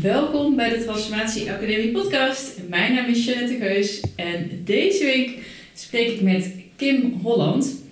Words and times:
Welkom 0.00 0.56
bij 0.56 0.68
de 0.68 0.84
Transformatie 0.84 1.50
Academie 1.50 1.90
podcast. 1.90 2.60
Mijn 2.68 2.94
naam 2.94 3.10
is 3.10 3.24
Jeannette 3.24 3.56
Geus 3.60 4.00
en 4.16 4.62
deze 4.64 5.04
week 5.04 5.38
spreek 5.74 6.08
ik 6.08 6.20
met 6.20 6.54
Kim 6.76 7.20
Holland. 7.22 7.82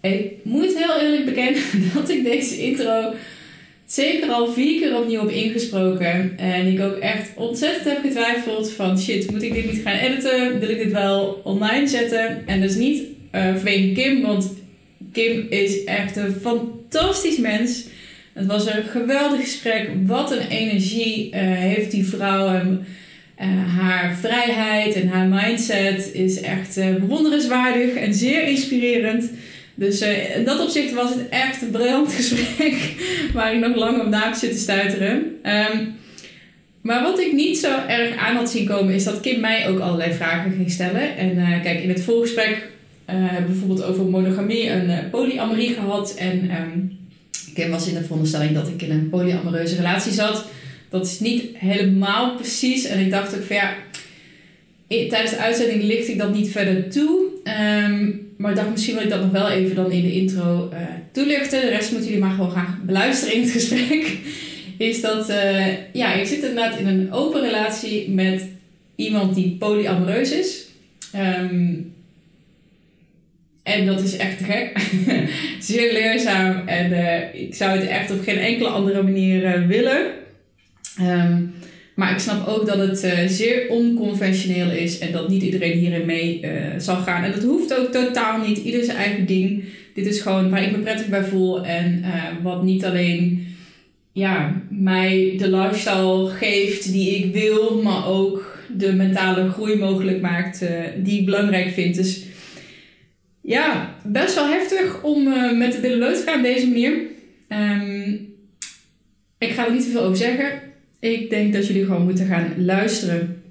Ik 0.00 0.32
moet 0.42 0.78
heel 0.78 1.00
eerlijk 1.00 1.24
bekennen 1.24 1.62
dat 1.94 2.08
ik 2.08 2.24
deze 2.24 2.62
intro 2.62 3.14
zeker 3.86 4.30
al 4.30 4.52
vier 4.52 4.80
keer 4.80 4.96
opnieuw 4.98 5.20
heb 5.20 5.30
ingesproken. 5.30 6.38
En 6.38 6.66
ik 6.66 6.80
ook 6.80 6.96
echt 6.96 7.30
ontzettend 7.36 7.84
heb 7.84 8.00
getwijfeld 8.02 8.70
van 8.70 8.98
shit, 8.98 9.30
moet 9.30 9.42
ik 9.42 9.52
dit 9.52 9.72
niet 9.72 9.82
gaan 9.82 9.98
editen? 9.98 10.60
Wil 10.60 10.68
ik 10.68 10.78
dit 10.78 10.92
wel 10.92 11.40
online 11.44 11.86
zetten? 11.86 12.46
En 12.46 12.62
is 12.62 12.76
niet 12.76 13.02
uh, 13.34 13.54
vanwege 13.54 13.92
Kim, 13.92 14.22
want 14.22 14.54
Kim 15.12 15.46
is 15.50 15.84
echt 15.84 16.16
een 16.16 16.32
fantastisch 16.32 17.38
mens. 17.38 17.84
Het 18.40 18.48
was 18.48 18.66
een 18.66 18.82
geweldig 18.82 19.40
gesprek. 19.40 19.90
Wat 20.06 20.32
een 20.32 20.48
energie 20.48 21.26
uh, 21.26 21.40
heeft 21.40 21.90
die 21.90 22.06
vrouw. 22.06 22.54
En, 22.54 22.86
uh, 23.40 23.46
haar 23.78 24.16
vrijheid 24.16 24.94
en 24.94 25.08
haar 25.08 25.26
mindset 25.26 26.10
is 26.12 26.40
echt 26.40 26.74
bewonderenswaardig 26.74 27.94
en 27.94 28.14
zeer 28.14 28.48
inspirerend. 28.48 29.30
Dus 29.74 30.00
in 30.36 30.44
dat 30.44 30.60
opzicht 30.60 30.92
was 30.92 31.10
het 31.14 31.28
echt 31.28 31.62
een 31.62 31.70
briljant 31.70 32.12
gesprek 32.20 32.94
waar 33.32 33.54
ik 33.54 33.60
nog 33.60 33.76
lang 33.76 34.00
op 34.00 34.08
na 34.08 34.24
heb 34.24 34.34
zitten 34.34 34.60
stuiteren. 34.60 35.16
Um, 35.44 35.94
maar 36.80 37.02
wat 37.02 37.20
ik 37.20 37.32
niet 37.32 37.58
zo 37.58 37.78
erg 37.88 38.16
aan 38.16 38.36
had 38.36 38.50
zien 38.50 38.66
komen 38.66 38.94
is 38.94 39.04
dat 39.04 39.20
Kim 39.20 39.40
mij 39.40 39.68
ook 39.68 39.78
allerlei 39.78 40.12
vragen 40.12 40.52
ging 40.52 40.70
stellen. 40.70 41.16
En 41.16 41.62
kijk, 41.62 41.82
in 41.82 41.88
het 41.88 42.02
voorgesprek 42.02 42.68
hebben 43.04 43.40
we 43.40 43.52
bijvoorbeeld 43.52 43.84
over 43.84 44.04
monogamie 44.04 44.68
en 44.68 45.08
polyamorie 45.10 45.74
gehad. 45.74 46.14
En 46.14 46.50
um, 46.62 46.99
Kim 47.54 47.70
was 47.70 47.88
in 47.88 47.94
de 47.94 48.02
veronderstelling 48.02 48.54
dat 48.54 48.68
ik 48.68 48.82
in 48.82 48.90
een 48.90 49.08
polyamoreuze 49.08 49.76
relatie 49.76 50.12
zat. 50.12 50.44
Dat 50.88 51.06
is 51.06 51.20
niet 51.20 51.44
helemaal 51.56 52.34
precies. 52.34 52.84
En 52.84 52.98
ik 52.98 53.10
dacht 53.10 53.34
ook 53.34 53.42
van 53.42 53.56
ja, 53.56 53.74
tijdens 54.88 55.30
de 55.30 55.38
uitzending 55.38 55.82
licht 55.82 56.08
ik 56.08 56.18
dat 56.18 56.34
niet 56.34 56.50
verder 56.50 56.90
toe. 56.90 57.28
Um, 57.84 58.28
maar 58.36 58.50
ik 58.50 58.56
dacht 58.56 58.70
misschien 58.70 58.94
wil 58.94 59.02
ik 59.02 59.10
dat 59.10 59.20
nog 59.20 59.30
wel 59.30 59.48
even 59.48 59.76
dan 59.76 59.90
in 59.90 60.02
de 60.02 60.12
intro 60.12 60.70
uh, 60.72 60.78
toelichten. 61.12 61.60
De 61.60 61.68
rest 61.68 61.90
moeten 61.90 62.08
jullie 62.08 62.24
maar 62.24 62.34
gewoon 62.34 62.50
gaan 62.50 62.80
beluisteren 62.86 63.34
in 63.34 63.42
het 63.42 63.50
gesprek. 63.60 64.18
Is 64.78 65.00
dat, 65.00 65.30
uh, 65.30 65.92
ja, 65.92 66.12
ik 66.12 66.26
zit 66.26 66.38
inderdaad 66.38 66.78
in 66.78 66.86
een 66.86 67.12
open 67.12 67.40
relatie 67.40 68.10
met 68.10 68.46
iemand 68.94 69.34
die 69.34 69.56
polyamoreus 69.58 70.32
is. 70.32 70.66
Um, 71.16 71.89
en 73.72 73.86
dat 73.86 74.02
is 74.02 74.16
echt 74.16 74.38
gek. 74.42 74.78
Zeer 75.68 75.92
leerzaam. 75.92 76.66
En 76.66 76.92
uh, 76.92 77.42
ik 77.42 77.54
zou 77.54 77.78
het 77.78 77.88
echt 77.88 78.10
op 78.10 78.22
geen 78.22 78.38
enkele 78.38 78.68
andere 78.68 79.02
manier 79.02 79.42
uh, 79.42 79.66
willen. 79.66 80.06
Um, 81.00 81.52
maar 81.94 82.12
ik 82.12 82.18
snap 82.18 82.46
ook 82.46 82.66
dat 82.66 82.78
het 82.78 83.04
uh, 83.04 83.12
zeer 83.26 83.68
onconventioneel 83.68 84.70
is. 84.70 84.98
En 84.98 85.12
dat 85.12 85.28
niet 85.28 85.42
iedereen 85.42 85.78
hierin 85.78 86.06
mee 86.06 86.44
zal 86.78 86.96
gaan. 86.96 87.24
En 87.24 87.32
dat 87.32 87.42
hoeft 87.42 87.78
ook 87.78 87.92
totaal 87.92 88.46
niet. 88.46 88.58
Ieder 88.58 88.84
zijn 88.84 88.96
eigen 88.96 89.26
ding. 89.26 89.64
Dit 89.94 90.06
is 90.06 90.20
gewoon 90.20 90.50
waar 90.50 90.62
ik 90.62 90.72
me 90.72 90.78
prettig 90.78 91.06
bij 91.06 91.24
voel. 91.24 91.64
En 91.64 92.04
wat 92.42 92.62
niet 92.62 92.84
alleen 92.84 93.46
ja, 94.12 94.62
mij 94.70 95.34
de 95.38 95.50
lifestyle 95.50 96.28
geeft 96.28 96.92
die 96.92 97.16
ik 97.16 97.32
wil. 97.32 97.82
Maar 97.82 98.06
ook 98.06 98.58
de 98.76 98.92
mentale 98.92 99.50
groei 99.50 99.76
mogelijk 99.76 100.20
maakt 100.20 100.64
die 101.02 101.18
ik 101.18 101.24
belangrijk 101.24 101.68
vind. 101.70 101.94
Dus 101.94 102.24
ja, 103.50 103.94
best 104.04 104.34
wel 104.34 104.48
heftig 104.48 105.02
om 105.02 105.26
uh, 105.26 105.58
met 105.58 105.72
de 105.72 105.78
billen 105.78 106.14
te 106.14 106.22
gaan 106.26 106.36
op 106.36 106.42
deze 106.42 106.66
manier. 106.66 106.92
Um, 107.48 108.34
ik 109.38 109.50
ga 109.50 109.66
er 109.66 109.72
niet 109.72 109.82
te 109.82 109.90
veel 109.90 110.02
over 110.02 110.16
zeggen. 110.16 110.60
Ik 111.00 111.30
denk 111.30 111.52
dat 111.52 111.66
jullie 111.66 111.84
gewoon 111.84 112.04
moeten 112.04 112.26
gaan 112.26 112.64
luisteren. 112.64 113.42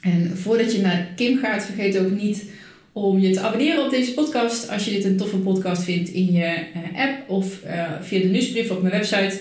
En 0.00 0.36
voordat 0.36 0.74
je 0.74 0.80
naar 0.80 1.08
Kim 1.16 1.38
gaat, 1.38 1.64
vergeet 1.64 1.98
ook 1.98 2.10
niet 2.10 2.44
om 2.92 3.18
je 3.18 3.30
te 3.30 3.40
abonneren 3.40 3.84
op 3.84 3.90
deze 3.90 4.14
podcast. 4.14 4.70
Als 4.70 4.84
je 4.84 4.90
dit 4.90 5.04
een 5.04 5.16
toffe 5.16 5.36
podcast 5.36 5.82
vindt 5.82 6.10
in 6.10 6.32
je 6.32 6.56
uh, 6.76 7.02
app 7.02 7.30
of 7.30 7.60
uh, 7.64 7.92
via 8.00 8.20
de 8.20 8.28
nieuwsbrief 8.28 8.70
op 8.70 8.82
mijn 8.82 8.94
website. 8.94 9.40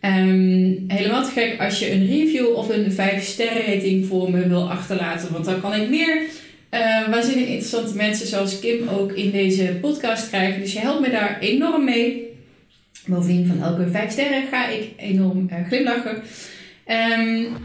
Um, 0.00 0.84
helemaal 0.88 1.24
te 1.24 1.30
gek 1.30 1.60
als 1.60 1.78
je 1.78 1.92
een 1.92 2.06
review 2.06 2.54
of 2.54 2.68
een 2.68 2.92
5 2.92 3.24
sterren 3.24 3.74
rating 3.74 4.06
voor 4.06 4.30
me 4.30 4.48
wil 4.48 4.70
achterlaten. 4.70 5.32
Want 5.32 5.44
dan 5.44 5.60
kan 5.60 5.74
ik 5.74 5.88
meer 5.88 6.22
uh, 6.70 7.08
waanzinnig 7.08 7.46
interessante 7.46 7.96
mensen 7.96 8.26
zoals 8.26 8.58
Kim 8.58 8.88
ook 8.88 9.12
in 9.12 9.30
deze 9.30 9.78
podcast 9.80 10.28
krijgen. 10.28 10.60
Dus 10.60 10.72
je 10.72 10.78
helpt 10.78 11.00
me 11.00 11.10
daar 11.10 11.38
enorm 11.40 11.84
mee. 11.84 12.24
Bovendien 13.06 13.46
van 13.46 13.62
elke 13.62 13.90
vijf 13.90 14.10
sterren 14.10 14.46
ga 14.50 14.68
ik 14.68 14.92
enorm 14.96 15.48
uh, 15.52 15.66
glimlachen. 15.66 16.22
Um, 17.18 17.56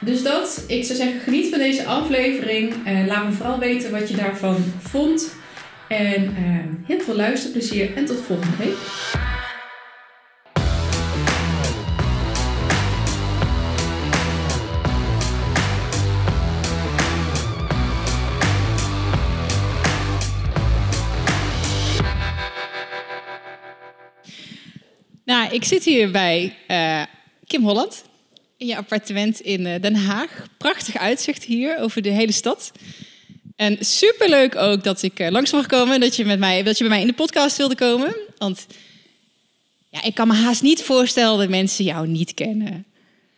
dus 0.00 0.22
dat, 0.22 0.64
ik 0.68 0.84
zou 0.84 0.98
zeggen, 0.98 1.20
geniet 1.20 1.48
van 1.48 1.58
deze 1.58 1.84
aflevering. 1.84 2.72
Uh, 2.86 3.06
laat 3.06 3.24
me 3.26 3.32
vooral 3.32 3.58
weten 3.58 3.90
wat 3.90 4.08
je 4.08 4.16
daarvan 4.16 4.56
vond. 4.80 5.34
En 5.88 6.34
heel 6.86 7.00
veel 7.00 7.16
luisterplezier 7.16 7.96
en 7.96 8.04
tot 8.04 8.20
volgende 8.20 8.56
week. 8.56 8.76
Ik 25.54 25.64
zit 25.64 25.84
hier 25.84 26.10
bij 26.10 26.56
uh, 26.68 27.02
Kim 27.46 27.62
Holland 27.62 28.04
in 28.56 28.66
je 28.66 28.76
appartement 28.76 29.40
in 29.40 29.60
uh, 29.66 29.74
Den 29.80 29.94
Haag. 29.94 30.46
Prachtig 30.58 30.96
uitzicht 30.96 31.44
hier 31.44 31.78
over 31.78 32.02
de 32.02 32.10
hele 32.10 32.32
stad. 32.32 32.72
En 33.56 33.76
superleuk 33.80 34.56
ook 34.56 34.84
dat 34.84 35.02
ik 35.02 35.20
uh, 35.20 35.28
langs 35.28 35.52
mag 35.52 35.66
komen, 35.66 36.00
dat 36.00 36.16
je, 36.16 36.24
met 36.24 36.38
mij, 36.38 36.62
dat 36.62 36.78
je 36.78 36.84
bij 36.84 36.92
mij 36.92 37.00
in 37.00 37.06
de 37.06 37.14
podcast 37.14 37.56
wilde 37.56 37.74
komen. 37.74 38.16
Want 38.38 38.66
ja, 39.88 40.02
ik 40.02 40.14
kan 40.14 40.28
me 40.28 40.34
haast 40.34 40.62
niet 40.62 40.82
voorstellen 40.82 41.38
dat 41.38 41.48
mensen 41.48 41.84
jou 41.84 42.08
niet 42.08 42.34
kennen. 42.34 42.84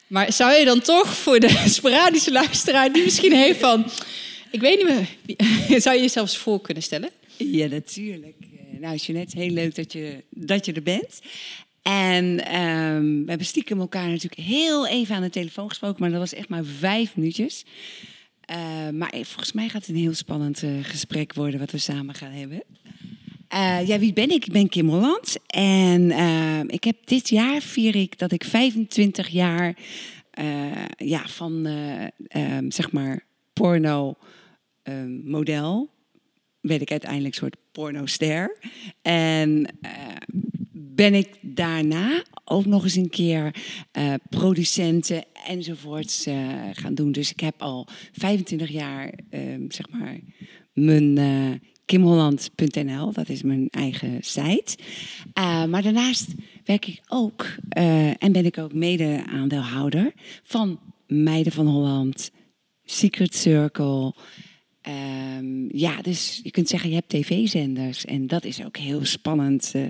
Maar 0.06 0.32
zou 0.32 0.52
je 0.52 0.64
dan 0.64 0.80
toch 0.80 1.14
voor 1.14 1.40
de 1.40 1.62
sporadische 1.78 2.32
luisteraar 2.32 2.92
die 2.92 3.04
misschien 3.04 3.32
heeft 3.32 3.58
van... 3.58 3.90
Ik 4.50 4.60
weet 4.60 4.76
niet 4.76 5.16
meer, 5.66 5.80
zou 5.82 5.96
je 5.96 6.02
jezelf 6.02 6.36
voor 6.36 6.60
kunnen 6.60 6.82
stellen? 6.82 7.10
Ja, 7.36 7.66
natuurlijk. 7.66 8.34
Nou, 8.80 8.96
Jeanette, 8.96 9.38
heel 9.38 9.50
leuk 9.50 9.74
dat 9.74 9.92
je, 9.92 10.22
dat 10.30 10.66
je 10.66 10.72
er 10.72 10.82
bent. 10.82 11.20
En 11.86 12.24
um, 12.60 13.22
we 13.22 13.28
hebben 13.28 13.46
stiekem 13.46 13.80
elkaar 13.80 14.08
natuurlijk 14.08 14.40
heel 14.40 14.86
even 14.86 15.14
aan 15.14 15.22
de 15.22 15.30
telefoon 15.30 15.68
gesproken, 15.68 16.00
maar 16.00 16.10
dat 16.10 16.18
was 16.18 16.34
echt 16.34 16.48
maar 16.48 16.64
vijf 16.64 17.16
minuutjes. 17.16 17.64
Uh, 18.50 18.88
maar 18.92 19.10
volgens 19.12 19.52
mij 19.52 19.68
gaat 19.68 19.86
het 19.86 19.90
een 19.90 20.02
heel 20.02 20.14
spannend 20.14 20.62
uh, 20.62 20.84
gesprek 20.84 21.34
worden 21.34 21.60
wat 21.60 21.70
we 21.70 21.78
samen 21.78 22.14
gaan 22.14 22.30
hebben. 22.30 22.62
Ja, 23.86 23.98
wie 23.98 24.12
ben 24.12 24.30
ik? 24.30 24.46
Ik 24.46 24.52
ben 24.52 24.68
Kim 24.68 24.88
Holland. 24.88 25.36
En 25.46 26.10
ehm, 26.10 26.68
ik 26.68 26.84
heb 26.84 26.96
dit 27.04 27.28
jaar 27.28 27.60
vier 27.60 27.96
ik 27.96 28.18
dat 28.18 28.32
ik 28.32 28.44
25 28.44 29.28
jaar 29.28 29.76
ja, 30.96 31.28
van 31.28 31.66
ehm, 32.28 32.70
zeg 32.70 32.92
maar 32.92 33.24
porno 33.52 34.16
model 35.24 35.90
werd 36.66 36.80
ik 36.80 36.90
uiteindelijk 36.90 37.34
een 37.34 37.40
soort 37.40 37.56
pornoster. 37.72 38.56
En 39.02 39.68
ben 40.72 41.14
ik 41.14 41.28
daarna 41.40 42.22
ook 42.44 42.64
nog 42.64 42.84
eens 42.84 42.94
een 42.94 43.10
keer 43.10 43.54
uh, 43.98 44.14
producenten 44.30 45.24
enzovoorts 45.46 46.26
uh, 46.26 46.34
gaan 46.72 46.94
doen. 46.94 47.12
Dus 47.12 47.30
ik 47.30 47.40
heb 47.40 47.62
al 47.62 47.88
25 48.12 48.70
jaar, 48.70 49.12
uh, 49.30 49.40
zeg 49.68 49.90
maar, 49.90 50.18
mijn 50.72 51.60
kimholland.nl, 51.84 53.12
dat 53.12 53.28
is 53.28 53.42
mijn 53.42 53.68
eigen 53.70 54.18
site. 54.20 54.76
maar 55.68 55.82
daarnaast 55.82 56.34
werk 56.64 56.86
ik 56.86 57.00
ook 57.08 57.46
en 58.18 58.32
ben 58.32 58.44
ik 58.44 58.58
ook 58.58 58.74
mede-aandeelhouder 58.74 60.12
van 60.42 60.78
Meiden 61.06 61.52
van 61.52 61.66
Holland, 61.66 62.30
Secret 62.84 63.34
Circle. 63.34 64.14
Um, 64.88 65.68
ja, 65.68 66.02
dus 66.02 66.40
je 66.42 66.50
kunt 66.50 66.68
zeggen, 66.68 66.88
je 66.88 66.94
hebt 66.94 67.08
tv-zenders. 67.08 68.04
En 68.04 68.26
dat 68.26 68.44
is 68.44 68.64
ook 68.64 68.76
heel 68.76 69.04
spannend 69.04 69.72
uh, 69.76 69.84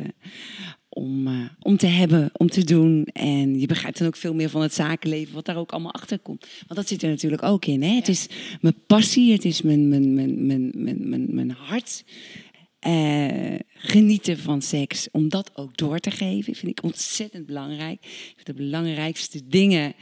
om, 0.89 1.27
uh, 1.27 1.49
om 1.61 1.77
te 1.77 1.87
hebben, 1.87 2.31
om 2.33 2.49
te 2.49 2.65
doen. 2.65 3.05
En 3.05 3.61
je 3.61 3.67
begrijpt 3.67 3.99
dan 3.99 4.07
ook 4.07 4.17
veel 4.17 4.35
meer 4.35 4.51
van 4.51 4.63
het 4.63 4.75
zakenleven, 4.75 5.35
wat 5.35 5.45
daar 5.45 5.57
ook 5.57 5.73
allemaal 5.73 5.93
achter 5.93 6.19
komt. 6.19 6.47
Want 6.67 6.81
dat 6.81 6.89
zit 6.89 7.03
er 7.03 7.09
natuurlijk 7.09 7.43
ook 7.43 7.65
in. 7.65 7.83
Hè? 7.83 7.89
Ja. 7.89 7.95
Het 7.95 8.09
is 8.09 8.27
mijn 8.61 8.85
passie, 8.87 9.33
het 9.33 9.45
is 9.45 9.63
mijn, 9.63 9.89
mijn, 9.89 10.15
mijn, 10.15 10.47
mijn, 10.47 10.73
mijn, 10.75 11.09
mijn, 11.09 11.35
mijn 11.35 11.51
hart. 11.51 12.05
Uh, 12.87 13.59
genieten 13.69 14.39
van 14.39 14.63
seks, 14.63 15.09
om 15.11 15.29
dat 15.29 15.57
ook 15.57 15.77
door 15.77 15.99
te 15.99 16.11
geven, 16.11 16.55
vind 16.55 16.79
ik 16.79 16.85
ontzettend 16.85 17.47
belangrijk. 17.47 18.33
De 18.43 18.55
belangrijkste 18.55 19.49
dingen 19.49 19.95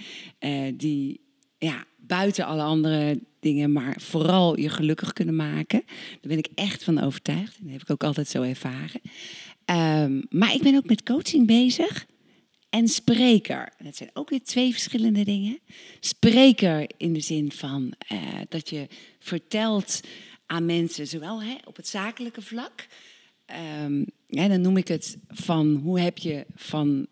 die 0.76 1.20
ja, 1.58 1.84
buiten 2.06 2.46
alle 2.46 2.62
andere 2.62 3.20
dingen, 3.40 3.72
maar 3.72 3.96
vooral 4.00 4.58
je 4.58 4.68
gelukkig 4.68 5.12
kunnen 5.12 5.36
maken. 5.36 5.82
Daar 5.86 6.18
ben 6.20 6.38
ik 6.38 6.48
echt 6.54 6.84
van 6.84 7.00
overtuigd. 7.00 7.58
Dat 7.60 7.72
heb 7.72 7.80
ik 7.82 7.90
ook 7.90 8.04
altijd 8.04 8.28
zo 8.28 8.42
ervaren. 8.42 9.00
Um, 9.66 10.26
maar 10.30 10.54
ik 10.54 10.62
ben 10.62 10.76
ook 10.76 10.86
met 10.86 11.02
coaching 11.02 11.46
bezig. 11.46 12.06
en 12.70 12.88
spreker. 12.88 13.72
Dat 13.78 13.96
zijn 13.96 14.10
ook 14.12 14.30
weer 14.30 14.42
twee 14.42 14.72
verschillende 14.72 15.24
dingen. 15.24 15.58
Spreker 16.00 16.90
in 16.96 17.12
de 17.12 17.20
zin 17.20 17.52
van 17.52 17.94
eh, 17.98 18.18
dat 18.48 18.68
je 18.68 18.88
vertelt 19.18 20.00
aan 20.46 20.66
mensen, 20.66 21.06
zowel 21.06 21.42
hè, 21.42 21.54
op 21.64 21.76
het 21.76 21.88
zakelijke 21.88 22.42
vlak. 22.42 22.86
Um, 23.84 24.04
dan 24.26 24.60
noem 24.60 24.76
ik 24.76 24.88
het 24.88 25.18
van 25.28 25.74
hoe 25.74 26.00
heb 26.00 26.18
je 26.18 26.46
van 26.54 27.06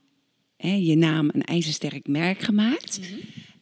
hè, 0.56 0.74
je 0.74 0.96
naam 0.96 1.30
een 1.32 1.42
ijzersterk 1.42 2.06
merk 2.06 2.40
gemaakt. 2.40 2.98
Mhm. 2.98 3.18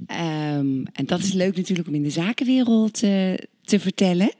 Ehm, 0.06 0.85
en 0.93 1.06
dat 1.06 1.19
is 1.19 1.32
leuk 1.32 1.56
natuurlijk 1.56 1.88
om 1.88 1.94
in 1.94 2.02
de 2.02 2.11
zakenwereld 2.11 3.02
uh, 3.02 3.35
te 3.62 3.81
vertellen. 3.81 4.31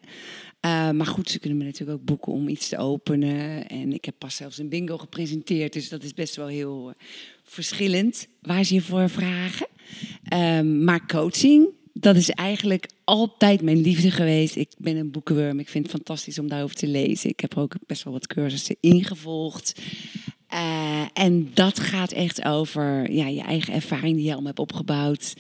Uh, 0.67 0.91
maar 0.91 1.07
goed, 1.07 1.31
ze 1.31 1.39
kunnen 1.39 1.59
me 1.59 1.65
natuurlijk 1.65 1.99
ook 1.99 2.05
boeken 2.05 2.33
om 2.33 2.49
iets 2.49 2.69
te 2.69 2.79
openen. 2.79 3.69
En 3.69 3.93
ik 3.93 4.05
heb 4.05 4.15
pas 4.19 4.37
zelfs 4.37 4.59
een 4.59 4.69
bingo 4.69 4.99
gepresenteerd, 4.99 5.73
dus 5.73 5.89
dat 5.89 6.03
is 6.03 6.15
best 6.15 6.37
wel 6.37 6.47
heel 6.47 6.89
uh, 6.89 6.95
verschillend 7.43 8.29
waar 8.43 8.65
ze 8.65 8.75
je 8.75 8.81
voor 8.81 9.09
vragen. 9.09 9.67
Um, 10.35 10.85
maar 10.85 11.07
coaching, 11.07 11.69
dat 11.93 12.17
is 12.17 12.31
eigenlijk 12.31 12.89
altijd 13.05 13.63
mijn 13.63 13.81
liefde 13.81 14.11
geweest. 14.11 14.57
Ik 14.57 14.73
ben 14.79 14.97
een 14.97 15.11
boekenworm. 15.11 15.59
Ik 15.59 15.69
vind 15.69 15.85
het 15.85 15.95
fantastisch 15.95 16.39
om 16.39 16.49
daarover 16.49 16.77
te 16.77 16.87
lezen. 16.87 17.31
Ik 17.31 17.41
heb 17.41 17.57
ook 17.57 17.75
best 17.87 18.03
wel 18.03 18.13
wat 18.13 18.27
cursussen 18.27 18.77
ingevolgd. 18.81 19.81
Uh, 20.53 21.05
en 21.13 21.51
dat 21.55 21.81
gaat 21.81 22.13
echt 22.13 22.45
over 22.45 23.11
ja, 23.11 23.27
je 23.27 23.43
eigen 23.43 23.75
ervaring 23.75 24.17
die 24.17 24.25
je 24.25 24.33
allemaal 24.33 24.47
hebt 24.47 24.59
opgebouwd. 24.59 25.35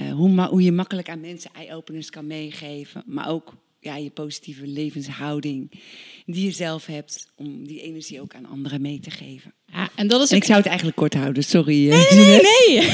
Uh, 0.00 0.12
hoe, 0.12 0.40
hoe 0.42 0.62
je 0.62 0.72
makkelijk 0.72 1.08
aan 1.08 1.20
mensen 1.20 1.50
eye-openers 1.54 2.10
kan 2.10 2.26
meegeven. 2.26 3.02
Maar 3.06 3.28
ook 3.28 3.54
ja, 3.80 3.96
je 3.96 4.10
positieve 4.10 4.66
levenshouding 4.66 5.70
die 6.26 6.44
je 6.44 6.50
zelf 6.50 6.86
hebt. 6.86 7.26
Om 7.36 7.66
die 7.66 7.82
energie 7.82 8.20
ook 8.20 8.34
aan 8.34 8.46
anderen 8.46 8.80
mee 8.80 9.00
te 9.00 9.10
geven. 9.10 9.54
Ja, 9.72 9.88
en 9.94 10.08
dat 10.08 10.20
is 10.20 10.30
en 10.30 10.36
ik 10.36 10.44
zou 10.44 10.58
het 10.58 10.66
eigenlijk 10.66 10.96
kort 10.96 11.14
houden, 11.14 11.44
sorry. 11.44 11.88
Nee, 11.88 12.06
nee, 12.10 12.26
nee. 12.26 12.40
nee. 12.76 12.80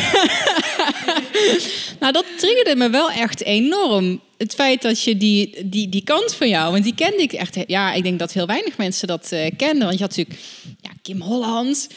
nou, 2.00 2.12
dat 2.12 2.25
triggerde 2.36 2.76
me 2.76 2.90
wel 2.90 3.10
echt 3.10 3.42
enorm. 3.42 4.20
Het 4.38 4.54
feit 4.54 4.82
dat 4.82 5.02
je 5.02 5.16
die, 5.16 5.69
die, 5.69 5.88
die 5.88 6.04
kant 6.04 6.34
van 6.34 6.48
jou, 6.48 6.72
want 6.72 6.84
die 6.84 6.94
kende 6.94 7.22
ik 7.22 7.32
echt. 7.32 7.58
Ja, 7.66 7.92
ik 7.92 8.02
denk 8.02 8.19
dat 8.19 8.32
heel 8.32 8.46
weinig 8.46 8.76
mensen 8.76 9.08
dat 9.08 9.30
uh, 9.32 9.50
kenden. 9.56 9.87
Want 9.87 9.98
je 9.98 10.04
had 10.04 10.16
natuurlijk 10.16 10.38
ja, 10.80 10.90
Kim 11.02 11.20
Holland, 11.20 11.88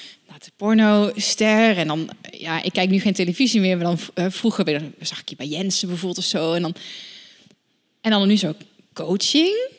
de 0.44 0.51
porno-ster. 0.56 1.78
En 1.78 1.88
dan, 1.88 2.10
ja, 2.31 2.63
ik 2.63 2.74
kijk 2.74 2.90
nu 2.90 3.00
geen 3.00 3.13
televisie 3.13 3.62
meer, 3.62 3.78
maar 3.78 3.86
dan 3.86 4.00
uh, 4.16 4.25
vroeger 4.30 4.66
weer, 4.66 4.81
zag 5.00 5.19
ik 5.19 5.30
je 5.30 5.36
bij 5.36 5.48
Jensen 5.48 5.88
bijvoorbeeld 5.88 6.18
of 6.18 6.25
zo. 6.25 6.54
En 6.54 6.62
dan, 6.62 6.75
en 8.01 8.12
dan 8.12 8.28
nu 8.28 8.38
zo 8.38 8.54
coaching. 9.06 9.70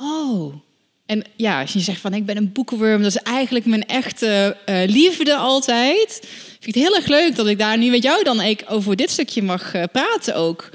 Oh, 0.00 0.54
en 1.06 1.24
ja, 1.36 1.60
als 1.60 1.72
je 1.72 1.80
zegt 1.80 2.00
van 2.00 2.14
ik 2.14 2.26
ben 2.26 2.36
een 2.36 2.52
boekenworm, 2.52 3.02
dat 3.02 3.14
is 3.14 3.22
eigenlijk 3.22 3.64
mijn 3.64 3.86
echte 3.86 4.56
uh, 4.66 4.82
liefde 4.86 5.36
altijd. 5.36 6.18
Vind 6.60 6.66
ik 6.66 6.74
het 6.74 6.84
heel 6.84 6.96
erg 6.96 7.06
leuk 7.06 7.36
dat 7.36 7.46
ik 7.46 7.58
daar 7.58 7.78
nu 7.78 7.90
met 7.90 8.02
jou 8.02 8.24
dan 8.24 8.56
over 8.68 8.96
dit 8.96 9.10
stukje 9.10 9.42
mag 9.42 9.74
uh, 9.74 9.82
praten 9.92 10.34
ook. 10.34 10.70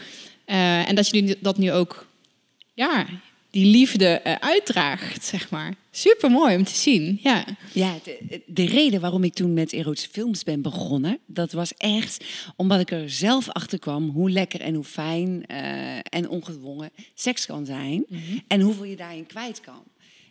Uh, 0.45 0.89
en 0.89 0.95
dat 0.95 1.09
je 1.09 1.37
dat 1.39 1.57
nu 1.57 1.71
ook, 1.71 2.07
ja, 2.73 3.05
die 3.51 3.65
liefde 3.65 4.21
uitdraagt, 4.39 5.25
zeg 5.25 5.49
maar. 5.49 5.73
Super 5.97 6.31
mooi 6.31 6.55
om 6.55 6.63
te 6.63 6.75
zien. 6.75 7.19
Ja, 7.21 7.45
ja 7.73 7.97
de, 8.03 8.41
de, 8.45 8.65
reden 8.65 9.01
waarom 9.01 9.23
ik 9.23 9.33
toen 9.33 9.53
met 9.53 9.73
erotische 9.73 10.09
films 10.09 10.43
ben 10.43 10.61
begonnen, 10.61 11.19
dat 11.25 11.51
was 11.51 11.73
echt 11.73 12.25
omdat 12.55 12.79
ik 12.79 12.91
er 12.91 13.09
zelf 13.09 13.49
achter 13.49 13.79
kwam 13.79 14.09
hoe 14.09 14.29
lekker 14.29 14.61
en 14.61 14.73
hoe 14.73 14.83
fijn 14.83 15.45
en 16.03 16.29
ongedwongen 16.29 16.89
seks 17.13 17.45
kan 17.45 17.65
zijn. 17.65 18.05
Mm 18.07 18.17
-hmm. 18.17 18.41
En 18.47 18.61
hoeveel 18.61 18.83
je 18.83 18.95
daarin 18.95 19.25
kwijt 19.25 19.59
kan. 19.59 19.83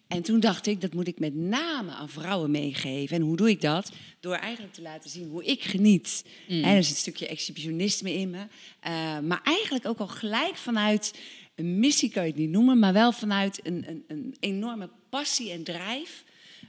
En 0.09 0.23
toen 0.23 0.41
dacht 0.41 0.67
ik, 0.67 0.81
dat 0.81 0.95
moet 0.95 1.09
ik 1.09 1.19
met 1.19 1.35
name 1.35 1.91
aan 1.91 2.09
vrouwen 2.09 2.51
meegeven. 2.51 3.17
En 3.17 3.23
hoe 3.23 3.37
doe 3.37 3.51
ik 3.51 3.61
dat? 3.61 3.93
Door 4.21 4.35
eigenlijk 4.35 4.75
te 4.75 4.83
laten 4.83 5.11
zien 5.11 5.29
hoe 5.29 5.45
ik 5.45 5.63
geniet. 5.63 6.25
Mm. 6.49 6.65
er 6.65 6.85
zit 6.85 6.93
een 6.93 6.99
stukje 6.99 7.27
exhibitionisme 7.27 8.13
in 8.13 8.31
me. 8.31 8.39
Uh, 8.39 9.19
maar 9.19 9.41
eigenlijk 9.43 9.87
ook 9.87 9.99
al 9.99 10.09
gelijk 10.09 10.57
vanuit 10.57 11.15
een 11.55 11.79
missie 11.79 12.11
kan 12.11 12.23
je 12.23 12.29
het 12.29 12.39
niet 12.39 12.51
noemen, 12.51 12.79
maar 12.79 12.93
wel 12.93 13.13
vanuit 13.13 13.61
een, 13.63 13.85
een, 13.89 14.05
een 14.07 14.37
enorme 14.41 14.91
passie 15.11 15.51
en 15.51 15.63
drijf. 15.63 16.25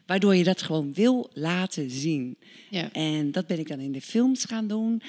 Waardoor 0.05 0.35
je 0.35 0.43
dat 0.43 0.61
gewoon 0.61 0.93
wil 0.93 1.29
laten 1.33 1.89
zien. 1.89 2.37
Ja. 2.69 2.89
En 2.91 3.31
dat 3.31 3.47
ben 3.47 3.59
ik 3.59 3.67
dan 3.67 3.79
in 3.79 3.91
de 3.91 4.01
films 4.01 4.45
gaan 4.45 4.67
doen. 4.67 5.01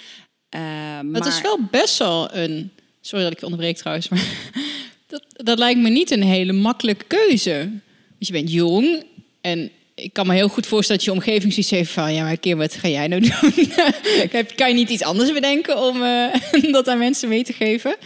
Uh, 0.54 0.60
maar... 0.60 1.04
Het 1.12 1.26
is 1.26 1.40
wel 1.40 1.58
best 1.70 1.98
wel 1.98 2.34
een. 2.34 2.70
Sorry 3.00 3.24
dat 3.24 3.32
ik 3.32 3.38
je 3.38 3.44
onderbreek 3.44 3.76
trouwens, 3.76 4.08
maar 4.08 4.24
dat, 5.06 5.24
dat 5.30 5.58
lijkt 5.58 5.80
me 5.80 5.88
niet 5.88 6.10
een 6.10 6.22
hele 6.22 6.52
makkelijke 6.52 7.04
keuze. 7.04 7.70
Dus 8.18 8.26
je 8.26 8.32
bent 8.32 8.52
jong 8.52 9.04
en 9.40 9.70
ik 9.94 10.12
kan 10.12 10.26
me 10.26 10.34
heel 10.34 10.48
goed 10.48 10.66
voorstellen 10.66 11.04
dat 11.04 11.14
je 11.14 11.20
omgeving 11.20 11.52
zoiets 11.52 11.70
heeft 11.70 11.90
van... 11.90 12.14
ja, 12.14 12.22
maar 12.22 12.36
keer, 12.36 12.56
wat 12.56 12.74
ga 12.74 12.88
jij 12.88 13.08
nou 13.08 13.20
doen? 13.20 13.68
kan 14.56 14.68
je 14.68 14.74
niet 14.74 14.90
iets 14.90 15.02
anders 15.02 15.32
bedenken 15.32 15.82
om 15.82 16.02
uh, 16.02 16.72
dat 16.72 16.88
aan 16.88 16.98
mensen 16.98 17.28
mee 17.28 17.44
te 17.44 17.52
geven? 17.52 17.96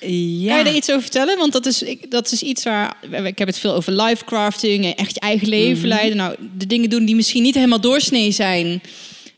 Ja. 0.00 0.54
Kan 0.54 0.64
je 0.64 0.70
er 0.70 0.76
iets 0.76 0.90
over 0.90 1.02
vertellen? 1.02 1.38
Want 1.38 1.52
dat 1.52 1.66
is, 1.66 1.82
ik, 1.82 2.10
dat 2.10 2.32
is 2.32 2.42
iets 2.42 2.62
waar... 2.62 2.96
Ik 3.24 3.38
heb 3.38 3.48
het 3.48 3.58
veel 3.58 3.74
over 3.74 3.92
lifecrafting 3.92 4.84
en 4.84 4.94
echt 4.94 5.14
je 5.14 5.20
eigen 5.20 5.48
leven 5.48 5.82
mm 5.82 5.88
leiden. 5.88 6.16
Nou, 6.16 6.36
de 6.56 6.66
dingen 6.66 6.90
doen 6.90 7.04
die 7.04 7.16
misschien 7.16 7.42
niet 7.42 7.54
helemaal 7.54 7.80
doorsnee 7.80 8.30
zijn... 8.30 8.82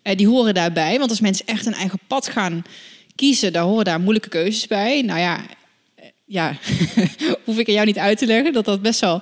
Uh, 0.02 0.16
die 0.16 0.28
horen 0.28 0.54
daarbij. 0.54 0.98
Want 0.98 1.10
als 1.10 1.20
mensen 1.20 1.46
echt 1.46 1.66
een 1.66 1.74
eigen 1.74 1.98
pad 2.06 2.28
gaan 2.28 2.64
kiezen... 3.14 3.52
dan 3.52 3.68
horen 3.68 3.84
daar 3.84 4.00
moeilijke 4.00 4.28
keuzes 4.28 4.66
bij. 4.66 5.02
Nou 5.02 5.20
ja, 5.20 5.40
eh, 5.94 6.04
ja 6.24 6.58
hoef 7.44 7.58
ik 7.58 7.68
aan 7.68 7.74
jou 7.74 7.86
niet 7.86 7.98
uit 7.98 8.18
te 8.18 8.26
leggen... 8.26 8.52
dat 8.52 8.64
dat 8.64 8.82
best 8.82 9.00
wel 9.00 9.20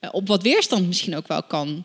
eh, 0.00 0.08
op 0.12 0.28
wat 0.28 0.42
weerstand 0.42 0.86
misschien 0.86 1.16
ook 1.16 1.26
wel 1.28 1.42
kan 1.42 1.84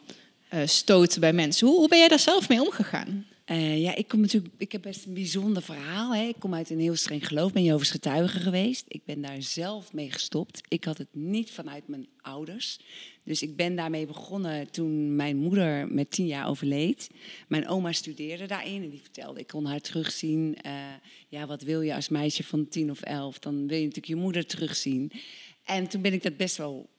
uh, 0.54 0.60
stoten 0.66 1.20
bij 1.20 1.34
mensen. 1.34 1.68
Hoe, 1.68 1.78
hoe, 1.78 1.88
ben 1.88 2.00
jij 2.00 2.08
daar 2.08 2.20
zelf 2.20 2.50
mee 2.50 2.62
omgegaan? 2.62 3.26
Uh, 3.52 3.82
ja, 3.82 3.96
ik 3.96 4.08
kom 4.08 4.20
natuurlijk. 4.22 4.54
Ik 4.58 4.72
heb 4.72 4.82
best 4.82 5.06
een 5.06 5.14
bijzonder 5.14 5.64
verhaal. 5.64 6.16
Hè. 6.16 6.24
Ik 6.24 6.36
kom 6.40 6.54
uit 6.54 6.70
een 6.70 6.80
heel 6.80 6.96
streng 6.96 7.28
geloof. 7.28 7.54
Ben 7.54 7.64
Jehovah's 7.64 7.92
getuige 7.92 8.40
geweest. 8.40 8.86
Ik 8.88 9.06
ben 9.06 9.22
daar 9.22 9.42
zelf 9.42 9.94
mee 9.94 10.12
gestopt. 10.12 10.62
Ik 10.68 10.84
had 10.84 10.98
het 10.98 11.08
niet 11.12 11.52
vanuit 11.52 11.88
mijn 11.88 12.08
ouders. 12.22 12.80
Dus 13.24 13.42
ik 13.42 13.56
ben 13.56 13.76
daarmee 13.76 14.06
begonnen 14.06 14.72
toen 14.72 15.16
mijn 15.16 15.38
moeder 15.38 15.94
met 15.94 16.12
tien 16.12 16.28
jaar 16.28 16.48
overleed. 16.48 17.10
Mijn 17.48 17.68
oma 17.68 17.92
studeerde 17.92 18.46
daarin 18.46 18.84
en 18.84 18.90
die 18.90 19.02
vertelde, 19.02 19.40
ik 19.40 19.48
kon 19.48 19.66
haar 19.66 19.82
terugzien. 19.82 20.58
Uh, 20.66 20.72
ja, 21.28 21.46
wat 21.46 21.62
wil 21.62 21.82
je 21.82 21.96
als 21.96 22.10
meisje 22.10 22.44
van 22.44 22.68
tien 22.68 22.92
of 22.92 23.02
elf? 23.02 23.40
Dan 23.40 23.56
wil 23.56 23.78
je 23.78 23.86
natuurlijk 23.86 24.08
je 24.08 24.16
moeder 24.16 24.46
terugzien. 24.46 25.12
En 25.64 25.88
toen 25.88 26.02
ben 26.02 26.14
ik 26.14 26.24
dat 26.24 26.38
best 26.38 26.58
wel 26.58 26.90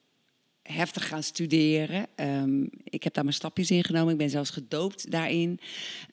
heftig 0.73 1.09
gaan 1.09 1.23
studeren. 1.23 2.07
Um, 2.17 2.71
ik 2.85 3.05
heb 3.05 3.15
daar 3.15 3.25
mijn 3.25 3.37
stapjes 3.37 3.71
in 3.71 3.85
genomen. 3.85 4.13
Ik 4.13 4.19
ben 4.19 4.31
zelfs 4.31 4.51
gedoopt 4.51 5.11
daarin. 5.11 5.61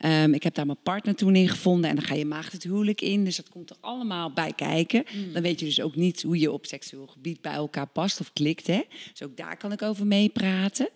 Um, 0.05 0.33
ik 0.33 0.43
heb 0.43 0.55
daar 0.55 0.65
mijn 0.65 0.77
partner 0.83 1.15
toen 1.15 1.35
in 1.35 1.49
gevonden. 1.49 1.89
En 1.89 1.95
dan 1.95 2.05
ga 2.05 2.15
je 2.15 2.25
maagd 2.25 2.51
het 2.51 2.63
huwelijk 2.63 3.01
in. 3.01 3.23
Dus 3.23 3.35
dat 3.35 3.49
komt 3.49 3.69
er 3.69 3.77
allemaal 3.79 4.31
bij 4.31 4.53
kijken. 4.55 5.03
Mm. 5.13 5.33
Dan 5.33 5.41
weet 5.41 5.59
je 5.59 5.65
dus 5.65 5.81
ook 5.81 5.95
niet 5.95 6.21
hoe 6.21 6.39
je 6.39 6.51
op 6.51 6.65
seksueel 6.65 7.07
gebied 7.07 7.41
bij 7.41 7.53
elkaar 7.53 7.87
past 7.87 8.19
of 8.19 8.33
klikt. 8.33 8.67
Hè? 8.67 8.81
Dus 9.11 9.23
ook 9.23 9.37
daar 9.37 9.57
kan 9.57 9.71
ik 9.71 9.81
over 9.81 10.07
meepraten. 10.07 10.89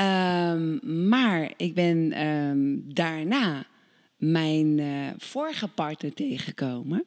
Um, 0.00 1.08
maar 1.08 1.52
ik 1.56 1.74
ben 1.74 2.08
daarna 2.94 3.66
mijn 4.16 4.78
uh, 4.78 5.06
vorige 5.16 5.68
partner 5.68 6.12
tegengekomen. 6.12 7.04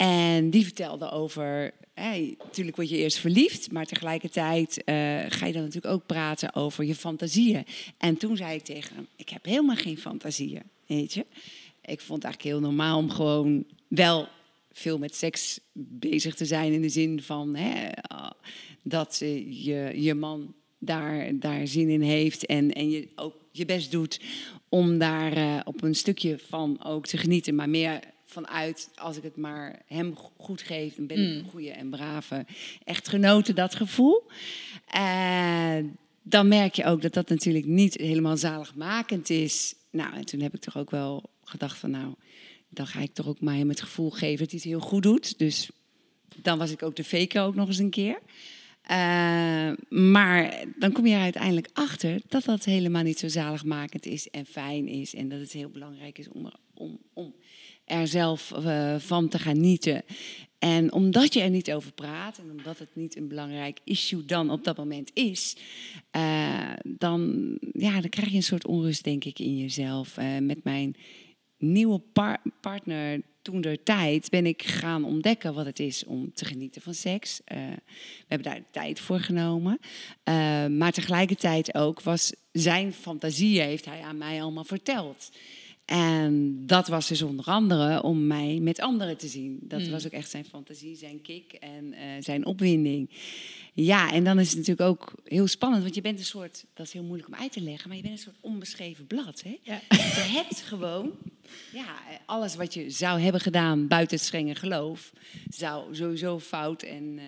En 0.00 0.50
die 0.50 0.64
vertelde 0.64 1.10
over 1.10 1.72
Hey, 1.94 2.34
natuurlijk 2.44 2.76
word 2.76 2.88
je 2.88 2.96
eerst 2.96 3.18
verliefd, 3.18 3.72
maar 3.72 3.86
tegelijkertijd 3.86 4.78
uh, 4.78 4.84
ga 5.28 5.46
je 5.46 5.52
dan 5.52 5.62
natuurlijk 5.62 5.94
ook 5.94 6.06
praten 6.06 6.54
over 6.54 6.84
je 6.84 6.94
fantasieën. 6.94 7.64
En 7.98 8.16
toen 8.16 8.36
zei 8.36 8.54
ik 8.54 8.62
tegen 8.62 8.94
hem, 8.94 9.06
ik 9.16 9.28
heb 9.28 9.44
helemaal 9.44 9.76
geen 9.76 9.98
fantasieën, 9.98 10.62
weet 10.86 11.12
je. 11.12 11.26
Ik 11.82 12.00
vond 12.00 12.22
het 12.22 12.24
eigenlijk 12.24 12.42
heel 12.42 12.60
normaal 12.60 12.98
om 12.98 13.10
gewoon 13.10 13.64
wel 13.88 14.28
veel 14.72 14.98
met 14.98 15.14
seks 15.14 15.60
bezig 15.72 16.34
te 16.34 16.44
zijn 16.44 16.72
in 16.72 16.82
de 16.82 16.88
zin 16.88 17.22
van 17.22 17.54
hè, 17.54 17.88
dat 18.82 19.18
je, 19.48 19.92
je 19.94 20.14
man 20.14 20.54
daar, 20.78 21.38
daar 21.38 21.66
zin 21.66 21.88
in 21.88 22.02
heeft 22.02 22.46
en, 22.46 22.72
en 22.72 22.90
je 22.90 23.08
ook 23.14 23.34
je 23.52 23.64
best 23.64 23.90
doet 23.90 24.20
om 24.68 24.98
daar 24.98 25.36
uh, 25.36 25.60
op 25.64 25.82
een 25.82 25.94
stukje 25.94 26.38
van 26.48 26.84
ook 26.84 27.06
te 27.06 27.16
genieten, 27.16 27.54
maar 27.54 27.68
meer 27.68 28.00
vanuit, 28.30 28.90
als 28.94 29.16
ik 29.16 29.22
het 29.22 29.36
maar 29.36 29.82
hem 29.86 30.14
goed 30.36 30.62
geef, 30.62 30.94
dan 30.94 31.06
ben 31.06 31.18
ik 31.18 31.30
mm. 31.30 31.38
een 31.38 31.50
goede 31.50 31.70
en 31.70 31.90
brave 31.90 32.46
echtgenote, 32.84 33.52
dat 33.52 33.74
gevoel. 33.74 34.22
Uh, 34.96 35.76
dan 36.22 36.48
merk 36.48 36.74
je 36.74 36.84
ook 36.84 37.02
dat 37.02 37.14
dat 37.14 37.28
natuurlijk 37.28 37.66
niet 37.66 37.94
helemaal 37.94 38.36
zaligmakend 38.36 39.30
is. 39.30 39.74
Nou, 39.90 40.14
en 40.14 40.24
toen 40.24 40.40
heb 40.40 40.54
ik 40.54 40.60
toch 40.60 40.76
ook 40.76 40.90
wel 40.90 41.30
gedacht 41.44 41.78
van, 41.78 41.90
nou, 41.90 42.14
dan 42.68 42.86
ga 42.86 43.00
ik 43.00 43.14
toch 43.14 43.28
ook 43.28 43.40
maar 43.40 43.54
hem 43.54 43.68
het 43.68 43.80
gevoel 43.80 44.10
geven 44.10 44.38
dat 44.38 44.50
hij 44.50 44.60
het 44.62 44.68
heel 44.68 44.80
goed 44.88 45.02
doet. 45.02 45.38
Dus 45.38 45.70
dan 46.36 46.58
was 46.58 46.70
ik 46.70 46.82
ook 46.82 46.96
de 46.96 47.04
fake 47.04 47.40
ook 47.40 47.54
nog 47.54 47.68
eens 47.68 47.78
een 47.78 47.90
keer. 47.90 48.18
Uh, 48.90 49.72
maar 49.88 50.64
dan 50.76 50.92
kom 50.92 51.06
je 51.06 51.14
er 51.14 51.20
uiteindelijk 51.20 51.68
achter 51.72 52.20
dat 52.28 52.44
dat 52.44 52.64
helemaal 52.64 53.02
niet 53.02 53.18
zo 53.18 53.28
zaligmakend 53.28 54.06
is 54.06 54.28
en 54.28 54.46
fijn 54.46 54.88
is. 54.88 55.14
En 55.14 55.28
dat 55.28 55.40
het 55.40 55.52
heel 55.52 55.68
belangrijk 55.68 56.18
is 56.18 56.28
om, 56.28 56.52
om, 56.74 56.98
om 57.12 57.34
er 57.90 58.08
zelf 58.08 58.52
uh, 58.56 58.94
van 58.98 59.28
te 59.28 59.38
genieten. 59.38 60.02
En 60.58 60.92
omdat 60.92 61.34
je 61.34 61.40
er 61.40 61.50
niet 61.50 61.72
over 61.72 61.92
praat 61.92 62.38
en 62.38 62.50
omdat 62.50 62.78
het 62.78 62.88
niet 62.92 63.16
een 63.16 63.28
belangrijk 63.28 63.78
issue 63.84 64.24
dan 64.24 64.50
op 64.50 64.64
dat 64.64 64.76
moment 64.76 65.10
is, 65.14 65.56
uh, 66.16 66.72
dan, 66.84 67.56
ja, 67.72 68.00
dan 68.00 68.10
krijg 68.10 68.30
je 68.30 68.36
een 68.36 68.42
soort 68.42 68.66
onrust, 68.66 69.04
denk 69.04 69.24
ik, 69.24 69.38
in 69.38 69.58
jezelf. 69.58 70.18
Uh, 70.18 70.38
met 70.38 70.64
mijn 70.64 70.96
nieuwe 71.58 71.98
par 71.98 72.38
partner 72.60 73.20
toen 73.42 73.60
der 73.60 73.82
tijd 73.82 74.30
ben 74.30 74.46
ik 74.46 74.62
gaan 74.62 75.04
ontdekken 75.04 75.54
wat 75.54 75.66
het 75.66 75.78
is 75.78 76.04
om 76.04 76.32
te 76.34 76.44
genieten 76.44 76.82
van 76.82 76.94
seks. 76.94 77.40
We 77.44 77.76
hebben 78.26 78.52
daar 78.52 78.62
tijd 78.70 79.00
voor 79.00 79.20
genomen. 79.20 79.78
Maar 80.76 80.92
tegelijkertijd 80.92 81.74
ook 81.74 82.02
was 82.02 82.32
zijn 82.52 82.92
fantasieën, 82.92 83.64
heeft 83.64 83.84
hij 83.84 84.00
aan 84.00 84.18
mij 84.18 84.42
allemaal 84.42 84.64
verteld. 84.64 85.30
En 85.90 86.62
dat 86.66 86.88
was 86.88 87.08
dus 87.08 87.22
onder 87.22 87.44
andere 87.44 88.02
om 88.02 88.26
mij 88.26 88.58
met 88.62 88.80
anderen 88.80 89.16
te 89.16 89.26
zien. 89.26 89.58
Dat 89.62 89.88
was 89.88 90.06
ook 90.06 90.12
echt 90.12 90.30
zijn 90.30 90.44
fantasie, 90.44 90.96
zijn 90.96 91.22
kick 91.22 91.52
en 91.52 91.84
uh, 91.84 91.98
zijn 92.20 92.46
opwinding. 92.46 93.10
Ja, 93.72 94.12
en 94.12 94.24
dan 94.24 94.38
is 94.38 94.48
het 94.48 94.56
natuurlijk 94.58 94.88
ook 94.88 95.12
heel 95.24 95.46
spannend, 95.46 95.82
want 95.82 95.94
je 95.94 96.00
bent 96.00 96.18
een 96.18 96.24
soort, 96.24 96.64
dat 96.74 96.86
is 96.86 96.92
heel 96.92 97.02
moeilijk 97.02 97.28
om 97.28 97.34
uit 97.34 97.52
te 97.52 97.60
leggen, 97.60 97.88
maar 97.88 97.96
je 97.96 98.02
bent 98.02 98.14
een 98.14 98.20
soort 98.20 98.36
onbeschreven 98.40 99.06
blad. 99.06 99.42
Hè? 99.42 99.58
Ja. 99.62 99.80
Je 99.88 100.42
hebt 100.46 100.60
gewoon, 100.60 101.12
ja, 101.72 101.96
alles 102.26 102.54
wat 102.54 102.74
je 102.74 102.90
zou 102.90 103.20
hebben 103.20 103.40
gedaan 103.40 103.86
buiten 103.86 104.16
het 104.16 104.26
strenge 104.26 104.54
geloof, 104.54 105.12
zou 105.48 105.94
sowieso 105.94 106.38
fout 106.38 106.82
en, 106.82 107.04
uh, 107.04 107.22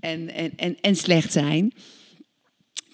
en, 0.00 0.34
en, 0.34 0.52
en, 0.56 0.76
en 0.80 0.96
slecht 0.96 1.32
zijn. 1.32 1.72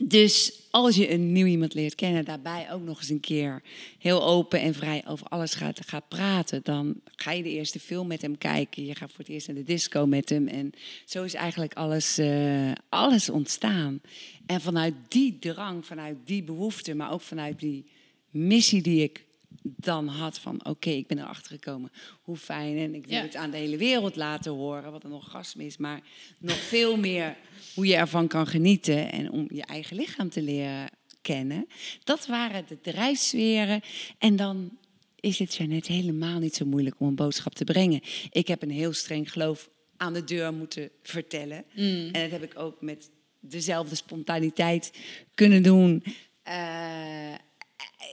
Dus 0.02 0.52
als 0.70 0.96
je 0.96 1.12
een 1.12 1.32
nieuw 1.32 1.46
iemand 1.46 1.74
leert 1.74 1.94
kennen, 1.94 2.24
daarbij 2.24 2.72
ook 2.72 2.82
nog 2.82 2.98
eens 2.98 3.08
een 3.08 3.20
keer 3.20 3.62
heel 3.98 4.24
open 4.24 4.60
en 4.60 4.74
vrij 4.74 5.04
over 5.06 5.26
alles 5.26 5.54
gaat, 5.54 6.08
praten, 6.08 6.60
dan 6.62 7.00
ga 7.04 7.32
je 7.32 7.42
de 7.42 7.50
eerste 7.50 7.80
film 7.80 8.06
met 8.06 8.22
hem 8.22 8.38
kijken. 8.38 8.86
Je 8.86 8.94
gaat 8.94 9.10
voor 9.10 9.18
het 9.18 9.28
eerst 9.28 9.46
naar 9.46 9.56
de 9.56 9.64
disco 9.64 10.06
met 10.06 10.28
hem. 10.28 10.48
En 10.48 10.72
zo 11.04 11.24
is 11.24 11.34
eigenlijk 11.34 11.74
alles, 11.74 12.18
uh, 12.18 12.72
alles 12.88 13.30
ontstaan. 13.30 14.00
En 14.46 14.60
vanuit 14.60 14.94
die 15.08 15.38
drang, 15.38 15.86
vanuit 15.86 16.16
die 16.24 16.42
behoefte, 16.42 16.94
maar 16.94 17.12
ook 17.12 17.20
vanuit 17.20 17.58
die 17.58 17.84
missie 18.30 18.82
die 18.82 19.02
ik 19.02 19.24
dan 19.62 20.08
had 20.08 20.38
van 20.38 20.64
oké, 20.64 20.90
ik 20.90 21.06
ben 21.06 21.18
erachter 21.18 21.50
gekomen. 21.50 21.92
Hoe 22.22 22.36
fijn. 22.36 22.78
En 22.78 22.94
ik 22.94 23.06
wil 23.06 23.16
ja. 23.16 23.22
het 23.22 23.36
aan 23.36 23.50
de 23.50 23.56
hele 23.56 23.76
wereld 23.76 24.16
laten 24.16 24.52
horen, 24.52 24.92
wat 24.92 25.02
er 25.02 25.08
nog 25.08 25.24
orgasme 25.24 25.64
is. 25.64 25.76
Maar 25.76 26.00
nog 26.38 26.56
veel 26.56 26.96
meer 26.96 27.36
hoe 27.74 27.86
je 27.86 27.96
ervan 27.96 28.26
kan 28.26 28.46
genieten. 28.46 29.12
En 29.12 29.30
om 29.30 29.46
je 29.52 29.64
eigen 29.64 29.96
lichaam 29.96 30.30
te 30.30 30.42
leren 30.42 30.88
kennen. 31.22 31.66
Dat 32.04 32.26
waren 32.26 32.64
de 32.68 32.80
drijfsferen. 32.80 33.80
En 34.18 34.36
dan 34.36 34.78
is 35.20 35.38
het 35.38 35.58
net 35.68 35.86
helemaal 35.86 36.38
niet 36.38 36.54
zo 36.54 36.66
moeilijk 36.66 37.00
om 37.00 37.06
een 37.06 37.14
boodschap 37.14 37.54
te 37.54 37.64
brengen. 37.64 38.00
Ik 38.30 38.48
heb 38.48 38.62
een 38.62 38.70
heel 38.70 38.92
streng 38.92 39.32
geloof 39.32 39.70
aan 39.96 40.12
de 40.12 40.24
deur 40.24 40.54
moeten 40.54 40.90
vertellen. 41.02 41.64
Mm. 41.74 42.08
En 42.12 42.22
dat 42.22 42.30
heb 42.30 42.42
ik 42.42 42.58
ook 42.58 42.80
met 42.80 43.10
dezelfde 43.40 43.94
spontaniteit 43.94 44.92
kunnen 45.34 45.62
doen. 45.62 46.04
Uh, 46.48 47.34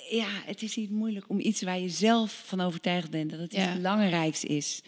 ja, 0.09 0.27
het 0.45 0.61
is 0.61 0.75
niet 0.75 0.89
moeilijk 0.89 1.29
om 1.29 1.39
iets 1.39 1.61
waar 1.61 1.79
je 1.79 1.89
zelf 1.89 2.43
van 2.45 2.61
overtuigd 2.61 3.09
bent 3.09 3.29
dat 3.29 3.39
het 3.39 3.53
ja. 3.53 3.59
het 3.59 3.75
belangrijkste 3.75 4.47
is, 4.47 4.81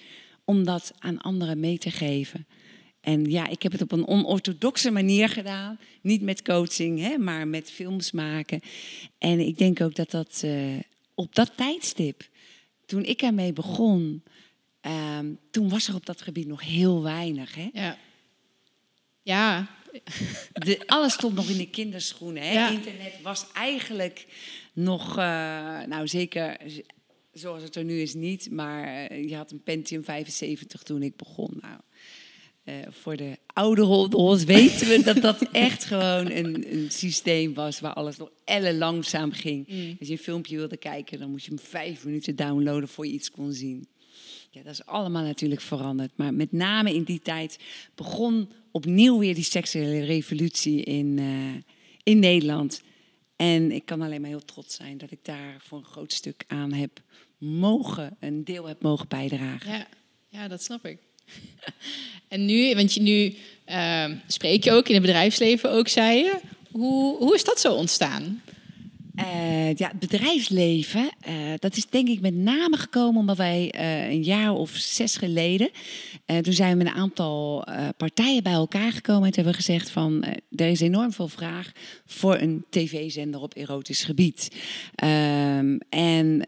om 0.45 0.63
dat 0.63 0.93
aan 0.99 1.21
anderen 1.21 1.59
mee 1.59 1.77
te 1.77 1.91
geven. 1.91 2.47
En 3.01 3.29
ja, 3.31 3.47
ik 3.47 3.63
heb 3.63 3.71
het 3.71 3.81
op 3.81 3.91
een 3.91 4.07
onorthodoxe 4.07 4.91
manier 4.91 5.29
gedaan. 5.29 5.79
Niet 6.01 6.21
met 6.21 6.41
coaching, 6.41 6.99
hè, 6.99 7.17
maar 7.17 7.47
met 7.47 7.71
films 7.71 8.11
maken. 8.11 8.61
En 9.17 9.39
ik 9.39 9.57
denk 9.57 9.81
ook 9.81 9.95
dat 9.95 10.11
dat 10.11 10.41
uh, 10.45 10.79
op 11.13 11.35
dat 11.35 11.51
tijdstip, 11.55 12.29
toen 12.85 13.03
ik 13.03 13.21
ermee 13.21 13.53
begon, 13.53 14.23
uh, 14.85 15.19
toen 15.51 15.69
was 15.69 15.87
er 15.87 15.95
op 15.95 16.05
dat 16.05 16.21
gebied 16.21 16.47
nog 16.47 16.61
heel 16.61 17.03
weinig. 17.03 17.55
Hè? 17.55 17.69
Ja. 17.73 17.97
Ja. 19.21 19.67
De, 20.53 20.83
alles 20.85 21.13
stond 21.13 21.35
nog 21.35 21.49
in 21.49 21.57
de 21.57 21.69
kinderschoenen. 21.69 22.43
Hè? 22.43 22.53
Ja. 22.53 22.69
Internet 22.69 23.21
was 23.21 23.45
eigenlijk 23.53 24.25
nog, 24.83 25.17
uh, 25.17 25.23
nou 25.85 26.07
zeker 26.07 26.57
zoals 27.31 27.63
het 27.63 27.75
er 27.75 27.83
nu 27.83 28.01
is 28.01 28.13
niet, 28.13 28.51
maar 28.51 29.11
uh, 29.11 29.29
je 29.29 29.35
had 29.35 29.51
een 29.51 29.63
Pentium 29.63 30.03
75 30.03 30.83
toen 30.83 31.03
ik 31.03 31.15
begon. 31.15 31.57
Nou, 31.61 31.79
uh, 32.65 32.75
voor 32.89 33.15
de 33.15 33.37
oude 33.45 33.81
rolls 33.81 34.43
weten 34.43 34.87
we 34.87 35.01
dat 35.03 35.21
dat 35.21 35.41
echt 35.51 35.85
gewoon 35.85 36.31
een, 36.31 36.73
een, 36.73 36.91
systeem 36.91 37.53
was 37.53 37.79
waar 37.79 37.93
alles 37.93 38.17
nog 38.17 38.31
elle 38.45 38.73
langzaam 38.73 39.31
ging. 39.31 39.67
Mm. 39.67 39.95
Als 39.99 40.07
je 40.07 40.13
een 40.13 40.19
filmpje 40.19 40.57
wilde 40.57 40.77
kijken, 40.77 41.19
dan 41.19 41.29
moest 41.29 41.45
je 41.45 41.51
hem 41.51 41.59
vijf 41.59 42.05
minuten 42.05 42.35
downloaden 42.35 42.89
voor 42.89 43.05
je 43.05 43.13
iets 43.13 43.31
kon 43.31 43.51
zien. 43.51 43.87
Ja, 44.51 44.63
dat 44.63 44.73
is 44.73 44.85
allemaal 44.85 45.23
natuurlijk 45.23 45.61
veranderd. 45.61 46.11
Maar 46.15 46.33
met 46.33 46.51
name 46.51 46.93
in 46.93 47.03
die 47.03 47.19
tijd 47.19 47.59
begon 47.95 48.51
opnieuw 48.71 49.19
weer 49.19 49.35
die 49.35 49.43
seksuele 49.43 50.05
revolutie 50.05 50.83
in, 50.83 51.19
in 52.03 52.19
Nederland. 52.19 52.81
En 53.41 53.71
ik 53.71 53.85
kan 53.85 54.01
alleen 54.01 54.21
maar 54.21 54.29
heel 54.29 54.45
trots 54.45 54.75
zijn 54.75 54.97
dat 54.97 55.11
ik 55.11 55.19
daar 55.21 55.55
voor 55.59 55.77
een 55.77 55.83
groot 55.83 56.13
stuk 56.13 56.43
aan 56.47 56.73
heb 56.73 57.01
mogen, 57.37 58.17
een 58.19 58.43
deel 58.43 58.67
heb 58.67 58.81
mogen 58.81 59.07
bijdragen. 59.07 59.71
Ja, 59.71 59.87
ja 60.29 60.47
dat 60.47 60.63
snap 60.63 60.85
ik. 60.85 60.97
en 62.27 62.45
nu, 62.45 62.75
want 62.75 62.93
je, 62.93 63.01
nu 63.01 63.35
uh, 63.67 64.05
spreek 64.27 64.63
je 64.63 64.71
ook 64.71 64.87
in 64.87 64.93
het 64.93 65.03
bedrijfsleven 65.03 65.71
ook, 65.71 65.87
zei 65.87 66.17
je. 66.17 66.39
Hoe, 66.71 67.17
hoe 67.17 67.35
is 67.35 67.43
dat 67.43 67.59
zo 67.59 67.73
ontstaan? 67.73 68.41
Uh, 69.15 69.73
ja, 69.73 69.87
het 69.87 69.99
bedrijfsleven, 69.99 71.11
uh, 71.29 71.33
dat 71.59 71.77
is 71.77 71.85
denk 71.85 72.07
ik 72.07 72.21
met 72.21 72.35
name 72.35 72.77
gekomen 72.77 73.19
omdat 73.19 73.37
wij 73.37 73.73
uh, 73.75 74.09
een 74.09 74.23
jaar 74.23 74.53
of 74.53 74.69
zes 74.69 75.15
geleden, 75.15 75.69
toen 76.41 76.53
zijn 76.53 76.71
we 76.71 76.83
met 76.83 76.93
een 76.93 76.99
aantal 76.99 77.67
partijen 77.97 78.43
bij 78.43 78.53
elkaar 78.53 78.91
gekomen 78.91 79.27
en 79.27 79.33
hebben 79.33 79.53
we 79.53 79.59
gezegd 79.59 79.89
van, 79.89 80.23
er 80.55 80.67
is 80.67 80.79
enorm 80.79 81.11
veel 81.11 81.27
vraag 81.27 81.71
voor 82.05 82.37
een 82.37 82.65
tv-zender 82.69 83.41
op 83.41 83.55
erotisch 83.55 84.03
gebied. 84.03 84.51
Ehm, 84.95 85.77
en 85.89 86.43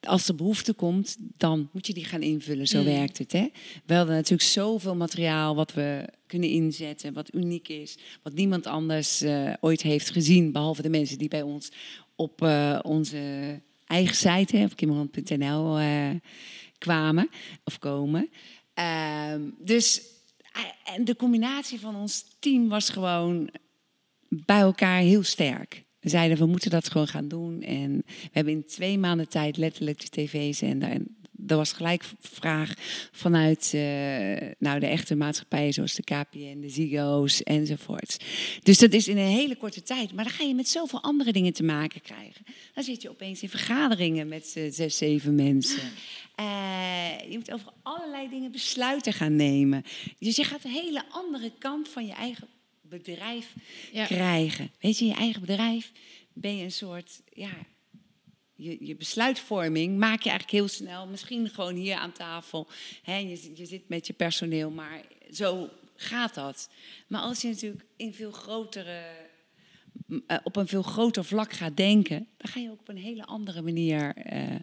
als 0.00 0.28
er 0.28 0.34
behoefte 0.34 0.72
komt, 0.72 1.16
dan 1.36 1.68
moet 1.72 1.86
je 1.86 1.94
die 1.94 2.04
gaan 2.04 2.22
invullen, 2.22 2.66
zo 2.66 2.78
mm. 2.78 2.84
werkt 2.84 3.18
het. 3.18 3.32
Hè? 3.32 3.48
We 3.86 3.94
hadden 3.94 4.14
natuurlijk 4.14 4.48
zoveel 4.48 4.96
materiaal 4.96 5.54
wat 5.54 5.72
we 5.72 6.08
kunnen 6.26 6.48
inzetten, 6.48 7.12
wat 7.12 7.34
uniek 7.34 7.68
is, 7.68 7.98
wat 8.22 8.32
niemand 8.32 8.66
anders 8.66 9.24
ooit 9.60 9.82
heeft 9.82 10.10
gezien, 10.10 10.52
behalve 10.52 10.82
de 10.82 10.88
mensen 10.88 11.18
die 11.18 11.28
bij 11.28 11.42
ons 11.42 11.70
op 12.16 12.42
uh, 12.42 12.78
onze 12.82 13.60
eigen 13.86 14.16
site, 14.16 14.62
op 14.64 14.76
kimmerland.nl, 14.76 15.78
eh, 15.78 16.10
kwamen 16.78 17.28
of 17.64 17.78
komen. 17.78 18.30
Uh, 18.78 19.34
dus 19.58 20.02
eh, 20.52 20.94
en 20.94 21.04
de 21.04 21.16
combinatie 21.16 21.80
van 21.80 21.96
ons 21.96 22.24
team 22.38 22.68
was 22.68 22.90
gewoon 22.90 23.50
bij 24.28 24.60
elkaar 24.60 25.00
heel 25.00 25.22
sterk. 25.22 25.84
We 26.00 26.08
zeiden, 26.08 26.38
we 26.38 26.46
moeten 26.46 26.70
dat 26.70 26.90
gewoon 26.90 27.08
gaan 27.08 27.28
doen. 27.28 27.62
En 27.62 27.96
we 28.06 28.30
hebben 28.32 28.52
in 28.52 28.64
twee 28.64 28.98
maanden 28.98 29.28
tijd 29.28 29.56
letterlijk 29.56 30.00
de 30.00 30.08
tv-zender 30.08 30.90
en 30.90 31.16
er 31.46 31.56
was 31.56 31.72
gelijk 31.72 32.04
vraag 32.20 32.74
vanuit 33.12 33.72
uh, 33.74 33.80
nou, 34.58 34.80
de 34.80 34.86
echte 34.86 35.14
maatschappijen 35.14 35.72
zoals 35.72 35.94
de 35.94 36.02
KPN, 36.02 36.60
de 36.60 36.68
Ziggo's 36.68 37.42
enzovoort. 37.42 38.24
Dus 38.62 38.78
dat 38.78 38.92
is 38.92 39.08
in 39.08 39.16
een 39.16 39.26
hele 39.26 39.56
korte 39.56 39.82
tijd. 39.82 40.12
Maar 40.12 40.24
dan 40.24 40.32
ga 40.32 40.44
je 40.44 40.54
met 40.54 40.68
zoveel 40.68 41.02
andere 41.02 41.32
dingen 41.32 41.52
te 41.52 41.62
maken 41.62 42.00
krijgen. 42.00 42.44
Dan 42.74 42.84
zit 42.84 43.02
je 43.02 43.10
opeens 43.10 43.42
in 43.42 43.48
vergaderingen 43.48 44.28
met 44.28 44.54
uh, 44.56 44.72
zes, 44.72 44.96
zeven 44.96 45.34
mensen. 45.34 45.90
Uh, 46.40 47.30
je 47.30 47.36
moet 47.36 47.52
over 47.52 47.72
allerlei 47.82 48.28
dingen 48.28 48.52
besluiten 48.52 49.12
gaan 49.12 49.36
nemen. 49.36 49.84
Dus 50.18 50.36
je 50.36 50.44
gaat 50.44 50.64
een 50.64 50.70
hele 50.70 51.04
andere 51.10 51.52
kant 51.58 51.88
van 51.88 52.06
je 52.06 52.12
eigen 52.12 52.48
bedrijf 52.80 53.54
ja. 53.92 54.06
krijgen. 54.06 54.70
Weet 54.80 54.98
je, 54.98 55.04
in 55.04 55.10
je 55.10 55.16
eigen 55.16 55.40
bedrijf 55.40 55.92
ben 56.32 56.56
je 56.56 56.64
een 56.64 56.72
soort 56.72 57.20
ja, 57.32 57.52
je, 58.56 58.86
je, 58.86 58.96
besluitvorming 58.96 59.98
maak 59.98 60.22
je 60.22 60.30
eigenlijk 60.30 60.58
heel 60.58 60.68
snel. 60.68 61.06
Misschien 61.06 61.48
gewoon 61.48 61.74
hier 61.74 61.96
aan 61.96 62.12
tafel. 62.12 62.68
Hè, 63.02 63.16
je, 63.16 63.50
je 63.54 63.66
zit 63.66 63.88
met 63.88 64.06
je 64.06 64.12
personeel, 64.12 64.70
maar 64.70 65.02
zo 65.30 65.68
gaat 65.96 66.34
dat. 66.34 66.70
Maar 67.06 67.20
als 67.20 67.40
je 67.40 67.48
natuurlijk 67.48 67.84
in 67.96 68.14
veel 68.14 68.32
grotere, 68.32 69.02
uh, 70.08 70.20
op 70.42 70.56
een 70.56 70.66
veel 70.66 70.82
groter 70.82 71.24
vlak 71.24 71.52
gaat 71.52 71.76
denken, 71.76 72.28
dan 72.36 72.50
ga 72.50 72.60
je 72.60 72.70
ook 72.70 72.80
op 72.80 72.88
een 72.88 72.96
hele 72.96 73.24
andere 73.24 73.62
manier 73.62 74.14
uh, 74.32 74.54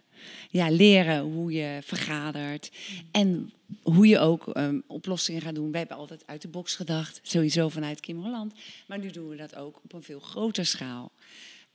ja, 0.50 0.70
leren 0.70 1.20
hoe 1.20 1.52
je 1.52 1.78
vergadert. 1.82 2.70
En 3.10 3.52
hoe 3.82 4.06
je 4.06 4.18
ook 4.18 4.56
um, 4.56 4.82
oplossingen 4.86 5.40
gaat 5.40 5.54
doen. 5.54 5.70
Wij 5.70 5.80
hebben 5.80 5.96
altijd 5.96 6.26
uit 6.26 6.42
de 6.42 6.48
box 6.48 6.74
gedacht, 6.74 7.20
sowieso 7.22 7.68
vanuit 7.68 8.00
Kim 8.00 8.22
Holland. 8.22 8.54
Maar 8.86 8.98
nu 8.98 9.10
doen 9.10 9.28
we 9.28 9.36
dat 9.36 9.56
ook 9.56 9.80
op 9.84 9.92
een 9.92 10.02
veel 10.02 10.20
groter 10.20 10.66
schaal. 10.66 11.12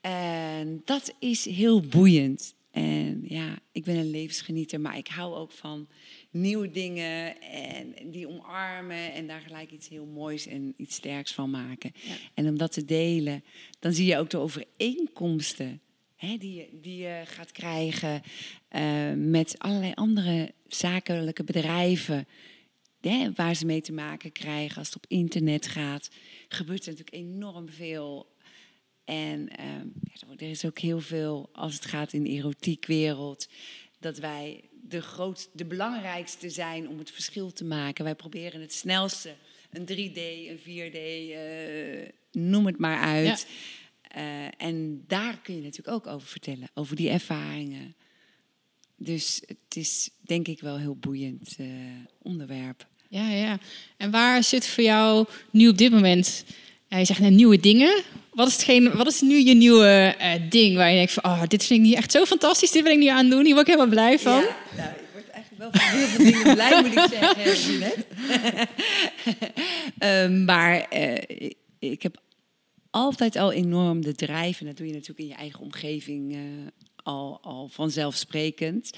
En 0.02 0.82
dat 0.86 1.14
is 1.20 1.46
heel 1.46 1.82
boeiend. 1.82 2.56
En 2.72 3.24
ja, 3.28 3.60
ik 3.72 3.84
ben 3.84 3.96
een 3.96 4.10
levensgenieter, 4.10 4.82
maar 4.82 4.98
ik 4.98 5.08
hou 5.08 5.36
ook 5.36 5.52
van 5.52 5.88
nieuwe 6.32 6.72
dingen 6.72 7.42
en 7.42 8.12
die 8.12 8.28
omarmen 8.28 9.14
en 9.14 9.28
daar 9.28 9.42
gelijk 9.42 9.72
iets 9.72 9.90
heel 9.90 10.06
moois 10.06 10.48
en 10.48 10.74
iets 10.78 10.96
sterks 10.96 11.34
van 11.34 11.50
maken. 11.50 11.92
Ja. 11.94 12.14
En 12.34 12.48
om 12.48 12.58
dat 12.58 12.72
te 12.72 12.86
delen, 12.86 13.44
dan 13.80 13.94
zie 13.94 14.06
je 14.06 14.18
ook 14.18 14.30
de 14.30 14.38
overeenkomsten 14.38 15.82
hè, 16.16 16.38
die, 16.38 16.54
je, 16.54 16.70
die 16.82 16.98
je 16.98 17.22
gaat 17.26 17.52
krijgen 17.52 18.22
uh, 18.72 19.14
met 19.16 19.60
allerlei 19.60 19.92
andere 19.94 20.54
zakelijke 20.68 21.44
bedrijven 21.44 22.28
hè, 23.02 23.32
waar 23.32 23.56
ze 23.56 23.66
mee 23.66 23.82
te 23.82 23.94
maken 23.94 24.32
krijgen 24.32 24.78
als 24.78 24.88
het 24.88 24.96
op 24.96 25.06
internet 25.08 25.68
gaat, 25.68 26.10
gebeurt 26.48 26.86
er 26.86 26.92
natuurlijk 26.92 27.18
enorm 27.18 27.70
veel. 27.70 28.36
En 29.08 29.50
ehm, 29.50 29.88
ja, 30.04 30.28
er 30.38 30.50
is 30.50 30.66
ook 30.66 30.80
heel 30.80 31.00
veel 31.00 31.50
als 31.54 31.74
het 31.74 31.86
gaat 31.86 32.14
in 32.14 32.24
de 32.24 32.30
erotiekwereld, 32.30 33.50
dat 34.00 34.18
wij 34.18 34.64
de, 34.82 35.02
groot, 35.02 35.50
de 35.54 35.66
belangrijkste 35.66 36.50
zijn 36.50 36.88
om 36.88 36.98
het 36.98 37.12
verschil 37.12 37.54
te 37.54 37.64
maken. 37.64 38.04
Wij 38.04 38.16
proberen 38.16 38.62
het 38.62 38.74
snelste, 38.74 39.36
een 39.72 39.86
3D, 39.86 40.18
een 40.18 40.60
4D, 40.60 40.98
eh, 41.32 42.42
noem 42.42 42.66
het 42.66 42.78
maar 42.78 43.00
uit. 43.00 43.48
Eh, 44.02 44.62
en 44.62 45.04
daar 45.08 45.40
kun 45.42 45.56
je 45.56 45.62
natuurlijk 45.62 45.98
ook 45.98 46.08
over 46.14 46.28
vertellen, 46.28 46.70
over 46.74 46.96
die 46.96 47.10
ervaringen. 47.10 47.96
Dus 48.96 49.42
het 49.46 49.76
is 49.76 50.10
denk 50.22 50.48
ik 50.48 50.60
wel 50.60 50.74
een 50.74 50.82
heel 50.82 50.96
boeiend 50.96 51.56
uh, 51.60 51.68
onderwerp. 52.22 52.88
Ja, 53.10 53.30
ja. 53.30 53.60
En 53.98 54.12
waar 54.12 54.44
zit 54.44 54.68
voor 54.68 54.84
jou 54.84 55.28
nu 55.52 55.68
op 55.68 55.78
dit 55.78 55.92
moment, 55.92 56.46
je 56.88 57.06
zegt 57.06 57.20
net 57.20 57.32
nieuwe 57.32 57.60
dingen. 57.60 58.04
Wat 58.34 58.48
is, 58.48 58.54
hetgeen, 58.54 58.96
wat 58.96 59.08
is 59.08 59.22
nu 59.22 59.40
je 59.40 59.54
nieuwe 59.54 60.16
uh, 60.20 60.34
ding 60.50 60.76
waar 60.76 60.90
je 60.90 60.96
denkt 60.96 61.14
van, 61.14 61.24
oh, 61.24 61.42
dit 61.48 61.66
vind 61.66 61.80
ik 61.80 61.86
nu 61.86 61.94
echt 61.94 62.12
zo 62.12 62.26
fantastisch, 62.26 62.72
dit 62.72 62.84
wil 62.84 62.92
ik 62.92 62.98
nu 62.98 63.08
aan 63.08 63.30
doen, 63.30 63.46
hier 63.46 63.54
word 63.54 63.68
ik 63.68 63.74
helemaal 63.74 63.94
blij 63.94 64.20
van. 64.20 64.42
Ja, 64.42 64.56
nou, 64.78 64.90
ik 64.90 65.08
word 65.14 65.30
eigenlijk 65.30 65.62
wel 65.62 65.72
van 65.72 65.98
heel 65.98 66.08
veel 66.08 66.26
dingen 66.26 66.54
blij, 66.54 66.82
moet 66.82 66.92
ik 66.92 67.08
zeggen, 67.10 68.04
um, 70.00 70.46
maar 70.52 70.96
ik 71.80 72.02
heb 72.02 72.22
altijd 72.90 73.36
al 73.36 73.52
enorm 73.52 74.02
de 74.02 74.16
drijf, 74.16 74.60
en 74.60 74.66
dat 74.66 74.78
doe 74.78 74.88
je 74.88 74.94
natuurlijk 74.94 75.20
in 75.20 75.28
je 75.28 75.34
eigen 75.34 75.60
omgeving 75.60 76.36
uh, 76.36 76.40
al, 76.96 77.40
al 77.42 77.68
vanzelfsprekend, 77.72 78.92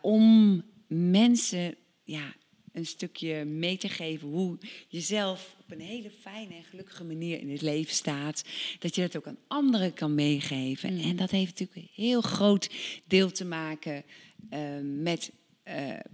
om 0.00 0.62
mensen 0.88 1.74
ja, 2.04 2.34
een 2.72 2.86
stukje 2.86 3.44
mee 3.44 3.76
te 3.76 3.88
geven 3.88 4.28
hoe 4.28 4.58
je 4.88 5.00
zelf 5.00 5.56
op 5.60 5.70
een 5.72 5.80
hele 5.80 6.10
fijne 6.10 6.54
en 6.54 6.64
gelukkige 6.64 7.04
manier 7.04 7.40
in 7.40 7.50
het 7.50 7.62
leven 7.62 7.94
staat. 7.94 8.44
Dat 8.78 8.94
je 8.94 9.00
dat 9.00 9.16
ook 9.16 9.26
aan 9.26 9.38
anderen 9.46 9.94
kan 9.94 10.14
meegeven. 10.14 10.92
Mm. 10.92 11.00
En 11.00 11.16
dat 11.16 11.30
heeft 11.30 11.58
natuurlijk 11.58 11.78
een 11.78 12.04
heel 12.04 12.20
groot 12.20 12.70
deel 13.06 13.30
te 13.30 13.44
maken 13.44 14.04
uh, 14.50 14.60
met 14.82 15.32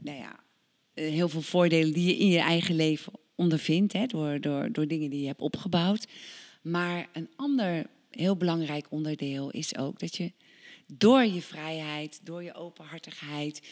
nou 0.01 0.19
ja, 0.19 0.41
heel 0.95 1.29
veel 1.29 1.43
voordelen 1.43 1.93
die 1.93 2.07
je 2.07 2.17
in 2.17 2.29
je 2.29 2.39
eigen 2.39 2.77
leven 2.77 3.13
ondervindt, 3.35 3.93
hè, 3.93 4.07
door, 4.07 4.41
door, 4.41 4.73
door 4.73 4.87
dingen 4.87 5.11
die 5.11 5.21
je 5.21 5.27
hebt 5.27 5.41
opgebouwd. 5.41 6.07
Maar 6.63 7.09
een 7.13 7.29
ander 7.37 7.87
heel 8.11 8.37
belangrijk 8.37 8.87
onderdeel 8.91 9.51
is 9.51 9.77
ook 9.77 9.99
dat 9.99 10.17
je 10.17 10.33
door 10.87 11.25
je 11.25 11.43
vrijheid, 11.43 12.21
door 12.23 12.43
je 12.43 12.55
openhartigheid, 12.55 13.63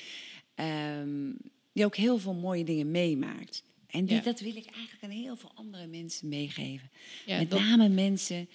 um, 1.01 1.37
je 1.79 1.85
ook 1.85 1.97
heel 1.97 2.19
veel 2.19 2.35
mooie 2.35 2.65
dingen 2.65 2.91
meemaakt. 2.91 3.63
En 3.87 4.05
die, 4.05 4.21
dat 4.21 4.41
wil 4.41 4.57
ik 4.57 4.67
eigenlijk 4.67 5.05
aan 5.05 5.11
heel 5.11 5.37
veel 5.37 5.51
andere 5.55 5.87
mensen 5.87 6.29
meegeven. 6.29 6.91
Met 7.27 7.49
name 7.49 7.89
mensen 7.89 8.49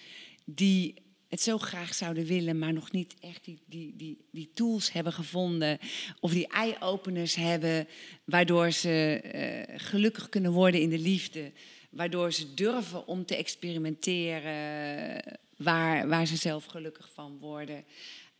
die 0.46 0.94
het 1.28 1.42
zo 1.42 1.58
graag 1.58 1.94
zouden 1.94 2.25
willen, 2.25 2.60
maar 2.60 2.74
nog 2.74 2.92
niet 2.92 3.16
echt 3.20 3.46
die, 3.46 3.60
die, 3.66 3.96
die, 3.96 4.25
die 4.32 4.50
tools 4.54 4.92
hebben 4.92 5.13
gevonden. 5.13 5.78
Of 6.20 6.32
die 6.32 6.48
eye-openers 6.48 7.36
hebben, 7.36 7.88
waardoor 8.24 8.72
ze 8.72 9.22
uh, 9.70 9.80
gelukkig 9.80 10.30
kunnen 10.30 10.51
worden 10.51 10.82
in 10.82 10.90
de 10.90 11.00
liefde 11.00 11.51
waardoor 11.92 12.32
ze 12.32 12.54
durven 12.54 13.08
om 13.08 13.25
te 13.25 13.36
experimenteren 13.36 15.24
waar, 15.58 16.08
waar 16.08 16.25
ze 16.25 16.36
zelf 16.36 16.66
gelukkig 16.66 17.10
van 17.13 17.38
worden. 17.38 17.84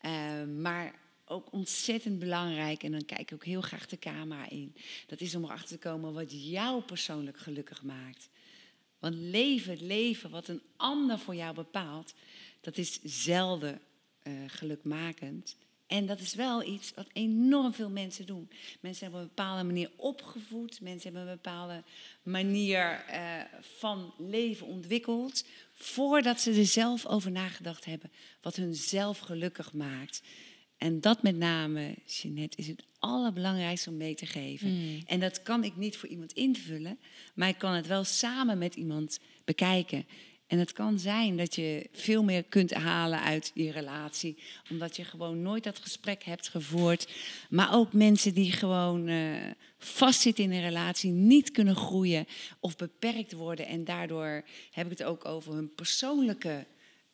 Uh, 0.06 0.12
maar 0.62 0.94
ook 1.32 1.52
ontzettend 1.52 2.20
belangrijk, 2.20 2.84
en 2.84 2.92
dan 2.92 3.06
kijk 3.06 3.20
ik 3.20 3.34
ook 3.34 3.46
heel 3.46 3.62
graag 3.62 3.88
de 3.88 4.00
camera 4.00 4.50
in, 4.50 4.76
dat 5.08 5.22
is 5.22 5.36
om 5.36 5.44
erachter 5.44 5.80
te 5.80 5.88
komen 5.90 6.14
wat 6.14 6.50
jou 6.50 6.82
persoonlijk 6.82 7.38
gelukkig 7.38 7.84
maakt. 7.84 8.30
Want 9.00 9.16
leven, 9.16 9.72
het 9.72 9.82
leven 9.82 10.30
wat 10.30 10.48
een 10.48 10.62
ander 10.76 11.20
voor 11.20 11.36
jou 11.36 11.56
bepaalt, 11.56 12.14
dat 12.62 12.78
is 12.78 13.00
zelden 13.04 13.82
uh, 14.24 14.34
gelukmakend. 14.48 15.56
En 15.88 16.06
dat 16.06 16.20
is 16.20 16.34
wel 16.34 16.64
iets 16.64 16.94
wat 16.96 17.08
enorm 17.14 17.74
veel 17.74 17.90
mensen 17.90 18.26
doen. 18.26 18.50
Mensen 18.80 19.04
hebben 19.04 19.22
op 19.22 19.28
een 19.30 19.36
bepaalde 19.36 19.64
manier 19.64 19.92
opgevoed. 19.96 20.82
Mensen 20.82 21.14
hebben 21.14 21.22
een 21.22 21.36
bepaalde 21.42 21.84
manier 22.24 23.06
uh, 23.10 23.42
van 23.62 24.14
leven 24.18 24.68
ontwikkeld. 24.68 25.46
Voordat 25.74 26.42
ze 26.42 26.52
er 26.52 26.66
zelf 26.66 27.06
over 27.06 27.32
nagedacht 27.32 27.86
hebben. 27.86 28.12
Wat 28.42 28.56
hun 28.56 28.76
zelf 28.76 29.20
gelukkig 29.20 29.74
maakt. 29.74 30.22
En 30.82 31.02
dat 31.02 31.24
met 31.24 31.38
name, 31.38 31.96
Jeanette, 32.06 32.58
is 32.58 32.68
het 32.68 32.84
allerbelangrijkste 33.00 33.90
om 33.90 33.98
mee 33.98 34.16
te 34.16 34.26
geven. 34.26 34.70
Mm. 34.70 35.02
En 35.06 35.20
dat 35.20 35.42
kan 35.42 35.64
ik 35.64 35.76
niet 35.76 35.98
voor 35.98 36.10
iemand 36.10 36.32
invullen. 36.32 37.00
Maar 37.34 37.48
ik 37.48 37.58
kan 37.58 37.74
het 37.74 37.88
wel 37.88 38.04
samen 38.04 38.58
met 38.58 38.76
iemand 38.76 39.20
bekijken. 39.46 40.06
En 40.48 40.60
het 40.60 40.72
kan 40.72 41.00
zijn 41.00 41.38
dat 41.38 41.56
je 41.56 41.90
veel 41.92 42.24
meer 42.24 42.44
kunt 42.44 42.74
halen 42.74 43.22
uit 43.22 43.52
die 43.54 43.72
relatie, 43.72 44.38
omdat 44.70 44.96
je 44.96 45.04
gewoon 45.04 45.42
nooit 45.42 45.64
dat 45.64 45.80
gesprek 45.80 46.24
hebt 46.24 46.50
gevoerd. 46.50 47.14
Maar 47.50 47.74
ook 47.74 47.94
mensen 47.94 48.34
die 48.34 48.52
gewoon 48.52 49.08
uh, 49.08 49.36
vastzitten 49.78 50.44
in 50.44 50.52
een 50.52 50.62
relatie, 50.62 51.12
niet 51.12 51.52
kunnen 51.52 51.76
groeien 51.76 52.26
of 52.60 52.76
beperkt 52.76 53.34
worden. 53.34 53.68
En 53.68 53.84
daardoor 53.84 54.46
heb 54.72 54.92
ik 54.92 54.98
het 54.98 55.08
ook 55.08 55.26
over 55.26 55.54
hun 55.54 55.74
persoonlijke 55.76 56.66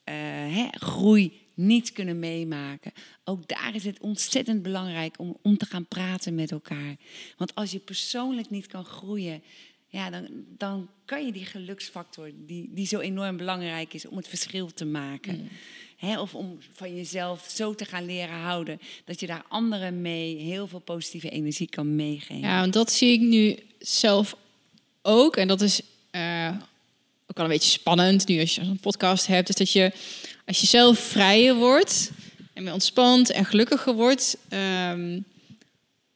uh, 0.05 0.13
hè, 0.55 0.67
groei 0.69 1.46
niet 1.57 1.91
kunnen 1.91 2.19
meemaken. 2.19 2.91
Ook 3.23 3.47
daar 3.47 3.75
is 3.75 3.83
het 3.83 3.99
ontzettend 3.99 4.61
belangrijk 4.61 5.19
om, 5.19 5.37
om 5.41 5.57
te 5.57 5.65
gaan 5.65 5.85
praten 5.85 6.35
met 6.35 6.51
elkaar. 6.51 6.95
Want 7.37 7.55
als 7.55 7.71
je 7.71 7.79
persoonlijk 7.79 8.49
niet 8.49 8.67
kan 8.67 8.85
groeien, 8.85 9.41
ja, 9.87 10.09
dan, 10.09 10.27
dan 10.57 10.89
kan 11.05 11.25
je 11.25 11.31
die 11.31 11.45
geluksfactor, 11.45 12.31
die, 12.45 12.69
die 12.73 12.87
zo 12.87 12.99
enorm 12.99 13.37
belangrijk 13.37 13.93
is 13.93 14.07
om 14.07 14.17
het 14.17 14.27
verschil 14.27 14.73
te 14.73 14.85
maken. 14.85 15.49
Mm. 16.01 16.17
of 16.17 16.35
om 16.35 16.57
van 16.71 16.95
jezelf 16.95 17.47
zo 17.49 17.75
te 17.75 17.85
gaan 17.85 18.05
leren 18.05 18.35
houden 18.35 18.79
dat 19.05 19.19
je 19.19 19.27
daar 19.27 19.45
anderen 19.47 20.01
mee 20.01 20.35
heel 20.35 20.67
veel 20.67 20.79
positieve 20.79 21.29
energie 21.29 21.69
kan 21.69 21.95
meegeven. 21.95 22.39
Ja, 22.39 22.59
want 22.59 22.73
dat 22.73 22.91
zie 22.91 23.13
ik 23.13 23.21
nu 23.21 23.57
zelf 23.79 24.35
ook. 25.01 25.35
En 25.35 25.47
dat 25.47 25.61
is 25.61 25.81
uh, 26.11 26.55
ook 27.27 27.37
al 27.37 27.43
een 27.43 27.49
beetje 27.49 27.69
spannend 27.69 28.27
nu 28.27 28.39
als 28.39 28.55
je 28.55 28.61
een 28.61 28.79
podcast 28.79 29.27
hebt. 29.27 29.49
Is 29.49 29.55
dat 29.55 29.71
je 29.71 29.91
als 30.47 30.59
je 30.59 30.67
zelf 30.67 30.99
vrijer 30.99 31.55
wordt 31.55 32.11
en 32.53 32.63
meer 32.63 32.73
ontspant 32.73 33.31
en 33.31 33.45
gelukkiger 33.45 33.93
wordt. 33.93 34.37
Um, 34.91 35.25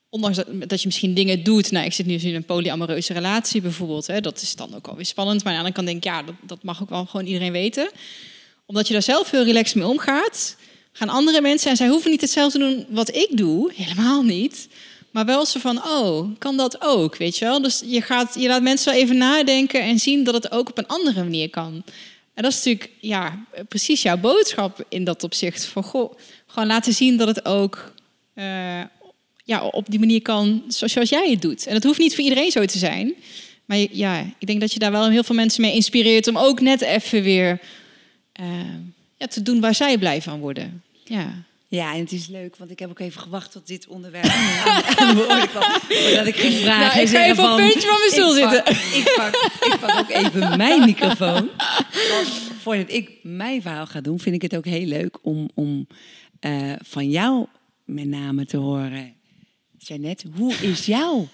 ondanks 0.09 0.37
dat, 0.67 0.81
je 0.81 0.87
misschien 0.87 1.13
dingen 1.13 1.43
doet. 1.43 1.71
Nou, 1.71 1.85
ik 1.85 1.93
zit 1.93 2.05
nu 2.05 2.13
in 2.13 2.35
een 2.35 2.43
polyamoreuze 2.43 3.13
relatie 3.13 3.61
bijvoorbeeld. 3.61 4.07
Hè, 4.07 4.21
dat 4.21 4.41
is 4.41 4.55
dan 4.55 4.75
ook 4.75 4.87
alweer 4.87 5.05
spannend. 5.05 5.43
Maar 5.43 5.53
aan 5.53 5.63
de 5.63 5.65
andere 5.65 5.75
kant 5.75 5.87
denk 5.87 5.97
ik, 5.97 6.11
ja, 6.11 6.23
dat, 6.23 6.49
dat 6.49 6.63
mag 6.63 6.81
ook 6.81 6.89
wel 6.89 7.05
gewoon 7.05 7.25
iedereen 7.25 7.51
weten. 7.51 7.89
Omdat 8.65 8.87
je 8.87 8.93
daar 8.93 9.01
zelf 9.01 9.31
heel 9.31 9.43
relaxed 9.43 9.75
mee 9.75 9.87
omgaat, 9.87 10.55
gaan 10.91 11.09
andere 11.09 11.41
mensen, 11.41 11.69
en 11.69 11.77
zij 11.77 11.87
hoeven 11.87 12.11
niet 12.11 12.21
hetzelfde 12.21 12.59
te 12.59 12.65
doen 12.65 12.85
wat 12.89 13.15
ik 13.15 13.29
doe, 13.37 13.71
helemaal 13.75 14.23
niet. 14.23 14.67
Maar 15.11 15.25
wel 15.25 15.45
zo 15.45 15.59
van, 15.59 15.77
oh, 15.77 16.37
kan 16.37 16.57
dat 16.57 16.81
ook, 16.81 17.17
weet 17.17 17.37
je 17.37 17.45
wel? 17.45 17.61
Dus 17.61 17.81
je, 17.85 18.01
gaat, 18.01 18.35
je 18.39 18.47
laat 18.47 18.61
mensen 18.61 18.91
wel 18.91 19.01
even 19.01 19.17
nadenken 19.17 19.81
en 19.81 19.99
zien 19.99 20.23
dat 20.23 20.33
het 20.33 20.51
ook 20.51 20.69
op 20.69 20.77
een 20.77 20.87
andere 20.87 21.23
manier 21.23 21.49
kan. 21.49 21.83
En 22.41 22.47
dat 22.49 22.55
is 22.57 22.63
natuurlijk 22.63 22.97
ja, 22.99 23.45
precies 23.67 24.01
jouw 24.01 24.17
boodschap 24.17 24.85
in 24.89 25.03
dat 25.03 25.23
opzicht. 25.23 25.65
Van, 25.65 25.83
goh, 25.83 26.13
gewoon 26.47 26.67
laten 26.67 26.93
zien 26.93 27.17
dat 27.17 27.27
het 27.27 27.45
ook 27.45 27.93
uh, 28.35 28.81
ja, 29.43 29.63
op 29.63 29.85
die 29.89 29.99
manier 29.99 30.21
kan 30.21 30.63
zoals 30.67 31.09
jij 31.09 31.29
het 31.29 31.41
doet. 31.41 31.65
En 31.65 31.73
dat 31.73 31.83
hoeft 31.83 31.99
niet 31.99 32.15
voor 32.15 32.23
iedereen 32.23 32.51
zo 32.51 32.65
te 32.65 32.77
zijn. 32.77 33.13
Maar 33.65 33.77
ja, 33.77 34.25
ik 34.37 34.47
denk 34.47 34.59
dat 34.59 34.73
je 34.73 34.79
daar 34.79 34.91
wel 34.91 35.09
heel 35.09 35.23
veel 35.23 35.35
mensen 35.35 35.61
mee 35.61 35.73
inspireert 35.73 36.27
om 36.27 36.37
ook 36.37 36.61
net 36.61 36.81
even 36.81 37.23
weer 37.23 37.59
uh, 38.41 38.47
ja, 39.17 39.27
te 39.27 39.41
doen 39.41 39.59
waar 39.59 39.75
zij 39.75 39.97
blij 39.97 40.21
van 40.21 40.39
worden. 40.39 40.83
Ja. 41.03 41.43
Ja, 41.71 41.93
en 41.93 41.99
het 41.99 42.11
is 42.11 42.27
leuk, 42.27 42.55
want 42.57 42.71
ik 42.71 42.79
heb 42.79 42.89
ook 42.89 42.99
even 42.99 43.21
gewacht 43.21 43.51
tot 43.51 43.67
dit 43.67 43.87
onderwerp 43.87 44.25
aan 44.97 45.47
kwam. 45.47 45.63
Voordat 45.89 46.27
ik 46.27 46.35
ging 46.35 46.53
vragen. 46.53 46.87
Nou, 46.87 46.99
ik 47.01 47.07
ga 47.07 47.25
even 47.25 47.43
op 47.43 47.57
het 47.57 47.71
puntje 47.71 47.87
van 47.87 47.99
mijn 47.99 48.11
stoel 48.11 48.33
zitten. 48.33 48.73
ik, 48.99 49.13
pak, 49.15 49.49
ik 49.73 49.79
pak 49.79 49.99
ook 49.99 50.09
even 50.09 50.57
mijn 50.57 50.85
microfoon. 50.85 51.49
Want 52.09 52.27
voordat 52.61 52.91
ik 52.91 53.11
mijn 53.23 53.61
verhaal 53.61 53.85
ga 53.85 54.01
doen, 54.01 54.19
vind 54.19 54.35
ik 54.35 54.41
het 54.41 54.55
ook 54.55 54.65
heel 54.65 54.85
leuk 54.85 55.17
om, 55.21 55.49
om 55.53 55.87
uh, 56.41 56.73
van 56.83 57.09
jou 57.09 57.47
met 57.85 58.07
name 58.07 58.45
te 58.45 58.57
horen 58.57 59.13
Janet, 59.77 60.25
hoe 60.35 60.53
is 60.53 60.85
jouw 60.85 61.27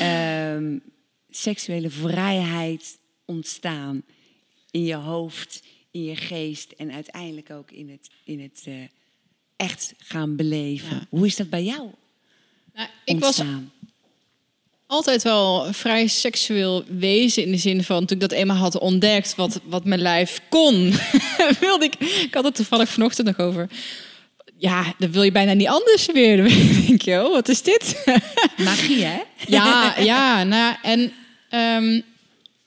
um, 0.00 0.82
seksuele 1.28 1.90
vrijheid 1.90 2.98
ontstaan 3.24 4.02
in 4.70 4.84
je 4.84 4.94
hoofd, 4.94 5.62
in 5.90 6.04
je 6.04 6.16
geest 6.16 6.72
en 6.72 6.92
uiteindelijk 6.92 7.50
ook 7.50 7.70
in 7.70 7.90
het, 7.90 8.10
in 8.24 8.40
het 8.40 8.64
uh, 8.68 8.74
echt 9.62 9.94
gaan 9.98 10.36
beleven? 10.36 10.90
Ja. 10.90 11.06
Hoe 11.08 11.26
is 11.26 11.36
dat 11.36 11.50
bij 11.50 11.64
jou 11.64 11.90
nou, 12.74 12.88
ik 13.04 13.14
ontstaan? 13.14 13.70
was 13.76 13.90
altijd 14.98 15.22
wel 15.22 15.66
een 15.66 15.74
vrij 15.74 16.06
seksueel 16.06 16.84
wezen 16.88 17.42
in 17.44 17.50
de 17.50 17.58
zin 17.58 17.84
van 17.84 18.06
toen 18.06 18.16
ik 18.16 18.22
dat 18.28 18.32
eenmaal 18.32 18.56
had 18.56 18.78
ontdekt 18.78 19.34
wat, 19.34 19.60
wat 19.64 19.84
mijn 19.84 20.00
lijf 20.00 20.40
kon, 20.48 20.92
wilde 21.60 21.84
ik. 21.84 21.94
Ik 21.94 22.34
had 22.34 22.44
het 22.44 22.54
toevallig 22.54 22.88
vanochtend 22.88 23.26
nog 23.26 23.38
over 23.38 23.68
ja, 24.62 24.94
dan 24.98 25.12
wil 25.12 25.22
je 25.22 25.32
bijna 25.32 25.52
niet 25.52 25.68
anders 25.68 26.06
weer. 26.06 26.36
Dan 26.36 26.46
denk 26.86 27.02
je, 27.02 27.24
oh, 27.24 27.32
wat 27.32 27.48
is 27.48 27.62
dit? 27.62 28.04
Magie, 28.64 29.04
hè? 29.04 29.20
ja, 29.46 29.94
ja, 29.98 30.44
nou, 30.44 30.76
en 30.82 31.12
ehm, 31.48 31.94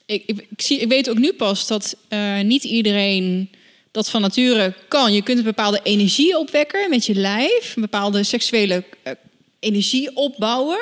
ik, 0.05 0.23
ik, 0.25 0.45
ik, 0.49 0.61
zie, 0.61 0.79
ik 0.79 0.87
weet 0.87 1.09
ook 1.09 1.17
nu 1.17 1.33
pas 1.33 1.67
dat 1.67 1.97
uh, 2.09 2.39
niet 2.39 2.63
iedereen 2.63 3.49
dat 3.95 4.09
van 4.09 4.21
nature 4.21 4.73
kan. 4.87 5.13
Je 5.13 5.21
kunt 5.21 5.37
een 5.37 5.43
bepaalde 5.43 5.79
energie 5.83 6.37
opwekken 6.37 6.89
met 6.89 7.05
je 7.05 7.15
lijf, 7.15 7.75
een 7.75 7.81
bepaalde 7.81 8.23
seksuele 8.23 8.83
uh, 9.03 9.13
energie 9.59 10.15
opbouwen. 10.15 10.77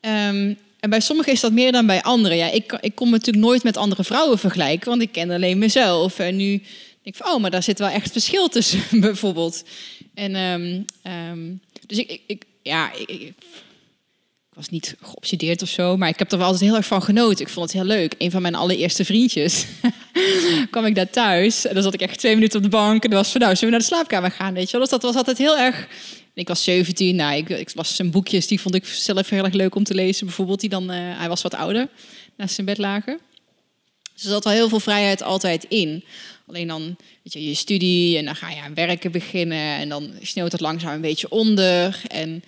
Um, 0.00 0.58
en 0.80 0.90
bij 0.90 1.00
sommigen 1.00 1.32
is 1.32 1.40
dat 1.40 1.52
meer 1.52 1.72
dan 1.72 1.86
bij 1.86 2.02
anderen. 2.02 2.36
Ja, 2.36 2.50
ik, 2.50 2.78
ik 2.80 2.94
kom 2.94 3.10
natuurlijk 3.10 3.44
nooit 3.44 3.62
met 3.62 3.76
andere 3.76 4.04
vrouwen 4.04 4.38
vergelijken, 4.38 4.88
want 4.88 5.02
ik 5.02 5.12
ken 5.12 5.30
alleen 5.30 5.58
mezelf. 5.58 6.18
En 6.18 6.36
nu 6.36 6.48
denk 6.48 6.66
ik 7.02 7.16
van, 7.16 7.32
oh, 7.32 7.40
maar 7.40 7.50
daar 7.50 7.62
zit 7.62 7.78
wel 7.78 7.88
echt 7.88 8.12
verschil 8.12 8.48
tussen, 8.48 8.82
bijvoorbeeld. 9.00 9.64
En 10.14 10.36
um, 10.36 10.84
um, 11.30 11.60
dus 11.86 11.98
ik, 11.98 12.20
ik, 12.26 12.44
ja, 12.62 12.92
ik, 12.92 13.08
ik, 13.08 13.32
was 14.52 14.68
niet 14.68 14.96
geobsedeerd 15.00 15.62
of 15.62 15.68
zo, 15.68 15.96
maar 15.96 16.08
ik 16.08 16.18
heb 16.18 16.32
er 16.32 16.38
wel 16.38 16.46
altijd 16.46 16.64
heel 16.64 16.76
erg 16.76 16.86
van 16.86 17.02
genoten. 17.02 17.46
Ik 17.46 17.52
vond 17.52 17.72
het 17.72 17.80
heel 17.80 17.88
leuk. 17.96 18.14
Een 18.18 18.30
van 18.30 18.42
mijn 18.42 18.54
allereerste 18.54 19.04
vriendjes 19.04 19.64
kwam 20.70 20.84
ik 20.84 20.94
daar 20.94 21.10
thuis 21.10 21.66
en 21.66 21.74
dan 21.74 21.82
zat 21.82 21.94
ik 21.94 22.00
echt 22.00 22.18
twee 22.18 22.34
minuten 22.34 22.56
op 22.56 22.64
de 22.64 22.70
bank 22.70 23.04
en 23.04 23.10
dan 23.10 23.18
was 23.18 23.30
van, 23.30 23.40
nou, 23.40 23.54
zullen 23.54 23.74
we 23.74 23.78
naar 23.78 23.88
de 23.88 23.94
slaapkamer 23.94 24.30
gaan, 24.30 24.54
weet 24.54 24.66
je 24.66 24.72
wel? 24.72 24.80
Dus 24.80 24.90
dat 24.90 25.02
was 25.02 25.14
altijd 25.14 25.38
heel 25.38 25.58
erg 25.58 25.86
ik 26.34 26.48
was 26.48 26.64
17, 26.64 27.16
nou, 27.16 27.36
ik, 27.36 27.48
ik 27.48 27.70
zijn 27.82 28.10
boekjes, 28.10 28.46
die 28.46 28.60
vond 28.60 28.74
ik 28.74 28.84
zelf 28.84 29.28
heel 29.28 29.44
erg 29.44 29.54
leuk 29.54 29.74
om 29.74 29.84
te 29.84 29.94
lezen. 29.94 30.26
Bijvoorbeeld, 30.26 30.60
die 30.60 30.68
dan, 30.68 30.90
uh, 30.90 31.18
hij 31.18 31.28
was 31.28 31.42
wat 31.42 31.54
ouder, 31.54 31.88
naast 32.36 32.54
zijn 32.54 32.66
bed 32.66 32.78
lagen. 32.78 33.18
Dus 34.14 34.24
er 34.24 34.30
zat 34.30 34.44
wel 34.44 34.52
heel 34.52 34.68
veel 34.68 34.80
vrijheid 34.80 35.22
altijd 35.22 35.64
in. 35.68 36.04
Alleen 36.46 36.68
dan, 36.68 36.96
weet 37.22 37.32
je, 37.32 37.48
je 37.48 37.54
studie 37.54 38.18
en 38.18 38.24
dan 38.24 38.36
ga 38.36 38.50
je 38.50 38.60
aan 38.60 38.74
werken 38.74 39.12
beginnen 39.12 39.78
en 39.78 39.88
dan 39.88 40.12
sneeuwt 40.22 40.52
het 40.52 40.60
langzaam 40.60 40.94
een 40.94 41.00
beetje 41.00 41.28
onder. 41.28 42.00
En 42.08 42.44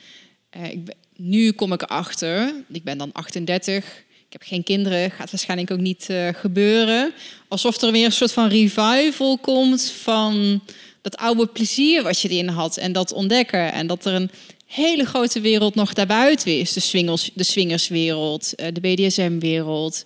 uh, 0.57 0.71
ik, 0.71 0.95
nu 1.17 1.53
kom 1.53 1.73
ik 1.73 1.83
erachter, 1.83 2.55
ik 2.69 2.85
ben 2.85 2.99
dan 2.99 3.13
38, 3.13 4.05
ik 4.27 4.33
heb 4.33 4.43
geen 4.43 4.63
kinderen, 4.63 5.11
gaat 5.11 5.31
waarschijnlijk 5.31 5.71
ook 5.71 5.81
niet 5.81 6.07
uh, 6.11 6.29
gebeuren. 6.33 7.13
Alsof 7.49 7.83
er 7.83 7.93
weer 7.93 8.05
een 8.05 8.13
soort 8.13 8.33
van 8.33 8.49
revival 8.49 9.39
komt 9.39 9.91
van 9.91 10.63
dat 11.03 11.17
oude 11.17 11.47
plezier 11.47 12.03
wat 12.03 12.21
je 12.21 12.29
erin 12.29 12.49
had 12.49 12.77
en 12.77 12.93
dat 12.93 13.13
ontdekken. 13.13 13.73
En 13.73 13.87
dat 13.87 14.05
er 14.05 14.15
een 14.15 14.31
hele 14.67 15.05
grote 15.05 15.41
wereld 15.41 15.75
nog 15.75 15.93
daarbuiten 15.93 16.59
is. 16.59 16.73
De, 16.73 16.81
swingers, 16.81 17.31
de 17.35 17.45
swingerswereld, 17.45 18.55
eh, 18.55 18.67
de 18.73 18.81
BDSM-wereld, 18.81 20.05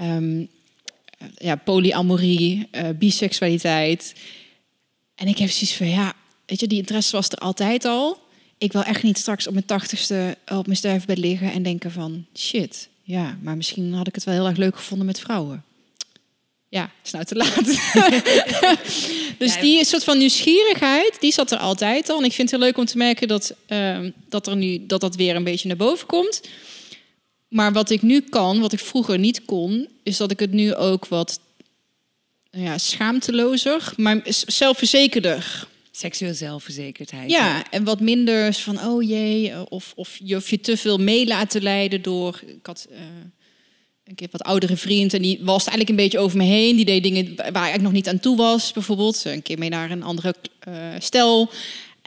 um, 0.00 0.48
ja, 1.36 1.56
polyamorie, 1.56 2.68
uh, 2.72 2.88
biseksualiteit. 2.98 4.14
En 5.14 5.28
ik 5.28 5.38
heb 5.38 5.50
zoiets 5.50 5.76
van, 5.76 5.88
ja, 5.88 6.14
weet 6.46 6.60
je, 6.60 6.66
die 6.66 6.78
interesse 6.78 7.16
was 7.16 7.28
er 7.28 7.38
altijd 7.38 7.84
al. 7.84 8.18
Ik 8.58 8.72
wil 8.72 8.82
echt 8.82 9.02
niet 9.02 9.18
straks 9.18 9.46
op 9.46 9.52
mijn 9.52 9.66
tachtigste 9.66 10.36
op 10.46 10.66
mijn 10.66 10.78
sterfbed 10.78 11.18
liggen 11.18 11.52
en 11.52 11.62
denken 11.62 11.92
van, 11.92 12.26
shit, 12.34 12.88
ja, 13.06 13.38
maar 13.42 13.56
misschien 13.56 13.92
had 13.92 14.06
ik 14.06 14.14
het 14.14 14.24
wel 14.24 14.34
heel 14.34 14.46
erg 14.46 14.56
leuk 14.56 14.76
gevonden 14.76 15.06
met 15.06 15.20
vrouwen. 15.20 15.64
Ja, 16.68 16.90
is 17.04 17.10
nou 17.10 17.24
te 17.24 17.34
laat. 17.34 17.64
dus 19.38 19.60
die 19.60 19.84
soort 19.84 20.04
van 20.04 20.18
nieuwsgierigheid, 20.18 21.16
die 21.20 21.32
zat 21.32 21.50
er 21.50 21.58
altijd 21.58 22.08
al. 22.08 22.18
En 22.18 22.24
ik 22.24 22.32
vind 22.32 22.50
het 22.50 22.60
heel 22.60 22.68
leuk 22.68 22.78
om 22.78 22.84
te 22.84 22.96
merken 22.96 23.28
dat, 23.28 23.54
uh, 23.68 23.98
dat, 24.28 24.46
er 24.46 24.56
nu, 24.56 24.86
dat 24.86 25.00
dat 25.00 25.16
weer 25.16 25.36
een 25.36 25.44
beetje 25.44 25.68
naar 25.68 25.76
boven 25.76 26.06
komt. 26.06 26.40
Maar 27.48 27.72
wat 27.72 27.90
ik 27.90 28.02
nu 28.02 28.20
kan, 28.20 28.60
wat 28.60 28.72
ik 28.72 28.78
vroeger 28.78 29.18
niet 29.18 29.44
kon, 29.44 29.88
is 30.02 30.16
dat 30.16 30.30
ik 30.30 30.40
het 30.40 30.52
nu 30.52 30.74
ook 30.74 31.06
wat 31.06 31.40
ja, 32.50 32.78
schaamtelozer, 32.78 33.92
maar 33.96 34.20
zelfverzekerder. 34.46 35.66
Seksueel 35.96 36.34
zelfverzekerdheid. 36.34 37.30
Ja, 37.30 37.70
en 37.70 37.84
wat 37.84 38.00
minder 38.00 38.52
van, 38.54 38.84
oh 38.84 39.02
jee, 39.02 39.70
of, 39.70 39.92
of, 39.96 40.18
je, 40.22 40.36
of 40.36 40.50
je 40.50 40.60
te 40.60 40.76
veel 40.76 40.98
mee 40.98 41.26
laten 41.26 41.62
leiden 41.62 42.02
door. 42.02 42.40
Ik 42.46 42.66
had. 42.66 42.86
Uh, 42.90 42.98
een 44.04 44.14
keer 44.14 44.28
wat 44.30 44.42
oudere 44.42 44.76
vriend 44.76 45.14
en 45.14 45.22
die 45.22 45.38
was 45.42 45.60
eigenlijk 45.60 45.88
een 45.88 45.96
beetje 45.96 46.18
over 46.18 46.36
me 46.36 46.44
heen. 46.44 46.76
Die 46.76 46.84
deed 46.84 47.02
dingen 47.02 47.34
waar 47.52 47.74
ik 47.74 47.80
nog 47.80 47.92
niet 47.92 48.08
aan 48.08 48.20
toe 48.20 48.36
was, 48.36 48.72
bijvoorbeeld. 48.72 49.24
Een 49.24 49.42
keer 49.42 49.58
mee 49.58 49.68
naar 49.68 49.90
een 49.90 50.02
andere 50.02 50.34
uh, 50.68 50.74
stel. 50.98 51.50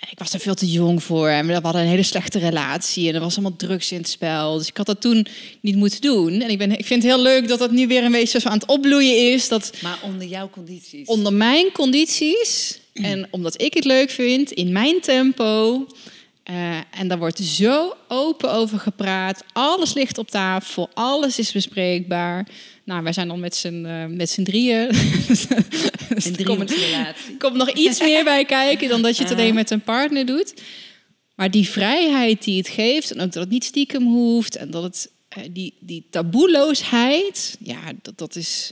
Ik 0.10 0.20
was 0.20 0.34
er 0.34 0.40
veel 0.40 0.54
te 0.54 0.72
jong 0.72 1.04
voor 1.04 1.30
en 1.30 1.48
we 1.48 1.54
hadden 1.54 1.82
een 1.82 1.88
hele 1.88 2.04
slechte 2.04 2.40
relatie 2.40 3.08
en 3.08 3.16
er 3.16 3.22
was 3.22 3.34
allemaal 3.34 3.58
drugs 3.58 3.92
in 3.92 3.98
het 3.98 4.10
spel. 4.10 4.58
Dus 4.58 4.68
ik 4.68 4.78
had 4.78 4.86
dat 4.86 5.02
toen 5.02 5.28
niet 5.62 5.76
moeten 5.76 6.02
doen. 6.02 6.42
En 6.42 6.50
ik, 6.50 6.58
ben, 6.58 6.78
ik 6.78 6.86
vind 6.86 7.04
het 7.04 7.12
heel 7.12 7.22
leuk 7.22 7.48
dat 7.48 7.60
dat 7.60 7.72
nu 7.72 7.88
weer 7.88 8.04
een 8.04 8.12
beetje 8.12 8.40
zo 8.40 8.48
aan 8.48 8.60
het 8.60 8.68
opbloeien 8.68 9.34
is. 9.34 9.48
Dat 9.48 9.74
maar 9.82 10.00
onder 10.04 10.28
jouw 10.28 10.50
condities? 10.50 11.08
Onder 11.08 11.34
mijn 11.34 11.72
condities. 11.72 12.79
En 13.02 13.28
omdat 13.30 13.62
ik 13.62 13.74
het 13.74 13.86
leuk 13.86 14.10
vind, 14.10 14.52
in 14.52 14.72
mijn 14.72 15.00
tempo. 15.02 15.86
Uh, 16.50 16.78
en 16.92 17.08
daar 17.08 17.18
wordt 17.18 17.40
zo 17.40 17.96
open 18.08 18.52
over 18.52 18.80
gepraat. 18.80 19.44
Alles 19.54 19.94
ligt 19.94 20.18
op 20.18 20.30
tafel, 20.30 20.90
alles 20.94 21.40
is 21.40 21.52
bespreekbaar. 21.52 22.48
Nou, 22.84 23.04
wij 23.04 23.14
zijn 23.14 23.28
dan 23.28 23.40
met 23.40 23.56
z'n, 23.56 23.86
uh, 23.86 24.06
met 24.06 24.30
z'n 24.30 24.44
drieën. 24.44 24.88
dus 24.88 26.26
een 26.26 26.44
komt, 26.44 26.74
komt 27.38 27.56
nog 27.56 27.72
iets 27.72 28.00
meer 28.00 28.24
bij 28.24 28.46
kijken 28.46 28.90
dan 28.90 29.02
dat 29.02 29.18
je 29.18 29.24
het 29.24 29.32
alleen 29.32 29.54
met 29.54 29.72
een 29.72 29.82
partner 29.82 30.26
doet. 30.26 30.54
Maar 31.36 31.52
die 31.52 31.70
vrijheid 31.70 32.44
die 32.44 32.58
het 32.58 32.68
geeft, 32.68 33.12
en 33.12 33.22
ook 33.22 33.32
dat 33.32 33.44
het 33.44 33.52
niet 33.52 33.64
stiekem 33.64 34.04
hoeft, 34.04 34.56
en 34.56 34.72
dat 34.72 34.84
het, 34.84 35.12
uh, 35.38 35.44
die, 35.52 35.74
die 35.80 36.06
taboeloosheid, 36.10 37.58
ja, 37.60 37.82
dat, 38.02 38.18
dat 38.18 38.36
is. 38.36 38.72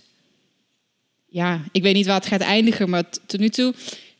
Ja, 1.29 1.63
ik 1.71 1.81
weet 1.81 1.93
niet 1.93 2.05
waar 2.05 2.15
het 2.15 2.25
gaat 2.25 2.41
eindigen, 2.41 2.89
maar 2.89 3.03
tot 3.25 3.39
nu 3.39 3.49
toe 3.49 3.73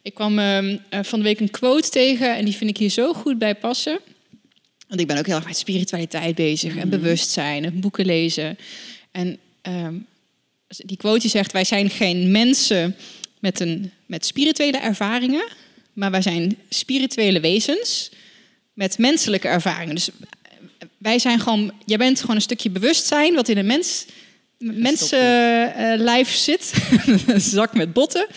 ik 0.08 0.14
kwam 0.14 0.40
uh, 0.40 0.74
van 0.90 1.20
de 1.20 1.26
week 1.26 1.40
een 1.40 1.52
quote 1.52 1.90
tegen 1.90 2.36
en 2.36 2.46
die 2.46 2.56
vind 2.56 2.70
ik 2.70 2.78
hier 2.78 2.90
zo 2.90 3.14
goed 3.14 3.38
bij 3.38 3.56
passen. 3.56 4.00
Want 4.88 5.00
ik 5.00 5.08
ben 5.08 5.18
ook 5.18 5.26
heel 5.26 5.36
erg 5.36 5.46
met 5.46 5.58
spiritualiteit 5.58 6.36
bezig 6.36 6.72
en 6.72 6.88
mhm. 6.88 6.90
bewustzijn 6.90 7.66
en 7.66 7.80
boeken 7.80 8.06
lezen. 8.06 8.58
En 9.12 9.38
uh, 9.68 9.88
die 10.68 10.98
quote 10.98 11.28
zegt: 11.28 11.52
Wij 11.52 11.64
zijn 11.64 11.90
geen 11.90 12.32
mensen 12.32 12.96
met, 13.40 13.60
een, 13.60 13.92
met 14.06 14.26
spirituele 14.26 14.78
ervaringen, 14.78 15.48
maar 15.94 16.12
wij 16.12 16.22
zijn 16.22 16.58
spirituele 16.70 17.40
wezens 17.40 18.12
met 18.74 18.98
menselijke 18.98 19.48
ervaringen. 19.48 19.96
Dus 19.96 20.10
eh, 20.10 20.88
wij 20.98 21.20
zijn 21.20 21.40
gewoon, 21.40 21.72
jij 21.86 21.98
bent 21.98 22.22
gewoon 22.22 22.36
een 22.36 22.42
stukje 22.42 22.70
bewustzijn 22.70 23.36
wat 23.36 23.50
in 23.50 23.58
een 23.58 23.66
mens 23.66 24.06
mensenlijf 24.58 26.30
uh, 26.30 26.36
zit. 26.36 26.74
een 27.28 27.42
zak 27.42 27.74
met 27.74 27.94
botten. 27.94 28.28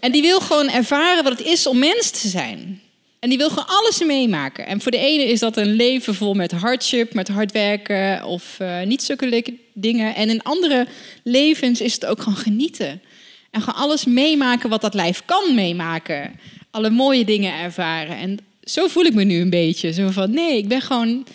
en 0.00 0.12
die 0.12 0.22
wil 0.22 0.40
gewoon 0.40 0.70
ervaren 0.70 1.24
wat 1.24 1.38
het 1.38 1.46
is 1.46 1.66
om 1.66 1.78
mens 1.78 2.10
te 2.10 2.28
zijn. 2.28 2.80
En 3.22 3.28
die 3.28 3.38
wil 3.38 3.48
gewoon 3.48 3.68
alles 3.68 4.04
meemaken. 4.04 4.66
En 4.66 4.80
voor 4.80 4.90
de 4.90 4.98
ene 4.98 5.24
is 5.24 5.40
dat 5.40 5.56
een 5.56 5.72
leven 5.72 6.14
vol 6.14 6.34
met 6.34 6.52
hardship, 6.52 7.14
met 7.14 7.28
hard 7.28 7.52
werken 7.52 8.24
of 8.24 8.58
uh, 8.62 8.82
niet 8.82 9.02
zulke 9.02 9.56
dingen. 9.72 10.14
En 10.14 10.30
in 10.30 10.42
andere 10.42 10.86
levens 11.22 11.80
is 11.80 11.94
het 11.94 12.06
ook 12.06 12.22
gewoon 12.22 12.38
genieten. 12.38 13.02
En 13.50 13.62
gewoon 13.62 13.80
alles 13.80 14.04
meemaken 14.04 14.70
wat 14.70 14.80
dat 14.80 14.94
lijf 14.94 15.22
kan 15.24 15.54
meemaken. 15.54 16.40
Alle 16.70 16.90
mooie 16.90 17.24
dingen 17.24 17.58
ervaren. 17.58 18.16
En 18.16 18.38
zo 18.64 18.86
voel 18.86 19.04
ik 19.04 19.14
me 19.14 19.24
nu 19.24 19.40
een 19.40 19.50
beetje. 19.50 19.92
Zo 19.92 20.10
van, 20.10 20.30
nee, 20.30 20.56
ik 20.56 20.68
ben 20.68 20.80
gewoon 20.80 21.26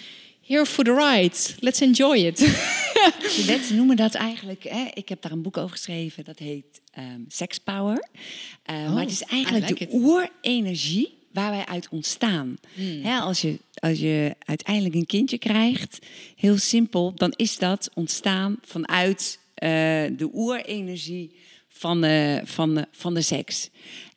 here 0.48 0.66
for 0.66 0.84
the 0.84 0.94
ride. 0.94 1.38
Let's 1.60 1.82
enjoy 1.82 2.18
it. 2.18 2.40
Let's 3.48 3.70
noemen 3.70 3.96
dat 3.96 4.14
eigenlijk. 4.14 4.64
Hè? 4.64 4.86
Ik 4.94 5.10
heb 5.10 5.22
daar 5.22 5.32
een 5.32 5.42
boek 5.42 5.58
over 5.58 5.70
geschreven. 5.70 6.24
Dat 6.24 6.40
heet 6.40 6.82
um, 6.98 7.26
Sex 7.28 7.58
Power. 7.58 8.08
Uh, 8.72 8.76
oh, 8.76 8.94
maar 8.94 9.04
het 9.04 9.12
is 9.12 9.24
eigenlijk 9.24 9.70
like 9.70 9.86
de 9.86 9.94
oerenergie 9.94 11.18
waar 11.32 11.52
wij 11.52 11.66
uit 11.66 11.88
ontstaan. 11.90 12.58
Hmm. 12.74 13.04
Hè, 13.04 13.20
als, 13.20 13.42
je, 13.42 13.60
als 13.74 14.00
je 14.00 14.36
uiteindelijk 14.46 14.96
een 14.96 15.06
kindje 15.06 15.38
krijgt, 15.38 16.00
heel 16.36 16.58
simpel, 16.58 17.14
dan 17.16 17.34
is 17.36 17.58
dat 17.58 17.90
ontstaan 17.94 18.58
vanuit 18.62 19.40
uh, 19.64 19.70
de 20.18 20.30
oerenergie 20.34 21.32
van 21.68 22.02
de, 22.02 22.42
van, 22.44 22.76
de, 22.76 22.88
van 22.92 23.14
de 23.14 23.22
seks. 23.22 23.70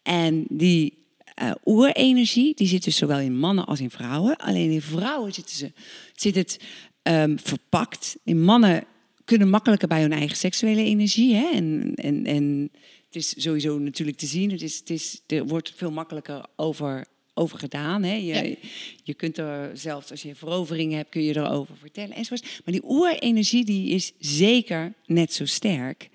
En 0.03 0.45
die 0.49 1.00
uh, 1.43 1.51
oerenergie, 1.65 2.55
die 2.55 2.67
zit 2.67 2.85
dus 2.85 2.97
zowel 2.97 3.19
in 3.19 3.39
mannen 3.39 3.67
als 3.67 3.81
in 3.81 3.91
vrouwen. 3.91 4.37
Alleen 4.37 4.71
in 4.71 4.83
vrouwen 4.83 5.33
zitten 5.33 5.57
ze, 5.57 5.73
zit 6.15 6.35
het 6.35 6.61
um, 7.03 7.39
verpakt. 7.39 8.17
In 8.25 8.43
mannen 8.43 8.85
kunnen 9.25 9.51
makkelijker 9.51 9.89
bij 9.89 10.01
hun 10.01 10.13
eigen 10.13 10.37
seksuele 10.37 10.85
energie. 10.85 11.35
Hè? 11.35 11.51
En, 11.53 11.93
en, 11.95 12.27
en 12.27 12.71
het 13.07 13.17
is 13.17 13.43
sowieso 13.43 13.79
natuurlijk 13.79 14.17
te 14.17 14.27
zien. 14.27 14.51
Het 14.51 14.63
is, 14.63 14.79
het 14.79 14.91
is, 14.91 15.23
er 15.27 15.47
wordt 15.47 15.73
veel 15.77 15.91
makkelijker 15.91 16.45
over, 16.57 17.07
over 17.35 17.59
gedaan. 17.59 18.03
Hè? 18.03 18.15
Je, 18.15 18.25
ja. 18.25 18.55
je 19.03 19.15
kunt 19.15 19.39
er 19.39 19.71
zelfs 19.79 20.11
als 20.11 20.23
je 20.23 20.35
verovering 20.35 20.93
hebt, 20.93 21.11
kun 21.11 21.23
je 21.23 21.37
erover 21.37 21.77
vertellen. 21.77 22.17
Enzovoort. 22.17 22.61
Maar 22.65 22.75
die 22.75 22.85
oerenergie 22.85 23.65
die 23.65 23.89
is 23.89 24.13
zeker 24.19 24.93
net 25.07 25.33
zo 25.33 25.45
sterk. 25.45 26.09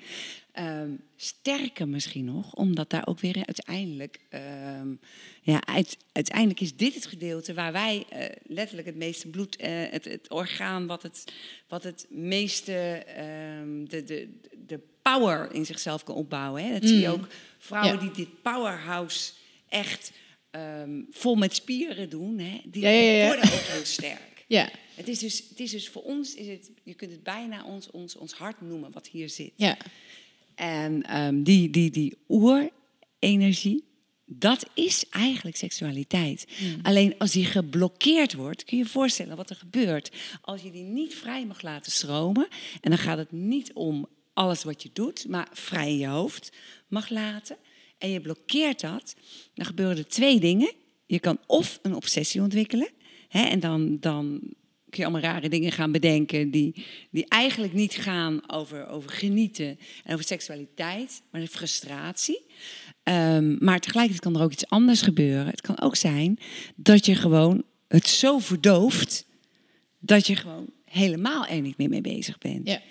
Um, 0.60 1.04
sterker 1.16 1.88
misschien 1.88 2.26
nog, 2.26 2.54
omdat 2.54 2.90
daar 2.90 3.08
ook 3.08 3.20
weer 3.20 3.36
uiteindelijk, 3.36 4.20
um, 4.80 5.00
ja, 5.42 5.62
uit, 5.66 5.98
uiteindelijk 6.12 6.60
is 6.60 6.76
dit 6.76 6.94
het 6.94 7.06
gedeelte 7.06 7.54
waar 7.54 7.72
wij 7.72 8.06
uh, 8.14 8.20
letterlijk 8.44 8.88
het 8.88 8.96
meeste 8.96 9.28
bloed, 9.28 9.62
uh, 9.62 9.68
het, 9.68 10.06
het, 10.06 10.30
orgaan 10.30 10.88
wat 10.88 11.04
het, 11.04 11.34
wat 11.68 11.84
het 11.84 12.06
meeste, 12.10 13.06
um, 13.62 13.90
de, 13.90 14.04
de, 14.04 14.40
de 14.66 14.80
power 15.02 15.54
in 15.54 15.66
zichzelf 15.66 16.04
kan 16.04 16.16
opbouwen. 16.16 16.64
Hè. 16.64 16.72
Dat 16.72 16.82
mm. 16.82 16.88
zie 16.88 17.00
je 17.00 17.08
mm. 17.08 17.14
ook 17.14 17.28
vrouwen 17.58 17.94
ja. 17.94 18.00
die 18.00 18.12
dit 18.12 18.42
powerhouse 18.42 19.32
echt 19.70 20.12
ehm, 20.52 21.02
vol 21.10 21.36
met 21.36 21.56
spieren 21.56 22.10
doen, 22.10 22.40
hè, 22.40 22.62
die 22.66 22.82
Ja, 22.82 22.90
ja, 22.90 23.12
ja. 23.12 23.26
worden 23.26 23.46
ook 23.46 23.60
heel 23.60 23.86
sterk. 23.86 24.44
Ja, 24.48 24.70
Het 24.96 25.08
is, 25.08 25.20
dus, 25.20 25.44
het 25.50 25.60
is 25.60 25.72
dus 25.72 25.90
voor 25.90 26.04
ons, 26.04 26.36
is 26.36 26.48
het, 26.48 26.72
je 26.84 26.94
kunt 26.94 27.12
het 27.12 27.24
bijna 27.24 27.64
ons, 27.64 27.92
ons, 27.92 28.16
ons 28.16 28.34
hart 28.34 28.62
noemen 28.62 28.92
wat 28.92 29.08
hier 29.08 29.30
zit. 29.30 29.52
ja. 29.56 29.78
En 30.56 31.04
ehm, 31.04 31.44
die, 31.44 31.70
die, 31.70 31.92
die 31.92 32.18
oerenergie, 32.30 33.84
dat 34.26 34.66
is 34.74 35.06
eigenlijk 35.10 35.56
seksualiteit. 35.56 36.48
Alleen 36.82 37.18
als 37.18 37.32
die 37.32 37.46
geblokkeerd 37.46 38.34
wordt, 38.34 38.64
kun 38.64 38.78
je 38.78 38.84
je 38.84 38.90
voorstellen 38.90 39.36
wat 39.36 39.50
er 39.50 39.56
gebeurt. 39.56 40.12
Als 40.42 40.62
je 40.62 40.72
die 40.72 40.84
niet 40.84 41.16
vrij 41.16 41.46
mag 41.46 41.62
laten 41.62 41.92
stromen, 41.92 42.48
en 42.82 42.90
dan 42.90 43.00
gaat 43.00 43.18
het 43.18 43.32
niet 43.32 43.74
om 43.74 44.08
alles 44.34 44.64
wat 44.64 44.84
je 44.84 44.90
doet, 44.94 45.28
maar 45.28 45.48
vrij 45.52 45.90
in 45.90 45.98
je 45.98 46.08
hoofd 46.08 46.52
mag 46.88 47.10
laten. 47.10 47.58
En 47.98 48.10
je 48.10 48.22
blokkeert 48.22 48.82
dat, 48.82 49.16
dan 49.54 49.66
gebeuren 49.66 49.98
er 49.98 50.08
twee 50.08 50.40
dingen. 50.40 50.72
Je 51.06 51.20
kan 51.20 51.40
of 51.48 51.80
een 51.82 51.96
obsessie 51.96 52.42
ontwikkelen, 52.42 52.90
hè, 53.28 53.42
en 53.42 53.60
dan, 53.60 53.98
dan 54.00 54.42
kun 54.96 55.04
je 55.04 55.10
allemaal 55.10 55.32
rare 55.32 55.50
dingen 55.50 55.72
gaan 55.72 55.92
bedenken 55.92 56.52
die, 56.52 56.86
die 57.12 57.26
eigenlijk 57.28 57.74
niet 57.74 57.94
gaan 57.94 58.42
over, 58.48 58.88
over 58.88 59.10
genieten 59.10 59.80
en 60.04 60.14
over 60.14 60.26
seksualiteit, 60.26 61.22
maar 61.32 61.42
de 61.42 61.48
frustratie. 61.48 62.46
Ehm, 63.04 63.56
maar 63.60 63.80
tegelijkertijd 63.80 64.24
kan 64.24 64.36
er 64.36 64.46
ook 64.46 64.52
iets 64.52 64.68
anders 64.68 65.02
gebeuren. 65.02 65.48
Het 65.48 65.62
kan 65.62 65.82
ook 65.82 65.96
zijn 65.96 66.40
dat 66.76 67.06
je 67.06 67.16
gewoon 67.16 67.64
het 67.88 68.08
zo 68.08 68.40
verdooft 68.40 69.26
dat 70.00 70.28
je 70.28 70.36
gewoon 70.36 70.70
helemaal 70.86 71.46
er 71.46 71.62
niet 71.62 71.78
meer 71.78 71.90
mee 71.90 72.02
bezig 72.02 72.38
bent. 72.38 72.68
Ja. 72.68 72.82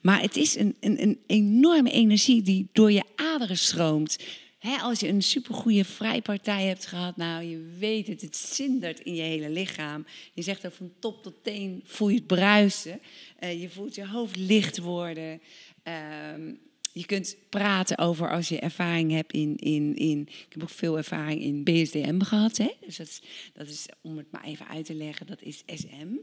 Maar 0.00 0.20
het 0.20 0.36
is 0.36 0.56
een, 0.56 0.76
een, 0.80 1.02
een 1.02 1.18
enorme 1.26 1.90
energie 1.90 2.42
die 2.42 2.68
door 2.72 2.92
je 2.92 3.02
aderen 3.16 3.58
stroomt. 3.58 4.18
Als 4.62 5.00
je 5.00 5.08
een 5.08 5.22
supergoeie 5.22 5.84
vrijpartij 5.84 6.66
hebt 6.66 6.86
gehad, 6.86 7.16
nou, 7.16 7.44
je 7.44 7.74
weet 7.78 8.06
het, 8.06 8.20
het 8.20 8.36
zindert 8.36 9.00
in 9.00 9.14
je 9.14 9.22
hele 9.22 9.50
lichaam. 9.50 10.06
Je 10.32 10.42
zegt 10.42 10.66
ook 10.66 10.72
van 10.72 10.92
top 10.98 11.22
tot 11.22 11.34
teen 11.42 11.82
voel 11.84 12.08
je 12.08 12.16
het 12.16 12.26
bruisen. 12.26 13.00
Eh, 13.38 13.60
je 13.60 13.70
voelt 13.70 13.94
je 13.94 14.06
hoofd 14.06 14.36
licht 14.36 14.78
worden. 14.78 15.40
Ehm, 15.82 16.54
je 16.92 17.06
kunt 17.06 17.36
praten 17.48 17.98
over 17.98 18.30
als 18.30 18.48
je 18.48 18.58
ervaring 18.58 19.10
hebt 19.10 19.32
in, 19.32 19.56
in, 19.56 19.94
in... 19.96 20.20
Ik 20.20 20.46
heb 20.48 20.62
ook 20.62 20.70
veel 20.70 20.96
ervaring 20.96 21.40
in 21.40 21.64
BSDM 21.64 22.20
gehad. 22.20 22.56
Hè? 22.56 22.70
Dus 22.86 22.96
dat 22.96 23.06
is, 23.06 23.22
dat 23.52 23.68
is, 23.68 23.86
om 24.00 24.16
het 24.16 24.30
maar 24.30 24.44
even 24.44 24.68
uit 24.68 24.84
te 24.84 24.94
leggen, 24.94 25.26
dat 25.26 25.42
is 25.42 25.62
SM. 25.66 26.16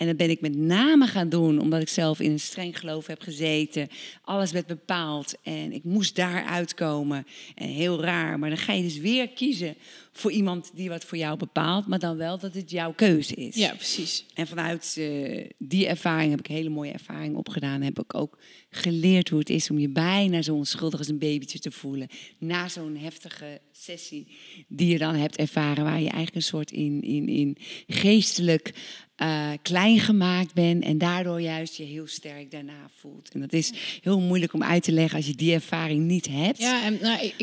En 0.00 0.06
dat 0.06 0.16
ben 0.16 0.30
ik 0.30 0.40
met 0.40 0.56
name 0.56 1.06
gaan 1.06 1.28
doen 1.28 1.58
omdat 1.58 1.80
ik 1.80 1.88
zelf 1.88 2.20
in 2.20 2.30
een 2.30 2.40
streng 2.40 2.78
geloof 2.78 3.06
heb 3.06 3.20
gezeten. 3.20 3.88
Alles 4.22 4.52
werd 4.52 4.66
bepaald 4.66 5.34
en 5.42 5.72
ik 5.72 5.84
moest 5.84 6.16
daar 6.16 6.44
uitkomen. 6.44 7.26
En 7.54 7.68
heel 7.68 8.02
raar, 8.02 8.38
maar 8.38 8.48
dan 8.48 8.58
ga 8.58 8.72
je 8.72 8.82
dus 8.82 8.98
weer 8.98 9.28
kiezen 9.28 9.76
voor 10.12 10.32
iemand 10.32 10.70
die 10.74 10.88
wat 10.88 11.04
voor 11.04 11.18
jou 11.18 11.36
bepaalt, 11.36 11.86
maar 11.86 11.98
dan 11.98 12.16
wel 12.16 12.38
dat 12.38 12.54
het 12.54 12.70
jouw 12.70 12.92
keuze 12.92 13.34
is. 13.34 13.54
ja, 13.54 13.74
precies. 13.74 14.26
En 14.34 14.46
vanuit 14.46 14.94
eh, 14.98 15.50
die 15.58 15.86
ervaring 15.86 16.30
heb 16.30 16.40
ik 16.40 16.46
hele 16.46 16.68
mooie 16.68 16.92
ervaring 16.92 17.36
opgedaan. 17.36 17.82
Heb 17.82 17.98
ik 17.98 18.14
ook 18.14 18.38
geleerd 18.70 19.28
hoe 19.28 19.38
het 19.38 19.50
is 19.50 19.70
om 19.70 19.78
je 19.78 19.88
bijna 19.88 20.42
zo 20.42 20.54
onschuldig 20.54 20.98
als 20.98 21.08
een 21.08 21.18
babytje 21.18 21.58
te 21.58 21.70
voelen. 21.70 22.08
Na 22.38 22.68
zo'n 22.68 22.96
heftige 22.96 23.60
sessie 23.82 24.26
die 24.68 24.88
je 24.88 24.98
dan 24.98 25.14
hebt 25.14 25.36
ervaren, 25.36 25.84
waar 25.84 26.00
je 26.00 26.08
eigenlijk 26.08 26.34
een 26.34 26.42
soort 26.42 26.70
in, 26.70 27.02
in, 27.02 27.28
in 27.28 27.56
geestelijk 27.86 28.72
eh, 29.16 29.50
klein 29.62 30.00
gemaakt 30.00 30.54
bent. 30.54 30.84
En 30.84 30.98
daardoor 30.98 31.40
juist 31.40 31.76
je 31.76 31.82
heel 31.82 32.06
sterk 32.06 32.50
daarna 32.50 32.90
voelt. 32.96 33.30
En 33.32 33.40
dat 33.40 33.52
is 33.52 33.72
heel 34.02 34.20
moeilijk 34.20 34.52
om 34.52 34.62
uit 34.62 34.82
te 34.82 34.92
leggen 34.92 35.16
als 35.16 35.26
je 35.26 35.34
die 35.34 35.54
ervaring 35.54 36.04
niet 36.04 36.28
hebt. 36.28 36.58
Ja, 36.58 36.84
en 36.84 36.98
nou, 37.00 37.24
ik, 37.24 37.34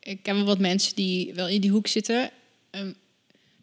ik, 0.00 0.22
ken 0.22 0.34
wel 0.34 0.44
wat 0.44 0.58
mensen 0.58 0.94
die 0.94 1.34
wel 1.34 1.48
in 1.48 1.60
die 1.60 1.70
hoek 1.70 1.86
zitten. 1.86 2.30
Ehm, 2.70 2.92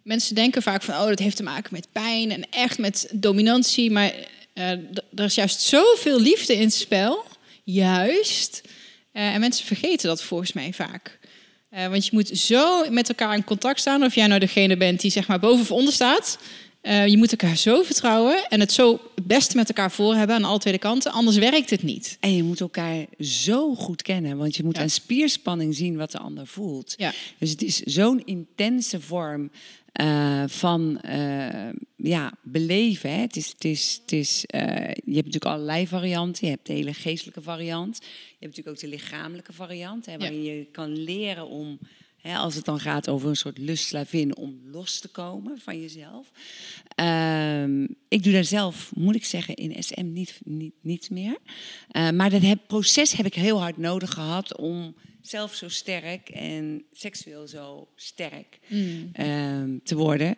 mensen 0.03 0.35
denken 0.35 0.61
vaak 0.61 0.83
van, 0.83 0.95
oh, 0.95 1.07
dat 1.07 1.19
heeft 1.19 1.35
te 1.35 1.43
maken 1.43 1.73
met 1.73 1.91
pijn 1.91 2.31
en 2.31 2.49
echt 2.49 2.77
met 2.77 3.09
dominantie. 3.13 3.91
Maar 3.91 4.13
eh, 4.53 4.69
er 5.15 5.23
is 5.23 5.35
juist 5.35 5.59
zoveel 5.59 6.19
liefde 6.19 6.53
in 6.53 6.61
het 6.61 6.73
spel. 6.73 7.25
Juist. 7.63 8.61
Eh, 9.11 9.33
en 9.33 9.39
mensen 9.39 9.65
vergeten 9.65 10.07
dat 10.07 10.23
volgens 10.23 10.53
mij 10.53 10.73
vaak. 10.73 11.19
Eh, 11.75 11.87
want 11.87 12.05
je 12.05 12.11
moet 12.13 12.27
zo 12.27 12.89
met 12.89 13.09
elkaar 13.09 13.35
in 13.35 13.43
contact 13.43 13.79
staan. 13.79 14.03
Of 14.03 14.15
jij 14.15 14.27
nou 14.27 14.39
degene 14.39 14.77
bent 14.77 15.01
die 15.01 15.11
zeg 15.11 15.27
maar 15.27 15.39
boven 15.39 15.61
of 15.61 15.71
onder 15.71 15.93
staat. 15.93 16.37
Eh, 16.81 17.07
je 17.07 17.17
moet 17.17 17.31
elkaar 17.31 17.57
zo 17.57 17.83
vertrouwen 17.83 18.49
en 18.49 18.59
het 18.59 18.71
zo 18.71 18.99
het 19.15 19.27
beste 19.27 19.55
met 19.55 19.67
elkaar 19.67 19.91
voor 19.91 20.15
hebben 20.15 20.35
aan 20.35 20.43
alle 20.43 20.59
twee 20.59 20.77
kanten. 20.77 21.11
Anders 21.11 21.37
werkt 21.37 21.69
het 21.69 21.83
niet. 21.83 22.17
En 22.19 22.35
je 22.35 22.43
moet 22.43 22.59
elkaar 22.59 23.05
zo 23.19 23.75
goed 23.75 24.01
kennen, 24.01 24.37
want 24.37 24.55
je 24.55 24.63
moet 24.63 24.75
Ja. 24.75 24.81
aan 24.81 24.89
spierspanning 24.89 25.75
zien 25.75 25.95
wat 25.97 26.11
de 26.11 26.17
ander 26.17 26.47
voelt. 26.47 26.93
Ja. 26.97 27.13
Dus 27.37 27.49
het 27.49 27.61
is 27.61 27.79
zo'n 27.79 28.21
intense 28.25 29.01
vorm 29.01 29.49
eh, 29.91 30.43
van 30.47 31.01
ja, 31.95 32.31
beleven. 32.41 33.09
Hè. 33.09 33.21
Het 33.21 33.35
is, 33.35 33.47
het 33.47 33.65
is, 33.65 33.99
het 34.01 34.11
is, 34.11 34.43
je 34.47 34.57
hebt 34.93 35.05
natuurlijk 35.05 35.45
allerlei 35.45 35.87
varianten. 35.87 36.45
Je 36.47 36.53
hebt 36.53 36.67
de 36.67 36.73
hele 36.73 36.93
geestelijke 36.93 37.41
variant. 37.41 37.99
Je 38.45 38.51
hebt 38.51 38.65
natuurlijk 38.65 38.83
ook 38.83 38.99
de 38.99 39.15
lichamelijke 39.15 39.53
variant, 39.53 40.05
hè, 40.05 40.17
waarin 40.17 40.43
je 40.43 40.65
kan 40.71 40.97
leren 40.97 41.47
om. 41.47 41.79
Hè, 42.17 42.35
als 42.35 42.55
het 42.55 42.65
dan 42.65 42.79
gaat 42.79 43.09
over 43.09 43.29
een 43.29 43.35
soort 43.35 43.57
lustslavin 43.57 44.35
om 44.35 44.59
los 44.71 44.99
te 44.99 45.07
komen 45.07 45.59
van 45.59 45.81
jezelf. 45.81 46.31
Ehm, 46.95 47.83
ik 48.07 48.23
doe 48.23 48.33
daar 48.33 48.43
zelf, 48.43 48.91
moet 48.95 49.15
ik 49.15 49.25
zeggen, 49.25 49.55
in 49.55 49.83
SM 49.83 50.11
niet, 50.11 50.39
niet, 50.43 50.73
niet 50.81 51.09
meer. 51.09 51.37
Eh, 51.89 52.09
maar 52.09 52.29
dat 52.29 52.41
heb, 52.41 52.59
proces 52.67 53.13
heb 53.13 53.25
ik 53.25 53.33
heel 53.33 53.61
hard 53.61 53.77
nodig 53.77 54.13
gehad 54.13 54.57
om 54.57 54.95
zelf 55.21 55.53
zo 55.53 55.69
sterk 55.69 56.29
en 56.29 56.85
seksueel 56.91 57.47
zo 57.47 57.87
sterk 57.95 58.59
ehm, 59.13 59.77
te 59.83 59.95
worden. 59.95 60.37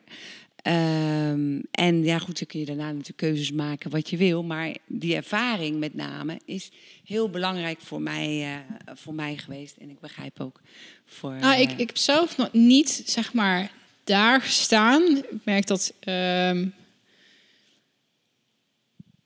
Ehm, 0.61 1.59
en 1.71 2.03
ja, 2.03 2.19
goed, 2.19 2.37
dan 2.37 2.47
kun 2.47 2.59
je 2.59 2.65
daarna 2.65 2.85
natuurlijk 2.91 3.17
keuzes 3.17 3.51
maken 3.51 3.89
wat 3.89 4.09
je 4.09 4.17
wil. 4.17 4.43
Maar 4.43 4.75
die 4.85 5.15
ervaring 5.15 5.79
met 5.79 5.93
name 5.93 6.39
is 6.45 6.69
heel 7.05 7.29
belangrijk 7.29 7.79
voor 7.81 8.01
mij, 8.01 8.43
eh, 8.43 8.95
voor 8.95 9.13
mij 9.13 9.37
geweest. 9.37 9.75
En 9.77 9.89
ik 9.89 9.99
begrijp 9.99 10.39
ook 10.39 10.61
voor... 11.05 11.31
Nou, 11.31 11.61
ik, 11.61 11.67
eh, 11.67 11.79
ik 11.79 11.87
heb 11.87 11.97
zelf 11.97 12.37
nog 12.37 12.53
niet, 12.53 13.03
zeg 13.05 13.33
maar, 13.33 13.71
daar 14.03 14.41
gestaan. 14.41 15.17
Ik 15.17 15.45
merk 15.45 15.67
dat 15.67 15.93
ehm, 15.99 16.67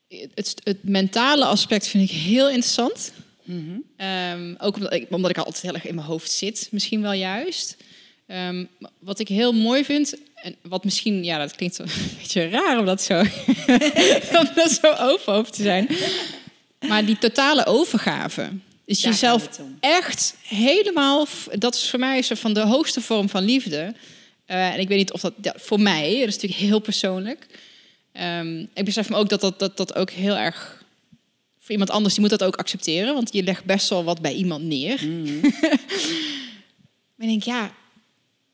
het, 0.08 0.62
het 0.64 0.84
mentale 0.84 1.46
aspect 1.46 1.88
vind 1.88 2.10
ik 2.10 2.16
heel 2.16 2.50
interessant. 2.50 3.14
Ehm, 3.98 4.56
ook 4.58 4.76
omdat 4.76 4.94
ik, 4.94 5.08
omdat 5.10 5.30
ik 5.30 5.38
altijd 5.38 5.62
heel 5.62 5.74
erg 5.74 5.86
in 5.86 5.96
mijn 5.96 6.08
hoofd 6.08 6.32
zit, 6.32 6.68
misschien 6.72 7.02
wel 7.02 7.14
juist. 7.14 7.78
Wat 9.00 9.20
ik 9.20 9.28
heel 9.28 9.54
mooi 9.54 9.86
vind, 9.86 10.16
en 10.42 10.56
wat 10.62 10.84
misschien, 10.84 11.24
ja, 11.24 11.38
dat 11.38 11.56
klinkt 11.56 11.78
een 11.80 11.90
beetje 12.18 12.50
raar 12.50 12.80
om 12.80 12.86
dat 12.86 13.02
zo, 13.02 13.20
om 14.40 14.50
dat 14.56 14.80
zo 14.82 14.94
open 15.00 15.34
over 15.34 15.52
te 15.52 15.64
zijn. 15.64 15.88
Maar 16.88 17.06
die 17.06 17.18
totale 17.18 17.66
overgave. 17.66 18.50
Dus 18.86 19.02
Daar 19.02 19.12
jezelf 19.12 19.50
echt 19.80 20.36
helemaal, 20.48 21.28
dat 21.52 21.76
is 21.76 21.90
voor 21.90 22.00
mij 22.00 22.22
zo 22.22 22.36
van 22.36 22.54
de 22.54 22.60
hoogste 22.60 23.02
vorm 23.02 23.30
van 23.30 23.44
liefde. 23.44 23.94
Eh, 24.46 24.74
en 24.74 24.80
ik 24.80 24.88
weet 24.88 24.98
niet 24.98 25.12
of 25.12 25.22
dat, 25.22 25.34
ja, 25.42 25.54
voor 25.58 25.80
mij, 25.80 26.20
dat 26.20 26.28
is 26.28 26.34
natuurlijk 26.34 26.62
heel 26.62 26.80
persoonlijk. 26.80 27.48
Ehm, 28.12 28.66
ik 28.74 28.86
besef 28.86 29.10
me 29.10 29.16
ook 29.16 29.30
dat 29.30 29.42
dat, 29.42 29.60
dat 29.60 29.78
dat 29.78 29.96
ook 29.96 30.10
heel 30.10 30.38
erg 30.38 30.84
voor 31.60 31.72
iemand 31.72 31.90
anders, 31.90 32.14
die 32.14 32.22
moet 32.22 32.40
dat 32.40 32.44
ook 32.44 32.56
accepteren, 32.56 33.14
want 33.14 33.34
je 33.34 33.44
legt 33.44 33.66
best 33.66 33.90
wel 33.90 34.04
wat 34.04 34.22
bij 34.22 34.34
iemand 34.34 34.64
neer. 34.64 35.00
maar 37.16 37.28
ik 37.28 37.28
denk, 37.28 37.44
ja. 37.44 37.72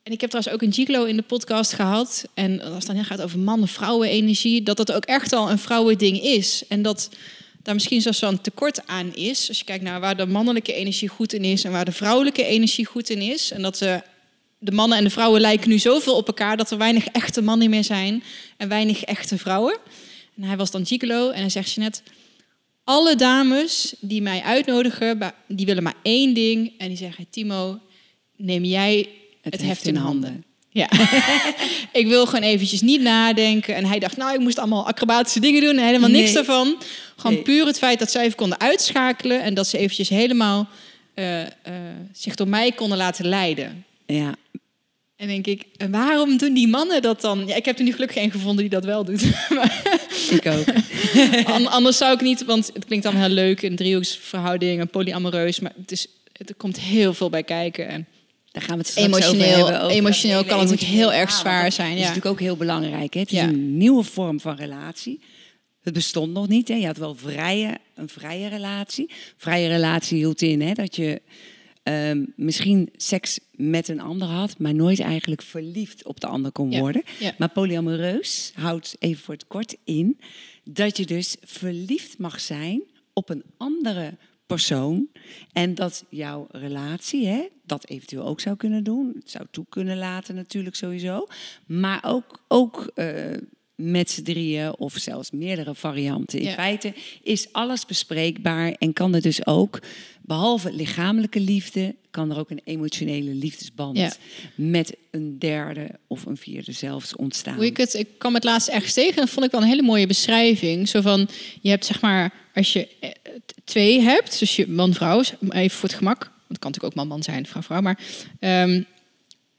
En 0.08 0.14
ik 0.14 0.22
heb 0.22 0.30
trouwens 0.30 0.56
ook 0.56 0.68
een 0.68 0.74
gigolo 0.74 1.04
in 1.04 1.16
de 1.16 1.24
podcast 1.24 1.74
gehad. 1.74 2.26
En 2.34 2.62
als 2.62 2.88
het 2.88 2.96
dan 2.96 3.06
gaat 3.06 3.22
over 3.22 3.40
mannen-vrouwen-energie, 3.40 4.64
dat 4.64 4.78
dat 4.78 4.92
ook 4.92 5.06
echt 5.06 5.34
al 5.34 5.50
een 5.52 5.60
vrouwending 5.60 6.22
is. 6.22 6.64
En 6.68 6.82
dat 6.82 7.10
daar 7.64 7.74
misschien 7.74 8.02
zelfs 8.02 8.20
wel 8.20 8.30
een 8.30 8.42
tekort 8.42 8.88
aan 8.88 9.16
is. 9.16 9.48
Als 9.48 9.58
je 9.58 9.64
kijkt 9.64 9.84
naar 9.84 10.00
waar 10.00 10.18
de 10.18 10.26
mannelijke 10.26 10.74
energie 10.74 11.08
goed 11.08 11.34
in 11.34 11.44
is 11.44 11.64
en 11.64 11.72
waar 11.72 11.86
de 11.86 11.92
vrouwelijke 11.92 12.46
energie 12.46 12.86
goed 12.86 13.10
in 13.10 13.22
is. 13.22 13.52
En 13.52 13.62
dat 13.62 13.78
ze, 13.78 14.02
de 14.60 14.72
mannen 14.72 14.98
en 14.98 15.04
de 15.04 15.10
vrouwen 15.10 15.42
lijken 15.42 15.70
nu 15.70 15.80
zoveel 15.80 16.16
op 16.16 16.28
elkaar 16.28 16.58
dat 16.58 16.72
er 16.72 16.78
weinig 16.78 17.08
echte 17.08 17.42
mannen 17.42 17.70
meer 17.70 17.84
zijn 17.84 18.24
en 18.58 18.68
weinig 18.68 19.04
echte 19.04 19.38
vrouwen. 19.38 19.78
En 20.36 20.44
hij 20.44 20.58
was 20.58 20.72
dan 20.72 20.86
gigolo 20.86 21.30
en 21.30 21.40
hij 21.40 21.50
zegt 21.50 21.72
je 21.72 21.80
net, 21.80 22.04
alle 22.84 23.16
dames 23.16 23.96
die 24.00 24.22
mij 24.22 24.42
uitnodigen, 24.42 25.34
die 25.48 25.66
willen 25.66 25.84
maar 25.84 25.98
één 26.02 26.34
ding. 26.34 26.74
En 26.78 26.88
die 26.88 26.98
zeggen, 26.98 27.28
Timo, 27.30 27.80
neem 28.36 28.64
jij 28.64 29.10
het, 29.52 29.62
heft 29.62 29.88
in 29.88 29.96
handen. 29.96 30.44
Ja, 30.70 30.90
ik 32.02 32.08
wil 32.08 32.26
gewoon 32.26 32.42
eventjes 32.44 32.82
niet 32.82 33.02
nadenken. 33.02 33.76
En 33.76 33.86
hij 33.86 34.00
dacht, 34.00 34.18
nou, 34.18 34.34
ik 34.34 34.40
moest 34.40 34.58
allemaal 34.58 34.88
acrobatische 34.88 35.40
dingen 35.40 35.62
doen. 35.62 35.78
En 35.78 35.86
helemaal 35.86 36.10
niks 36.10 36.26
Nee. 36.26 36.34
daarvan. 36.34 36.78
Gewoon 37.16 37.34
Nee. 37.36 37.44
puur 37.44 37.66
het 37.66 37.78
feit 37.78 38.00
dat 38.00 38.12
zij 38.12 38.24
even 38.24 38.36
konden 38.38 38.60
uitschakelen. 38.60 39.42
En 39.42 39.54
dat 39.54 39.68
ze 39.68 39.78
eventjes 39.78 40.10
helemaal 40.10 40.68
eh, 41.14 41.42
eh, 41.42 41.48
zich 42.14 42.36
door 42.36 42.48
mij 42.48 42.72
konden 42.72 42.98
laten 42.98 43.26
leiden. 43.28 43.86
Ja, 44.06 44.36
En 45.16 45.28
denk 45.28 45.48
ik, 45.48 45.64
waarom 45.92 46.38
doen 46.38 46.54
die 46.54 46.68
mannen 46.68 47.02
dat 47.02 47.22
dan? 47.22 47.44
Ja, 47.48 47.56
ik 47.56 47.66
heb 47.66 47.78
er 47.78 47.84
nu 47.84 47.92
gelukkig 47.92 48.18
geen 48.18 48.32
gevonden 48.32 48.58
die 48.62 48.70
dat 48.70 48.86
wel 48.86 49.04
doet. 49.06 49.22
Ik 50.30 50.46
ook. 50.46 50.66
an- 51.56 51.68
anders 51.68 51.98
zou 51.98 52.14
ik 52.14 52.22
niet, 52.22 52.46
want 52.46 52.70
het 52.74 52.86
klinkt 52.86 53.06
allemaal 53.06 53.26
heel 53.26 53.34
leuk. 53.36 53.62
Een 53.62 53.76
driehoeksverhouding, 53.76 54.82
een 54.82 54.90
polyamoreus. 54.90 55.60
Maar 55.60 55.72
het, 55.82 55.92
is, 55.92 56.08
het 56.34 56.54
komt 56.58 56.80
heel 56.80 57.14
veel 57.14 57.30
bij 57.30 57.44
kijken. 57.44 57.88
En 57.88 58.08
Daar 58.58 58.66
gaan 58.66 58.78
we 58.78 58.84
het 58.88 58.98
over 58.98 59.04
Emotioneel- 59.04 59.68
over 59.68 59.90
emotioneel 59.90 60.46
kan 60.46 60.60
het 60.60 60.70
natuurlijk 60.70 60.98
heel 60.98 61.14
erg 61.14 61.32
zwaar 61.32 61.64
dat 61.64 61.74
zijn, 61.74 61.92
is 61.92 61.98
ja. 62.00 62.08
natuurlijk 62.08 62.26
ook 62.34 62.40
heel 62.40 62.58
belangrijk. 62.58 63.14
Hè? 63.14 63.20
Het 63.20 63.32
is 63.32 63.38
Ja. 63.38 63.44
een 63.48 63.78
nieuwe 63.78 64.04
vorm 64.04 64.40
van 64.40 64.56
relatie. 64.56 65.20
Het 65.82 65.94
bestond 65.94 66.34
nog 66.34 66.48
niet. 66.48 66.68
Hè? 66.68 66.74
Je 66.74 66.86
had 66.86 66.98
wel 66.98 67.16
vrije, 67.16 67.78
een 67.96 68.10
vrije 68.10 68.48
relatie. 68.48 69.10
Vrije 69.38 69.68
relatie 69.68 70.18
hield 70.18 70.42
in 70.42 70.62
hè, 70.62 70.74
dat 70.74 70.96
je 70.96 71.22
ehm, 71.84 72.24
misschien 72.36 72.90
seks 72.96 73.40
met 73.52 73.88
een 73.88 74.00
ander 74.02 74.28
had, 74.28 74.60
maar 74.60 74.74
nooit 74.76 75.00
eigenlijk 75.00 75.42
verliefd 75.42 76.06
op 76.06 76.20
de 76.20 76.28
ander 76.28 76.52
kon 76.52 76.78
worden. 76.80 77.04
Maar 77.38 77.50
polyamoreus 77.50 78.52
houdt 78.56 78.96
even 79.00 79.24
voor 79.24 79.34
het 79.34 79.48
kort 79.48 79.76
in 79.84 80.20
dat 80.64 80.98
je 80.98 81.06
dus 81.06 81.36
verliefd 81.44 82.18
mag 82.18 82.40
zijn 82.40 82.82
op 83.14 83.30
een 83.30 83.44
andere 83.58 84.14
persoon. 84.48 85.08
En 85.54 85.76
dat 85.76 86.04
jouw 86.10 86.48
relatie, 86.52 87.28
hè, 87.28 87.48
dat 87.66 87.88
eventueel 87.90 88.26
ook 88.26 88.40
zou 88.40 88.56
kunnen 88.56 88.84
doen. 88.84 89.12
Het 89.20 89.30
zou 89.32 89.46
toe 89.52 89.66
kunnen 89.70 89.98
laten 89.98 90.36
natuurlijk 90.36 90.76
sowieso. 90.76 91.28
Maar 91.66 92.00
ook, 92.06 92.40
ook 92.48 92.92
eh, 92.96 93.14
met 93.76 94.10
z'n 94.12 94.22
drieën 94.24 94.78
of 94.78 94.94
zelfs 94.98 95.32
meerdere 95.32 95.76
varianten. 95.76 96.40
In 96.40 96.46
Ja. 96.46 96.54
feite 96.54 96.94
is 97.24 97.48
alles 97.52 97.86
bespreekbaar 97.86 98.72
en 98.72 98.94
kan 98.94 99.16
er 99.16 99.22
dus 99.22 99.46
ook, 99.46 99.80
behalve 100.22 100.72
lichamelijke 100.74 101.40
liefde, 101.40 101.96
kan 102.12 102.32
er 102.32 102.38
ook 102.40 102.50
een 102.50 102.62
emotionele 102.64 103.34
liefdesband 103.34 103.98
Ja. 103.98 104.12
met 104.56 104.96
een 105.12 105.40
derde 105.40 105.90
of 106.08 106.26
een 106.26 106.38
vierde 106.38 106.72
zelfs 106.72 107.16
ontstaan. 107.16 107.56
Hoe 107.56 107.66
ik 107.66 107.78
het, 107.78 107.94
ik 107.94 108.08
kwam 108.18 108.34
het 108.34 108.44
laatst 108.44 108.68
ergens 108.68 108.94
tegen 108.94 109.22
en 109.22 109.28
vond 109.28 109.46
ik 109.46 109.52
wel 109.52 109.62
een 109.62 109.68
hele 109.68 109.82
mooie 109.82 110.08
beschrijving. 110.08 110.88
Zo 110.88 111.02
van, 111.02 111.28
je 111.62 111.70
hebt 111.70 111.86
zeg 111.86 112.02
maar, 112.02 112.34
als 112.58 112.74
je 112.74 112.88
eh, 113.00 113.10
twee 113.64 114.02
hebt, 114.02 114.40
dus 114.40 114.56
je 114.56 114.68
man-vrouw, 114.68 115.24
even 115.50 115.78
voor 115.78 115.90
het 115.90 115.98
gemak. 115.98 116.20
Want 116.20 116.32
het 116.48 116.60
kan 116.60 116.72
natuurlijk 116.72 116.84
ook 116.84 116.96
man-man 116.96 117.24
zijn, 117.24 117.46
vrouw-vrouw, 117.46 117.82
maar 117.82 118.00
ehm, 118.40 118.82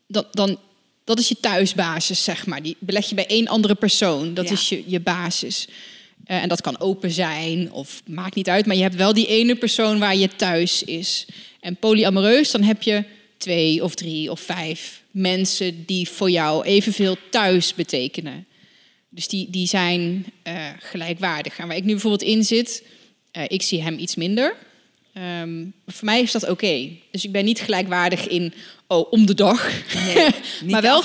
dat, 0.07 0.27
dan, 0.35 0.59
dat 1.05 1.19
is 1.19 1.29
je 1.29 1.41
thuisbasis, 1.41 2.25
zeg 2.25 2.47
maar. 2.47 2.63
Die 2.63 2.77
beleg 2.79 3.09
je 3.09 3.15
bij 3.15 3.27
één 3.27 3.49
andere 3.49 3.75
persoon. 3.75 4.35
Dat 4.35 4.45
Ja. 4.49 4.53
is 4.53 4.69
je, 4.69 4.83
je 4.87 5.01
basis. 5.01 5.69
Eh, 6.25 6.43
en 6.43 6.49
dat 6.49 6.61
kan 6.61 6.81
open 6.81 7.11
zijn 7.11 7.73
of 7.73 8.03
maakt 8.07 8.35
niet 8.35 8.49
uit. 8.49 8.67
Maar 8.67 8.77
je 8.77 8.83
hebt 8.83 8.95
wel 8.95 9.13
die 9.13 9.27
ene 9.27 9.55
persoon 9.55 9.99
waar 9.99 10.17
je 10.17 10.37
thuis 10.37 10.83
is. 10.83 11.27
En 11.61 11.77
polyamoreus, 11.77 12.51
dan 12.51 12.63
heb 12.63 12.83
je 12.83 13.05
twee 13.37 13.85
of 13.85 13.95
drie 13.95 14.31
of 14.31 14.41
vijf 14.41 15.03
mensen 15.11 15.85
die 15.87 16.09
voor 16.09 16.31
jou 16.31 16.65
evenveel 16.65 17.17
thuis 17.31 17.75
betekenen. 17.75 18.47
Dus 19.19 19.29
die, 19.29 19.51
die 19.51 19.67
zijn 19.67 20.27
eh, 20.43 20.67
gelijkwaardig. 20.79 21.59
En 21.59 21.67
waar 21.67 21.77
ik 21.77 21.85
nu 21.85 21.93
bijvoorbeeld 21.93 22.23
in 22.23 22.45
zit, 22.45 22.85
eh, 23.31 23.43
ik 23.47 23.63
zie 23.63 23.83
hem 23.83 23.99
iets 23.99 24.15
minder. 24.15 24.57
Ehm, 25.13 25.65
voor 25.87 26.05
mij 26.05 26.23
is 26.23 26.33
dat 26.33 26.49
oké. 26.49 26.89
Dus 27.11 27.25
ik 27.25 27.33
ben 27.33 27.45
niet 27.45 27.61
gelijkwaardig 27.61 28.29
in, 28.29 28.53
oh, 28.87 29.13
om 29.13 29.27
de 29.27 29.35
dag. 29.35 29.71
Maar, 30.71 30.83
wel, 30.83 31.03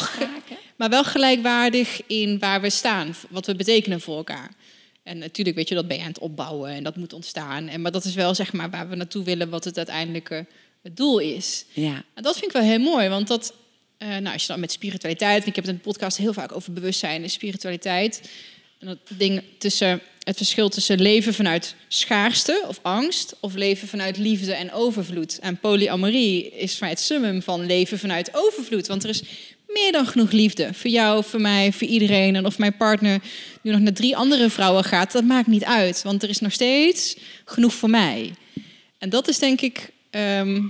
maar 0.76 0.90
wel 0.90 1.04
gelijkwaardig 1.04 2.02
in 2.08 2.40
waar 2.40 2.62
we 2.62 2.70
staan, 2.70 3.16
wat 3.30 3.46
we 3.46 3.56
betekenen 3.56 4.02
voor 4.02 4.18
elkaar. 4.18 4.52
En 5.04 5.18
natuurlijk 5.18 5.56
weet 5.56 5.70
je, 5.70 5.76
dat 5.76 5.88
ben 5.88 5.98
je 5.98 6.04
aan 6.04 6.10
het 6.10 6.20
opbouwen 6.20 6.72
en 6.72 6.84
dat 6.84 6.96
moet 6.96 7.14
ontstaan. 7.14 7.68
En, 7.68 7.82
maar 7.82 7.92
dat 7.92 8.06
is 8.06 8.14
wel 8.16 8.36
zeg 8.36 8.54
maar 8.54 8.70
waar 8.70 8.90
we 8.90 8.96
naartoe 8.96 9.24
willen, 9.24 9.50
wat 9.50 9.64
het 9.64 9.78
uiteindelijke 9.78 10.46
het 10.82 10.98
doel 10.98 11.20
is. 11.20 11.66
Ja, 11.72 12.04
En 12.14 12.24
dat 12.24 12.34
vind 12.34 12.46
ik 12.46 12.58
wel 12.58 12.70
heel 12.70 12.80
mooi, 12.80 13.10
want 13.10 13.28
dat, 13.28 13.54
eh, 14.04 14.10
nou, 14.10 14.34
als 14.34 14.42
je 14.42 14.48
dan 14.48 14.60
met 14.60 14.72
spiritualiteit, 14.72 15.46
ik 15.46 15.56
heb 15.56 15.66
het 15.66 15.74
in 15.74 15.80
de 15.84 15.90
podcast 15.90 16.18
heel 16.18 16.34
vaak 16.34 16.56
over 16.56 16.74
bewustzijn 16.74 17.24
en 17.24 17.30
spiritualiteit. 17.30 18.30
En 18.80 18.88
dat 18.88 18.98
ding 19.18 19.44
tussen 19.58 20.02
het 20.24 20.38
verschil 20.38 20.70
tussen 20.70 21.02
leven 21.02 21.34
vanuit 21.34 21.76
schaarste 21.88 22.64
of 22.68 22.80
angst, 22.82 23.36
of 23.40 23.54
leven 23.54 23.88
vanuit 23.88 24.18
liefde 24.18 24.54
en 24.54 24.72
overvloed. 24.72 25.40
En 25.40 25.58
polyamorie 25.58 26.52
is 26.52 26.78
voor 26.78 26.88
het 26.88 27.00
summum 27.00 27.42
van 27.42 27.66
leven 27.66 28.00
vanuit 28.00 28.30
overvloed, 28.34 28.88
want 28.88 29.04
er 29.04 29.10
is 29.10 29.24
meer 29.68 29.92
dan 29.92 30.08
genoeg 30.08 30.32
liefde 30.32 30.74
voor 30.74 30.90
jou, 30.92 31.24
voor 31.24 31.42
mij, 31.42 31.72
voor 31.72 31.88
iedereen. 31.88 32.36
En 32.36 32.46
of 32.46 32.58
mijn 32.58 32.78
partner 32.78 33.22
nu 33.62 33.72
nog 33.72 33.80
naar 33.80 33.94
drie 33.94 34.18
andere 34.18 34.50
vrouwen 34.50 34.84
gaat, 34.84 35.12
dat 35.12 35.24
maakt 35.24 35.48
niet 35.48 35.64
uit, 35.64 36.02
want 36.02 36.24
er 36.24 36.30
is 36.30 36.40
nog 36.40 36.52
steeds 36.52 37.18
genoeg 37.46 37.74
voor 37.74 37.90
mij. 37.90 38.34
En 38.98 39.10
dat 39.10 39.28
is 39.28 39.40
denk 39.40 39.62
ik 39.62 39.90
ehm, 40.10 40.62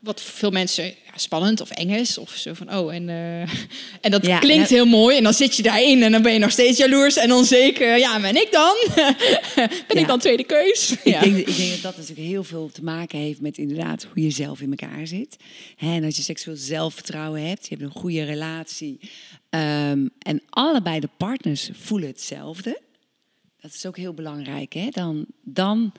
wat 0.00 0.20
voor 0.22 0.34
veel 0.34 0.50
mensen 0.50 0.84
ja, 0.84 0.92
spannend 1.16 1.60
of 1.60 1.70
eng 1.70 1.90
is. 1.90 2.18
Of 2.18 2.30
zo 2.30 2.54
van, 2.54 2.74
oh, 2.74 2.94
en, 2.94 3.08
eh, 3.08 3.40
en 4.04 4.10
dat 4.10 4.26
Ja, 4.26 4.38
klinkt 4.38 4.68
heel 4.68 4.86
mooi. 4.86 5.16
En 5.16 5.22
dan 5.22 5.34
zit 5.34 5.56
je 5.56 5.62
daarin 5.62 6.02
en 6.02 6.12
dan 6.12 6.22
ben 6.22 6.32
je 6.32 6.38
nog 6.38 6.50
steeds 6.50 6.78
jaloers 6.78 7.16
en 7.16 7.32
onzeker. 7.32 7.96
Ja, 7.98 8.20
ben 8.20 8.36
ik 8.36 8.48
dan? 8.52 8.76
ben 9.54 9.68
Ja. 9.88 10.00
ik 10.00 10.06
dan 10.06 10.18
tweede 10.18 10.44
keus? 10.44 10.90
Ik, 10.90 11.02
denk, 11.20 11.36
ik 11.36 11.56
denk 11.56 11.70
dat 11.70 11.82
dat 11.82 11.96
natuurlijk 11.96 12.28
heel 12.28 12.44
veel 12.44 12.70
te 12.72 12.84
maken 12.84 13.18
heeft 13.18 13.40
met 13.40 13.58
inderdaad 13.58 14.06
hoe 14.12 14.22
je 14.22 14.30
zelf 14.30 14.60
in 14.60 14.70
elkaar 14.76 15.06
zit. 15.06 15.36
Hè, 15.76 15.94
en 15.94 16.04
als 16.04 16.16
je 16.16 16.22
seksueel 16.22 16.56
zelfvertrouwen 16.56 17.48
hebt, 17.48 17.68
je 17.68 17.74
hebt 17.76 17.94
een 17.94 18.00
goede 18.00 18.22
relatie. 18.24 19.00
ehm, 19.50 20.06
en 20.18 20.42
allebei 20.50 21.00
de 21.00 21.08
partners 21.16 21.70
voelen 21.72 22.08
hetzelfde. 22.08 22.80
Dat 23.60 23.72
is 23.74 23.86
ook 23.86 23.96
heel 23.96 24.14
belangrijk. 24.14 24.72
Hè? 24.72 24.88
Dan, 24.90 25.26
dan 25.44 25.92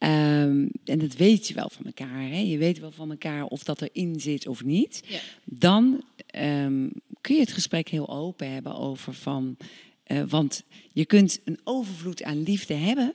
ehm, 0.00 0.68
en 0.84 0.98
dat 0.98 1.16
weet 1.16 1.48
je 1.48 1.54
wel 1.54 1.70
van 1.72 1.84
elkaar. 1.84 2.20
Hè? 2.20 2.38
Je 2.38 2.58
weet 2.58 2.78
wel 2.78 2.90
van 2.90 3.10
elkaar 3.10 3.44
of 3.44 3.62
dat 3.62 3.82
erin 3.82 4.20
zit 4.20 4.46
of 4.46 4.64
niet. 4.64 5.02
Ja. 5.06 5.20
Dan 5.44 6.04
ehm, 6.26 6.88
kun 7.20 7.34
je 7.34 7.40
het 7.40 7.52
gesprek 7.52 7.88
heel 7.88 8.08
open 8.08 8.52
hebben 8.52 8.74
over 8.74 9.14
van. 9.14 9.56
eh, 10.02 10.22
want 10.28 10.64
je 10.92 11.04
kunt 11.06 11.40
een 11.44 11.58
overvloed 11.64 12.22
aan 12.22 12.42
liefde 12.42 12.74
hebben, 12.74 13.14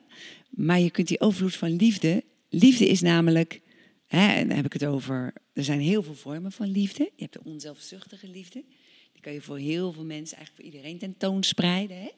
maar 0.49 0.79
je 0.79 0.89
kunt 0.91 1.07
die 1.07 1.19
overvloed 1.21 1.55
van 1.55 1.75
liefde. 1.75 2.23
Liefde 2.49 2.87
is 2.87 3.01
namelijk, 3.01 3.61
hè, 4.05 4.33
en 4.33 4.47
dan 4.47 4.55
heb 4.55 4.65
ik 4.65 4.73
het 4.73 4.85
over. 4.85 5.33
Er 5.53 5.63
zijn 5.63 5.79
heel 5.79 6.03
veel 6.03 6.13
vormen 6.15 6.51
van 6.51 6.67
liefde. 6.71 7.03
Je 7.15 7.21
hebt 7.21 7.33
de 7.33 7.43
onzelfzuchtige 7.43 8.27
liefde. 8.27 8.63
Kan 9.25 9.33
je 9.33 9.41
voor 9.41 9.57
heel 9.57 9.91
veel 9.91 10.05
mensen, 10.05 10.37
eigenlijk 10.37 10.55
voor 10.55 10.73
iedereen 10.73 10.97
tentoonspreiden. 10.97 11.97
Hè? 11.97 12.09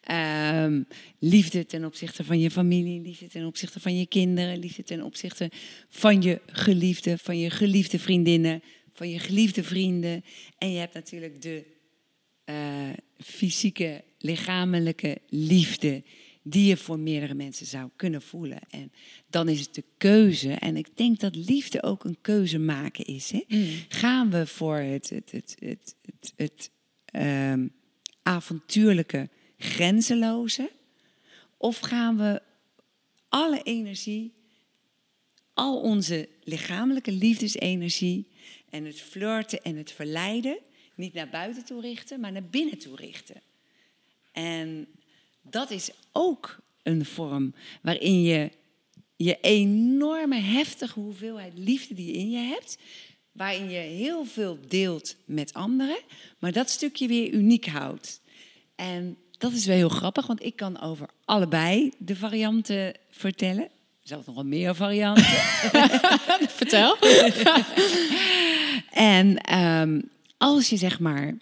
Ehm, 0.00 0.82
liefde 1.18 1.66
ten 1.66 1.84
opzichte 1.84 2.24
van 2.24 2.38
je 2.38 2.50
familie, 2.50 3.00
liefde 3.00 3.26
ten 3.26 3.46
opzichte 3.46 3.80
van 3.80 3.98
je 3.98 4.06
kinderen, 4.06 4.58
liefde 4.58 4.82
ten 4.82 5.02
opzichte 5.02 5.50
van 5.88 6.22
je 6.22 6.40
geliefde, 6.46 7.18
van 7.18 7.38
je 7.38 7.50
geliefde 7.50 7.98
vriendinnen, 7.98 8.62
van 8.92 9.10
je 9.10 9.18
geliefde 9.18 9.64
vrienden. 9.64 10.24
En 10.58 10.72
je 10.72 10.78
hebt 10.78 10.94
natuurlijk 10.94 11.42
de 11.42 11.64
eh, 12.44 12.56
fysieke, 13.18 14.04
lichamelijke 14.18 15.18
liefde 15.28 16.02
die 16.50 16.66
je 16.66 16.76
voor 16.76 16.98
meerdere 16.98 17.34
mensen 17.34 17.66
zou 17.66 17.90
kunnen 17.96 18.22
voelen. 18.22 18.58
En 18.70 18.92
dan 19.30 19.48
is 19.48 19.60
het 19.60 19.74
de 19.74 19.84
keuze. 19.96 20.52
En 20.52 20.76
ik 20.76 20.96
denk 20.96 21.20
dat 21.20 21.36
liefde 21.36 21.82
ook 21.82 22.04
een 22.04 22.18
keuze 22.20 22.58
maken 22.58 23.04
is. 23.04 23.30
Hè? 23.30 23.44
Gaan 23.88 24.30
we 24.30 24.46
voor 24.46 24.76
het, 24.76 25.10
het, 25.10 25.30
het, 25.30 25.56
het, 25.58 25.94
het, 26.02 26.32
het 26.36 26.70
ehm, 27.04 27.68
avontuurlijke, 28.22 29.28
grenzeloze? 29.58 30.70
Of 31.56 31.78
gaan 31.78 32.16
we 32.16 32.42
alle 33.28 33.62
energie, 33.62 34.32
al 35.54 35.80
onze 35.80 36.28
lichamelijke 36.44 37.12
liefdesenergie 37.12 38.28
en 38.70 38.84
het 38.84 39.00
flirten 39.00 39.62
en 39.62 39.76
het 39.76 39.92
verleiden 39.92 40.58
niet 40.94 41.12
naar 41.12 41.28
buiten 41.28 41.64
toe 41.64 41.80
richten, 41.80 42.20
maar 42.20 42.32
naar 42.32 42.48
binnen 42.48 42.78
toe 42.78 42.96
richten? 42.96 43.42
En 44.32 44.88
dat 45.50 45.70
is 45.70 45.90
ook 46.12 46.58
een 46.82 47.04
vorm 47.04 47.54
waarin 47.82 48.22
je 48.22 48.50
je 49.16 49.38
enorme 49.40 50.40
heftige 50.40 51.00
hoeveelheid 51.00 51.52
liefde 51.56 51.94
die 51.94 52.06
je 52.06 52.12
in 52.12 52.30
je 52.30 52.38
hebt, 52.38 52.78
waarin 53.32 53.70
je 53.70 53.78
heel 53.78 54.24
veel 54.24 54.58
deelt 54.68 55.16
met 55.24 55.52
anderen, 55.52 55.98
maar 56.38 56.52
dat 56.52 56.70
stukje 56.70 57.08
weer 57.08 57.30
uniek 57.30 57.66
houdt. 57.66 58.20
En 58.74 59.16
dat 59.38 59.52
is 59.52 59.66
wel 59.66 59.76
heel 59.76 59.88
grappig, 59.88 60.26
want 60.26 60.44
ik 60.44 60.56
kan 60.56 60.80
over 60.80 61.08
allebei 61.24 61.92
de 61.98 62.16
varianten 62.16 62.94
vertellen. 63.10 63.68
Zelfs 64.02 64.26
nog 64.26 64.34
wel 64.34 64.44
meer 64.44 64.74
varianten. 64.74 65.24
Vertel. 66.60 66.96
En 68.90 69.36
ehm, 69.36 70.00
als 70.36 70.68
je 70.68 70.76
zeg 70.76 71.00
maar 71.00 71.34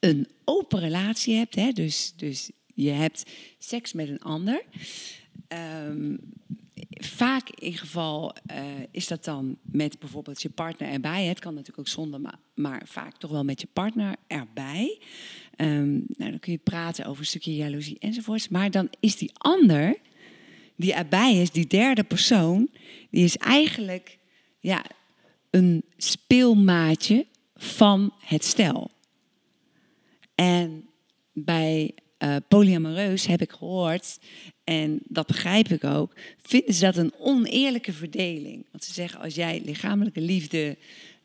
een 0.00 0.28
open 0.44 0.80
relatie 0.80 1.36
hebt, 1.36 1.54
hè, 1.54 1.72
dus, 1.72 2.12
dus 2.16 2.50
je 2.76 2.90
hebt 2.90 3.30
seks 3.58 3.92
met 3.92 4.08
een 4.08 4.22
ander. 4.22 4.62
ehm, 5.48 6.16
vaak 6.90 7.50
in 7.50 7.76
geval 7.76 8.34
eh, 8.46 8.64
is 8.90 9.06
dat 9.06 9.24
dan 9.24 9.56
met 9.62 9.98
bijvoorbeeld 9.98 10.42
je 10.42 10.50
partner 10.50 10.88
erbij. 10.88 11.24
Het 11.24 11.38
kan 11.38 11.52
natuurlijk 11.52 11.78
ook 11.78 11.88
zonder, 11.88 12.20
maar, 12.20 12.38
maar 12.54 12.82
vaak 12.84 13.16
toch 13.16 13.30
wel 13.30 13.44
met 13.44 13.60
je 13.60 13.68
partner 13.72 14.16
erbij. 14.26 15.00
Ehm, 15.56 15.90
nou, 15.92 16.30
dan 16.30 16.38
kun 16.38 16.52
je 16.52 16.58
praten 16.58 17.06
over 17.06 17.20
een 17.20 17.26
stukje 17.26 17.54
jaloezie 17.54 17.98
enzovoorts. 17.98 18.48
Maar 18.48 18.70
dan 18.70 18.90
is 19.00 19.16
die 19.16 19.30
ander 19.34 19.96
die 20.76 20.94
erbij 20.94 21.36
is, 21.36 21.50
die 21.50 21.66
derde 21.66 22.04
persoon, 22.04 22.68
die 23.10 23.24
is 23.24 23.36
eigenlijk 23.36 24.18
ja, 24.60 24.84
een 25.50 25.84
speelmaatje 25.96 27.26
van 27.54 28.12
het 28.18 28.44
stel. 28.44 28.90
En 30.34 30.88
bij 31.32 31.94
eh 32.26 32.36
polyamoreus 32.48 33.26
heb 33.26 33.40
ik 33.40 33.52
gehoord, 33.52 34.18
en 34.64 35.00
dat 35.08 35.26
begrijp 35.26 35.68
ik 35.68 35.84
ook, 35.84 36.12
vinden 36.42 36.74
ze 36.74 36.84
dat 36.84 36.96
een 36.96 37.12
oneerlijke 37.18 37.92
verdeling. 37.92 38.64
Want 38.70 38.84
ze 38.84 38.92
zeggen, 38.92 39.20
als 39.20 39.34
jij 39.34 39.62
lichamelijke 39.64 40.20
liefde 40.20 40.76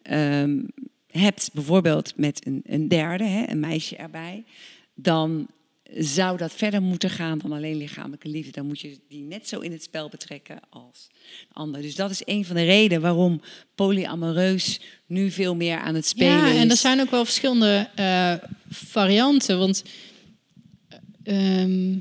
ehm, 0.01 0.59
hebt, 1.07 1.49
bijvoorbeeld 1.53 2.13
met 2.17 2.45
een, 2.45 2.61
een 2.65 2.87
derde, 2.87 3.23
hè, 3.23 3.49
een 3.49 3.59
meisje 3.59 3.95
erbij, 3.95 4.43
dan 4.95 5.47
zou 5.97 6.37
dat 6.37 6.53
verder 6.53 6.81
moeten 6.81 7.09
gaan 7.09 7.37
dan 7.37 7.51
alleen 7.51 7.77
lichamelijke 7.77 8.29
liefde. 8.29 8.51
Dan 8.51 8.65
moet 8.65 8.79
je 8.79 8.97
die 9.07 9.23
net 9.23 9.47
zo 9.47 9.59
in 9.59 9.71
het 9.71 9.83
spel 9.83 10.09
betrekken 10.09 10.59
als 10.69 11.07
de 11.49 11.53
ander. 11.53 11.81
Dus 11.81 11.95
dat 11.95 12.09
is 12.09 12.21
een 12.25 12.45
van 12.45 12.55
de 12.55 12.63
redenen 12.63 13.01
waarom 13.01 13.41
polyamoreus 13.75 14.79
nu 15.05 15.31
veel 15.31 15.55
meer 15.55 15.77
aan 15.77 15.95
het 15.95 16.05
spelen 16.05 16.37
ja, 16.37 16.47
is. 16.47 16.57
en 16.57 16.69
er 16.69 16.77
zijn 16.77 17.01
ook 17.01 17.11
wel 17.11 17.25
verschillende 17.25 17.89
eh, 17.95 18.33
varianten. 18.69 19.57
Want 19.57 19.83
ehm, 21.23 21.97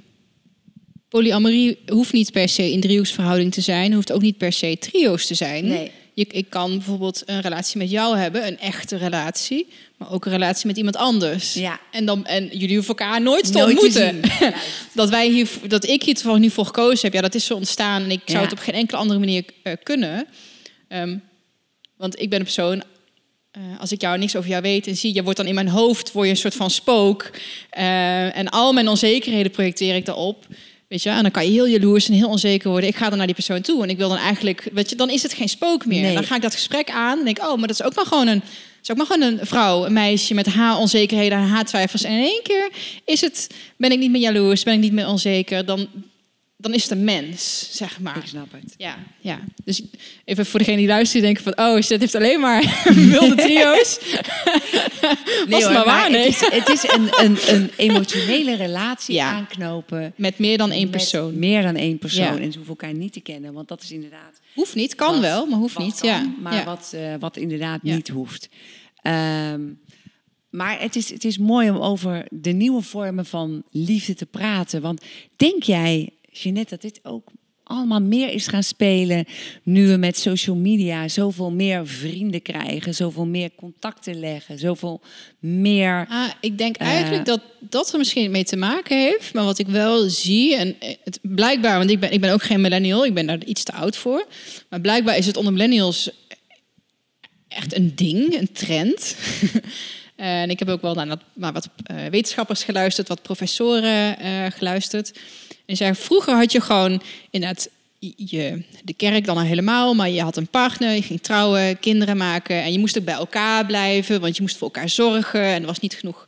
polyamorie 1.08 1.78
hoeft 1.86 2.12
niet 2.12 2.32
per 2.32 2.48
se 2.48 2.72
in 2.72 2.80
driehoeksverhouding 2.80 3.52
te 3.52 3.60
zijn. 3.60 3.92
Hoeft 3.92 4.12
ook 4.12 4.22
niet 4.22 4.38
per 4.38 4.52
se 4.52 4.76
trio's 4.78 5.26
te 5.26 5.34
zijn. 5.34 5.66
Nee. 5.66 5.90
Je, 6.14 6.26
ik 6.30 6.50
kan 6.50 6.70
bijvoorbeeld 6.70 7.22
een 7.26 7.40
relatie 7.40 7.78
met 7.78 7.90
jou 7.90 8.16
hebben, 8.16 8.46
een 8.46 8.58
echte 8.58 8.96
relatie, 8.96 9.68
maar 9.96 10.12
ook 10.12 10.24
een 10.24 10.32
relatie 10.32 10.66
met 10.66 10.76
iemand 10.76 10.96
anders. 10.96 11.54
Ja. 11.54 11.80
En, 11.90 12.04
dan, 12.04 12.26
en 12.26 12.46
jullie 12.46 12.74
hoeven 12.74 12.96
elkaar 12.96 13.22
nooit 13.22 13.52
te 13.52 13.58
Nooit 13.58 13.70
ontmoeten. 13.70 14.20
dat, 14.94 15.08
wij 15.08 15.28
hier, 15.28 15.48
dat 15.68 15.86
ik 15.86 16.02
hier 16.02 16.14
toevallig 16.14 16.40
nu 16.40 16.50
voor 16.50 16.66
gekozen 16.66 17.00
heb, 17.00 17.12
ja, 17.12 17.20
dat 17.20 17.34
is 17.34 17.44
zo 17.44 17.54
ontstaan. 17.54 18.02
En 18.02 18.10
ik 18.10 18.20
zou 18.24 18.42
het 18.42 18.52
op 18.52 18.58
geen 18.58 18.74
enkele 18.74 18.98
andere 18.98 19.18
manier 19.18 19.44
eh, 19.62 19.72
kunnen. 19.82 20.26
Ehm, 20.88 21.16
want 21.96 22.20
ik 22.20 22.30
ben 22.30 22.38
een 22.38 22.44
persoon, 22.44 22.82
eh, 23.50 23.62
als 23.80 23.92
ik 23.92 24.00
jou 24.00 24.18
niks 24.18 24.36
over 24.36 24.50
jou 24.50 24.62
weet 24.62 24.86
en 24.86 24.96
zie, 24.96 25.14
je 25.14 25.22
wordt 25.22 25.38
dan 25.38 25.46
in 25.46 25.54
mijn 25.54 25.68
hoofd 25.68 26.12
word 26.12 26.26
je 26.26 26.32
een 26.32 26.38
soort 26.38 26.54
van 26.54 26.70
spook. 26.70 27.30
Eh, 27.70 28.36
en 28.36 28.48
al 28.48 28.72
mijn 28.72 28.88
onzekerheden 28.88 29.52
projecteer 29.52 29.94
ik 29.94 30.04
daarop. 30.04 30.46
Weet 30.88 31.02
je, 31.02 31.10
en 31.10 31.22
dan 31.22 31.30
kan 31.30 31.44
je 31.44 31.50
heel 31.50 31.66
jaloers 31.66 32.08
en 32.08 32.14
heel 32.14 32.28
onzeker 32.28 32.70
worden. 32.70 32.88
Ik 32.88 32.96
ga 32.96 33.08
dan 33.08 33.18
naar 33.18 33.26
die 33.26 33.34
persoon 33.34 33.60
toe 33.60 33.82
en 33.82 33.90
ik 33.90 33.96
wil 33.96 34.08
dan 34.08 34.18
eigenlijk, 34.18 34.68
weet 34.72 34.90
je, 34.90 34.96
dan 34.96 35.10
is 35.10 35.22
het 35.22 35.32
geen 35.32 35.48
spook 35.48 35.86
meer. 35.86 36.02
Nee. 36.02 36.14
Dan 36.14 36.24
ga 36.24 36.34
ik 36.34 36.42
dat 36.42 36.54
gesprek 36.54 36.90
aan 36.90 37.18
en 37.18 37.24
denk, 37.24 37.38
oh, 37.38 37.56
maar 37.58 37.68
dat 37.68 37.80
is 37.80 37.82
ook 37.82 37.94
maar 37.94 38.06
gewoon 38.06 38.26
een, 38.26 38.42
is 38.82 38.90
ook 38.90 38.96
maar 38.96 39.06
gewoon 39.06 39.22
een 39.22 39.46
vrouw, 39.46 39.84
een 39.84 39.92
meisje 39.92 40.34
met 40.34 40.46
haar 40.46 40.78
onzekerheden 40.78 41.38
en 41.38 41.44
haar 41.44 41.64
twijfels. 41.64 42.02
En 42.02 42.12
in 42.12 42.24
één 42.24 42.42
keer 42.42 42.70
is 43.04 43.20
het, 43.20 43.46
ben 43.76 43.92
ik 43.92 43.98
niet 43.98 44.10
meer 44.10 44.20
jaloers, 44.20 44.62
ben 44.62 44.74
ik 44.74 44.80
niet 44.80 44.92
meer 44.92 45.08
onzeker, 45.08 45.64
dan, 45.64 45.88
dan 46.60 46.74
is 46.74 46.82
het 46.82 46.90
een 46.92 47.04
mens, 47.04 47.68
zeg 47.72 48.00
maar. 48.00 48.16
Ik 48.16 48.26
snap 48.26 48.52
het. 48.52 48.74
Ja, 48.76 48.98
ja. 49.20 49.40
Dus 49.64 49.82
even 50.24 50.46
voor 50.46 50.58
degene 50.58 50.76
die 50.76 50.86
luistert, 50.86 51.12
die 51.12 51.22
denken 51.34 51.42
van... 51.42 51.66
oh, 51.66 51.74
dat 51.88 52.00
heeft 52.00 52.14
alleen 52.14 52.40
maar 52.40 52.82
wilde 53.10 53.34
trio's. 53.34 53.98
Was 55.48 55.62
het 55.62 55.62
hoor, 55.62 55.72
maar 55.72 55.84
waar, 55.84 56.10
nee. 56.10 56.24
Het 56.24 56.28
is, 56.34 56.40
het 56.50 56.68
is 56.68 56.82
een, 56.88 57.08
een, 57.24 57.54
een 57.54 57.70
emotionele 57.76 58.54
relatie 58.54 59.14
Ja. 59.20 59.30
aanknopen. 59.32 60.12
Met 60.16 60.38
meer 60.38 60.58
dan 60.58 60.70
één 60.70 60.80
met 60.82 60.90
persoon. 60.90 61.38
Meer 61.38 61.62
dan 61.62 61.76
één 61.76 61.98
persoon. 61.98 62.24
Ja. 62.24 62.38
En 62.38 62.52
ze 62.52 62.58
hoeven 62.58 62.66
elkaar 62.78 62.94
niet 62.94 63.12
te 63.12 63.20
kennen. 63.20 63.52
Want 63.52 63.68
dat 63.68 63.82
is 63.82 63.92
inderdaad... 63.92 64.40
Hoeft 64.54 64.74
niet, 64.74 64.94
kan 64.94 65.12
wat- 65.12 65.20
wel, 65.20 65.46
maar 65.46 65.58
hoeft 65.58 65.74
wat 65.74 65.84
niet. 65.84 66.00
kan, 66.00 66.08
ja. 66.08 66.34
Maar 66.40 66.54
ja. 66.54 66.64
Wat, 66.64 66.90
eh, 66.94 67.14
wat 67.18 67.36
inderdaad 67.36 67.80
Ja. 67.82 67.94
niet 67.94 68.08
hoeft. 68.08 68.48
Ehm, 69.02 69.60
maar 70.50 70.80
het 70.80 70.96
is, 70.96 71.10
het 71.10 71.24
is 71.24 71.38
mooi 71.38 71.70
om 71.70 71.76
over 71.76 72.26
de 72.30 72.50
nieuwe 72.52 72.82
vormen 72.82 73.26
van 73.26 73.62
liefde 73.70 74.14
te 74.14 74.26
praten. 74.26 74.80
Want 74.80 75.02
denk 75.36 75.62
jij, 75.62 76.10
Jeanette, 76.30 76.70
dat 76.70 76.82
dit 76.82 77.00
ook 77.02 77.28
allemaal 77.70 78.00
meer 78.00 78.28
is 78.28 78.46
gaan 78.46 78.62
spelen 78.62 79.24
nu 79.62 79.88
we 79.88 79.96
met 79.96 80.18
social 80.18 80.56
media 80.56 81.08
zoveel 81.08 81.50
meer 81.50 81.86
vrienden 81.86 82.42
krijgen, 82.42 82.94
zoveel 82.94 83.26
meer 83.26 83.50
contacten 83.56 84.20
leggen, 84.20 84.58
zoveel 84.58 85.00
meer. 85.38 86.06
Ah, 86.08 86.30
ik 86.40 86.58
denk 86.58 86.76
Eh. 86.76 86.86
eigenlijk 86.86 87.24
dat 87.24 87.40
dat 87.60 87.92
er 87.92 87.98
misschien 87.98 88.30
mee 88.30 88.44
te 88.44 88.56
maken 88.56 88.98
heeft. 88.98 89.34
Maar 89.34 89.44
wat 89.44 89.58
ik 89.58 89.66
wel 89.66 90.08
zie, 90.08 90.56
en 90.56 90.76
het, 91.04 91.18
blijkbaar, 91.22 91.78
want 91.78 91.90
ik 91.90 92.00
ben, 92.00 92.12
ik 92.12 92.20
ben 92.20 92.32
ook 92.32 92.42
geen 92.42 92.60
millennial, 92.60 93.04
ik 93.04 93.14
ben 93.14 93.26
daar 93.26 93.44
iets 93.44 93.62
te 93.62 93.72
oud 93.72 93.96
voor. 93.96 94.26
Maar 94.68 94.80
blijkbaar 94.80 95.16
is 95.16 95.26
het 95.26 95.36
onder 95.36 95.52
millennials 95.52 96.10
echt 97.48 97.76
een 97.76 97.92
ding, 97.94 98.40
een 98.40 98.52
trend. 98.52 99.16
en 100.16 100.50
ik 100.50 100.58
heb 100.58 100.68
ook 100.68 100.82
wel 100.82 100.94
naar, 100.94 101.18
naar 101.32 101.52
wat 101.52 101.68
eh, 101.82 101.96
wetenschappers 102.06 102.64
geluisterd, 102.64 103.08
wat 103.08 103.22
professoren 103.22 104.18
eh, 104.18 104.46
geluisterd. 104.50 105.12
En 105.70 105.76
zei, 105.76 105.94
vroeger 105.94 106.34
had 106.34 106.52
je 106.52 106.60
gewoon 106.60 107.02
inderdaad 107.30 107.68
je, 108.16 108.62
de 108.84 108.94
kerk 108.94 109.24
dan 109.24 109.36
al 109.36 109.42
helemaal, 109.42 109.94
maar 109.94 110.10
je 110.10 110.22
had 110.22 110.36
een 110.36 110.48
partner, 110.48 110.94
je 110.94 111.02
ging 111.02 111.20
trouwen, 111.20 111.78
kinderen 111.78 112.16
maken 112.16 112.62
en 112.62 112.72
je 112.72 112.78
moest 112.78 112.98
ook 112.98 113.04
bij 113.04 113.14
elkaar 113.14 113.66
blijven, 113.66 114.20
want 114.20 114.36
je 114.36 114.42
moest 114.42 114.56
voor 114.56 114.70
elkaar 114.72 114.88
zorgen 114.88 115.42
en 115.42 115.60
er 115.60 115.66
was 115.66 115.80
niet 115.80 115.94
genoeg, 115.94 116.26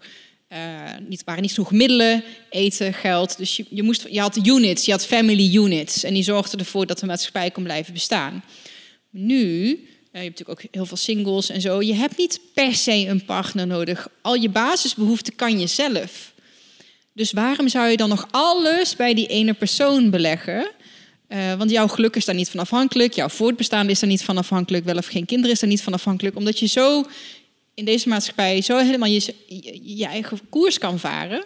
eh, 0.49 0.61
niet, 1.09 1.25
waren 1.25 1.43
niet 1.43 1.53
genoeg 1.53 1.73
middelen, 1.73 2.25
eten, 2.51 2.95
geld. 2.95 3.37
Dus 3.39 3.57
je, 3.57 3.65
je, 3.71 3.83
moest, 3.83 4.07
je 4.11 4.21
had 4.21 4.47
units, 4.47 4.85
je 4.85 4.91
had 4.91 5.07
family 5.07 5.57
units 5.57 6.05
en 6.05 6.15
die 6.15 6.23
zorgden 6.23 6.59
ervoor 6.59 6.87
dat 6.87 6.99
de 6.99 7.07
maatschappij 7.07 7.51
kon 7.51 7.63
blijven 7.63 7.93
bestaan. 7.93 8.45
Nu, 9.11 9.69
eh, 9.69 9.77
je 10.13 10.29
hebt 10.29 10.39
natuurlijk 10.39 10.61
ook 10.61 10.71
heel 10.71 10.87
veel 10.87 10.97
singles 10.97 11.51
en 11.51 11.61
zo, 11.61 11.83
je 11.83 11.95
hebt 11.95 12.17
niet 12.19 12.41
per 12.55 12.75
se 12.75 13.07
een 13.07 13.25
partner 13.25 13.67
nodig. 13.67 14.09
Al 14.21 14.35
je 14.35 14.49
basisbehoeften 14.49 15.35
kan 15.35 15.59
je 15.59 15.67
zelf. 15.67 16.32
Dus 17.15 17.33
waarom 17.33 17.69
zou 17.69 17.89
je 17.89 17.97
dan 17.97 18.09
nog 18.09 18.29
alles 18.31 18.97
bij 18.97 19.15
die 19.15 19.27
ene 19.27 19.53
persoon 19.53 20.11
beleggen? 20.11 20.71
Eh, 21.27 21.55
want 21.55 21.71
jouw 21.71 21.89
geluk 21.89 22.17
is 22.17 22.25
daar 22.25 22.35
niet 22.35 22.51
van 22.51 22.61
afhankelijk. 22.61 23.13
Jouw 23.13 23.29
voortbestaan 23.29 23.91
is 23.91 24.01
daar 24.01 24.09
niet 24.09 24.25
van 24.25 24.39
afhankelijk. 24.39 24.85
Wel 24.85 24.97
of 24.97 25.07
geen 25.07 25.27
kinderen 25.27 25.53
is 25.53 25.61
daar 25.61 25.71
niet 25.71 25.83
van 25.83 25.93
afhankelijk. 25.93 26.37
Omdat 26.37 26.59
je 26.59 26.67
zo 26.67 27.05
in 27.75 27.85
deze 27.85 28.09
maatschappij 28.09 28.61
zo 28.61 28.79
helemaal 28.79 29.09
je, 29.09 30.07
eigen 30.07 30.41
koers 30.49 30.79
kan 30.79 30.99
varen. 30.99 31.45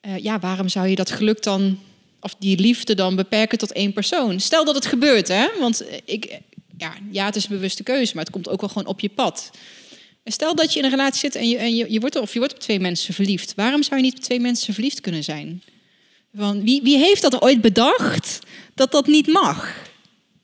Eh, 0.00 0.18
ja, 0.18 0.38
waarom 0.38 0.68
zou 0.68 0.88
je 0.88 0.96
dat 0.96 1.10
geluk 1.10 1.42
dan, 1.42 1.78
of 2.20 2.34
die 2.38 2.58
liefde 2.58 2.94
dan 2.94 3.16
beperken 3.16 3.58
tot 3.58 3.72
één 3.72 3.92
persoon? 3.92 4.40
Stel 4.40 4.64
dat 4.64 4.74
het 4.74 4.86
gebeurt, 4.86 5.28
hè? 5.28 5.46
Want 5.60 5.84
ik, 6.04 6.38
ja, 6.76 6.92
ja, 7.10 7.24
het 7.24 7.36
is 7.36 7.44
een 7.44 7.54
bewuste 7.56 7.82
keuze, 7.82 8.14
maar 8.14 8.24
het 8.24 8.32
komt 8.32 8.48
ook 8.48 8.60
wel 8.60 8.68
gewoon 8.68 8.88
op 8.88 9.00
je 9.00 9.08
pad. 9.08 9.50
Stel 10.32 10.54
dat 10.54 10.72
je 10.72 10.78
in 10.78 10.84
een 10.84 10.90
relatie 10.90 11.20
zit 11.20 11.34
en 11.34 11.48
je, 11.48 11.56
en 11.56 11.76
je, 11.76 11.92
je 11.92 12.00
wordt 12.00 12.16
of 12.16 12.32
je 12.32 12.38
wordt 12.38 12.54
op 12.54 12.60
twee 12.60 12.80
mensen 12.80 13.14
verliefd. 13.14 13.54
Waarom 13.54 13.82
zou 13.82 13.96
je 13.96 14.02
niet 14.02 14.16
op 14.16 14.22
twee 14.22 14.40
mensen 14.40 14.74
verliefd 14.74 15.00
kunnen 15.00 15.24
zijn? 15.24 15.62
Van, 16.34 16.62
wie, 16.62 16.82
wie 16.82 16.98
heeft 16.98 17.22
dat 17.22 17.42
ooit 17.42 17.60
bedacht 17.60 18.38
dat 18.74 18.92
dat 18.92 19.06
niet 19.06 19.26
mag? 19.26 19.86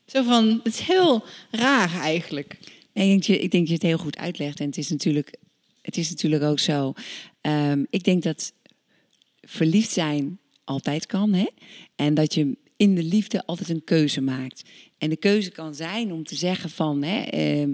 Zo 0.05 0.23
van, 0.23 0.59
het 0.63 0.73
is 0.73 0.79
heel 0.79 1.23
raar 1.51 1.93
eigenlijk. 2.01 2.57
Nee, 2.93 3.05
ik, 3.05 3.09
denk, 3.11 3.23
je- 3.23 3.43
ik 3.43 3.51
denk 3.51 3.67
dat 3.67 3.67
je 3.67 3.73
het 3.73 3.83
heel 3.83 3.97
goed 4.03 4.17
uitlegt. 4.17 4.59
En 4.59 4.65
het 4.65 4.77
is 4.77 4.89
natuurlijk, 4.89 5.35
het 5.81 5.97
is 5.97 6.09
natuurlijk 6.09 6.43
ook 6.43 6.59
zo. 6.59 6.93
Ehm, 7.41 7.83
ik 7.89 8.03
denk 8.03 8.23
dat 8.23 8.51
verliefd 9.41 9.91
zijn 9.91 10.39
altijd 10.63 11.05
kan. 11.05 11.33
Hè? 11.33 11.45
En 11.95 12.13
dat 12.13 12.33
je 12.33 12.57
in 12.77 12.95
de 12.95 13.03
liefde 13.03 13.45
altijd 13.45 13.69
een 13.69 13.83
keuze 13.83 14.21
maakt. 14.21 14.61
En 14.97 15.09
de 15.09 15.17
keuze 15.17 15.49
kan 15.49 15.75
zijn 15.75 16.11
om 16.11 16.23
te 16.23 16.35
zeggen 16.35 16.69
van... 16.69 17.03
Hè, 17.03 17.21
ehm, 17.21 17.71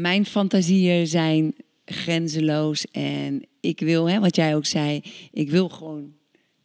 mijn 0.00 0.26
fantasieën 0.26 1.06
zijn 1.06 1.54
grenzeloos. 1.84 2.86
En 2.90 3.46
ik 3.60 3.80
wil, 3.80 4.08
hè, 4.08 4.20
wat 4.20 4.36
jij 4.36 4.56
ook 4.56 4.66
zei, 4.66 5.02
ik 5.32 5.50
wil 5.50 5.68
gewoon 5.68 6.14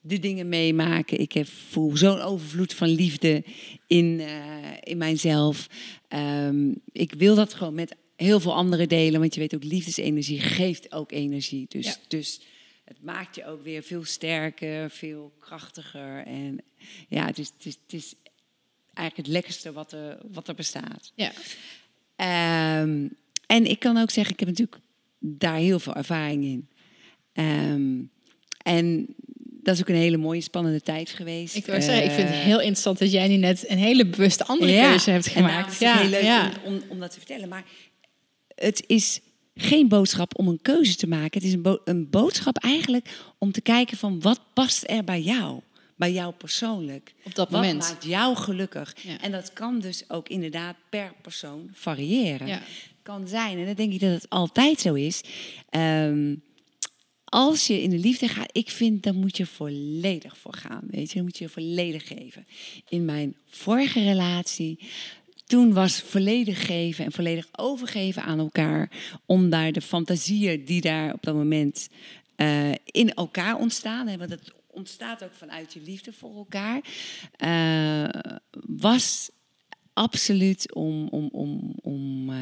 de 0.02 0.20
dingen 0.20 0.50
meemaken. 0.50 1.20
Ik 1.20 1.32
heb, 1.32 1.48
voel 1.48 1.98
zo'n 1.98 2.22
overvloed 2.22 2.74
van 2.74 2.88
liefde 2.88 3.44
in, 3.88 4.20
eh, 4.20 4.36
in 4.84 4.98
mijzelf. 4.98 5.68
Ehm, 6.08 6.74
ik 6.92 7.14
wil 7.14 7.36
dat 7.36 7.54
gewoon 7.54 7.74
met 7.74 7.96
heel 8.16 8.40
veel 8.40 8.56
anderen 8.56 8.88
delen. 8.88 9.20
Want 9.20 9.34
je 9.34 9.40
weet 9.40 9.56
ook, 9.56 9.64
liefdesenergie 9.64 10.40
geeft 10.40 10.92
ook 10.92 11.12
energie. 11.12 11.66
Dus, 11.70 11.86
Ja. 11.86 11.96
dus 12.08 12.42
het 12.86 13.02
maakt 13.02 13.36
je 13.36 13.46
ook 13.46 13.64
weer 13.64 13.84
veel 13.84 14.04
sterker, 14.04 14.90
veel 14.90 15.34
krachtiger. 15.40 16.26
En 16.26 16.62
ja, 17.10 17.26
het 17.26 17.38
is, 17.38 17.52
het 17.58 17.66
is, 17.66 17.78
het 17.84 17.94
is 17.94 18.14
eigenlijk 18.94 19.28
het 19.28 19.28
lekkerste 19.28 19.72
wat 19.72 19.92
er, 19.92 20.18
wat 20.32 20.48
er 20.48 20.56
bestaat. 20.56 21.12
Ja. 21.16 21.32
Ehm, 22.20 23.08
en 23.48 23.66
ik 23.66 23.80
kan 23.80 23.98
ook 23.98 24.10
zeggen, 24.12 24.34
ik 24.34 24.40
heb 24.40 24.50
natuurlijk 24.50 24.78
daar 25.20 25.56
heel 25.56 25.80
veel 25.80 25.96
ervaring 25.96 26.44
in. 26.44 26.70
Ehm, 27.34 28.02
en 28.64 29.16
dat 29.62 29.76
is 29.76 29.82
ook 29.82 29.90
een 29.90 29.96
hele 29.96 30.18
mooie, 30.18 30.42
spannende 30.42 30.82
tijd 30.82 31.10
geweest. 31.10 31.56
Ik 31.56 31.66
wil 31.66 31.82
zeggen, 31.82 32.04
ik 32.04 32.12
vind 32.12 32.28
het 32.30 32.38
Eh, 32.38 32.44
heel 32.44 32.60
interessant 32.60 33.00
dat 33.00 33.12
jij 33.12 33.28
nu 33.28 33.36
net 33.36 33.70
een 33.70 33.78
hele 33.78 34.06
bewuste 34.06 34.46
andere 34.46 34.72
ja, 34.72 34.90
keuze 34.90 35.12
hebt 35.12 35.28
gemaakt. 35.28 35.80
Ja, 35.80 35.98
heel 35.98 36.10
leuk 36.10 36.24
ja. 36.24 36.52
om, 36.66 36.74
om, 36.74 36.82
om 36.88 37.00
dat 37.00 37.12
te 37.12 37.18
vertellen. 37.18 37.50
Maar 37.50 37.64
het 38.56 38.84
is 38.88 39.20
geen 39.56 39.88
boodschap 39.88 40.38
om 40.40 40.48
een 40.48 40.62
keuze 40.62 40.96
te 40.96 41.08
maken. 41.08 41.40
Het 41.40 41.44
is 41.44 41.54
een, 41.54 41.62
bo- 41.62 41.82
een 41.86 42.10
boodschap 42.10 42.58
eigenlijk 42.58 43.10
om 43.38 43.52
te 43.52 43.62
kijken 43.62 43.98
van 43.98 44.22
wat 44.22 44.42
past 44.54 44.84
er 44.88 45.04
bij 45.04 45.22
jou. 45.22 45.60
Bij 46.00 46.12
jou 46.12 46.34
persoonlijk. 46.34 47.14
Op 47.24 47.36
dat 47.36 47.50
wat 47.50 47.62
moment. 47.62 47.80
maakt 47.80 48.06
jou 48.06 48.36
gelukkig? 48.36 48.96
Ja. 49.02 49.22
En 49.22 49.32
dat 49.32 49.54
kan 49.54 49.80
dus 49.80 50.10
ook 50.10 50.30
inderdaad 50.30 50.76
per 50.90 51.14
persoon 51.22 51.70
variëren. 51.74 52.48
Ja. 52.48 52.62
Kan 53.04 53.28
zijn, 53.28 53.58
en 53.58 53.66
dan 53.66 53.74
denk 53.74 53.94
ik 53.94 54.00
dat 54.00 54.12
het 54.12 54.30
altijd 54.30 54.80
zo 54.80 54.94
is. 54.94 55.22
Ehm, 55.70 56.36
als 57.26 57.68
je 57.68 57.82
in 57.82 57.90
de 57.90 57.98
liefde 57.98 58.28
gaat, 58.28 58.50
ik 58.52 58.70
vind, 58.70 59.04
dan 59.04 59.16
moet 59.16 59.38
je 59.38 59.46
volledig 59.46 60.38
voor 60.38 60.54
gaan. 60.54 60.84
Weet 60.88 61.10
je, 61.10 61.16
dan 61.16 61.24
moet 61.24 61.38
je 61.38 61.44
je 61.44 61.50
volledig 61.50 62.08
geven. 62.08 62.48
In 62.90 63.06
mijn 63.06 63.36
vorige 63.46 64.04
relatie, 64.04 64.80
toen 65.46 65.74
was 65.74 66.02
volledig 66.02 66.66
geven 66.66 67.06
en 67.06 67.12
volledig 67.12 67.48
overgeven 67.52 68.24
aan 68.24 68.40
elkaar. 68.40 68.92
Om 69.26 69.50
daar 69.50 69.72
de 69.72 69.82
fantasieën 69.82 70.66
die 70.66 70.82
daar 70.82 71.14
op 71.14 71.24
dat 71.24 71.36
moment 71.36 71.90
eh, 72.36 72.72
in 72.86 73.14
elkaar 73.14 73.58
ontstaan. 73.58 74.08
Hè, 74.08 74.18
want 74.18 74.30
het 74.30 74.54
ontstaat 74.72 75.24
ook 75.24 75.34
vanuit 75.34 75.74
je 75.74 75.82
liefde 75.82 76.14
voor 76.14 76.36
elkaar. 76.36 76.82
eh, 77.32 78.36
was 78.52 79.30
absoluut 79.94 80.74
om, 80.74 81.08
om, 81.08 81.30
om, 81.32 81.74
om 81.82 82.30
eh, 82.30 82.38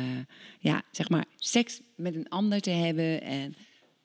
ja, 0.59 0.83
zeg 0.91 1.09
maar, 1.09 1.25
seks 1.35 1.81
met 1.95 2.15
een 2.15 2.29
ander 2.29 2.61
te 2.61 2.69
hebben. 2.69 3.21
En 3.21 3.55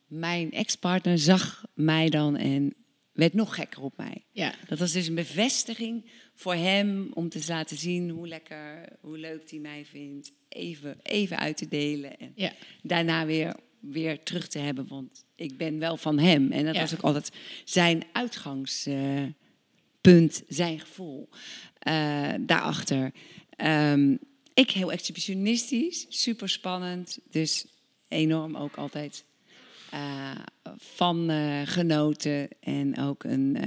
mijn 0.06 0.52
ex-partner 0.52 1.18
zag 1.18 1.64
mij 1.74 2.08
dan 2.08 2.36
en 2.36 2.74
werd 3.12 3.32
nog 3.34 3.54
gekker 3.54 3.82
op 3.82 3.96
mij. 3.96 4.24
Ja. 4.30 4.54
Dat 4.68 4.78
was 4.78 4.92
dus 4.92 5.06
een 5.06 5.14
bevestiging 5.14 6.10
voor 6.34 6.54
hem 6.54 7.10
om 7.14 7.28
te 7.28 7.44
laten 7.48 7.76
zien 7.76 8.10
hoe 8.10 8.28
lekker, 8.28 8.88
hoe 9.00 9.18
leuk 9.18 9.50
hij 9.50 9.58
mij 9.58 9.84
vindt. 9.84 10.32
Even, 10.48 10.96
even 11.02 11.38
uit 11.38 11.56
te 11.56 11.68
delen 11.68 12.18
en 12.18 12.32
Ja. 12.34 12.52
daarna 12.82 13.26
weer, 13.26 13.56
weer 13.82 14.22
terug 14.22 14.48
te 14.48 14.58
hebben. 14.58 14.86
Want 14.88 15.24
ik 15.36 15.56
ben 15.56 15.78
wel 15.78 15.96
van 15.96 16.18
hem. 16.18 16.52
En 16.52 16.64
dat 16.64 16.74
Ja. 16.74 16.80
was 16.80 16.94
ook 16.94 17.02
altijd 17.02 17.32
zijn 17.64 18.04
uitgangspunt, 18.12 19.34
zijn 20.48 20.80
gevoel 20.80 21.28
eh, 21.78 22.32
daarachter. 22.40 23.12
Ehm, 23.56 24.16
ik 24.54 24.70
heel 24.70 24.92
exhibitionistisch, 24.92 26.06
super 26.08 26.48
spannend. 26.48 27.18
Dus 27.30 27.66
enorm 28.08 28.56
ook 28.56 28.76
altijd 28.76 29.24
eh, 29.90 30.30
van 30.76 31.30
eh, 31.30 31.60
genoten. 31.64 32.48
En 32.60 32.98
ook 32.98 33.24
een, 33.24 33.58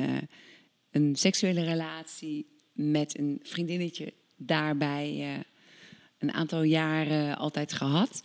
een 0.92 1.16
seksuele 1.16 1.64
relatie 1.64 2.46
met 2.74 3.20
een 3.20 3.40
vriendinnetje 3.44 4.14
daarbij 4.38 5.26
een 6.18 6.34
aantal 6.34 6.64
jaren 6.64 7.38
altijd 7.38 7.74
gehad. 7.74 8.22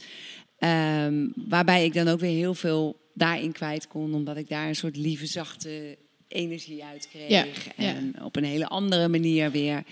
Ehm, 0.61 1.29
waarbij 1.35 1.85
ik 1.85 1.95
dan 1.95 2.09
ook 2.09 2.21
weer 2.21 2.37
heel 2.37 2.55
veel 2.55 3.01
daarin 3.15 3.53
kwijt 3.53 3.89
kon, 3.89 4.15
omdat 4.15 4.37
ik 4.37 4.49
daar 4.49 4.69
een 4.69 4.77
soort 4.77 4.97
lieve, 4.97 5.27
zachte 5.27 5.99
energie 6.29 6.85
uit 6.85 7.09
kreeg. 7.09 7.29
Ja, 7.29 7.47
ja. 7.77 7.95
En 7.95 8.25
op 8.25 8.37
een 8.37 8.45
hele 8.45 8.67
andere 8.69 9.09
manier 9.09 9.51
weer 9.51 9.85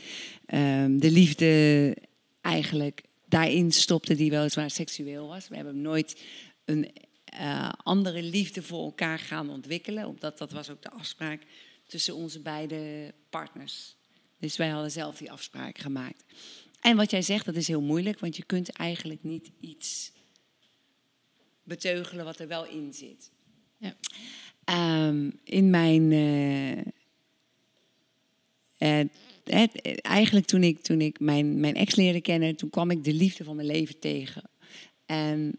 ehm, 0.47 0.99
de 0.99 1.11
liefde 1.11 1.97
eigenlijk 2.41 3.03
daarin 3.27 3.73
stopte, 3.73 4.15
die 4.15 4.31
weliswaar 4.31 4.71
seksueel 4.71 5.27
was. 5.29 5.49
We 5.49 5.57
hebben 5.57 5.81
nooit 5.81 6.21
een 6.65 6.91
eh, 7.25 7.73
andere 7.83 8.23
liefde 8.23 8.63
voor 8.63 8.85
elkaar 8.85 9.19
gaan 9.19 9.51
ontwikkelen, 9.51 10.07
omdat 10.07 10.39
dat 10.39 10.53
was 10.53 10.71
ook 10.71 10.83
de 10.83 10.91
afspraak 10.91 11.43
tussen 11.87 12.15
onze 12.15 12.41
beide 12.41 13.15
partners. 13.31 13.97
Dus 14.39 14.57
wij 14.57 14.69
hadden 14.69 14.91
zelf 14.91 15.17
die 15.17 15.31
afspraak 15.31 15.79
gemaakt. 15.79 16.25
En 16.81 16.97
wat 16.97 17.11
jij 17.11 17.23
zegt, 17.23 17.45
dat 17.45 17.57
is 17.57 17.69
heel 17.69 17.81
moeilijk, 17.81 18.21
want 18.21 18.37
je 18.37 18.45
kunt 18.45 18.71
eigenlijk 18.71 19.23
niet 19.23 19.51
iets 19.61 20.13
beteugelen 21.69 22.25
wat 22.25 22.39
er 22.39 22.49
wel 22.49 22.67
in 22.67 22.93
zit. 22.95 23.31
Ja. 23.79 23.95
Ehm, 24.65 25.31
in 25.45 25.71
mijn. 25.71 26.13
eh, 26.13 26.79
eh, 29.01 29.07
het- 29.45 30.01
eigenlijk 30.03 30.47
toen 30.47 30.63
ik, 30.63 30.83
toen 30.83 31.01
ik 31.01 31.21
mijn, 31.21 31.61
mijn 31.61 31.75
ex 31.75 31.95
leerde 31.95 32.21
kennen, 32.21 32.57
toen 32.57 32.71
kwam 32.71 32.91
ik 32.91 33.05
de 33.05 33.13
liefde 33.13 33.45
van 33.45 33.57
mijn 33.57 33.69
leven 33.69 33.99
tegen. 33.99 34.43
En 35.07 35.59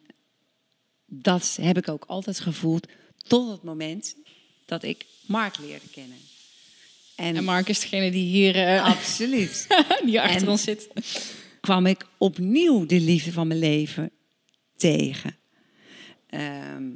dat 1.06 1.58
heb 1.62 1.78
ik 1.78 1.88
ook 1.90 2.04
altijd 2.06 2.40
gevoeld 2.40 2.88
tot 3.28 3.52
het 3.52 3.64
moment 3.64 4.16
dat 4.66 4.84
ik 4.84 5.06
Mark 5.26 5.58
leerde 5.58 5.90
kennen. 5.92 6.18
En, 7.16 7.36
En 7.36 7.44
Mark 7.44 7.70
is 7.70 7.80
degene 7.80 8.12
die 8.12 8.26
hier, 8.26 8.56
eh, 8.56 8.84
absoluut 8.86 9.68
die 10.06 10.22
achter 10.22 10.42
En- 10.42 10.48
ons 10.50 10.64
zit. 10.64 10.90
kwam 11.62 11.86
ik 11.86 12.06
opnieuw 12.18 12.86
de 12.86 13.00
liefde 13.02 13.32
van 13.32 13.48
mijn 13.48 13.60
leven 13.60 14.12
tegen. 14.78 15.38
Ehm, 16.30 16.92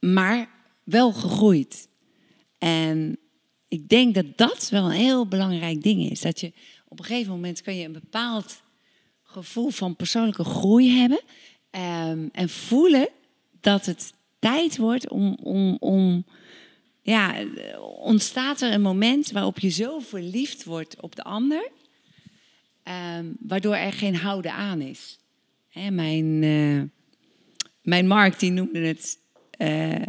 maar 0.00 0.48
wel 0.84 1.12
gegroeid. 1.12 1.88
En 2.58 3.18
ik 3.68 3.88
denk 3.88 4.14
dat 4.14 4.36
dat 4.36 4.68
wel 4.68 4.84
een 4.84 4.90
heel 4.90 5.26
belangrijk 5.26 5.82
ding 5.82 6.10
is. 6.10 6.20
Dat 6.20 6.40
je 6.40 6.52
op 6.88 6.98
een 6.98 7.04
gegeven 7.04 7.32
moment 7.32 7.62
kan 7.62 7.76
je 7.76 7.84
een 7.84 7.92
bepaald 7.92 8.62
gevoel 9.22 9.70
van 9.70 9.96
persoonlijke 9.96 10.44
groei 10.44 10.90
hebben. 10.90 11.20
ehm, 11.70 12.28
en 12.32 12.48
voelen 12.48 13.08
dat 13.60 13.86
het 13.86 14.12
tijd 14.38 14.76
wordt 14.76 15.08
om, 15.08 15.38
om, 15.42 15.76
om 15.80 16.24
ja, 17.02 17.44
ontstaat 17.98 18.60
er 18.60 18.72
een 18.72 18.82
moment 18.82 19.30
waarop 19.30 19.58
je 19.58 19.68
zo 19.68 19.98
verliefd 19.98 20.64
wordt 20.64 21.00
op 21.00 21.16
de 21.16 21.22
ander, 21.22 21.70
ehm, 22.82 23.26
waardoor 23.38 23.74
er 23.74 23.92
geen 23.92 24.16
houden 24.16 24.52
aan 24.52 24.80
is. 24.80 25.18
Hè, 25.68 25.90
mijn, 25.90 26.42
eh, 26.42 26.95
mijn 27.86 28.06
Mark 28.06 28.38
die 28.38 28.50
noemde 28.50 28.78
het 28.78 29.18
eh, 29.50 30.06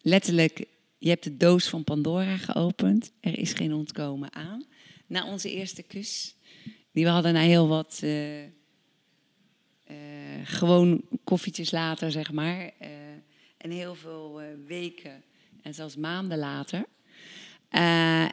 letterlijk, 0.00 0.64
je 0.98 1.08
hebt 1.08 1.24
de 1.24 1.36
doos 1.36 1.68
van 1.68 1.84
Pandora 1.84 2.36
geopend, 2.36 3.12
er 3.20 3.38
is 3.38 3.52
geen 3.52 3.72
ontkomen 3.72 4.34
aan. 4.34 4.64
Na 5.06 5.26
onze 5.26 5.50
eerste 5.50 5.82
kus, 5.82 6.36
die 6.92 7.04
we 7.04 7.10
hadden 7.10 7.32
na 7.32 7.40
heel 7.40 7.68
wat 7.68 8.00
eh, 8.02 8.42
eh, 8.44 8.50
gewoon 10.44 11.02
koffietjes 11.24 11.70
later, 11.70 12.10
zeg 12.10 12.32
maar. 12.32 12.70
en 13.56 13.70
heel 13.70 13.94
veel 13.94 14.40
weken 14.66 15.22
en 15.62 15.74
zelfs 15.74 15.96
maanden 15.96 16.38
later. 16.38 16.84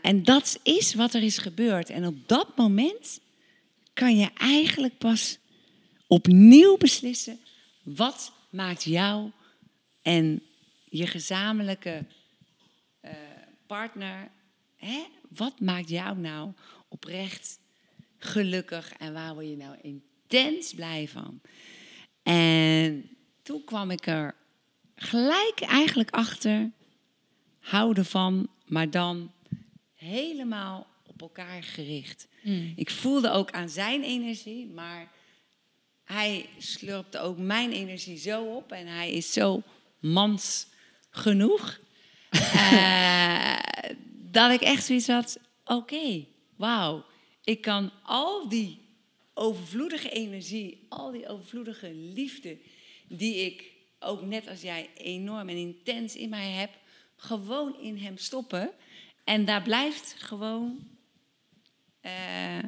En 0.02 0.24
dat 0.24 0.60
is 0.64 0.94
wat 0.94 1.14
er 1.14 1.24
is 1.24 1.38
gebeurd. 1.38 1.90
En 1.90 2.06
op 2.06 2.16
dat 2.28 2.58
moment 2.58 3.20
kan 3.94 4.18
je 4.18 4.30
eigenlijk 4.38 4.98
pas 4.98 5.38
opnieuw 6.08 6.78
beslissen 6.78 7.40
wat 7.84 8.32
maakt 8.52 8.84
jou 8.84 9.32
en 10.02 10.44
je 10.86 11.08
gezamenlijke 11.08 12.06
eh, 13.00 13.12
partner, 13.68 14.32
hè, 14.76 15.04
wat 15.30 15.60
maakt 15.60 15.90
jou 15.90 16.18
nou 16.18 16.54
oprecht 16.88 17.60
gelukkig 18.18 18.94
en 18.94 19.14
waar 19.14 19.34
word 19.34 19.48
je 19.48 19.58
nou 19.58 19.78
intens 19.82 20.74
blij 20.74 21.08
van? 21.08 21.42
En 22.24 23.10
toen 23.42 23.64
kwam 23.64 23.92
ik 23.92 24.08
er 24.08 24.36
gelijk 24.96 25.62
eigenlijk 25.62 26.10
achter, 26.10 26.72
houden 27.60 28.06
van, 28.06 28.50
maar 28.66 28.90
dan 28.90 29.32
helemaal 29.94 30.88
op 31.06 31.22
elkaar 31.22 31.64
gericht. 31.64 32.28
Ik 32.76 32.90
voelde 32.90 33.30
ook 33.30 33.52
aan 33.52 33.70
zijn 33.70 34.04
energie, 34.04 34.68
maar 34.68 35.12
hij 36.12 36.50
slurpte 36.58 37.20
ook 37.20 37.38
mijn 37.38 37.72
energie 37.72 38.18
zo 38.18 38.44
op 38.44 38.72
en 38.72 38.88
hij 38.88 39.12
is 39.12 39.34
zo 39.34 39.64
mans 40.00 40.68
genoeg. 41.10 41.80
eh, 42.30 43.60
dat 44.32 44.52
ik 44.52 44.62
echt 44.62 44.86
zoiets 44.86 45.08
had, 45.08 45.40
oké, 45.66 46.26
wauw. 46.56 47.06
Ik 47.44 47.62
kan 47.62 47.92
al 48.04 48.50
die 48.50 48.80
overvloedige 49.34 50.10
energie, 50.10 50.86
al 50.90 51.12
die 51.12 51.28
overvloedige 51.28 51.94
liefde... 51.94 52.58
die 53.08 53.36
ik 53.36 53.72
ook 54.00 54.22
net 54.22 54.48
als 54.48 54.62
jij 54.62 54.90
enorm 54.98 55.50
en 55.50 55.58
intens 55.58 56.16
in 56.16 56.30
mij 56.30 56.50
heb... 56.50 56.70
gewoon 57.16 57.80
in 57.82 57.98
hem 57.98 58.18
stoppen. 58.18 58.72
En 59.24 59.46
daar 59.46 59.62
blijft 59.62 60.16
gewoon 60.18 60.88
eh, 62.02 62.64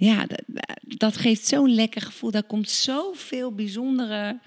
ja, 0.00 0.26
dat, 0.26 0.42
dat 0.82 1.16
geeft 1.16 1.46
zo'n 1.46 1.74
lekker 1.74 2.02
gevoel. 2.02 2.30
Daar 2.30 2.42
komt 2.42 2.70
zoveel 2.70 3.52
bijzondere 3.54 4.40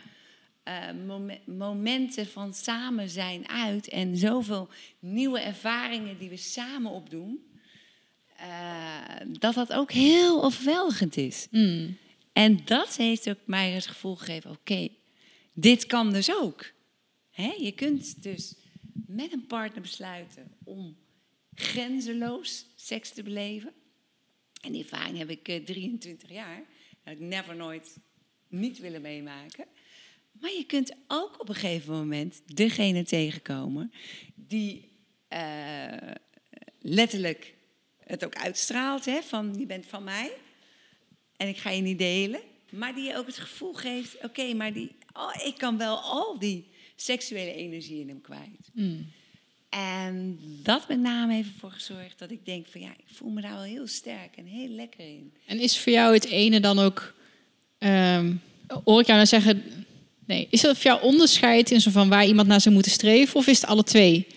eh, 0.64 0.92
momen- 1.08 1.40
momenten 1.46 2.28
van 2.28 2.54
samen 2.54 3.10
zijn 3.10 3.48
uit. 3.50 3.88
En 3.90 4.18
zoveel 4.18 4.70
nieuwe 5.00 5.40
ervaringen 5.40 6.18
die 6.18 6.30
we 6.30 6.38
samen 6.38 6.92
opdoen. 6.92 7.52
eh, 8.38 9.26
dat 9.40 9.54
dat 9.54 9.74
ook 9.74 9.92
heel 9.92 10.44
overweldigend 10.44 11.18
is. 11.18 11.48
Mm. 11.52 11.98
En 12.34 12.60
dat 12.66 12.96
heeft 12.98 13.30
ook 13.30 13.38
mij 13.46 13.72
het 13.72 13.88
gevoel 13.88 14.16
gegeven: 14.16 14.52
oké, 14.52 14.88
dit 15.54 15.86
kan 15.86 16.12
dus 16.14 16.36
ook. 16.36 16.72
Hè? 17.32 17.54
Je 17.60 17.72
kunt 17.72 18.24
dus 18.24 18.56
met 19.08 19.34
een 19.34 19.46
partner 19.48 19.82
besluiten 19.82 20.52
om 20.64 20.96
grenzeloos 21.56 22.66
seks 22.76 23.14
te 23.14 23.24
beleven. 23.24 23.74
En 24.64 24.72
die 24.72 24.82
ervaring 24.82 25.18
heb 25.18 25.30
ik 25.30 25.48
eh, 25.48 25.64
23 25.64 26.30
jaar. 26.30 26.64
Dat 27.04 27.14
ik 27.14 27.20
never 27.20 27.56
nooit 27.56 27.98
niet 28.48 28.80
willen 28.80 29.02
meemaken. 29.02 29.66
Maar 30.32 30.52
je 30.52 30.66
kunt 30.66 30.96
ook 31.08 31.42
op 31.42 31.50
een 31.50 31.56
gegeven 31.56 31.94
moment 31.94 32.42
degene 32.46 33.04
tegenkomen 33.04 33.92
die 34.36 34.90
eh, 35.28 36.12
letterlijk 36.80 37.54
het 38.00 38.26
ook 38.26 38.36
uitstraalt, 38.36 39.06
hè, 39.06 39.22
van 39.22 39.56
je 39.58 39.66
bent 39.66 39.86
van 39.86 40.04
mij 40.04 40.32
en 41.38 41.48
ik 41.48 41.58
ga 41.58 41.70
je 41.70 41.82
niet 41.82 41.98
delen. 41.98 42.42
Maar 42.70 42.96
die 42.96 43.04
je 43.04 43.18
ook 43.18 43.26
het 43.26 43.38
gevoel 43.38 43.74
geeft, 43.74 44.24
oké, 44.24 44.54
maar 44.54 44.74
die, 44.74 44.96
oh, 45.14 45.46
ik 45.46 45.58
kan 45.58 45.78
wel 45.78 45.98
al 45.98 46.40
die 46.40 46.68
seksuele 46.96 47.54
energie 47.54 48.00
in 48.00 48.08
hem 48.08 48.22
kwijt. 48.22 48.70
Mm. 48.74 49.12
En 49.74 50.40
dat 50.64 50.88
met 50.88 51.00
name 51.00 51.34
heeft 51.34 51.50
ervoor 51.54 51.72
gezorgd 51.72 52.20
dat 52.20 52.32
ik 52.32 52.46
denk 52.46 52.66
van 52.72 52.82
ja, 52.82 52.90
ik 52.90 53.16
voel 53.16 53.30
me 53.30 53.42
daar 53.42 53.54
wel 53.54 53.62
heel 53.62 53.88
sterk 53.88 54.36
en 54.36 54.46
heel 54.46 54.68
lekker 54.68 55.00
in. 55.06 55.34
En 55.46 55.60
is 55.60 55.80
voor 55.80 55.92
jou 55.92 56.14
het 56.14 56.26
ene 56.26 56.60
dan 56.60 56.80
ook... 56.80 57.14
ehm 57.78 58.34
hoor 58.84 59.00
ik 59.00 59.06
jou 59.06 59.18
nou 59.18 59.26
zeggen... 59.26 59.64
Nee, 60.26 60.48
is 60.50 60.62
dat 60.62 60.76
voor 60.78 60.92
jou 60.92 61.02
onderscheid 61.04 61.72
in 61.72 61.82
zo 61.82 61.92
van 61.92 62.10
waar 62.10 62.26
iemand 62.26 62.48
naar 62.48 62.62
zou 62.62 62.74
moeten 62.74 62.92
streven? 62.92 63.36
Of 63.36 63.48
is 63.48 63.62
het 63.62 63.70
alle 63.70 63.84
twee? 63.84 64.28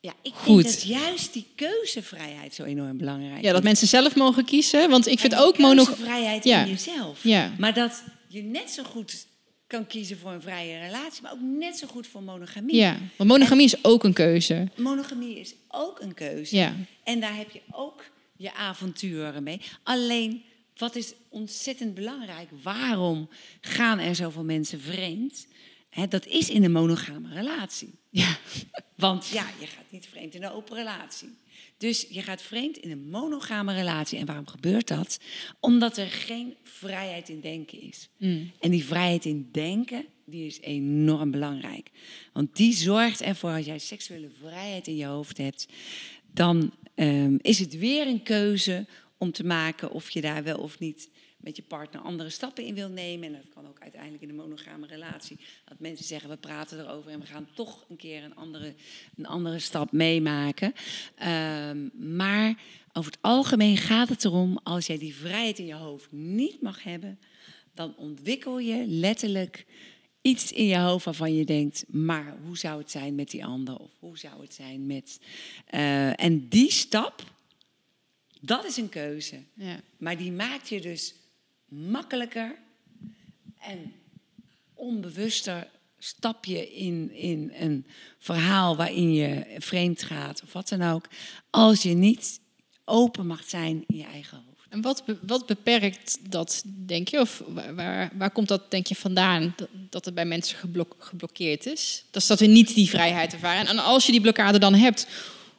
Ja, 0.00 0.12
ik 0.22 0.32
Goed. 0.34 0.62
denk 0.62 0.74
dat 0.74 0.82
juist 0.82 1.32
die 1.32 1.46
keuzevrijheid 1.54 2.54
zo 2.54 2.62
enorm 2.64 2.96
belangrijk 2.98 3.42
Ja, 3.42 3.50
dat 3.50 3.58
is. 3.60 3.64
mensen 3.66 3.88
zelf 3.88 4.14
mogen 4.16 4.44
kiezen. 4.44 4.90
Want 4.90 5.06
ik 5.06 5.18
vind 5.18 5.34
ook 5.34 5.58
mono... 5.58 5.84
keuzevrijheid 5.84 6.44
Ja. 6.44 6.62
in 6.62 6.68
jezelf. 6.70 7.22
Ja. 7.22 7.52
Maar 7.58 7.74
dat 7.74 8.02
je 8.26 8.42
net 8.42 8.70
zo 8.70 8.82
goed 8.82 9.26
kan 9.68 9.86
kiezen 9.86 10.18
voor 10.18 10.30
een 10.30 10.42
vrije 10.42 10.78
relatie, 10.78 11.22
maar 11.22 11.32
ook 11.32 11.40
net 11.40 11.78
zo 11.78 11.86
goed 11.86 12.06
voor 12.06 12.22
monogamie. 12.22 12.76
Ja, 12.76 12.96
want 13.16 13.30
monogamie 13.30 13.64
is 13.64 13.84
ook 13.84 14.04
een 14.04 14.12
keuze. 14.12 14.68
Monogamie 14.76 15.38
is 15.38 15.54
ook 15.68 16.00
een 16.00 16.14
keuze. 16.14 16.56
Ja. 16.56 16.74
En 17.04 17.20
daar 17.20 17.36
heb 17.36 17.50
je 17.50 17.60
ook 17.70 18.04
je 18.36 18.54
avonturen 18.54 19.42
mee. 19.42 19.60
Alleen, 19.82 20.42
wat 20.76 20.96
is 20.96 21.12
ontzettend 21.28 21.94
belangrijk? 21.94 22.48
Waarom 22.62 23.28
gaan 23.60 23.98
er 23.98 24.14
zoveel 24.14 24.44
mensen 24.44 24.80
vreemd? 24.80 25.46
Dat 26.08 26.26
is 26.26 26.50
in 26.50 26.64
een 26.64 26.72
monogame 26.72 27.34
relatie. 27.34 27.94
Ja. 28.10 28.36
Want 28.96 29.28
ja, 29.28 29.46
je 29.60 29.66
gaat 29.66 29.90
niet 29.90 30.06
vreemd 30.06 30.34
in 30.34 30.42
een 30.42 30.50
open 30.50 30.76
relatie. 30.76 31.36
Dus 31.78 32.06
je 32.10 32.22
gaat 32.22 32.42
vreemd 32.42 32.76
in 32.76 32.90
een 32.90 33.08
monogame 33.08 33.74
relatie. 33.74 34.18
En 34.18 34.26
waarom 34.26 34.46
gebeurt 34.46 34.88
dat? 34.88 35.18
Omdat 35.60 35.96
er 35.96 36.06
geen 36.06 36.56
vrijheid 36.62 37.28
in 37.28 37.40
denken 37.40 37.80
is. 37.80 38.08
En 38.60 38.70
die 38.70 38.84
vrijheid 38.84 39.24
in 39.24 39.48
denken, 39.52 40.06
die 40.24 40.46
is 40.46 40.60
enorm 40.60 41.30
belangrijk. 41.30 41.90
Want 42.32 42.56
die 42.56 42.72
zorgt 42.72 43.20
ervoor, 43.20 43.50
als 43.50 43.66
jij 43.66 43.78
seksuele 43.78 44.28
vrijheid 44.40 44.86
in 44.86 44.96
je 44.96 45.04
hoofd 45.04 45.38
hebt, 45.38 45.66
dan 46.32 46.72
ehm, 46.94 47.36
is 47.40 47.58
het 47.58 47.78
weer 47.78 48.06
een 48.06 48.22
keuze 48.22 48.86
om 49.18 49.32
te 49.32 49.44
maken 49.44 49.90
of 49.90 50.10
je 50.10 50.20
daar 50.20 50.42
wel 50.42 50.58
of 50.58 50.78
niet 50.78 51.10
met 51.38 51.56
je 51.56 51.62
partner 51.62 52.00
andere 52.00 52.30
stappen 52.30 52.64
in 52.64 52.74
wil 52.74 52.88
nemen. 52.88 53.26
En 53.26 53.32
dat 53.32 53.54
kan 53.54 53.68
ook 53.68 53.80
uiteindelijk 53.80 54.22
in 54.22 54.28
een 54.28 54.34
monogame 54.34 54.86
relatie. 54.86 55.38
Dat 55.64 55.78
mensen 55.78 56.04
zeggen, 56.04 56.30
we 56.30 56.36
praten 56.36 56.80
erover 56.80 57.10
en 57.10 57.20
we 57.20 57.26
gaan 57.26 57.48
toch 57.54 57.84
een 57.88 57.96
keer 57.96 58.24
een 58.24 58.36
andere, 58.36 58.74
een 59.16 59.26
andere 59.26 59.58
stap 59.58 59.92
meemaken. 59.92 60.72
Ehm, 61.14 61.88
maar 62.16 62.60
over 62.92 63.10
het 63.10 63.22
algemeen 63.22 63.76
gaat 63.76 64.08
het 64.08 64.24
erom, 64.24 64.58
als 64.62 64.86
jij 64.86 64.98
die 64.98 65.14
vrijheid 65.14 65.58
in 65.58 65.66
je 65.66 65.74
hoofd 65.74 66.12
niet 66.12 66.62
mag 66.62 66.82
hebben, 66.82 67.18
dan 67.74 67.96
ontwikkel 67.96 68.58
je 68.58 68.86
letterlijk 68.86 69.66
iets 70.20 70.52
in 70.52 70.66
je 70.66 70.78
hoofd 70.78 71.04
waarvan 71.04 71.34
je 71.34 71.44
denkt, 71.44 71.84
maar 71.88 72.36
hoe 72.44 72.58
zou 72.58 72.80
het 72.80 72.90
zijn 72.90 73.14
met 73.14 73.30
die 73.30 73.44
ander? 73.44 73.76
Of 73.76 73.90
hoe 73.98 74.18
zou 74.18 74.40
het 74.40 74.54
zijn 74.54 74.86
met... 74.86 75.20
eh, 75.66 76.20
en 76.22 76.48
die 76.48 76.70
stap, 76.70 77.24
dat 78.40 78.64
is 78.64 78.76
een 78.76 78.88
keuze. 78.88 79.42
Ja. 79.54 79.80
Maar 79.96 80.16
die 80.16 80.32
maakt 80.32 80.68
je 80.68 80.80
dus 80.80 81.14
makkelijker 81.68 82.54
en 83.58 83.92
onbewuster 84.74 85.68
stap 85.98 86.44
je 86.44 86.72
in, 86.72 87.12
in 87.12 87.52
een 87.54 87.86
verhaal 88.18 88.76
waarin 88.76 89.14
je 89.14 89.56
vreemd 89.58 90.02
gaat 90.02 90.42
of 90.42 90.52
wat 90.52 90.68
dan 90.68 90.82
ook, 90.82 91.08
als 91.50 91.82
je 91.82 91.94
niet 91.94 92.40
open 92.84 93.26
mag 93.26 93.42
zijn 93.46 93.84
in 93.86 93.96
je 93.96 94.04
eigen 94.04 94.36
hoofd. 94.36 94.48
En 94.68 94.80
wat, 94.80 95.04
wat 95.22 95.46
beperkt 95.46 96.18
dat, 96.30 96.62
denk 96.66 97.08
je? 97.08 97.20
Of 97.20 97.42
waar, 97.74 98.10
waar, 98.14 98.30
komt 98.30 98.48
dat, 98.48 98.70
denk 98.70 98.86
je, 98.86 98.94
vandaan? 98.94 99.54
Dat, 99.90 100.04
het 100.04 100.14
bij 100.14 100.24
mensen 100.24 100.58
geblok- 100.58 100.96
geblokkeerd 100.98 101.66
is? 101.66 102.04
Dat 102.10 102.22
is 102.22 102.28
dat 102.28 102.40
niet 102.40 102.74
die 102.74 102.88
vrijheid 102.88 103.32
ervaren. 103.32 103.66
En 103.66 103.78
als 103.78 104.06
je 104.06 104.12
die 104.12 104.20
blokkade 104.20 104.58
dan 104.58 104.74
hebt, 104.74 105.06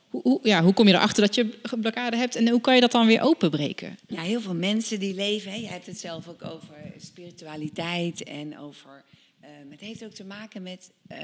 hoe, 0.09 0.39
ja, 0.43 0.63
hoe 0.63 0.73
kom 0.73 0.87
je 0.87 0.93
erachter 0.93 1.21
dat 1.21 1.35
je 1.35 1.59
blokkade 1.79 2.17
hebt? 2.17 2.35
En 2.35 2.49
hoe 2.49 2.61
kan 2.61 2.75
je 2.75 2.81
dat 2.81 2.91
dan 2.91 3.07
weer 3.07 3.21
openbreken? 3.21 3.97
Ja, 4.07 4.21
heel 4.21 4.41
veel 4.41 4.55
mensen 4.55 4.99
die 4.99 5.13
leven, 5.13 5.51
hè, 5.51 5.57
je 5.57 5.67
hebt 5.67 5.85
het 5.85 5.99
zelf 5.99 6.27
ook 6.27 6.45
over 6.45 6.75
spiritualiteit 6.97 8.23
en 8.23 8.57
over. 8.59 9.03
eh, 9.39 9.49
het 9.69 9.79
heeft 9.79 10.03
ook 10.05 10.13
te 10.13 10.25
maken 10.25 10.61
met 10.61 10.91
eh, 11.07 11.19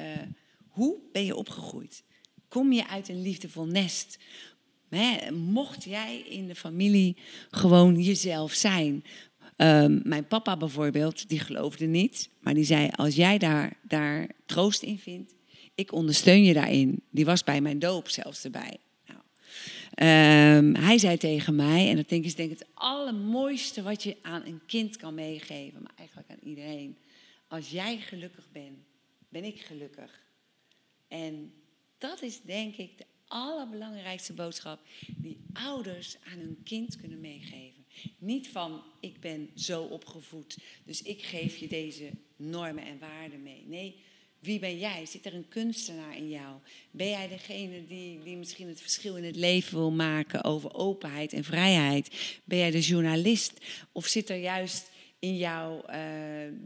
hoe 0.67 0.97
ben 1.11 1.25
je 1.25 1.35
opgegroeid? 1.35 2.03
Kom 2.47 2.71
je 2.73 2.87
uit 2.87 3.09
een 3.09 3.21
liefdevol 3.21 3.65
nest? 3.65 4.19
Hè, 4.89 5.31
mocht 5.31 5.83
jij 5.83 6.19
in 6.29 6.47
de 6.47 6.55
familie 6.55 7.17
gewoon 7.49 8.01
jezelf 8.01 8.53
zijn? 8.53 9.03
Ehm, 9.55 9.99
mijn 10.03 10.27
papa 10.27 10.57
bijvoorbeeld, 10.57 11.29
die 11.29 11.39
geloofde 11.39 11.85
niet, 11.85 12.29
maar 12.39 12.53
die 12.53 12.63
zei: 12.63 12.89
Als 12.95 13.15
jij 13.15 13.37
daar, 13.37 13.77
daar 13.83 14.29
troost 14.45 14.81
in 14.83 14.99
vindt, 14.99 15.33
ik 15.75 15.91
ondersteun 15.91 16.43
je 16.43 16.53
daarin. 16.53 17.03
Die 17.09 17.25
was 17.25 17.43
bij 17.43 17.61
mijn 17.61 17.79
doop 17.79 18.09
zelfs 18.09 18.43
erbij. 18.43 18.77
Nou, 19.07 19.19
Ehm, 19.95 20.73
hij 20.73 20.97
zei 20.97 21.17
tegen 21.17 21.55
mij, 21.55 21.89
en 21.89 21.95
dat 21.95 22.09
denk 22.09 22.21
ik 22.21 22.27
is 22.27 22.35
denk 22.35 22.51
ik 22.51 22.59
het 22.59 22.67
allermooiste 22.73 23.81
wat 23.81 24.03
je 24.03 24.15
aan 24.21 24.45
een 24.45 24.61
kind 24.65 24.97
kan 24.97 25.13
meegeven, 25.13 25.81
maar 25.81 25.93
eigenlijk 25.95 26.29
aan 26.29 26.49
iedereen. 26.49 26.97
Als 27.47 27.69
jij 27.69 27.97
gelukkig 27.97 28.51
bent, 28.51 28.77
ben 29.29 29.43
ik 29.43 29.61
gelukkig. 29.61 30.23
En 31.07 31.53
dat 31.97 32.21
is 32.21 32.41
denk 32.41 32.75
ik 32.75 32.97
de 32.97 33.05
allerbelangrijkste 33.27 34.33
boodschap 34.33 34.79
die 35.17 35.37
ouders 35.53 36.17
aan 36.31 36.39
hun 36.39 36.61
kind 36.63 36.97
kunnen 36.97 37.19
meegeven. 37.19 37.85
Niet 38.17 38.49
van 38.49 38.83
ik 38.99 39.19
ben 39.19 39.49
zo 39.55 39.83
opgevoed, 39.83 40.57
dus 40.85 41.01
ik 41.01 41.21
geef 41.21 41.57
je 41.57 41.67
deze 41.67 42.09
normen 42.35 42.85
en 42.85 42.99
waarden 42.99 43.43
mee. 43.43 43.63
Nee, 43.67 44.03
wie 44.45 44.59
ben 44.59 44.77
jij? 44.77 45.05
Zit 45.05 45.25
er 45.25 45.33
een 45.33 45.47
kunstenaar 45.47 46.17
in 46.17 46.29
jou? 46.29 46.55
Ben 46.91 47.09
jij 47.09 47.27
degene 47.27 47.85
die, 47.85 48.23
die 48.23 48.37
misschien 48.37 48.67
het 48.67 48.81
verschil 48.81 49.15
in 49.15 49.23
het 49.23 49.35
leven 49.35 49.77
wil 49.77 49.91
maken 49.91 50.43
over 50.43 50.73
openheid 50.73 51.33
en 51.33 51.43
vrijheid? 51.43 52.39
Ben 52.43 52.57
jij 52.57 52.71
de 52.71 52.81
journalist? 52.81 53.53
Of 53.91 54.05
zit 54.05 54.29
er 54.29 54.37
juist 54.37 54.89
in 55.19 55.37
jou 55.37 55.85
eh, 55.87 55.99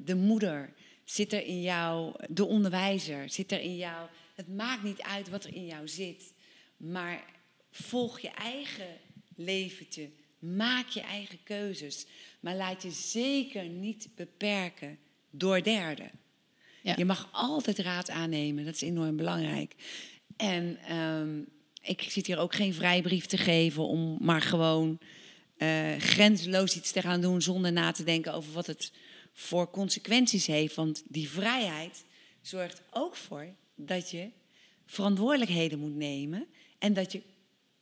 de 0.06 0.16
moeder? 0.16 0.74
Zit 1.04 1.34
er 1.34 1.46
in 1.46 1.62
jou 1.62 2.14
de 2.30 2.46
onderwijzer? 2.46 3.30
Zit 3.30 3.52
er 3.52 3.62
in 3.62 3.78
jou. 3.78 4.10
Het 4.36 4.48
maakt 4.48 4.84
niet 4.84 5.02
uit 5.02 5.30
wat 5.30 5.44
er 5.44 5.56
in 5.56 5.66
jou 5.66 5.88
zit, 5.88 6.34
maar 6.78 7.24
volg 7.72 8.20
je 8.20 8.30
eigen 8.30 8.98
leventje. 9.36 10.10
Maak 10.40 10.90
je 10.90 11.02
eigen 11.02 11.44
keuzes. 11.44 12.06
Maar 12.40 12.56
laat 12.56 12.84
je 12.84 12.92
zeker 12.92 13.66
niet 13.66 14.10
beperken 14.16 15.00
door 15.30 15.64
derden. 15.64 16.12
Je 16.84 17.06
mag 17.06 17.30
altijd 17.32 17.80
raad 17.80 18.10
aannemen, 18.10 18.66
dat 18.66 18.74
is 18.74 18.82
enorm 18.82 19.16
belangrijk. 19.16 19.76
En 20.38 20.78
ehm, 20.88 21.42
ik 21.82 22.02
zit 22.02 22.28
hier 22.28 22.38
ook 22.38 22.56
geen 22.56 22.74
vrijbrief 22.74 23.26
te 23.26 23.38
geven 23.38 23.88
om 23.88 24.18
maar 24.20 24.42
gewoon 24.42 25.00
eh 25.58 25.96
grenzeloos 25.98 26.76
iets 26.76 26.92
te 26.92 27.02
gaan 27.02 27.22
doen 27.22 27.42
zonder 27.42 27.72
na 27.72 27.92
te 27.92 28.04
denken 28.04 28.34
over 28.34 28.54
wat 28.54 28.68
het 28.68 28.92
voor 29.34 29.70
consequenties 29.70 30.48
heeft. 30.48 30.76
Want 30.76 31.04
die 31.08 31.30
vrijheid 31.30 32.04
zorgt 32.42 32.82
ook 32.92 33.16
voor 33.16 33.48
dat 33.76 34.12
je 34.12 34.30
verantwoordelijkheden 34.86 35.80
moet 35.80 35.96
nemen 35.96 36.48
en 36.80 36.94
dat 36.94 37.12
je 37.12 37.22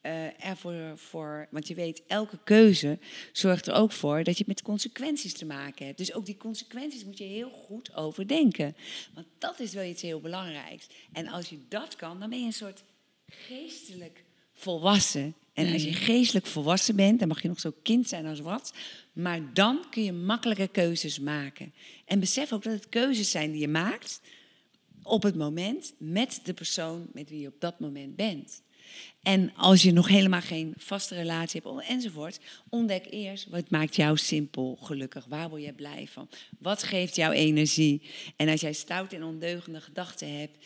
eh, 0.07 0.49
ervoor, 0.49 0.97
voor, 0.97 1.47
want 1.51 1.67
je 1.67 1.75
weet, 1.75 2.03
elke 2.07 2.39
keuze 2.43 2.99
zorgt 3.31 3.67
er 3.67 3.73
ook 3.73 3.91
voor 3.91 4.23
dat 4.23 4.37
je 4.37 4.43
met 4.47 4.61
consequenties 4.61 5.33
te 5.33 5.45
maken 5.45 5.85
hebt. 5.85 5.97
Dus 5.97 6.13
ook 6.13 6.25
die 6.25 6.37
consequenties 6.37 7.05
moet 7.05 7.17
je 7.17 7.23
heel 7.23 7.49
goed 7.49 7.95
overdenken. 7.95 8.75
Want 9.13 9.27
dat 9.37 9.59
is 9.59 9.73
wel 9.73 9.83
iets 9.83 10.01
heel 10.01 10.19
belangrijks. 10.19 10.87
En 11.13 11.27
als 11.27 11.49
je 11.49 11.57
dat 11.69 11.95
kan, 11.95 12.19
dan 12.19 12.29
ben 12.29 12.39
je 12.39 12.45
een 12.45 12.53
soort 12.53 12.83
geestelijk 13.27 14.23
volwassen. 14.53 15.35
En 15.53 15.73
als 15.73 15.83
je 15.83 15.93
geestelijk 15.93 16.45
volwassen 16.45 16.95
bent, 16.95 17.19
dan 17.19 17.27
mag 17.27 17.41
je 17.41 17.47
nog 17.47 17.59
zo 17.59 17.73
kind 17.83 18.07
zijn 18.07 18.25
als 18.25 18.39
wat. 18.39 18.73
Maar 19.13 19.53
dan 19.53 19.85
kun 19.89 20.03
je 20.03 20.13
makkelijke 20.13 20.67
keuzes 20.67 21.19
maken. 21.19 21.73
En 22.05 22.19
besef 22.19 22.53
ook 22.53 22.63
dat 22.63 22.73
het 22.73 22.89
keuzes 22.89 23.31
zijn 23.31 23.51
die 23.51 23.61
je 23.61 23.67
maakt 23.67 24.21
op 25.03 25.23
het 25.23 25.35
moment 25.35 25.93
met 25.97 26.39
de 26.43 26.53
persoon 26.53 27.07
met 27.13 27.29
wie 27.29 27.39
je 27.39 27.47
op 27.47 27.59
dat 27.59 27.79
moment 27.79 28.15
bent. 28.15 28.61
En 29.21 29.53
als 29.55 29.81
je 29.81 29.91
nog 29.91 30.07
helemaal 30.07 30.41
geen 30.41 30.73
vaste 30.77 31.15
relatie 31.15 31.61
hebt 31.63 31.87
enzovoort, 31.87 32.39
ontdek 32.69 33.05
eerst 33.09 33.49
wat 33.49 33.69
maakt 33.69 33.95
jou 33.95 34.17
simpel 34.17 34.77
gelukkig. 34.81 35.25
Waar 35.25 35.49
word 35.49 35.63
je 35.63 35.73
blij 35.73 36.07
van? 36.11 36.29
Wat 36.59 36.83
geeft 36.83 37.15
jou 37.15 37.33
energie? 37.33 38.01
En 38.35 38.49
als 38.49 38.61
jij 38.61 38.73
stout 38.73 39.13
en 39.13 39.23
ondeugende 39.23 39.81
gedachten 39.81 40.39
hebt, 40.39 40.57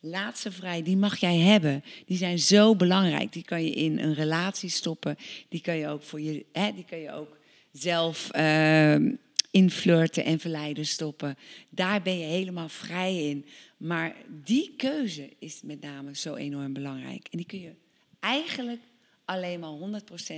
laat 0.00 0.38
ze 0.38 0.52
vrij. 0.52 0.82
Die 0.82 0.96
mag 0.96 1.16
jij 1.16 1.36
hebben. 1.36 1.84
Die 2.06 2.16
zijn 2.16 2.38
zo 2.38 2.76
belangrijk. 2.76 3.32
Die 3.32 3.44
kan 3.44 3.64
je 3.64 3.70
in 3.70 3.98
een 3.98 4.14
relatie 4.14 4.68
stoppen. 4.68 5.16
Die 5.48 5.60
kan 5.60 5.76
je 5.76 5.88
ook 5.88 6.02
voor 6.02 6.20
je, 6.20 6.44
hè, 6.52 6.72
die 6.72 6.84
kan 6.84 6.98
je 6.98 7.12
ook 7.12 7.38
zelf 7.72 8.30
ehm, 8.30 9.14
in 9.50 9.70
flirten 9.70 10.24
en 10.24 10.38
verleiden 10.38 10.86
stoppen. 10.86 11.36
Daar 11.68 12.02
ben 12.02 12.18
je 12.18 12.24
helemaal 12.24 12.68
vrij 12.68 13.28
in. 13.28 13.46
Maar 13.82 14.16
die 14.44 14.74
keuze 14.76 15.30
is 15.38 15.62
met 15.62 15.80
name 15.80 16.16
zo 16.16 16.34
enorm 16.34 16.72
belangrijk. 16.72 17.28
En 17.30 17.36
die 17.36 17.46
kun 17.46 17.60
je 17.60 17.74
eigenlijk 18.20 18.80
alleen 19.24 19.60
maar 19.60 20.02
100% 20.02 20.34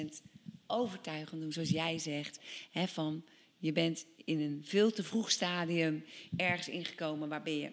overtuigend 0.66 1.40
doen, 1.40 1.52
zoals 1.52 1.68
jij 1.70 1.98
zegt. 1.98 2.38
Hè, 2.70 2.86
van 2.88 3.24
je 3.58 3.72
bent 3.72 4.06
in 4.24 4.40
een 4.40 4.62
veel 4.64 4.92
te 4.92 5.02
vroeg 5.02 5.30
stadium 5.30 6.04
ergens 6.36 6.68
ingekomen 6.68 7.28
waarbij 7.28 7.58
je 7.58 7.70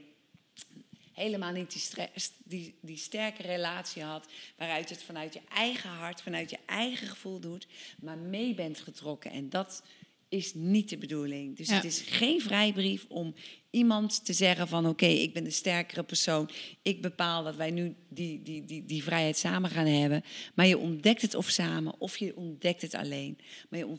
helemaal 1.13 1.51
niet 1.51 1.71
die, 1.71 2.07
die, 2.43 2.75
die 2.81 2.97
sterke 2.97 3.41
relatie 3.41 4.03
had, 4.03 4.27
waaruit 4.57 4.89
het 4.89 5.03
vanuit 5.03 5.33
je 5.33 5.41
eigen 5.53 5.89
hart, 5.89 6.21
vanuit 6.21 6.49
je 6.49 6.59
eigen 6.65 7.07
gevoel 7.07 7.39
doet, 7.39 7.67
maar 8.01 8.17
mee 8.17 8.53
bent 8.53 8.79
getrokken. 8.79 9.31
En 9.31 9.49
dat 9.49 9.83
is 10.29 10.53
niet 10.53 10.89
de 10.89 10.97
bedoeling. 10.97 11.57
Dus 11.57 11.67
Ja. 11.67 11.75
het 11.75 11.83
is 11.83 12.01
geen 12.01 12.41
vrijbrief 12.41 13.05
om 13.07 13.33
iemand 13.71 14.25
te 14.25 14.33
zeggen 14.33 14.67
van... 14.67 14.87
oké, 14.87 15.05
ik 15.05 15.33
ben 15.33 15.43
de 15.43 15.49
sterkere 15.51 16.03
persoon. 16.03 16.49
Ik 16.81 17.01
bepaal 17.01 17.43
dat 17.43 17.55
wij 17.55 17.71
nu 17.71 17.95
die, 18.09 18.41
die, 18.43 18.65
die, 18.65 18.85
die 18.85 19.03
vrijheid 19.03 19.37
samen 19.37 19.69
gaan 19.69 19.85
hebben. 19.85 20.23
Maar 20.53 20.67
je 20.67 20.77
ontdekt 20.77 21.21
het 21.21 21.35
of 21.35 21.49
samen 21.49 21.99
of 21.99 22.17
je 22.17 22.35
ontdekt 22.35 22.81
het 22.81 22.93
alleen. 22.93 23.37
Maar 23.69 23.79
je, 23.79 23.97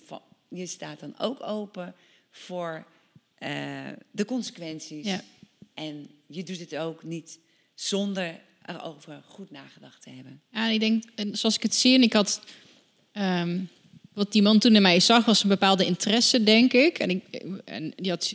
je 0.48 0.66
staat 0.66 1.00
dan 1.00 1.14
ook 1.18 1.42
open 1.42 1.94
voor 2.30 2.86
eh, 3.38 3.88
de 4.10 4.24
consequenties. 4.24 5.06
Ja. 5.06 5.24
En 5.74 6.10
je 6.26 6.42
doet 6.42 6.60
het 6.60 6.76
ook 6.76 7.02
niet 7.02 7.38
zonder 7.74 8.40
erover 8.66 9.22
goed 9.26 9.50
nagedacht 9.50 10.02
te 10.02 10.10
hebben. 10.10 10.42
Ja, 10.50 10.68
ik 10.68 10.80
denk, 10.80 11.04
en 11.14 11.36
zoals 11.36 11.56
ik 11.56 11.62
het 11.62 11.74
zie, 11.74 11.94
en 11.94 12.02
ik 12.02 12.12
had. 12.12 12.42
ehm, 13.12 13.60
wat 14.12 14.32
die 14.32 14.42
man 14.42 14.58
toen 14.58 14.76
in 14.76 14.82
mij 14.82 15.00
zag, 15.00 15.24
was 15.24 15.42
een 15.42 15.48
bepaalde 15.48 15.84
interesse, 15.84 16.42
denk 16.42 16.72
ik. 16.72 16.98
En, 16.98 17.10
ik, 17.10 17.22
en 17.64 17.92
die 17.96 18.10
had. 18.10 18.34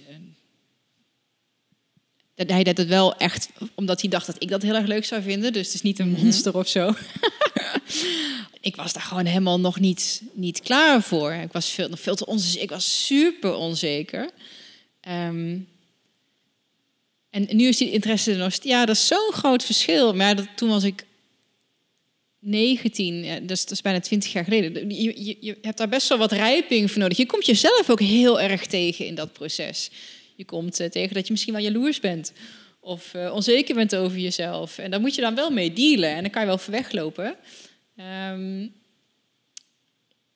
Dat 2.38 2.50
hij 2.50 2.64
deed 2.64 2.78
het 2.78 2.88
wel 2.88 3.16
echt 3.16 3.50
omdat 3.76 4.02
hij 4.02 4.10
dacht 4.10 4.26
dat 4.26 4.36
ik 4.40 4.50
dat 4.50 4.62
heel 4.62 4.76
erg 4.76 4.88
leuk 4.88 5.06
zou 5.06 5.22
vinden. 5.22 5.54
Dus 5.54 5.66
het 5.66 5.76
is 5.76 5.82
niet 5.82 6.00
een 6.00 6.10
monster 6.10 6.58
of 6.58 6.68
zo. 6.68 6.94
ik 8.62 8.76
was 8.76 8.94
daar 8.94 9.04
gewoon 9.04 9.26
helemaal 9.26 9.60
nog 9.60 9.80
niet, 9.80 10.22
niet 10.34 10.62
klaar 10.62 11.02
voor. 11.02 11.34
Ik 11.34 11.52
was 11.52 11.70
veel, 11.70 11.90
nog 11.90 12.00
veel 12.00 12.16
te 12.16 12.26
onzeker. 12.26 12.62
Ik 12.62 12.70
was 12.70 13.06
super 13.06 13.56
onzeker. 13.56 14.30
Ehm, 15.02 15.58
en 17.30 17.48
nu 17.52 17.68
is 17.68 17.78
die 17.78 17.92
interesse 17.92 18.32
er 18.32 18.38
nog. 18.38 18.64
Ja, 18.64 18.86
dat 18.86 18.96
is 18.96 19.08
zo'n 19.08 19.32
groot 19.34 19.64
verschil. 19.64 20.14
Maar 20.14 20.36
dat, 20.36 20.48
toen 20.56 20.70
was 20.70 20.84
ik 20.84 21.06
19, 22.40 23.24
ja, 23.24 23.40
dus 23.40 23.62
dat 23.62 23.72
is 23.72 23.82
bijna 23.82 24.00
20 24.00 24.32
jaar 24.32 24.44
geleden. 24.44 24.90
Je, 24.90 25.26
je, 25.26 25.38
je 25.40 25.58
hebt 25.62 25.78
daar 25.78 25.90
best 25.90 26.08
wel 26.08 26.18
wat 26.18 26.32
rijping 26.32 26.92
voor 26.92 27.02
nodig. 27.02 27.18
Je 27.18 27.26
komt 27.26 27.46
jezelf 27.46 27.90
ook 27.90 28.00
heel 28.00 28.42
erg 28.42 28.66
tegen 28.66 29.06
in 29.06 29.16
dat 29.16 29.34
proces. 29.34 29.90
Je 30.38 30.46
komt 30.46 30.80
eh, 30.80 30.90
tegen 30.90 31.14
dat 31.16 31.26
je 31.26 31.32
misschien 31.32 31.54
wel 31.54 31.62
jaloers 31.64 32.00
bent. 32.00 32.34
Of 32.80 33.14
eh, 33.14 33.34
onzeker 33.34 33.76
bent 33.76 33.96
over 33.96 34.18
jezelf. 34.18 34.78
En 34.78 34.92
daar 34.92 35.00
moet 35.00 35.16
je 35.16 35.22
dan 35.22 35.36
wel 35.36 35.50
mee 35.50 35.74
dealen. 35.74 36.10
En 36.10 36.22
dan 36.22 36.32
kan 36.32 36.42
je 36.42 36.48
wel 36.48 36.58
voor 36.58 36.74
weglopen. 36.74 37.36
Ehm, 37.96 38.68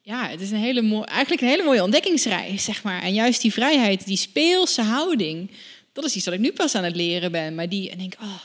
ja, 0.02 0.28
het 0.30 0.42
is 0.42 0.52
een 0.52 0.58
hele 0.58 0.82
mooi, 0.82 1.04
eigenlijk 1.04 1.42
een 1.42 1.48
hele 1.48 1.64
mooie 1.64 1.84
ontdekkingsreis, 1.84 2.64
zeg 2.64 2.84
maar. 2.84 3.02
En 3.04 3.14
juist 3.14 3.42
die 3.42 3.54
vrijheid, 3.54 4.06
die 4.06 4.18
speelse 4.18 4.82
houding, 4.82 5.52
dat 5.94 6.06
is 6.06 6.16
iets 6.16 6.26
wat 6.26 6.34
ik 6.34 6.40
nu 6.40 6.52
pas 6.52 6.76
aan 6.76 6.84
het 6.84 6.96
leren 6.96 7.32
ben. 7.32 7.56
Maar 7.56 7.70
die, 7.70 7.90
en 7.90 7.98
denk, 7.98 8.14
oh, 8.22 8.42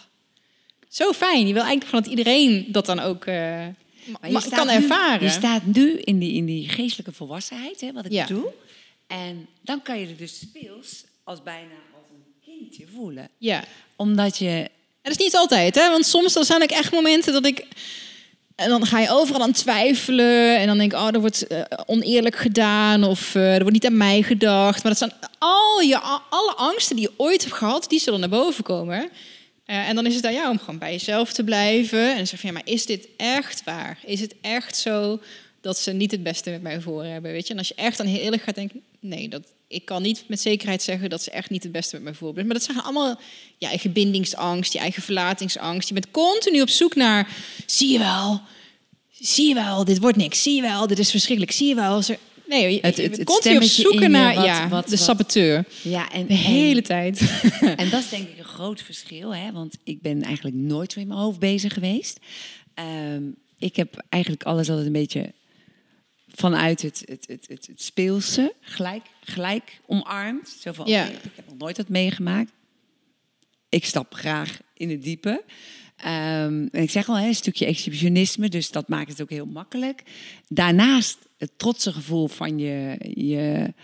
zo 0.89 1.13
fijn. 1.13 1.47
Je 1.47 1.53
wil 1.53 1.63
eigenlijk 1.63 1.85
gewoon 1.85 2.03
dat 2.03 2.11
iedereen 2.19 2.67
dat 2.73 2.87
dan 2.87 3.01
ook 3.01 3.25
eh, 3.27 3.67
kan 4.51 4.67
nu- 4.67 4.73
ervaren. 4.73 5.23
je 5.27 5.31
staat 5.33 5.67
nu 5.67 5.99
in 5.99 6.19
die, 6.19 6.33
in 6.33 6.45
die 6.47 6.69
geestelijke 6.69 7.13
volwassenheid, 7.13 7.81
hè, 7.81 7.93
wat 7.93 8.05
ik 8.05 8.13
Ja. 8.13 8.27
doe. 8.27 8.53
En 9.07 9.47
dan 9.63 9.83
kan 9.83 9.99
je 10.01 10.07
er 10.07 10.17
dus 10.17 10.39
speels 10.39 11.05
als 11.27 11.43
bijna 11.43 11.75
als 11.95 12.11
een 12.11 12.25
kindje 12.45 12.87
voelen. 12.95 13.29
Ja. 13.39 13.65
Omdat 13.97 14.39
je... 14.39 14.71
En 15.03 15.13
dat 15.13 15.21
is 15.21 15.25
niet 15.25 15.37
altijd, 15.37 15.75
hè? 15.75 15.91
Want 15.91 16.07
soms 16.07 16.33
dan 16.33 16.45
zijn 16.45 16.63
er 16.63 16.71
echt 16.71 16.93
momenten 16.93 17.33
dat 17.33 17.47
ik. 17.47 17.67
En 18.55 18.69
dan 18.69 18.87
ga 18.87 19.01
je 19.01 19.11
overal 19.11 19.43
aan 19.43 19.53
twijfelen. 19.53 20.59
En 20.59 20.67
dan 20.67 20.79
denk 20.79 20.93
ik, 20.93 20.99
oh, 20.99 21.09
er 21.13 21.21
wordt 21.21 21.47
eh, 21.47 21.61
oneerlijk 21.87 22.37
gedaan. 22.37 23.05
Of 23.05 23.35
eh, 23.35 23.55
er 23.55 23.59
wordt 23.59 23.73
niet 23.73 23.87
aan 23.87 23.97
mij 23.97 24.23
gedacht. 24.23 24.83
Maar 24.83 24.93
dat 24.93 25.11
zijn 25.11 25.31
al 25.39 25.81
je, 25.81 25.99
alle 26.31 26.55
angsten 26.57 26.97
die 26.97 27.05
je 27.09 27.15
ooit 27.17 27.43
hebt 27.43 27.55
gehad, 27.55 27.89
die 27.89 28.01
zullen 28.01 28.21
naar 28.21 28.29
boven 28.29 28.65
komen. 28.65 29.11
Eh, 29.65 29.89
en 29.89 29.95
dan 29.95 30.07
is 30.07 30.15
het 30.15 30.25
aan 30.25 30.35
jou 30.35 30.51
om 30.51 30.59
gewoon 30.59 30.79
bij 30.79 30.93
jezelf 30.93 31.33
te 31.33 31.45
blijven. 31.45 32.11
En 32.11 32.17
dan 32.17 32.27
zeg 32.27 32.41
je, 32.41 32.47
ja, 32.47 32.53
maar 32.53 32.63
is 32.65 32.87
dit 32.87 33.09
echt 33.17 33.65
waar? 33.65 33.99
Is 34.05 34.21
het 34.21 34.35
echt 34.41 34.77
zo 34.77 35.21
dat 35.61 35.79
ze 35.79 35.93
niet 35.93 36.11
het 36.11 36.23
beste 36.23 36.51
met 36.51 36.63
mij 36.63 36.81
voor 36.81 37.05
hebben? 37.05 37.33
Weet 37.33 37.47
je? 37.47 37.53
En 37.53 37.59
als 37.59 37.69
je 37.69 37.75
echt 37.75 37.97
dan 37.97 38.07
heel 38.07 38.21
eerlijk 38.21 38.43
gaat 38.43 38.55
denken, 38.55 38.83
nee, 39.01 39.29
dat, 39.29 39.43
ik 39.69 39.85
kan 39.85 40.03
niet 40.03 40.25
met 40.29 40.41
zekerheid 40.41 40.83
zeggen 40.83 41.11
dat 41.11 41.23
ze 41.23 41.31
echt 41.31 41.51
niet 41.51 41.63
het 41.63 41.73
beste 41.73 41.95
met 41.95 42.05
mij 42.05 42.15
voor 42.15 42.27
hebben. 42.27 42.47
Maar 42.47 42.55
dat 42.55 42.65
zijn 42.65 42.81
allemaal 42.81 43.21
je 43.59 43.67
eigen 43.67 43.93
bindingsangst, 43.93 44.73
je 44.73 44.79
eigen 44.79 45.03
verlatingsangst. 45.03 45.89
Je 45.89 45.95
bent 45.95 46.11
continu 46.11 46.61
op 46.61 46.69
zoek 46.69 46.95
naar, 46.95 47.29
zie 47.67 47.93
je 47.93 47.99
wel, 47.99 48.41
zie 49.11 49.49
je 49.49 49.55
wel, 49.55 49.85
dit 49.85 49.99
wordt 49.99 50.17
niks. 50.17 50.43
Zie 50.43 50.55
je 50.55 50.63
wel, 50.63 50.87
dit 50.87 50.99
is 50.99 51.11
verschrikkelijk. 51.11 51.53
Zie 51.53 51.69
je 51.69 51.75
wel. 51.75 52.03
Nee, 52.49 52.75
je, 52.75 52.79
Het- 52.83 52.97
het- 52.97 53.25
continu 53.25 53.57
op 53.57 53.63
zoeken 53.63 54.11
naar 54.11 54.35
wat- 54.35 54.45
ja, 54.45 54.69
wat- 54.69 54.85
de 54.89 54.91
wat- 54.97 55.05
saboteur. 55.05 55.65
Ja, 55.83 56.13
en, 56.13 56.27
De 56.27 56.35
hele 56.35 56.77
en, 56.81 56.85
tijd. 56.85 57.21
en 57.77 57.91
dat 57.91 58.01
is 58.03 58.09
denk 58.09 58.29
ik 58.29 58.39
een 58.39 58.45
groot 58.45 58.81
verschil, 58.83 59.35
hè? 59.35 59.53
want 59.53 59.77
ik 59.85 60.01
ben 60.03 60.23
eigenlijk 60.23 60.57
nooit 60.57 60.93
zo 60.93 61.01
in 61.01 61.07
mijn 61.07 61.21
hoofd 61.21 61.39
bezig 61.39 61.73
geweest. 61.75 62.19
Ehm, 62.75 63.23
ik 63.59 63.77
heb 63.77 64.05
eigenlijk 64.09 64.43
alles 64.43 64.69
altijd 64.69 64.87
een 64.87 64.93
beetje 64.93 65.33
vanuit 66.37 66.83
het, 66.83 67.03
het, 67.09 67.27
het, 67.27 67.47
het, 67.49 67.67
het 67.67 67.83
speelse 67.83 68.55
gelijk, 68.61 69.03
gelijk 69.21 69.81
omarmd. 69.87 70.49
Zo 70.49 70.73
van, 70.73 70.87
Ja. 70.87 71.05
ik 71.05 71.19
heb 71.35 71.47
nog 71.47 71.59
nooit 71.59 71.77
dat 71.77 71.89
meegemaakt. 71.89 72.53
Ik 73.69 73.85
stap 73.85 74.15
graag 74.15 74.61
in 74.75 74.91
het 74.91 75.03
diepe. 75.03 75.45
Ehm, 75.97 76.67
en 76.73 76.83
ik 76.83 76.91
zeg 76.91 77.09
al, 77.09 77.19
hè, 77.19 77.27
een 77.27 77.35
stukje 77.35 77.67
exhibitionisme, 77.67 78.49
dus 78.49 78.71
dat 78.71 78.89
maakt 78.89 79.09
het 79.09 79.23
ook 79.23 79.31
heel 79.31 79.47
makkelijk. 79.47 80.03
Daarnaast 80.49 81.19
het 81.39 81.51
trotse 81.57 81.93
gevoel 81.93 82.29
van 82.29 82.59
je, 82.59 82.99
je 83.15 83.75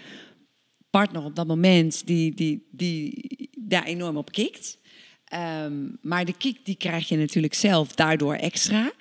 partner 0.90 1.24
op 1.24 1.36
dat 1.36 1.46
moment, 1.46 2.07
die, 2.07 2.34
die, 2.34 2.66
die 2.70 3.50
daar 3.59 3.84
enorm 3.84 4.16
op 4.16 4.32
kikt. 4.32 4.78
Ehm, 5.24 5.88
maar 6.00 6.24
de 6.24 6.36
kick 6.36 6.64
die 6.64 6.76
krijg 6.76 7.09
je 7.09 7.16
natuurlijk 7.16 7.55
zelf 7.55 7.94
daardoor 7.94 8.34
extra. 8.34 8.92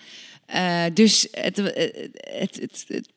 Eh, 0.45 0.85
dus 0.93 1.27
het, 1.31 1.57
het, 1.57 2.09
het, 2.13 2.85
het, 2.87 3.09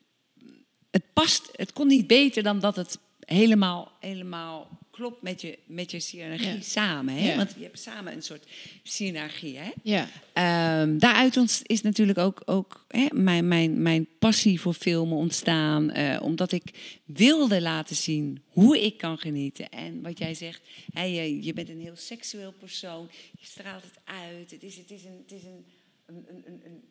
het, 0.94 1.02
past, 1.12 1.50
het 1.52 1.72
kon 1.72 1.86
niet 1.86 2.06
beter 2.06 2.42
dan 2.42 2.60
dat 2.60 2.76
het 2.76 2.98
helemaal, 3.24 3.92
helemaal 4.00 4.68
klopt 4.90 5.22
met 5.22 5.40
je, 5.40 5.58
met 5.66 5.90
je 5.90 6.00
synergie 6.00 6.46
Ja. 6.54 6.60
samen. 6.60 7.14
Hè? 7.14 7.28
Ja. 7.30 7.36
Want 7.36 7.54
je 7.56 7.62
hebt 7.62 7.78
samen 7.78 8.12
een 8.12 8.22
soort 8.22 8.46
synergie. 8.82 9.58
Hè? 9.58 9.70
Ja. 9.82 10.08
Ehm, 10.32 10.98
daaruit 10.98 11.62
is 11.66 11.82
natuurlijk 11.82 12.18
ook, 12.18 12.42
ook 12.44 12.84
hè, 12.88 13.06
mijn, 13.12 13.48
mijn, 13.48 13.82
mijn 13.82 14.06
passie 14.18 14.60
voor 14.60 14.74
filmen 14.74 15.16
ontstaan. 15.16 15.90
eh, 15.90 16.22
omdat 16.22 16.52
ik 16.52 16.98
wilde 17.04 17.60
laten 17.60 17.96
zien 17.96 18.42
hoe 18.48 18.84
ik 18.84 18.96
kan 18.98 19.18
genieten. 19.18 19.68
En 19.68 20.02
wat 20.02 20.18
jij 20.18 20.34
zegt, 20.34 20.60
hè, 20.92 21.02
je, 21.04 21.42
je 21.44 21.52
bent 21.52 21.68
een 21.68 21.80
heel 21.80 21.96
seksueel 21.96 22.52
persoon. 22.52 23.08
Je 23.40 23.46
straalt 23.46 23.82
het 23.84 23.98
uit. 24.04 24.50
Het 24.50 24.62
is, 24.62 24.76
het 24.76 24.90
is, 24.90 25.04
een, 25.04 25.22
het 25.26 25.32
is 25.32 25.42
een, 25.44 25.64
een, 26.06 26.26
een, 26.46 26.62
een, 26.64 26.82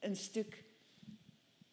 een 0.00 0.16
stuk 0.16 0.64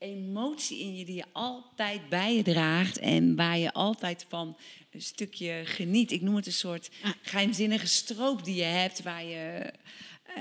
emotie 0.04 0.80
in 0.80 0.95
je 0.95 1.06
die 1.06 1.16
je 1.16 1.24
altijd 1.34 2.10
bij 2.10 2.36
je 2.36 2.43
draagt. 2.43 2.99
En 2.99 3.36
waar 3.36 3.58
je 3.58 3.74
altijd 3.74 4.26
van 4.30 4.58
een 4.91 5.01
stukje 5.01 5.62
geniet. 5.66 6.12
Ik 6.12 6.22
noem 6.22 6.36
het 6.36 6.45
een 6.45 6.51
soort 6.54 6.89
geheimzinnige 7.22 7.88
stroop 7.88 8.45
die 8.45 8.56
je 8.56 8.64
hebt. 8.64 9.04
Waar 9.04 9.26
je 9.26 9.72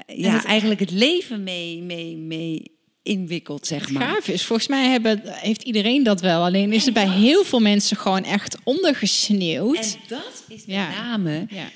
eh, 0.06 0.18
ja, 0.18 0.32
het- 0.32 0.44
eigenlijk 0.44 0.80
het 0.80 0.90
leven 0.90 1.42
mee, 1.42 1.82
mee, 1.82 2.16
mee 2.16 2.62
inwikkelt, 3.02 3.66
zeg 3.66 3.90
maar. 3.90 4.08
Gaaf 4.08 4.28
is. 4.28 4.44
Volgens 4.44 4.68
mij 4.68 4.88
hebben, 4.90 5.20
heeft 5.24 5.62
iedereen 5.62 6.02
dat 6.02 6.20
wel. 6.20 6.42
Alleen 6.44 6.72
is 6.72 6.84
het 6.84 6.94
bij 6.94 7.08
heel 7.08 7.44
veel 7.44 7.60
mensen 7.60 7.96
gewoon 7.96 8.24
echt 8.24 8.58
ondergesneeuwd. 8.64 9.76
En 9.76 9.98
dat 10.08 10.44
is 10.48 10.56
met 10.66 10.74
Ja. 10.76 10.88
name, 10.90 11.46
Ja. 11.50 11.68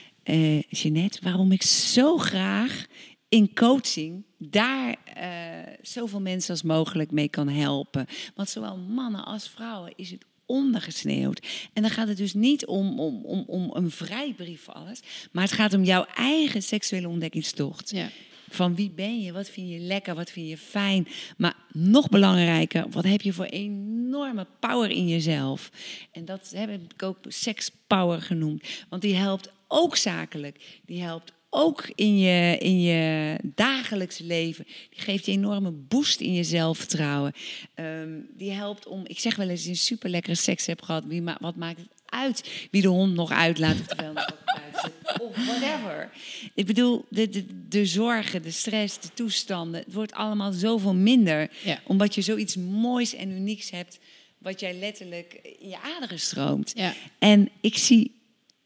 Jeanette, 0.69 1.19
waarom 1.23 1.53
ik 1.53 1.63
zo 1.63 2.17
graag 2.19 2.87
in 3.29 3.55
coaching 3.55 4.25
daar 4.39 4.97
eh, 5.15 5.73
zoveel 5.83 6.21
mensen 6.21 6.51
als 6.51 6.63
mogelijk 6.63 7.11
mee 7.11 7.29
kan 7.29 7.49
helpen. 7.49 8.07
Want 8.35 8.49
zowel 8.49 8.77
mannen 8.77 9.25
als 9.25 9.49
vrouwen 9.49 9.93
is 9.97 10.11
het 10.11 10.25
ondergesneeuwd. 10.47 11.47
En 11.73 11.83
dan 11.83 11.91
gaat 11.91 12.09
het 12.09 12.17
dus 12.17 12.35
niet 12.35 12.67
om, 12.67 13.01
om, 13.01 13.25
om, 13.25 13.45
om 13.47 13.71
een 13.75 13.91
vrijbrief 13.91 14.63
voor 14.63 14.75
alles, 14.75 15.01
maar 15.33 15.43
het 15.43 15.53
gaat 15.53 15.75
om 15.75 15.85
jouw 15.85 16.05
eigen 16.15 16.63
seksuele 16.63 17.09
ontdekkingstocht. 17.09 17.91
Ja. 17.91 18.09
Van 18.49 18.75
wie 18.75 18.91
ben 18.91 19.23
je? 19.23 19.33
Wat 19.33 19.49
vind 19.49 19.71
je 19.71 19.79
lekker? 19.79 20.15
Wat 20.15 20.31
vind 20.31 20.49
je 20.49 20.59
fijn? 20.59 21.09
Maar 21.37 21.55
nog 21.73 22.09
belangrijker, 22.09 22.91
wat 22.91 23.05
heb 23.05 23.21
je 23.21 23.33
voor 23.33 23.45
enorme 23.45 24.47
power 24.61 24.91
in 24.91 25.09
jezelf? 25.09 25.71
En 26.13 26.25
dat 26.25 26.53
heb 26.57 26.71
ik 26.71 27.03
ook 27.03 27.19
sex 27.29 27.71
power 27.87 28.23
genoemd. 28.23 28.85
Want 28.89 29.03
die 29.03 29.15
helpt 29.15 29.53
ook 29.69 29.97
zakelijk. 29.97 30.81
Die 30.85 31.03
helpt 31.03 31.33
ook 31.57 31.91
in 31.95 32.19
je, 32.19 32.59
in 32.59 32.81
je 32.81 33.37
dagelijks 33.43 34.19
leven. 34.19 34.65
Die 34.65 35.01
geeft 35.01 35.27
je 35.27 35.33
enorme 35.33 35.71
boost 35.71 36.21
in 36.21 36.33
je 36.33 36.45
zelfvertrouwen. 36.45 37.33
Ehm, 37.75 38.09
die 38.37 38.51
helpt 38.51 38.87
om, 38.87 39.03
ik 39.07 39.19
zeg 39.19 39.37
wel 39.37 39.49
eens, 39.49 39.65
een 39.65 39.77
super 39.77 40.11
lekkere 40.11 40.35
seks 40.35 40.67
hebt 40.67 40.85
gehad. 40.85 41.05
Wie 41.05 41.23
ma 41.23 41.37
wat 41.41 41.57
maakt 41.57 41.79
het 41.79 41.89
uit 42.07 42.69
wie 42.71 42.83
de 42.83 42.89
hond 42.89 43.15
nog 43.15 43.31
uitlaat 43.31 43.81
of 43.81 43.87
de 43.87 43.95
vuilnis 43.97 44.23
ook 44.23 44.45
buiten 44.45 44.81
zet, 44.81 45.21
of 45.21 45.47
whatever. 45.47 46.11
Ik 46.55 46.67
bedoel, 46.67 47.05
de, 47.09 47.29
de, 47.29 47.69
de 47.69 47.87
zorgen, 47.87 48.43
de 48.43 48.51
stress, 48.51 49.01
de 49.01 49.09
toestanden, 49.15 49.81
het 49.85 49.93
wordt 49.93 50.13
allemaal 50.13 50.53
zoveel 50.53 50.95
minder. 50.95 51.51
Ja. 51.65 51.81
Omdat 51.85 52.15
je 52.15 52.23
zoiets 52.23 52.57
moois 52.57 53.15
en 53.15 53.31
unieks 53.31 53.71
hebt, 53.71 53.99
wat 54.39 54.61
jij 54.61 54.75
letterlijk 54.75 55.41
in 55.59 55.69
je 55.69 55.81
aderen 55.81 56.21
stroomt. 56.21 56.73
Ja. 56.75 56.95
En 57.19 57.49
ik 57.61 57.77
zie 57.77 58.15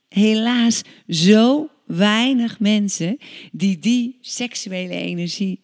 helaas 0.09 0.83
zo 1.09 1.69
weinig 1.97 2.59
mensen 2.59 3.19
die 3.53 3.79
die 3.79 4.19
seksuele 4.21 4.95
energie 4.95 5.61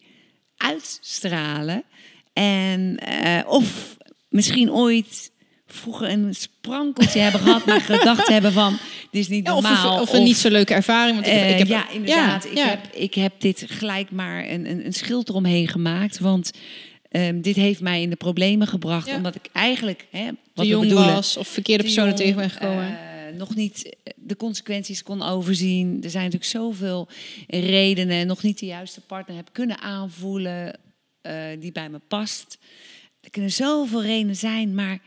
uitstralen. 0.57 1.83
En, 2.33 2.97
eh, 2.97 3.47
of 3.51 3.97
misschien 4.29 4.71
ooit 4.71 5.31
vroeger 5.67 6.09
een 6.09 6.35
sprankeltje 6.35 7.19
hebben 7.19 7.41
gehad, 7.41 7.65
maar 7.65 7.81
gedacht 7.97 8.27
hebben 8.27 8.51
van, 8.53 8.77
dit 9.11 9.21
is 9.21 9.27
niet 9.27 9.47
Ja, 9.47 9.55
of, 9.55 9.61
normaal. 9.63 9.95
een, 9.95 10.01
of 10.01 10.13
een 10.13 10.23
niet 10.23 10.37
zo 10.37 10.49
leuke 10.49 10.73
ervaring. 10.73 11.15
Want 11.15 11.27
ik, 11.27 11.33
heb- 11.33 11.41
Eh, 11.43 11.51
ik 11.51 11.57
heb, 11.57 11.67
ja, 11.67 11.89
inderdaad. 11.89 12.43
ja, 12.43 12.49
ik, 12.51 12.57
ja. 12.57 12.67
Heb, 12.67 12.87
ik 12.93 13.13
heb 13.13 13.33
dit 13.37 13.65
gelijk 13.67 14.11
maar 14.11 14.49
een, 14.49 14.69
een, 14.69 14.85
een 14.85 14.93
schild 14.93 15.29
eromheen 15.29 15.67
gemaakt. 15.67 16.19
Want 16.19 16.51
ehm, 17.09 17.41
dit 17.41 17.55
heeft 17.55 17.81
mij 17.81 18.01
in 18.01 18.09
de 18.09 18.15
problemen 18.15 18.67
gebracht. 18.67 19.13
Omdat 19.13 19.35
ik 19.35 19.49
eigenlijk, 19.53 20.07
hè, 20.11 20.25
wat 20.25 20.65
te 20.65 20.67
jong 20.71 20.83
bedoelen, 20.87 21.13
was 21.13 21.37
of 21.37 21.47
verkeerde 21.47 21.83
personen 21.83 22.09
jong, 22.09 22.19
tegen 22.21 22.35
ben 22.35 22.49
gekomen. 22.49 22.87
eh, 22.99 23.06
nog 23.37 23.55
niet 23.55 23.95
de 24.15 24.35
consequenties 24.35 25.03
kon 25.03 25.21
overzien. 25.21 26.03
Er 26.03 26.09
zijn 26.09 26.23
natuurlijk 26.23 26.51
zoveel 26.51 27.07
redenen. 27.47 28.27
Nog 28.27 28.43
niet 28.43 28.59
de 28.59 28.65
juiste 28.65 29.01
partner 29.01 29.35
heb 29.35 29.49
kunnen 29.51 29.79
aanvoelen 29.79 30.79
eh, 31.21 31.45
die 31.59 31.71
bij 31.71 31.89
me 31.89 31.99
past. 31.99 32.57
Er 33.21 33.29
kunnen 33.29 33.51
zoveel 33.51 34.03
redenen 34.03 34.35
zijn, 34.35 34.75
maar 34.75 35.01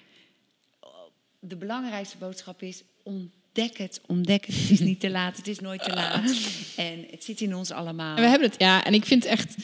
de 1.40 1.56
belangrijkste 1.56 2.16
boodschap 2.16 2.62
is: 2.62 2.82
ontdek 3.02 3.78
het, 3.78 4.00
ontdek 4.06 4.46
het. 4.46 4.56
Het 4.56 4.70
is 4.70 4.80
niet 4.80 5.00
te 5.00 5.10
laat, 5.10 5.36
het 5.36 5.48
is 5.48 5.58
nooit 5.58 5.82
te 5.82 5.92
laat. 5.92 6.22
En 6.76 7.06
het 7.10 7.24
zit 7.24 7.40
in 7.40 7.54
ons 7.54 7.70
allemaal. 7.70 8.16
En 8.16 8.22
we 8.22 8.28
hebben 8.28 8.48
het, 8.48 8.60
ja. 8.60 8.84
En 8.84 8.94
ik 8.94 9.04
vind 9.04 9.24
echt... 9.24 9.54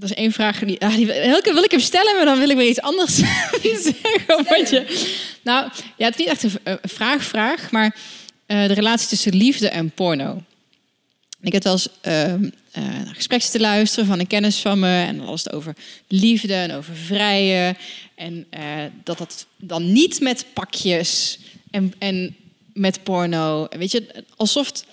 Dat 0.00 0.10
is 0.10 0.16
één 0.16 0.32
vraag 0.32 0.58
die, 0.58 0.80
ah, 0.80 0.94
die 0.94 1.06
wil 1.52 1.62
ik 1.64 1.70
hem 1.70 1.80
stellen, 1.80 2.16
maar 2.16 2.24
dan 2.24 2.38
wil 2.38 2.48
ik 2.50 2.56
weer 2.56 2.68
iets 2.68 2.80
anders 2.80 3.14
zeggen. 3.88 4.44
Wat 4.48 4.70
je, 4.70 5.06
nou, 5.42 5.68
ja, 5.96 6.04
het 6.04 6.18
is 6.18 6.24
niet 6.26 6.28
echt 6.28 6.42
een 6.62 6.78
vraag, 6.82 7.22
vraag, 7.24 7.70
maar 7.70 7.96
eh, 8.46 8.66
de 8.66 8.72
relatie 8.74 9.08
tussen 9.08 9.36
liefde 9.36 9.68
en 9.68 9.90
porno. 9.90 10.42
Ik 11.42 11.52
heb 11.52 11.62
wel 11.62 11.72
eens 11.72 11.88
naar 12.02 13.14
gesprekken 13.14 13.50
te 13.50 13.60
luisteren 13.60 14.06
van 14.06 14.18
een 14.18 14.26
kennis 14.26 14.56
van 14.58 14.78
me. 14.78 15.04
En 15.04 15.16
dan 15.16 15.26
was 15.26 15.44
het 15.44 15.52
over 15.52 15.74
liefde 16.08 16.54
en 16.54 16.72
over 16.72 16.96
vrijen. 16.96 17.76
En 18.14 18.46
eh, 18.50 18.62
dat 19.04 19.18
dat 19.18 19.46
dan 19.56 19.92
niet 19.92 20.20
met 20.20 20.44
pakjes 20.52 21.38
en, 21.70 21.92
en 21.98 22.36
met 22.72 23.02
porno. 23.02 23.66
Weet 23.70 23.90
je, 23.92 24.24
alsof 24.36 24.66
het- 24.66 24.84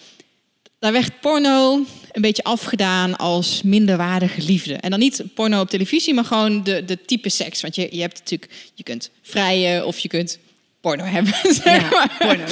daar 0.79 0.91
werd 0.91 1.19
porno 1.21 1.85
een 2.18 2.24
beetje 2.24 2.43
afgedaan 2.43 3.15
als 3.15 3.61
minderwaardige 3.61 4.41
liefde. 4.41 4.74
En 4.74 4.89
dan 4.89 4.99
niet 4.99 5.24
porno 5.34 5.61
op 5.61 5.70
televisie, 5.70 6.13
maar 6.13 6.26
gewoon 6.26 6.63
de, 6.63 6.86
de 6.86 7.05
type 7.05 7.30
seks. 7.30 7.61
Want 7.61 7.76
je, 7.76 7.88
je 7.91 8.01
hebt 8.01 8.20
natuurlijk, 8.20 8.51
je 8.74 8.84
kunt 8.84 9.09
vrijen 9.22 9.86
of 9.86 9.99
je 9.99 10.07
kunt 10.07 10.39
porno 10.82 11.03
hebben. 11.03 11.34
zeg 11.63 11.82
ja, 11.82 11.89
maar. 11.89 12.15
porno. 12.20 12.43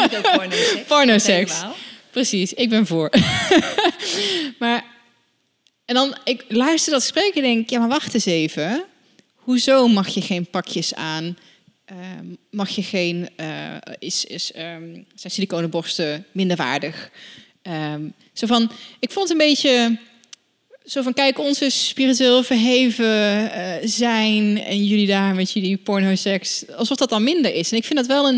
Niet 0.00 0.16
ook 0.16 0.86
porno 0.86 1.18
seks. 1.18 1.52
Helemaal. 1.54 1.76
Precies, 2.10 2.52
ik 2.52 2.68
ben 2.68 2.86
voor. 2.86 3.10
maar, 4.58 4.84
en 5.84 5.94
dan, 5.94 6.16
ik 6.24 6.44
luister 6.48 6.92
dat 6.92 7.02
gesprek 7.02 7.34
en 7.34 7.42
denk, 7.42 7.70
ja, 7.70 7.78
maar 7.78 7.88
wacht 7.88 8.14
eens 8.14 8.24
even. 8.24 8.84
Hoezo 9.34 9.88
mag 9.88 10.08
je 10.08 10.20
geen 10.20 10.46
pakjes 10.46 10.94
aan? 10.94 11.38
Ehm, 11.84 12.26
mag 12.50 12.68
je 12.68 12.82
geen, 12.82 13.28
eh, 13.36 13.76
is, 13.98 14.24
is, 14.24 14.52
ehm, 14.52 14.92
zijn 15.14 15.32
siliconenborsten 15.32 16.26
minderwaardig? 16.32 17.10
Ehm 17.64 18.02
zo 18.32 18.46
van, 18.46 18.70
ik 19.00 19.10
vond 19.10 19.30
een 19.30 19.36
beetje, 19.36 19.98
zo 20.84 21.02
van, 21.02 21.14
kijk, 21.14 21.38
onze 21.38 21.70
spiritueel 21.70 22.42
verheven 22.42 23.52
eh, 23.52 23.72
zijn 23.88 24.62
en 24.62 24.84
jullie 24.84 25.06
daar 25.06 25.34
met 25.34 25.52
jullie 25.52 25.76
pornoseks, 25.76 26.64
alsof 26.76 26.96
dat 26.96 27.08
dan 27.08 27.24
minder 27.24 27.54
is. 27.54 27.70
En 27.70 27.76
ik 27.76 27.84
vind 27.84 27.98
dat 27.98 28.06
wel 28.08 28.28
een, 28.28 28.34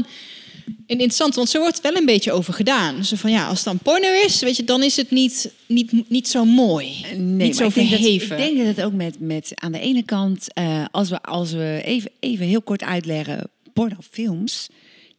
een 0.67 0.75
interessant, 0.87 1.35
want 1.35 1.49
zo 1.49 1.59
wordt 1.59 1.75
het 1.75 1.85
wel 1.85 1.97
een 1.97 2.07
beetje 2.07 2.33
over 2.33 2.55
gedaan. 2.55 3.05
Zo 3.05 3.17
van, 3.17 3.31
ja, 3.31 3.47
als 3.49 3.57
het 3.57 3.67
dan 3.67 3.79
porno 3.79 4.09
is, 4.25 4.41
weet 4.41 4.57
je, 4.57 4.65
dan 4.65 4.83
is 4.83 4.97
het 4.97 5.11
niet, 5.11 5.53
niet, 5.67 6.09
niet 6.11 6.29
zo 6.29 6.45
mooi. 6.45 7.05
Nee, 7.17 7.19
niet 7.47 7.57
zo 7.57 7.67
ik 7.67 7.75
denk 7.75 7.91
dat- 7.91 7.99
verheven. 7.99 8.39
ik 8.39 8.43
denk 8.45 8.57
dat 8.67 8.77
het 8.77 8.85
ook 8.85 8.93
met, 8.93 9.21
met 9.21 9.51
aan 9.55 9.73
de 9.73 9.81
ene 9.81 10.03
kant, 10.03 10.53
eh, 10.53 10.85
als 10.91 11.09
we, 11.09 11.23
als 11.23 11.53
we 11.53 11.81
even, 11.85 12.11
even 12.21 12.47
heel 12.47 12.63
kort 12.63 12.83
uitleggen, 12.83 13.51
pornofilms, 13.73 14.69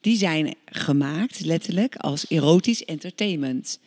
die 0.01 0.17
zijn 0.17 0.55
gemaakt 0.65 1.39
letterlijk 1.45 1.95
als 1.95 2.25
erotisch 2.29 2.85
entertainment. 2.85 3.79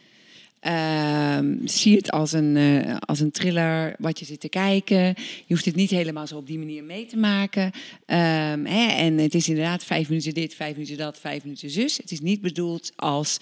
Ehm, 0.61 1.66
zie 1.66 1.96
het 1.96 2.11
als 2.11 2.32
een, 2.32 2.56
eh, 2.56 2.96
als 3.00 3.20
een 3.20 3.30
thriller 3.30 3.94
wat 3.98 4.18
je 4.18 4.24
zit 4.24 4.40
te 4.40 4.48
kijken. 4.48 5.04
Je 5.06 5.44
hoeft 5.46 5.64
het 5.64 5.74
niet 5.74 5.90
helemaal 5.90 6.26
zo 6.26 6.36
op 6.36 6.46
die 6.46 6.58
manier 6.58 6.84
mee 6.84 7.06
te 7.06 7.16
maken. 7.16 7.70
Ehm, 8.06 8.64
hè, 8.64 8.86
en 8.92 9.18
het 9.18 9.34
is 9.34 9.48
inderdaad 9.48 9.84
vijf 9.84 10.08
minuten 10.08 10.34
dit, 10.34 10.54
vijf 10.54 10.72
minuten 10.74 10.96
dat, 10.96 11.18
vijf 11.18 11.42
minuten 11.42 11.70
zus. 11.70 11.96
Het 11.96 12.11
is 12.11 12.20
niet 12.20 12.40
bedoeld 12.40 12.92
als 12.96 13.38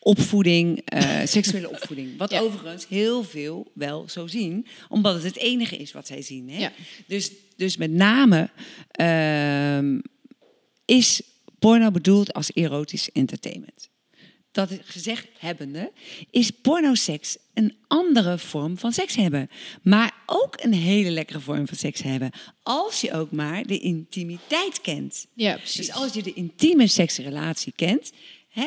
opvoeding, 0.00 0.80
eh, 0.84 1.20
seksuele 1.24 1.70
opvoeding. 1.70 2.16
Wat 2.18 2.30
Ja. 2.30 2.40
overigens 2.40 2.88
heel 2.88 3.22
veel 3.24 3.70
wel 3.74 4.08
zo 4.08 4.26
zien, 4.26 4.66
omdat 4.88 5.14
het 5.14 5.22
het 5.24 5.36
enige 5.36 5.76
is 5.76 5.92
wat 5.92 6.06
zij 6.06 6.22
zien. 6.22 6.50
Hè? 6.50 6.58
Ja. 6.58 6.72
Dus, 7.06 7.30
dus 7.56 7.76
met 7.76 7.90
name 7.90 8.50
ehm, 8.90 9.98
is 10.84 11.22
porno 11.58 11.90
bedoeld 11.90 12.32
als 12.32 12.50
erotisch 12.54 13.10
entertainment. 13.12 13.88
Dat 14.56 14.70
gezegd 14.84 15.26
hebbende, 15.38 15.92
is 16.30 16.50
pornoseks 16.50 17.36
een 17.54 17.76
andere 17.86 18.38
vorm 18.38 18.78
van 18.78 18.92
seks 18.92 19.16
hebben. 19.16 19.50
Maar 19.82 20.12
ook 20.26 20.56
een 20.60 20.72
hele 20.74 21.10
lekkere 21.10 21.40
vorm 21.40 21.66
van 21.66 21.76
seks 21.76 22.02
hebben. 22.02 22.30
Als 22.62 23.00
je 23.00 23.12
ook 23.12 23.30
maar 23.30 23.62
de 23.66 23.78
intimiteit 23.78 24.80
kent. 24.80 25.26
Ja, 25.34 25.54
precies. 25.56 25.76
Dus 25.86 25.92
als 25.92 26.12
je 26.12 26.22
de 26.22 26.32
intieme 26.32 26.86
seksrelatie 26.86 27.72
kent. 27.76 28.12
Hè, 28.48 28.66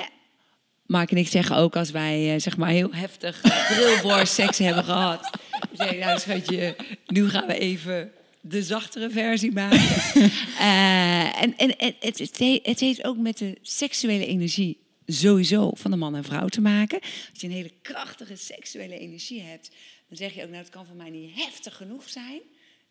Mark 0.85 1.11
en 1.11 1.17
ik 1.17 1.27
zeggen 1.27 1.55
ook 1.55 1.75
als 1.75 1.91
wij 1.91 2.33
eh, 2.35 2.41
zeg 2.41 2.57
maar 2.57 2.69
heel 2.69 2.93
heftig 2.93 3.41
drillborst 3.69 4.33
seks 4.43 4.57
hebben 4.57 4.83
gehad. 4.83 5.29
We 5.69 5.75
zeggen, 5.75 5.99
nou 5.99 6.19
schatje, 6.19 6.75
nu 7.05 7.29
gaan 7.29 7.47
we 7.47 7.59
even 7.59 8.11
de 8.41 8.63
zachtere 8.63 9.09
versie 9.09 9.51
maken. 9.51 9.79
Eh, 10.59 11.41
en 11.41 11.57
en 11.57 11.73
het, 11.77 12.17
het, 12.19 12.37
he- 12.37 12.59
het 12.63 12.79
heeft 12.79 13.03
ook 13.03 13.17
met 13.17 13.37
de 13.37 13.57
seksuele 13.61 14.25
energie 14.25 14.77
sowieso 15.13 15.71
van 15.73 15.91
de 15.91 15.97
man 15.97 16.15
en 16.15 16.23
vrouw 16.23 16.47
te 16.47 16.61
maken. 16.61 16.99
Als 17.01 17.41
je 17.41 17.47
een 17.47 17.53
hele 17.53 17.73
krachtige 17.81 18.35
seksuele 18.35 18.99
energie 18.99 19.41
hebt, 19.41 19.71
dan 20.07 20.17
zeg 20.17 20.33
je 20.33 20.41
ook, 20.43 20.49
nou 20.49 20.63
het 20.63 20.71
kan 20.71 20.85
voor 20.85 20.95
mij 20.95 21.09
niet 21.09 21.35
heftig 21.35 21.75
genoeg 21.75 22.09
zijn. 22.09 22.41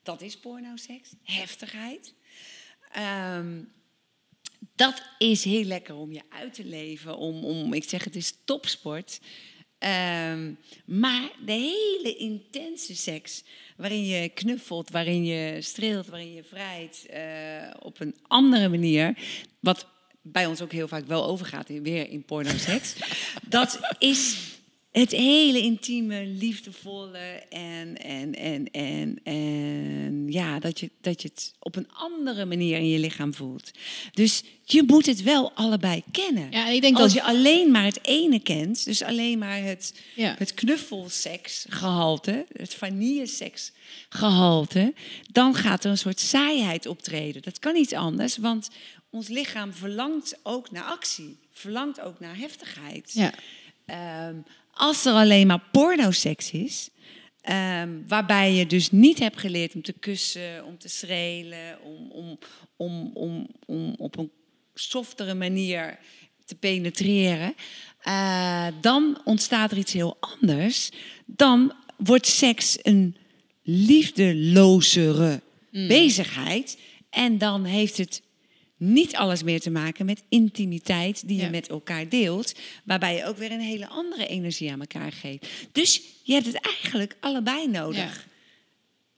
Dat 0.02 0.22
is 0.22 0.38
pornoseks, 0.38 1.10
heftigheid. 1.22 2.14
Ehm, 2.92 3.62
dat 4.74 5.02
is 5.18 5.44
heel 5.44 5.64
lekker 5.64 5.94
om 5.94 6.12
je 6.12 6.22
uit 6.28 6.54
te 6.54 6.64
leven. 6.64 7.16
Om, 7.16 7.44
om 7.44 7.72
ik 7.72 7.88
zeg, 7.88 8.04
het 8.04 8.16
is 8.16 8.34
topsport. 8.44 9.20
Ehm, 9.78 10.52
maar 10.84 11.30
de 11.44 11.52
hele 11.52 12.16
intense 12.16 12.96
seks, 12.96 13.44
waarin 13.76 14.06
je 14.06 14.28
knuffelt, 14.28 14.90
waarin 14.90 15.24
je 15.24 15.62
streelt, 15.62 16.06
waarin 16.06 16.32
je 16.32 16.44
vrijt, 16.44 17.06
eh, 17.06 17.70
op 17.78 18.00
een 18.00 18.16
andere 18.22 18.68
manier, 18.68 19.18
wat 19.60 19.86
bij 20.32 20.46
ons 20.46 20.62
ook 20.62 20.72
heel 20.72 20.88
vaak 20.88 21.06
wel 21.06 21.24
overgaat, 21.26 21.68
in- 21.68 21.82
weer 21.82 22.08
in 22.10 22.24
pornoseks, 22.24 22.94
dat 23.48 23.78
is 23.98 24.36
het 24.92 25.10
hele 25.10 25.60
intieme, 25.60 26.26
liefdevolle 26.26 27.18
en, 27.48 27.96
en, 27.98 28.34
en, 28.34 28.70
en, 28.70 29.20
en 29.22 30.32
ja, 30.32 30.58
dat 30.58 30.80
je, 30.80 30.90
dat 31.00 31.22
je 31.22 31.28
het 31.28 31.54
op 31.58 31.76
een 31.76 31.88
andere 31.92 32.44
manier 32.44 32.76
in 32.78 32.88
je 32.88 32.98
lichaam 32.98 33.34
voelt. 33.34 33.70
Dus 34.12 34.42
je 34.64 34.82
moet 34.86 35.06
het 35.06 35.22
wel 35.22 35.52
allebei 35.52 36.02
kennen. 36.10 36.50
Ja, 36.50 36.68
ik 36.68 36.80
denk 36.80 36.96
Als 36.98 37.12
dat- 37.14 37.22
je 37.22 37.28
alleen 37.28 37.70
maar 37.70 37.84
het 37.84 37.98
ene 38.02 38.40
kent, 38.40 38.84
dus 38.84 39.02
alleen 39.02 39.38
maar 39.38 39.62
het, 39.62 40.00
Ja. 40.16 40.34
het 40.38 40.54
knuffelseksgehalte, 40.54 42.46
het 42.52 42.74
vanilleseksgehalte, 42.74 44.94
dan 45.32 45.54
gaat 45.54 45.84
er 45.84 45.90
een 45.90 45.98
soort 45.98 46.20
saaiheid 46.20 46.86
optreden. 46.86 47.42
Dat 47.42 47.58
kan 47.58 47.74
niet 47.74 47.94
anders, 47.94 48.36
want 48.36 48.68
ons 49.10 49.28
lichaam 49.28 49.72
verlangt 49.72 50.38
ook 50.42 50.70
naar 50.70 50.84
actie, 50.84 51.36
verlangt 51.52 52.00
ook 52.00 52.20
naar 52.20 52.36
heftigheid. 52.36 53.10
Ja. 53.14 53.32
Ehm, 53.86 54.34
als 54.78 55.04
er 55.04 55.12
alleen 55.12 55.46
maar 55.46 55.62
pornoseks 55.72 56.50
is, 56.50 56.90
ehm, 57.40 57.90
waarbij 58.06 58.52
je 58.52 58.66
dus 58.66 58.90
niet 58.90 59.18
hebt 59.18 59.40
geleerd 59.40 59.74
om 59.74 59.82
te 59.82 59.92
kussen, 59.92 60.64
om 60.64 60.78
te 60.78 60.88
strelen, 60.88 61.82
om, 61.82 62.10
om, 62.10 62.38
om, 62.76 63.10
om, 63.14 63.48
om 63.66 63.94
op 63.98 64.18
een 64.18 64.30
softere 64.74 65.34
manier 65.34 65.98
te 66.44 66.54
penetreren, 66.54 67.54
eh, 68.00 68.66
dan 68.80 69.20
ontstaat 69.24 69.70
er 69.70 69.78
iets 69.78 69.92
heel 69.92 70.16
anders. 70.20 70.90
Dan 71.26 71.72
wordt 71.96 72.26
seks 72.26 72.78
een 72.82 73.16
liefdelozere 73.62 75.40
bezigheid. 75.70 76.78
En 77.10 77.38
dan 77.38 77.64
heeft 77.64 77.96
het 77.96 78.22
niet 78.78 79.16
alles 79.16 79.42
meer 79.42 79.60
te 79.60 79.70
maken 79.70 80.06
met 80.06 80.22
intimiteit 80.28 81.28
die 81.28 81.36
je 81.36 81.42
Ja. 81.42 81.50
met 81.50 81.68
elkaar 81.68 82.08
deelt, 82.08 82.54
waarbij 82.84 83.16
je 83.16 83.24
ook 83.24 83.36
weer 83.36 83.52
een 83.52 83.60
hele 83.60 83.88
andere 83.88 84.26
energie 84.26 84.72
aan 84.72 84.80
elkaar 84.80 85.12
geeft. 85.12 85.46
Dus 85.72 86.02
je 86.22 86.32
hebt 86.32 86.46
het 86.46 86.60
eigenlijk 86.60 87.16
allebei 87.20 87.68
nodig. 87.68 88.26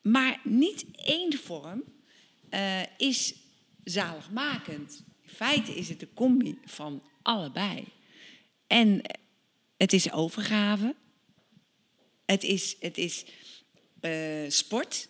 Maar 0.03 0.41
niet 0.45 0.85
één 0.95 1.39
vorm 1.39 1.83
eh, 2.49 2.81
is 2.97 3.35
zaligmakend. 3.85 5.03
In 5.23 5.31
feite 5.31 5.75
is 5.75 5.89
het 5.89 6.01
de 6.01 6.09
combi 6.15 6.59
van 6.65 7.03
allebei. 7.23 7.85
En 8.67 9.03
het 9.77 9.93
is 9.93 10.13
overgave. 10.13 10.95
Het 12.25 12.43
is, 12.45 12.77
het 12.81 12.99
is 12.99 13.25
eh, 14.01 14.45
sport. 14.49 15.09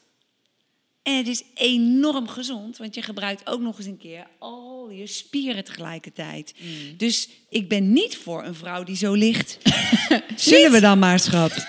En 1.11 1.16
het 1.16 1.26
is 1.26 1.42
enorm 1.54 2.28
gezond, 2.28 2.76
want 2.76 2.94
je 2.94 3.02
gebruikt 3.02 3.46
ook 3.46 3.61
nog 3.61 3.78
eens 3.78 3.86
een 3.86 3.98
keer 3.98 4.26
al 4.38 4.90
je 4.90 5.06
spieren 5.06 5.64
tegelijkertijd. 5.64 6.54
Dus 6.96 7.28
ik 7.48 7.68
ben 7.68 7.92
niet 7.92 8.16
voor 8.16 8.44
een 8.44 8.54
vrouw 8.54 8.84
die 8.84 8.96
zo 8.96 9.12
ligt. 9.12 9.58
Zullen 10.36 10.72
we 10.72 10.80
dan 10.80 10.98
maar, 10.98 11.18
schat? 11.18 11.52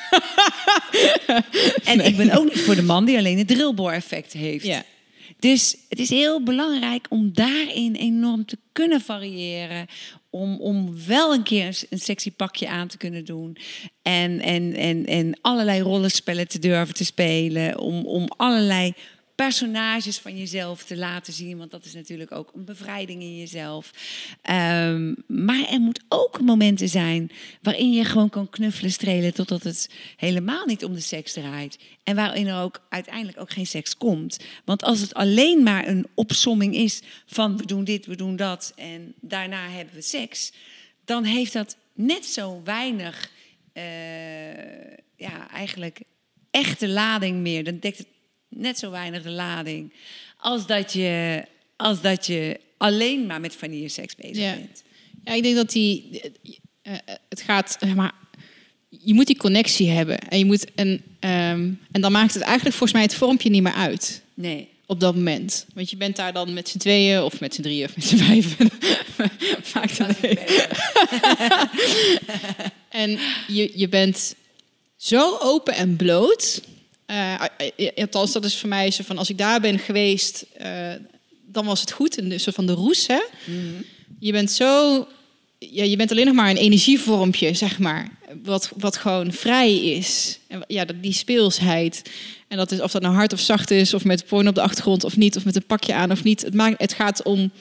en 1.84 2.06
ik 2.06 2.18
ben 2.18 2.32
ook 2.38 2.44
niet 2.44 2.62
voor 2.62 2.76
de 2.76 2.82
man 2.82 3.06
die 3.06 3.18
alleen 3.18 3.38
het 3.38 3.48
drillboor-effect 3.48 4.34
heeft. 4.34 4.66
Ja. 4.66 4.84
Dus 5.39 5.78
het 5.89 6.00
is 6.00 6.10
heel 6.10 6.44
belangrijk 6.44 7.06
om 7.10 7.34
daarin 7.34 7.96
enorm 7.96 8.46
te 8.46 8.58
kunnen 8.72 9.02
variëren. 9.02 9.88
Om, 10.30 10.60
om 10.60 11.06
wel 11.08 11.34
een 11.34 11.44
keer 11.44 11.68
een, 11.68 11.76
een 11.89 12.00
sexy 12.00 12.32
pakje 12.32 12.68
aan 12.68 12.88
te 12.88 12.98
kunnen 12.98 13.26
doen. 13.26 13.58
En, 14.02 14.39
en, 14.39 14.76
en, 14.76 15.06
en 15.06 15.38
allerlei 15.42 15.82
rollenspellen 15.82 16.48
te 16.48 16.60
durven 16.60 16.96
te 16.96 17.06
spelen. 17.06 17.80
Om, 17.80 18.06
om 18.06 18.28
allerlei 18.38 18.94
personages 19.48 20.18
van 20.18 20.38
jezelf 20.38 20.84
te 20.84 20.98
laten 20.98 21.34
zien. 21.34 21.58
Want 21.58 21.72
dat 21.72 21.86
is 21.86 21.94
natuurlijk 21.94 22.32
ook 22.32 22.52
een 22.54 22.66
bevrijding 22.66 23.22
in 23.22 23.38
jezelf. 23.38 23.92
Ehm, 24.42 25.14
maar 25.28 25.66
er 25.70 25.80
moet 25.80 26.02
ook 26.08 26.42
momenten 26.42 26.89
zijn 26.89 27.32
waarin 27.62 27.92
je 27.92 28.06
gewoon 28.06 28.30
kan 28.30 28.50
knuffelen, 28.50 28.92
strelen. 28.92 29.34
Totdat 29.34 29.64
het 29.64 29.89
helemaal 30.18 30.66
niet 30.66 30.86
om 30.86 30.94
de 30.94 31.00
seks 31.00 31.34
draait. 31.34 31.78
En 32.04 32.16
waarin 32.16 32.48
er 32.48 32.62
ook 32.62 32.82
uiteindelijk 32.89 33.39
ook 33.39 33.52
geen 33.52 33.68
seks 33.68 33.98
komt. 33.98 34.39
Want 34.66 34.84
als 34.84 35.00
het 35.00 35.14
alleen 35.14 35.64
maar 35.64 35.88
een 35.88 36.08
opsomming 36.16 36.76
is 36.76 37.02
van 37.26 37.58
we 37.58 37.66
doen 37.66 37.84
dit, 37.84 38.06
we 38.06 38.16
doen 38.16 38.36
dat. 38.36 38.74
En 38.76 39.14
daarna 39.22 39.70
hebben 39.70 39.96
we 39.96 40.02
seks. 40.02 40.54
Dan 41.06 41.24
heeft 41.24 41.54
dat 41.54 41.78
net 41.94 42.26
zo 42.26 42.62
weinig, 42.64 43.32
eh, 43.74 43.84
ja, 45.16 45.50
eigenlijk 45.52 46.02
echte 46.52 46.88
lading 46.88 47.39
meer. 47.39 47.64
Dan 47.64 47.80
dekt 47.80 47.98
het 47.98 48.08
net 48.56 48.80
zo 48.80 48.91
weinig 48.91 49.26
lading 49.26 49.93
als 50.38 50.66
dat 50.68 50.93
je, 50.93 51.43
als 51.76 52.02
dat 52.02 52.26
je 52.26 52.60
alleen 52.78 53.26
maar 53.26 53.39
met 53.39 53.56
vanilleseks 53.56 54.16
bezig 54.16 54.38
Ja. 54.43 54.54
bent. 54.56 54.84
Ja, 55.24 55.34
ik 55.34 55.43
denk 55.43 55.56
dat 55.56 55.72
die. 55.72 56.22
eh, 56.82 56.93
eh, 56.93 56.99
het 57.30 57.41
gaat, 57.41 57.78
maar. 57.95 58.12
Je 59.04 59.14
moet 59.14 59.28
die 59.28 59.38
connectie 59.38 59.89
hebben. 59.89 60.20
En, 60.20 60.38
je 60.38 60.45
moet, 60.45 60.66
en, 60.76 61.02
ehm, 61.20 61.70
en 61.91 62.02
dan 62.02 62.12
maakt 62.12 62.34
het 62.34 62.43
eigenlijk 62.43 62.76
volgens 62.76 62.93
mij 62.99 63.02
het 63.02 63.16
vormpje 63.16 63.49
niet 63.49 63.62
meer 63.64 63.74
uit. 63.74 64.22
Nee. 64.34 64.68
Op 64.86 64.99
dat 64.99 65.16
moment. 65.16 65.66
Want 65.74 65.89
je 65.89 65.97
bent 65.97 66.16
daar 66.16 66.34
dan 66.34 66.54
met 66.54 66.70
z'n 66.70 66.78
tweeën 66.78 67.22
of 67.22 67.39
met 67.39 67.54
z'n 67.56 67.62
drieën 67.62 67.86
of 67.88 67.95
met 67.95 68.06
z'n 68.06 68.16
vijven. 68.18 68.70
maakt 69.74 69.97
het 69.97 70.22
niet. 70.22 70.39
En 72.89 73.20
je, 73.47 73.72
je 73.76 73.89
bent 73.89 74.36
zo 74.97 75.38
open 75.39 75.74
en 75.76 75.95
bloot. 75.95 76.62
Eh, 77.12 77.91
althans, 77.95 78.32
dat 78.32 78.45
is 78.45 78.57
voor 78.57 78.70
mij 78.70 78.91
zo 78.91 79.03
van 79.03 79.18
als 79.18 79.30
ik 79.30 79.38
daar 79.38 79.62
ben 79.62 79.80
geweest, 79.80 80.45
dan 81.45 81.66
was 81.66 81.82
het 81.82 81.91
goed. 81.91 82.18
Een 82.18 82.39
soort 82.39 82.55
van 82.55 82.66
de 82.66 82.74
roes, 82.74 83.07
hè? 83.07 83.22
Je 84.20 84.32
bent 84.32 84.51
zo. 84.51 85.07
Ja, 85.59 85.84
je 85.84 85.95
bent 85.95 86.12
alleen 86.12 86.26
nog 86.26 86.36
maar 86.36 86.49
een 86.49 86.57
energievormpje, 86.57 87.53
zeg 87.53 87.80
maar. 87.80 88.09
Wat, 88.43 88.72
wat 88.78 88.97
gewoon 88.97 89.32
vrij 89.32 89.76
is. 89.76 90.39
En 90.47 90.64
ja, 90.68 90.86
die 91.01 91.14
speelsheid. 91.14 92.01
En 92.47 92.57
dat 92.57 92.72
is 92.72 92.82
of 92.82 92.91
dat 92.91 93.01
nou 93.01 93.16
hard 93.16 93.34
of 93.34 93.39
zacht 93.39 93.72
is, 93.72 93.93
of 93.93 94.05
met 94.05 94.26
porno 94.26 94.49
op 94.49 94.55
de 94.55 94.62
achtergrond 94.62 95.03
of 95.03 95.18
niet, 95.18 95.38
of 95.38 95.45
met 95.45 95.55
een 95.55 95.66
pakje 95.66 95.93
aan 95.93 96.12
of 96.12 96.24
niet. 96.24 96.41
Het, 96.41 96.53
maakt, 96.53 96.82
het 96.82 96.93
gaat 96.93 97.24
om, 97.24 97.51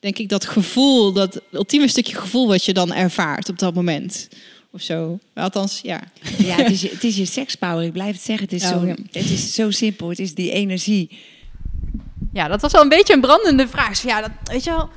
denk 0.00 0.18
ik, 0.18 0.28
dat 0.28 0.44
gevoel, 0.44 1.12
dat 1.12 1.40
ultieme 1.52 1.88
stukje 1.88 2.16
gevoel 2.16 2.46
wat 2.46 2.64
je 2.64 2.72
dan 2.72 2.92
ervaart 2.92 3.48
op 3.48 3.58
dat 3.58 3.74
moment. 3.74 4.28
Of 4.74 4.80
zo. 4.80 5.18
Althans, 5.34 5.80
ja. 5.82 6.00
Ja, 6.38 6.54
het 6.56 6.70
is, 6.70 6.80
je, 6.80 6.88
het 6.88 7.04
is 7.04 7.16
je 7.16 7.24
sekspower. 7.26 7.84
Ik 7.84 7.92
blijf 7.92 8.12
het 8.12 8.22
zeggen. 8.24 8.44
Het 8.44 8.54
is, 8.54 8.64
Oh, 8.64 8.70
zo, 8.80 8.86
ja. 8.86 8.94
het 9.12 9.30
is 9.30 9.54
zo 9.54 9.70
simpel. 9.70 10.08
Het 10.08 10.18
is 10.18 10.34
die 10.34 10.50
energie. 10.50 11.18
Ja, 12.32 12.48
dat 12.48 12.60
was 12.60 12.72
wel 12.72 12.82
een 12.82 12.88
beetje 12.88 13.14
een 13.14 13.20
brandende 13.20 13.68
vraag. 13.68 13.88
Dus 13.88 14.02
ja, 14.02 14.20
dat, 14.20 14.30
weet 14.44 14.64
je 14.64 14.70
wel. 14.70 14.88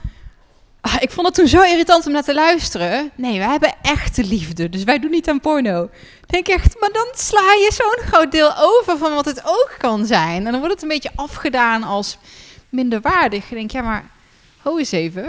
Ah, 0.81 0.95
Ik 0.99 1.11
vond 1.11 1.27
het 1.27 1.35
toen 1.35 1.47
zo 1.47 1.61
irritant 1.61 2.05
om 2.05 2.11
naar 2.11 2.23
te 2.23 2.33
luisteren. 2.33 3.11
Nee, 3.15 3.37
wij 3.39 3.47
hebben 3.49 3.73
echte 3.81 4.23
liefde, 4.23 4.69
dus 4.69 4.83
wij 4.83 4.99
doen 4.99 5.11
niet 5.11 5.29
aan 5.29 5.39
porno. 5.39 5.83
Ik 6.21 6.27
denk 6.33 6.47
echt, 6.47 6.79
maar 6.79 6.91
dan 6.91 7.07
sla 7.15 7.39
je 7.41 7.71
zo'n 7.73 8.07
groot 8.07 8.31
deel 8.31 8.51
over 8.57 8.97
van 8.97 9.13
wat 9.13 9.25
het 9.25 9.41
ook 9.45 9.75
kan 9.77 10.05
zijn. 10.05 10.45
En 10.45 10.51
dan 10.51 10.59
wordt 10.59 10.73
het 10.73 10.81
een 10.83 10.87
beetje 10.89 11.11
afgedaan 11.15 11.83
als 11.83 12.17
minderwaardig. 12.69 13.49
Je 13.49 13.55
denkt, 13.55 13.71
ja, 13.71 13.81
maar 13.81 14.05
ho 14.61 14.77
eens 14.77 14.91
even. 14.91 15.25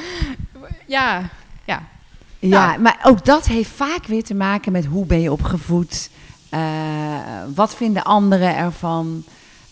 ja, 0.86 1.30
ja. 1.66 1.88
Ja, 2.48 2.72
Ja. 2.72 2.78
maar 2.78 3.00
ook 3.04 3.24
dat 3.24 3.46
heeft 3.46 3.70
vaak 3.70 4.06
weer 4.06 4.24
te 4.24 4.34
maken 4.34 4.72
met 4.72 4.84
hoe 4.84 5.06
ben 5.06 5.20
je 5.20 5.32
opgevoed. 5.32 6.10
Eh, 6.48 6.60
wat 7.54 7.74
vinden 7.74 8.02
anderen 8.04 8.56
ervan? 8.56 9.24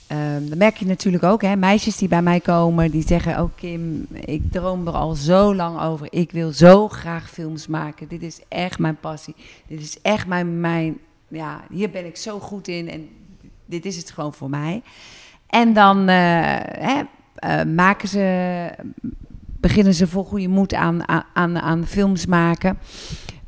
Ehm 0.06 0.48
dat 0.48 0.58
merk 0.58 0.76
je 0.76 0.86
natuurlijk 0.86 1.22
ook. 1.24 1.42
Hè? 1.42 1.56
Meisjes 1.56 1.96
die 1.96 2.08
bij 2.08 2.22
mij 2.22 2.40
komen, 2.40 2.90
die 2.90 3.06
zeggen... 3.06 3.42
Oh 3.42 3.50
Kim, 3.54 4.06
ik 4.12 4.52
droom 4.52 4.86
er 4.86 4.92
al 4.92 5.14
zo 5.14 5.54
lang 5.54 5.80
over. 5.80 6.06
Ik 6.10 6.30
wil 6.30 6.52
zo 6.52 6.88
graag 6.88 7.30
films 7.30 7.66
maken. 7.66 8.08
Dit 8.08 8.22
is 8.22 8.40
echt 8.48 8.78
mijn 8.78 8.96
passie. 8.96 9.34
Dit 9.66 9.80
is 9.80 10.00
echt 10.02 10.26
mijn... 10.26 10.60
mijn 10.60 10.98
ja, 11.28 11.60
hier 11.70 11.90
ben 11.90 12.06
ik 12.06 12.16
zo 12.16 12.38
goed 12.38 12.68
in. 12.68 12.88
En 12.90 13.08
dit 13.66 13.84
is 13.84 13.96
het 13.96 14.10
gewoon 14.10 14.32
voor 14.32 14.50
mij. 14.50 14.82
En 15.46 15.72
dan 15.72 16.08
eh, 16.08 16.16
hè, 16.78 17.02
eh, 17.34 17.64
maken 17.64 18.08
ze 18.08 18.68
beginnen 19.60 19.94
ze 19.94 20.06
vol 20.06 20.24
goede 20.24 20.48
moed 20.48 20.74
aan, 20.74 21.08
aan, 21.34 21.58
aan 21.58 21.86
films 21.86 22.26
maken. 22.26 22.78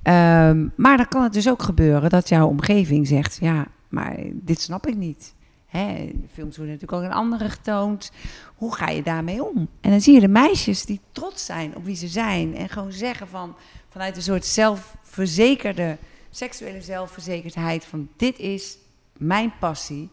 Ehm, 0.03 0.69
maar 0.77 0.97
dan 0.97 1.09
kan 1.09 1.23
het 1.23 1.33
dus 1.33 1.49
ook 1.49 1.63
gebeuren 1.63 2.11
dat 2.11 2.29
jouw 2.29 2.47
omgeving 2.47 3.07
zegt: 3.07 3.39
Ja, 3.41 3.67
maar 3.89 4.17
dit 4.33 4.61
snap 4.61 4.87
ik 4.87 4.97
niet. 4.97 5.35
Hè, 5.67 6.11
films 6.33 6.57
worden 6.57 6.75
natuurlijk 6.75 6.93
ook 6.93 7.03
in 7.03 7.17
andere 7.17 7.49
getoond. 7.49 8.13
Hoe 8.55 8.75
ga 8.75 8.89
je 8.89 9.03
daarmee 9.03 9.45
om? 9.45 9.69
En 9.81 9.91
dan 9.91 10.01
zie 10.01 10.15
je 10.15 10.21
de 10.21 10.29
meisjes 10.29 10.85
die 10.85 11.01
trots 11.13 11.45
zijn 11.45 11.77
op 11.77 11.85
wie 11.85 11.97
ze 11.97 12.09
zijn. 12.09 12.57
En 12.57 12.69
gewoon 12.69 12.93
zeggen 12.93 13.29
van, 13.29 13.57
vanuit 13.89 14.17
een 14.17 14.23
soort 14.23 14.45
zelfverzekerde, 14.45 15.97
seksuele 16.31 16.83
zelfverzekerdheid: 16.83 17.85
van 17.85 18.09
dit 18.17 18.39
is 18.39 18.79
mijn 19.17 19.53
passie. 19.61 20.11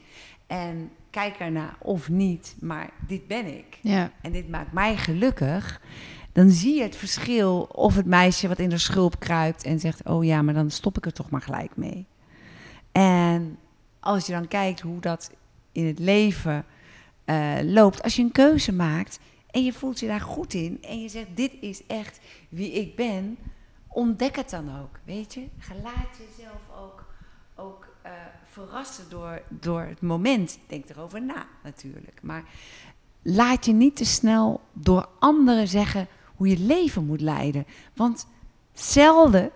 En 0.47 0.91
kijk 1.10 1.36
ernaar 1.39 1.76
of 1.80 2.10
niet, 2.10 2.55
maar 2.60 2.89
dit 3.07 3.28
ben 3.28 3.45
ik 3.57 3.80
ja. 3.82 4.12
en 4.22 4.32
dit 4.32 4.49
maakt 4.49 4.72
mij 4.72 4.97
gelukkig, 4.97 5.82
dan 6.32 6.49
zie 6.49 6.76
je 6.76 6.82
het 6.84 6.95
verschil 6.95 7.62
of 7.62 7.95
het 7.95 8.05
meisje 8.05 8.47
wat 8.47 8.60
in 8.60 8.70
de 8.70 8.78
schulp 8.78 9.20
kruipt 9.20 9.64
en 9.64 9.80
zegt: 9.80 10.05
Oh 10.05 10.26
ja, 10.26 10.41
maar 10.41 10.53
dan 10.53 10.70
stop 10.70 10.97
ik 10.97 11.05
er 11.05 11.14
toch 11.14 11.30
maar 11.30 11.41
gelijk 11.41 11.78
mee. 11.78 12.05
En 12.91 13.57
als 13.99 14.26
je 14.26 14.32
dan 14.32 14.47
kijkt 14.47 14.80
hoe 14.80 14.99
dat 14.99 15.32
in 15.72 15.86
het 15.86 15.99
leven 15.99 16.66
eh, 17.26 17.55
loopt, 17.64 18.03
als 18.03 18.16
je 18.16 18.22
een 18.22 18.32
keuze 18.32 18.74
maakt 18.74 19.20
en 19.51 19.64
je 19.64 19.74
voelt 19.74 19.99
je 19.99 20.07
daar 20.07 20.22
goed 20.22 20.53
in 20.53 20.78
en 20.82 21.01
je 21.01 21.10
zegt: 21.10 21.28
Dit 21.36 21.51
is 21.60 21.86
echt 21.86 22.20
wie 22.49 22.72
ik 22.72 22.95
ben, 22.95 23.38
ontdek 23.88 24.36
het 24.36 24.49
dan 24.49 24.82
ook. 24.82 24.99
Weet 25.03 25.34
je, 25.34 25.45
laat 25.84 26.18
jezelf 26.18 26.62
ook, 26.80 27.05
ook 27.55 27.88
eh, 28.01 28.12
verrassen 28.66 29.05
door, 29.10 29.41
door 29.49 29.82
het 29.82 30.01
moment. 30.01 30.60
Denk 30.68 30.89
erover 30.89 31.22
na 31.22 31.45
natuurlijk. 31.64 32.20
Maar 32.22 32.43
laat 33.22 33.66
je 33.66 33.74
niet 33.74 33.95
te 33.95 34.05
snel 34.05 34.62
door 34.74 35.10
anderen 35.20 35.68
zeggen 35.68 36.07
hoe 36.36 36.47
je 36.47 36.60
leven 36.60 37.05
moet 37.05 37.22
leiden. 37.22 37.66
Want 37.93 38.28
zelden 38.74 39.51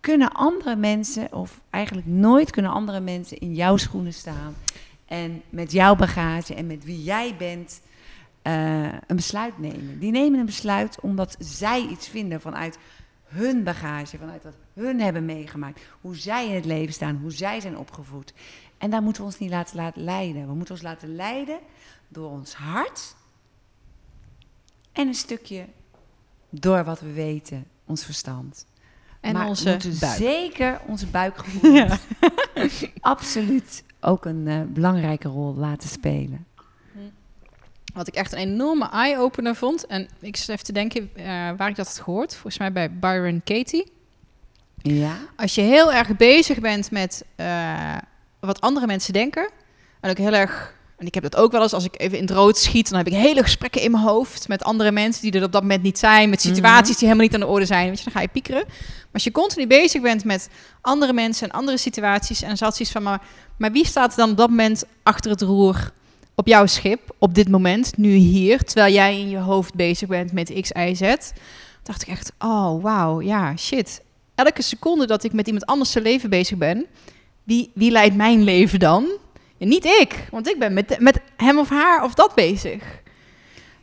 kunnen 0.00 0.32
andere 0.32 0.76
mensen, 0.76 1.32
of 1.32 1.60
eigenlijk 1.70 2.06
nooit 2.06 2.50
kunnen 2.50 2.72
andere 2.72 3.00
mensen 3.00 3.38
in 3.38 3.54
jouw 3.54 3.76
schoenen 3.76 4.14
staan. 4.14 4.54
En 5.06 5.42
met 5.50 5.72
jouw 5.72 5.96
bagage 5.96 6.54
en 6.54 6.66
met 6.66 6.84
wie 6.84 7.02
jij 7.02 7.34
bent 7.38 7.80
eh, 8.42 8.92
een 9.06 9.16
besluit 9.16 9.58
nemen. 9.58 9.98
Die 9.98 10.10
nemen 10.10 10.38
een 10.38 10.46
besluit 10.46 11.00
omdat 11.00 11.36
zij 11.38 11.86
iets 11.86 12.08
vinden 12.08 12.40
vanuit 12.40 12.78
hun 13.26 13.64
bagage, 13.64 14.18
vanuit 14.18 14.42
wat 14.42 14.54
hun 14.72 15.00
hebben 15.00 15.24
meegemaakt. 15.24 15.80
Hoe 16.00 16.16
zij 16.16 16.48
in 16.48 16.54
het 16.54 16.64
leven 16.64 16.94
staan, 16.94 17.16
hoe 17.16 17.32
zij 17.32 17.60
zijn 17.60 17.78
opgevoed. 17.78 18.32
En 18.78 18.90
daar 18.90 19.02
moeten 19.02 19.22
we 19.22 19.28
ons 19.28 19.38
niet 19.38 19.50
laten, 19.50 19.76
laten 19.76 20.04
leiden. 20.04 20.46
We 20.46 20.54
moeten 20.54 20.74
ons 20.74 20.82
laten 20.82 21.14
leiden 21.16 21.58
door 22.08 22.30
ons 22.30 22.54
hart 22.54 23.16
en 24.92 25.06
een 25.06 25.14
stukje 25.14 25.66
door 26.50 26.84
wat 26.84 27.00
we 27.00 27.12
weten, 27.12 27.64
ons 27.84 28.04
verstand. 28.04 28.66
En 29.20 29.32
maar 29.32 29.46
onze 29.46 29.78
buik. 30.00 30.16
zeker 30.16 30.80
onze 30.86 31.06
buikgevoel 31.06 31.86
absoluut 33.00 33.84
ook 34.00 34.24
een 34.24 34.48
eh, 34.48 34.60
belangrijke 34.68 35.28
rol 35.28 35.54
laten 35.54 35.88
spelen. 35.88 36.46
Wat 37.96 38.08
ik 38.08 38.14
echt 38.14 38.32
een 38.32 38.38
enorme 38.38 38.88
eye-opener 38.90 39.54
vond. 39.54 39.86
En 39.86 40.08
ik 40.20 40.36
zit 40.36 40.48
even 40.48 40.64
te 40.64 40.72
denken 40.72 41.10
eh, 41.14 41.24
waar 41.56 41.68
ik 41.68 41.76
dat 41.76 41.86
had 41.86 42.00
gehoord. 42.00 42.32
Volgens 42.32 42.58
mij 42.58 42.72
bij 42.72 42.90
Byron 42.92 43.40
Katie. 43.44 43.92
Ja, 44.82 45.16
Als 45.36 45.54
je 45.54 45.60
heel 45.60 45.92
erg 45.92 46.16
bezig 46.16 46.60
bent 46.60 46.90
met 46.90 47.24
eh, 47.36 47.96
wat 48.40 48.60
andere 48.60 48.86
mensen 48.86 49.12
denken. 49.12 49.50
En 50.00 50.10
ook 50.10 50.18
heel 50.18 50.32
erg. 50.32 50.74
En 50.96 51.06
ik 51.06 51.14
heb 51.14 51.22
dat 51.22 51.36
ook 51.36 51.52
wel 51.52 51.62
eens 51.62 51.72
als 51.72 51.84
ik 51.84 52.00
even 52.00 52.18
in 52.18 52.24
het 52.24 52.32
rood 52.32 52.58
schiet. 52.58 52.88
Dan 52.88 52.98
heb 52.98 53.06
ik 53.06 53.12
hele 53.12 53.42
gesprekken 53.42 53.82
in 53.82 53.90
mijn 53.90 54.02
hoofd 54.02 54.48
met 54.48 54.64
andere 54.64 54.92
mensen 54.92 55.22
die 55.22 55.32
er 55.32 55.44
op 55.44 55.52
dat 55.52 55.62
moment 55.62 55.82
niet 55.82 55.98
zijn. 55.98 56.30
Met 56.30 56.40
situaties 56.40 56.96
die 56.96 57.08
helemaal 57.08 57.26
niet 57.26 57.34
aan 57.34 57.40
de 57.40 57.46
orde 57.46 57.66
zijn. 57.66 57.88
Weet 57.88 57.98
je, 57.98 58.04
dan 58.04 58.12
ga 58.12 58.20
je 58.20 58.28
piekeren. 58.28 58.64
Maar 58.66 59.12
als 59.12 59.24
je 59.24 59.30
continu 59.30 59.66
bezig 59.66 60.02
bent 60.02 60.24
met 60.24 60.48
andere 60.80 61.12
mensen 61.12 61.48
en 61.48 61.56
andere 61.58 61.76
situaties. 61.76 62.42
En 62.42 62.48
dan 62.48 62.56
zat 62.56 62.76
zoiets 62.76 62.94
van, 62.94 63.02
maar, 63.02 63.22
maar 63.58 63.72
wie 63.72 63.86
staat 63.86 64.10
er 64.10 64.16
dan 64.16 64.30
op 64.30 64.36
dat 64.36 64.48
moment 64.48 64.84
achter 65.02 65.30
het 65.30 65.42
roer? 65.42 65.92
Op 66.36 66.46
jouw 66.46 66.66
schip, 66.66 67.14
op 67.18 67.34
dit 67.34 67.48
moment, 67.48 67.96
nu 67.96 68.10
hier, 68.10 68.62
terwijl 68.62 68.92
jij 68.92 69.18
in 69.20 69.28
je 69.28 69.38
hoofd 69.38 69.74
bezig 69.74 70.08
bent 70.08 70.32
met 70.32 70.60
X, 70.60 70.70
Y, 70.70 70.94
Z, 70.94 71.14
dacht 71.82 72.02
ik 72.02 72.08
echt, 72.08 72.32
oh 72.38 72.82
wauw, 72.82 73.20
ja, 73.20 73.56
shit. 73.56 74.02
Elke 74.34 74.62
seconde 74.62 75.06
dat 75.06 75.24
ik 75.24 75.32
met 75.32 75.46
iemand 75.46 75.66
anders 75.66 75.90
zijn 75.90 76.04
leven 76.04 76.30
bezig 76.30 76.58
ben, 76.58 76.86
wie, 77.42 77.70
wie 77.74 77.90
leidt 77.90 78.16
mijn 78.16 78.42
leven 78.42 78.78
dan? 78.78 79.08
Ja, 79.56 79.66
niet 79.66 79.84
ik, 79.84 80.26
want 80.30 80.48
ik 80.48 80.58
ben 80.58 80.72
met, 80.72 80.98
met 80.98 81.20
hem 81.36 81.58
of 81.58 81.68
haar 81.68 82.04
of 82.04 82.14
dat 82.14 82.34
bezig. 82.34 82.82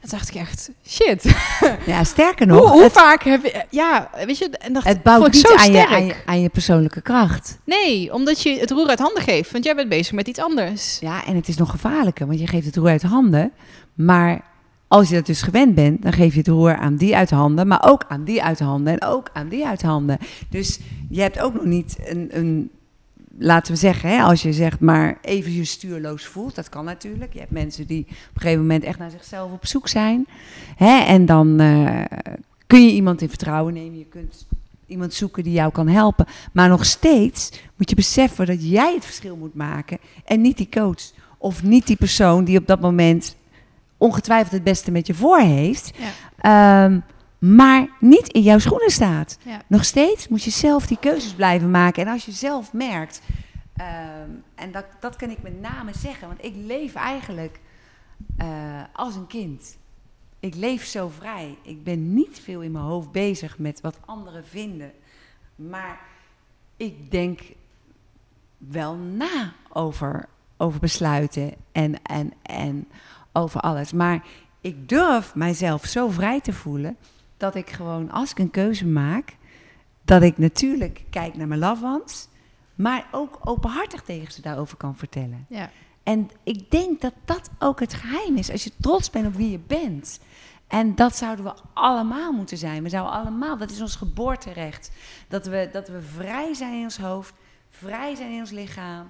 Dan 0.03 0.11
dacht 0.11 0.29
ik 0.29 0.35
echt, 0.35 0.69
shit. 0.87 1.35
Ja, 1.85 2.03
sterker 2.03 2.47
nog, 2.47 2.71
hoe 2.71 2.83
het, 2.83 2.91
vaak 2.91 3.23
heb 3.23 3.43
je... 3.43 3.65
Ja, 3.69 4.09
weet 4.25 4.37
je, 4.37 4.49
en 4.49 4.73
dat 4.73 4.83
het 4.83 5.03
bouwt 5.03 5.33
niet 5.33 5.53
aan 5.55 5.71
je, 5.71 5.87
aan, 5.87 6.05
je, 6.05 6.15
aan 6.25 6.41
je 6.41 6.49
persoonlijke 6.49 7.01
kracht. 7.01 7.59
Nee, 7.65 8.13
omdat 8.13 8.41
je 8.41 8.59
het 8.59 8.71
roer 8.71 8.87
uit 8.87 8.99
handen 8.99 9.23
geeft, 9.23 9.51
want 9.51 9.63
jij 9.63 9.75
bent 9.75 9.89
bezig 9.89 10.13
met 10.13 10.27
iets 10.27 10.39
anders. 10.39 10.97
Ja, 10.99 11.25
en 11.25 11.35
het 11.35 11.47
is 11.47 11.57
nog 11.57 11.69
gevaarlijker, 11.69 12.27
want 12.27 12.39
je 12.39 12.47
geeft 12.47 12.65
het 12.65 12.75
roer 12.75 12.89
uit 12.89 13.01
handen. 13.01 13.51
Maar 13.93 14.41
als 14.87 15.09
je 15.09 15.15
dat 15.15 15.25
dus 15.25 15.41
gewend 15.41 15.75
bent, 15.75 16.01
dan 16.01 16.13
geef 16.13 16.33
je 16.33 16.39
het 16.39 16.47
roer 16.47 16.75
aan 16.75 16.95
die 16.95 17.15
uit 17.15 17.29
handen, 17.29 17.67
maar 17.67 17.83
ook 17.85 18.05
aan 18.07 18.23
die 18.23 18.43
uit 18.43 18.59
handen 18.59 18.93
en 18.93 19.07
ook 19.07 19.29
aan 19.33 19.47
die 19.47 19.67
uit 19.67 19.81
handen. 19.81 20.17
Dus 20.49 20.79
je 21.09 21.21
hebt 21.21 21.39
ook 21.39 21.53
nog 21.53 21.65
niet 21.65 21.97
een, 22.05 22.29
een 22.31 22.71
laten 23.37 23.73
we 23.73 23.79
zeggen, 23.79 24.09
hè, 24.09 24.21
als 24.21 24.41
je 24.41 24.53
zegt 24.53 24.79
maar 24.79 25.17
even 25.21 25.53
je 25.53 25.65
stuurloos 25.65 26.25
voelt, 26.25 26.55
dat 26.55 26.69
kan 26.69 26.85
natuurlijk. 26.85 27.33
Je 27.33 27.39
hebt 27.39 27.51
mensen 27.51 27.87
die 27.87 28.01
op 28.01 28.09
een 28.09 28.41
gegeven 28.41 28.61
moment 28.61 28.83
echt 28.83 28.99
naar 28.99 29.11
zichzelf 29.11 29.51
op 29.51 29.65
zoek 29.65 29.87
zijn. 29.87 30.25
Hè, 30.75 30.99
en 30.99 31.25
dan 31.25 31.59
eh, 31.59 32.01
kun 32.67 32.85
je 32.85 32.91
iemand 32.91 33.21
in 33.21 33.29
vertrouwen 33.29 33.73
nemen. 33.73 33.97
Je 33.97 34.05
kunt 34.05 34.45
iemand 34.85 35.13
zoeken 35.13 35.43
die 35.43 35.53
jou 35.53 35.71
kan 35.71 35.87
helpen. 35.87 36.25
Maar 36.51 36.69
nog 36.69 36.85
steeds 36.85 37.51
moet 37.75 37.89
je 37.89 37.95
beseffen 37.95 38.45
dat 38.45 38.69
jij 38.69 38.93
het 38.93 39.05
verschil 39.05 39.35
moet 39.35 39.55
maken 39.55 39.97
en 40.25 40.41
niet 40.41 40.57
die 40.57 40.69
coach. 40.69 41.11
Of 41.37 41.63
niet 41.63 41.87
die 41.87 41.95
persoon 41.95 42.43
die 42.43 42.57
op 42.57 42.67
dat 42.67 42.81
moment 42.81 43.35
ongetwijfeld 43.97 44.51
het 44.51 44.63
beste 44.63 44.91
met 44.91 45.07
je 45.07 45.13
voor 45.13 45.39
heeft. 45.39 45.91
Ja. 45.97 46.85
Ehm, 46.85 46.99
maar 47.43 47.87
niet 47.99 48.27
in 48.27 48.41
jouw 48.41 48.59
schoenen 48.59 48.89
staat. 48.89 49.37
Ja. 49.45 49.61
Nog 49.67 49.85
steeds 49.85 50.27
moet 50.27 50.43
je 50.43 50.49
zelf 50.49 50.87
die 50.87 50.97
keuzes 50.99 51.33
blijven 51.33 51.71
maken. 51.71 52.05
En 52.05 52.11
als 52.11 52.25
je 52.25 52.31
zelf 52.31 52.73
merkt, 52.73 53.21
ehm, 53.75 54.29
en 54.55 54.71
dat, 54.71 54.85
dat 54.99 55.15
kan 55.15 55.29
ik 55.29 55.41
met 55.41 55.61
name 55.61 55.91
zeggen, 55.97 56.27
want 56.27 56.43
ik 56.43 56.53
leef 56.55 56.93
eigenlijk 56.93 57.59
eh, 58.37 58.47
als 58.93 59.15
een 59.15 59.27
kind. 59.27 59.77
Ik 60.39 60.55
leef 60.55 60.85
zo 60.85 61.07
vrij. 61.07 61.57
Ik 61.61 61.83
ben 61.83 62.13
niet 62.13 62.39
veel 62.39 62.61
in 62.61 62.71
mijn 62.71 62.83
hoofd 62.83 63.11
bezig 63.11 63.57
met 63.57 63.81
wat 63.81 63.97
anderen 64.05 64.45
vinden. 64.45 64.91
Maar 65.55 65.99
ik 66.77 67.11
denk 67.11 67.41
wel 68.57 68.95
na 68.95 69.53
over, 69.69 70.25
over 70.57 70.79
besluiten 70.79 71.53
en, 71.71 72.03
en, 72.03 72.33
en 72.41 72.87
over 73.31 73.61
alles. 73.61 73.91
Maar 73.91 74.23
ik 74.61 74.89
durf 74.89 75.35
mijzelf 75.35 75.85
zo 75.85 76.09
vrij 76.09 76.41
te 76.41 76.53
voelen 76.53 76.97
dat 77.43 77.55
ik 77.55 77.69
gewoon, 77.69 78.11
als 78.11 78.31
ik 78.31 78.39
een 78.39 78.51
keuze 78.51 78.85
maak, 78.85 79.35
dat 80.05 80.21
ik 80.21 80.37
natuurlijk 80.37 81.03
kijk 81.09 81.35
naar 81.35 81.47
mijn 81.47 81.59
loved 81.59 81.83
ones, 81.83 82.27
maar 82.75 83.07
ook 83.11 83.39
openhartig 83.43 84.01
tegen 84.01 84.33
ze 84.33 84.41
daarover 84.41 84.77
kan 84.77 84.95
vertellen. 84.95 85.45
Ja. 85.49 85.69
En 86.03 86.29
ik 86.43 86.71
denk 86.71 87.01
dat 87.01 87.13
dat 87.25 87.49
ook 87.59 87.79
het 87.79 87.93
geheim 87.93 88.35
is, 88.35 88.51
als 88.51 88.63
je 88.63 88.71
trots 88.81 89.09
bent 89.09 89.27
op 89.27 89.33
wie 89.33 89.51
je 89.51 89.59
bent. 89.67 90.19
En 90.67 90.95
dat 90.95 91.15
zouden 91.15 91.45
we 91.45 91.53
allemaal 91.73 92.31
moeten 92.31 92.57
zijn. 92.57 92.83
We 92.83 92.89
zouden 92.89 93.13
allemaal, 93.13 93.57
dat 93.57 93.71
is 93.71 93.81
ons 93.81 93.95
geboorterecht. 93.95 94.91
Dat 95.27 95.45
we, 95.45 95.69
dat 95.71 95.87
we 95.87 96.01
vrij 96.01 96.53
zijn 96.53 96.73
in 96.73 96.83
ons 96.83 96.97
hoofd, 96.97 97.33
vrij 97.69 98.15
zijn 98.15 98.31
in 98.31 98.39
ons 98.39 98.51
lichaam. 98.51 99.07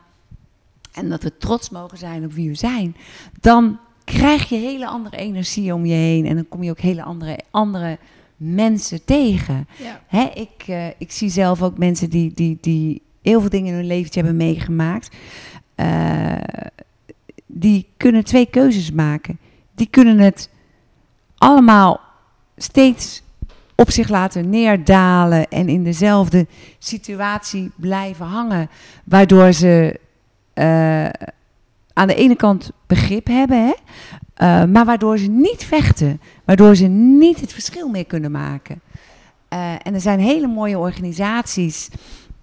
En 0.91 1.09
dat 1.09 1.23
we 1.23 1.37
trots 1.37 1.69
mogen 1.69 1.97
zijn 1.97 2.25
op 2.25 2.33
wie 2.33 2.49
we 2.49 2.55
zijn. 2.55 2.95
Dan 3.39 3.79
krijg 4.03 4.49
je 4.49 4.55
hele 4.55 4.87
andere 4.87 5.17
energie 5.17 5.73
om 5.73 5.85
je 5.85 5.93
heen. 5.93 6.25
En 6.25 6.35
dan 6.35 6.47
kom 6.47 6.63
je 6.63 6.69
ook 6.69 6.79
hele 6.79 7.03
andere, 7.03 7.39
andere 7.51 7.97
mensen 8.43 9.05
tegen. 9.05 9.67
Ja. 9.77 10.01
Hè, 10.07 10.29
ik, 10.33 10.63
eh, 10.67 10.87
ik 10.97 11.11
zie 11.11 11.29
zelf 11.29 11.61
ook 11.61 11.77
mensen 11.77 12.09
die, 12.09 12.31
die, 12.33 12.57
die 12.61 13.01
heel 13.21 13.41
veel 13.41 13.49
dingen 13.49 13.67
in 13.67 13.73
hun 13.73 13.87
leventje 13.87 14.19
hebben 14.19 14.37
meegemaakt. 14.37 15.15
Eh, 15.75 16.35
die 17.45 17.87
kunnen 17.97 18.23
twee 18.23 18.45
keuzes 18.45 18.91
maken. 18.91 19.39
Die 19.75 19.87
kunnen 19.87 20.19
het 20.19 20.49
allemaal 21.37 21.99
steeds 22.57 23.23
op 23.75 23.91
zich 23.91 24.09
laten 24.09 24.49
neerdalen 24.49 25.47
en 25.47 25.69
in 25.69 25.83
dezelfde 25.83 26.47
situatie 26.77 27.71
blijven 27.75 28.25
hangen. 28.25 28.69
Waardoor 29.03 29.53
ze 29.53 29.99
eh, 30.53 31.09
aan 31.93 32.07
de 32.07 32.15
ene 32.15 32.35
kant 32.35 32.71
begrip 32.87 33.27
hebben, 33.27 33.65
hè, 33.65 33.73
eh, 34.33 34.63
maar 34.65 34.85
waardoor 34.85 35.17
ze 35.17 35.27
niet 35.29 35.63
vechten. 35.65 36.21
Waardoor 36.45 36.75
ze 36.75 36.85
niet 36.87 37.39
het 37.41 37.53
verschil 37.53 37.89
meer 37.89 38.05
kunnen 38.05 38.31
maken. 38.31 38.81
Eh, 39.47 39.71
en 39.83 39.93
er 39.93 40.01
zijn 40.01 40.19
hele 40.19 40.47
mooie 40.47 40.77
organisaties. 40.77 41.89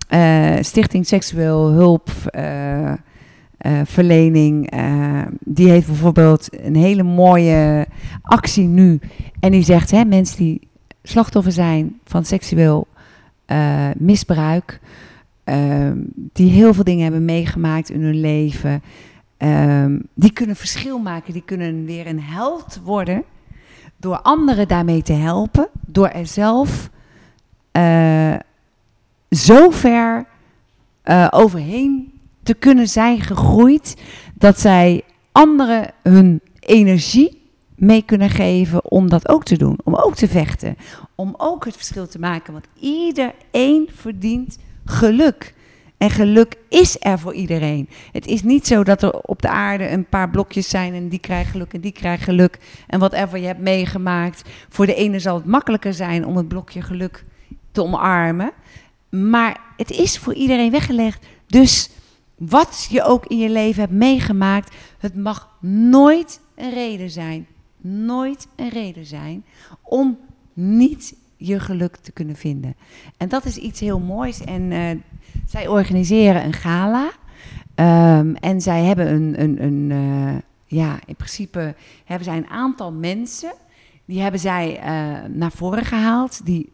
eh, 0.08 0.54
Stichting 0.60 1.06
Seksueel 1.06 1.68
Hulp. 1.70 2.10
verlening. 3.84 4.70
eh, 4.70 5.22
die 5.40 5.70
heeft 5.70 5.86
bijvoorbeeld 5.86 6.48
een 6.64 6.76
hele 6.76 7.02
mooie 7.02 7.86
actie 8.22 8.64
nu. 8.66 9.00
En 9.40 9.50
die 9.50 9.62
zegt, 9.62 9.90
hè, 9.90 10.04
mensen 10.04 10.36
die 10.36 10.68
slachtoffer 11.02 11.52
zijn 11.52 11.98
van 12.04 12.24
seksueel 12.24 12.86
misbruik, 13.96 14.80
die 16.32 16.50
heel 16.50 16.74
veel 16.74 16.84
dingen 16.84 17.02
hebben 17.02 17.24
meegemaakt 17.24 17.90
in 17.90 18.02
hun 18.02 18.20
leven, 18.20 18.82
ehm, 19.40 19.98
die 20.14 20.32
kunnen 20.32 20.56
verschil 20.56 20.98
maken, 20.98 21.32
die 21.32 21.44
kunnen 21.44 21.84
weer 21.84 22.06
een 22.06 22.22
held 22.22 22.80
worden 22.84 23.24
door 23.96 24.20
anderen 24.20 24.68
daarmee 24.68 25.02
te 25.02 25.12
helpen, 25.12 25.68
door 25.86 26.08
er 26.08 26.26
zelf 26.26 26.90
eh, 27.70 28.34
zo 29.30 29.70
ver 29.70 30.26
eh, 31.02 31.28
overheen 31.30 32.12
te 32.42 32.54
kunnen 32.54 32.88
zijn 32.88 33.20
gegroeid 33.20 33.96
dat 34.34 34.60
zij 34.60 35.02
anderen 35.32 35.90
hun 36.02 36.40
energie 36.58 37.42
mee 37.76 38.02
kunnen 38.02 38.30
geven 38.30 38.90
om 38.90 39.08
dat 39.08 39.28
ook 39.28 39.44
te 39.44 39.56
doen, 39.56 39.78
om 39.84 39.94
ook 39.94 40.14
te 40.14 40.28
vechten, 40.28 40.76
om 41.14 41.34
ook 41.36 41.64
het 41.64 41.76
verschil 41.76 42.08
te 42.08 42.18
maken, 42.18 42.52
want 42.52 42.66
iedereen 42.80 43.88
verdient 43.94 44.58
geluk. 44.84 45.54
En 46.00 46.10
geluk 46.10 46.54
is 46.68 46.96
er 47.00 47.18
voor 47.18 47.34
iedereen. 47.34 47.88
Het 48.12 48.26
is 48.26 48.42
niet 48.42 48.66
zo 48.66 48.84
dat 48.84 49.02
er 49.02 49.12
op 49.12 49.42
de 49.42 49.48
aarde 49.48 49.88
een 49.88 50.04
paar 50.04 50.30
blokjes 50.30 50.68
zijn 50.68 50.94
en 50.94 51.08
die 51.08 51.18
krijgen 51.18 51.50
geluk 51.50 51.72
en 51.72 51.80
die 51.80 51.92
krijgen 51.92 52.24
geluk. 52.24 52.58
En 52.86 52.98
whatever 52.98 53.38
je 53.38 53.46
hebt 53.46 53.60
meegemaakt. 53.60 54.48
Voor 54.68 54.86
de 54.86 54.94
ene 54.94 55.18
zal 55.18 55.34
het 55.34 55.44
makkelijker 55.44 55.94
zijn 55.94 56.26
om 56.26 56.36
het 56.36 56.48
blokje 56.48 56.82
geluk 56.82 57.24
te 57.72 57.82
omarmen. 57.82 58.52
Maar 59.10 59.60
het 59.76 59.90
is 59.90 60.18
voor 60.18 60.34
iedereen 60.34 60.70
weggelegd. 60.70 61.26
Dus 61.46 61.90
wat 62.34 62.86
je 62.90 63.02
ook 63.02 63.26
in 63.26 63.38
je 63.38 63.50
leven 63.50 63.80
hebt 63.80 63.94
meegemaakt, 63.94 64.74
het 64.98 65.16
mag 65.16 65.56
nooit 65.90 66.40
een 66.54 66.70
reden 66.70 67.10
zijn. 67.10 67.46
Nooit 67.80 68.46
een 68.56 68.68
reden 68.68 69.06
zijn 69.06 69.44
om 69.82 70.18
niet 70.52 71.14
je 71.36 71.60
geluk 71.60 71.96
te 71.96 72.12
kunnen 72.12 72.36
vinden. 72.36 72.76
En 73.16 73.28
dat 73.28 73.44
is 73.44 73.56
iets 73.56 73.80
heel 73.80 74.00
moois. 74.00 74.40
En 74.40 74.72
eh, 74.72 74.90
zij 75.50 75.68
organiseren 75.68 76.44
een 76.44 76.52
gala. 76.52 77.10
Ehm, 77.74 78.34
en 78.34 78.60
zij 78.60 78.84
hebben 78.84 79.12
een, 79.12 79.42
een, 79.42 79.62
een 79.62 79.90
eh, 79.90 80.42
ja, 80.66 80.98
in 81.06 81.16
principe 81.16 81.74
hebben 82.04 82.24
zij 82.24 82.36
een 82.36 82.50
aantal 82.50 82.92
mensen. 82.92 83.52
Die 84.04 84.20
hebben 84.20 84.40
zij 84.40 84.78
eh, 84.78 85.28
naar 85.28 85.52
voren 85.52 85.84
gehaald. 85.84 86.46
Die 86.46 86.72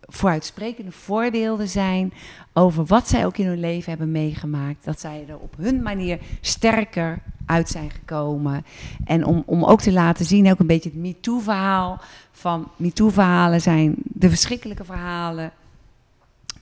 vooruitsprekende 0.00 0.92
voorbeelden 0.92 1.68
zijn 1.68 2.12
over 2.52 2.84
wat 2.84 3.08
zij 3.08 3.26
ook 3.26 3.36
in 3.36 3.46
hun 3.46 3.60
leven 3.60 3.90
hebben 3.90 4.10
meegemaakt. 4.10 4.84
Dat 4.84 5.00
zij 5.00 5.24
er 5.28 5.38
op 5.38 5.54
hun 5.58 5.82
manier 5.82 6.18
sterker 6.40 7.18
uit 7.46 7.68
zijn 7.68 7.90
gekomen. 7.90 8.64
En 9.04 9.24
om, 9.24 9.42
om 9.46 9.64
ook 9.64 9.80
te 9.80 9.92
laten 9.92 10.24
zien, 10.24 10.50
ook 10.50 10.58
een 10.58 10.66
beetje 10.66 10.90
het 10.90 10.98
MeToo-verhaal. 10.98 12.00
Van 12.32 12.68
MeToo-verhalen 12.76 13.60
zijn 13.60 13.94
de 14.02 14.28
verschrikkelijke 14.28 14.84
verhalen. 14.84 15.52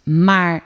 Maar 0.02 0.62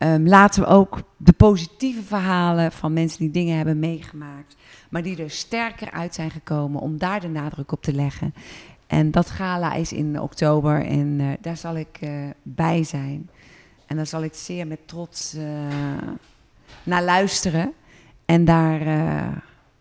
ehm, 0.00 0.26
laten 0.26 0.62
we 0.62 0.68
ook 0.68 1.02
de 1.16 1.32
positieve 1.32 2.02
verhalen 2.02 2.72
van 2.72 2.92
mensen 2.92 3.18
die 3.18 3.30
dingen 3.30 3.56
hebben 3.56 3.78
meegemaakt. 3.78 4.56
Maar 4.90 5.02
die 5.02 5.22
er 5.22 5.30
sterker 5.30 5.90
uit 5.90 6.14
zijn 6.14 6.30
gekomen, 6.30 6.80
om 6.80 6.98
daar 6.98 7.20
de 7.20 7.28
nadruk 7.28 7.72
op 7.72 7.82
te 7.82 7.92
leggen. 7.92 8.34
En 8.86 9.10
dat 9.10 9.30
gala 9.30 9.74
is 9.74 9.92
in 9.92 10.20
oktober 10.20 10.84
en 10.86 11.20
eh, 11.20 11.26
daar 11.40 11.56
zal 11.56 11.76
ik 11.76 11.98
eh, 12.00 12.10
bij 12.42 12.84
zijn. 12.84 13.30
En 13.86 13.96
daar 13.96 14.06
zal 14.06 14.22
ik 14.22 14.34
zeer 14.34 14.66
met 14.66 14.88
trots 14.88 15.34
eh, 15.34 15.42
naar 16.82 17.02
luisteren. 17.02 17.72
En 18.24 18.44
daar 18.44 18.82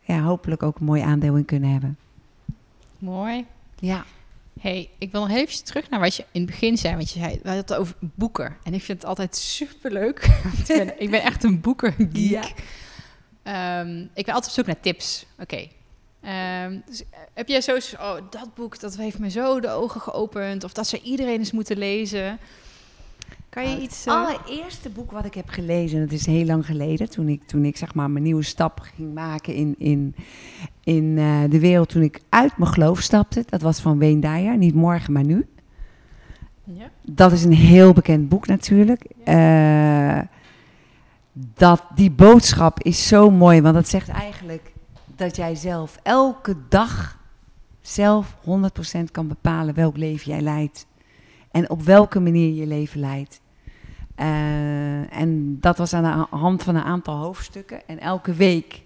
ja, 0.02 0.20
hopelijk 0.22 0.64
ook 0.64 0.80
een 0.80 0.86
mooi 0.86 1.02
aandeel 1.02 1.36
in 1.36 1.46
kunnen 1.46 1.72
hebben. 1.72 1.98
Mooi. 2.98 3.46
Ja. 3.76 4.04
Hey, 4.60 4.90
ik 4.98 5.12
wil 5.12 5.28
nog 5.28 5.38
even 5.38 5.64
terug 5.64 5.90
naar 5.90 6.00
wat 6.00 6.16
je 6.16 6.26
in 6.32 6.42
het 6.42 6.50
begin 6.50 6.78
zei. 6.78 6.96
Want 6.96 7.12
je 7.12 7.20
zei, 7.20 7.32
we 7.32 7.50
hadden 7.50 7.62
het 7.62 7.74
over 7.74 7.96
boeken. 8.00 8.58
En 8.64 8.74
ik 8.74 8.84
vind 8.84 9.02
het 9.02 9.10
altijd 9.10 9.36
superleuk. 9.36 10.24
Ik, 10.60 10.66
ben, 10.68 11.02
ik 11.02 11.10
ben 11.10 11.22
echt 11.22 11.44
een 11.44 11.62
boekengeek. 11.62 12.10
Ja. 12.14 12.44
Ehm, 13.44 14.00
ik 14.14 14.26
ben 14.26 14.34
altijd 14.34 14.46
op 14.46 14.52
zoek 14.52 14.66
naar 14.66 14.80
tips. 14.80 15.26
Oké, 15.40 15.68
Ehm, 16.22 16.80
dus, 16.86 17.02
eh, 17.02 17.20
heb 17.34 17.48
jij 17.48 17.62
zo, 17.62 17.78
oh, 18.00 18.16
dat 18.30 18.54
boek, 18.56 18.80
dat 18.80 18.96
heeft 18.96 19.20
me 19.20 19.30
zo 19.30 19.60
de 19.60 19.70
ogen 19.70 20.02
geopend. 20.02 20.64
Of 20.64 20.74
dat 20.74 20.88
ze 20.88 21.02
iedereen 21.02 21.40
eens 21.40 21.52
moeten 21.52 21.78
lezen. 21.78 22.40
Kan 23.50 23.70
je 23.70 23.82
iets... 23.82 24.06
Het 24.06 24.14
eh, 24.14 24.26
allereerste 24.26 24.90
boek 24.90 25.12
wat 25.12 25.26
ik 25.26 25.34
heb 25.34 25.50
gelezen, 25.50 26.00
dat 26.00 26.12
is 26.12 26.26
heel 26.26 26.46
lang 26.46 26.66
geleden, 26.66 27.10
toen 27.10 27.28
ik, 27.28 27.44
toen 27.44 27.66
ik 27.66 27.78
zeg 27.78 27.94
maar 27.94 28.12
mijn 28.12 28.24
nieuwe 28.24 28.44
stap 28.44 28.80
ging 28.80 29.14
maken 29.14 29.54
in, 29.54 29.76
in, 29.78 30.16
in 30.84 31.18
eh, 31.18 31.42
de 31.50 31.60
wereld, 31.60 31.90
toen 31.90 32.02
ik 32.02 32.22
uit 32.30 32.58
mijn 32.58 32.72
geloof 32.72 33.00
stapte. 33.00 33.44
Dat 33.50 33.62
was 33.62 33.80
van 33.80 34.00
Wayne 34.00 34.22
Dyer, 34.22 34.58
niet 34.58 34.76
morgen, 34.76 35.14
maar 35.14 35.26
nu. 35.26 35.48
ja? 36.64 36.90
Dat 37.02 37.32
is 37.32 37.44
een 37.44 37.54
heel 37.54 37.94
bekend 37.94 38.30
boek 38.30 38.48
natuurlijk. 38.48 39.04
Eh, 39.24 40.20
dat, 41.54 41.84
die 41.96 42.12
boodschap 42.12 42.84
is 42.84 43.08
zo 43.08 43.32
mooi, 43.32 43.62
want 43.62 43.76
dat 43.76 43.88
zegt 43.88 44.10
eigenlijk 44.10 44.74
dat 45.06 45.36
jij 45.36 45.56
zelf 45.56 46.00
elke 46.04 46.56
dag 46.70 47.18
zelf 47.82 48.36
100% 49.00 49.04
kan 49.12 49.28
bepalen 49.28 49.74
welk 49.76 49.98
leven 49.98 50.32
jij 50.32 50.42
leidt. 50.42 50.86
En 51.52 51.70
op 51.70 51.82
welke 51.82 52.20
manier 52.20 52.54
je 52.54 52.68
leven 52.68 53.00
leidt. 53.00 53.42
Eh, 54.16 55.20
en 55.20 55.58
dat 55.60 55.78
was 55.78 55.94
aan 55.94 56.04
de 56.04 56.10
ha- 56.10 56.38
hand 56.38 56.64
van 56.64 56.76
een 56.76 56.84
aantal 56.84 57.18
hoofdstukken. 57.18 57.88
En 57.88 58.00
elke 58.00 58.34
week 58.34 58.82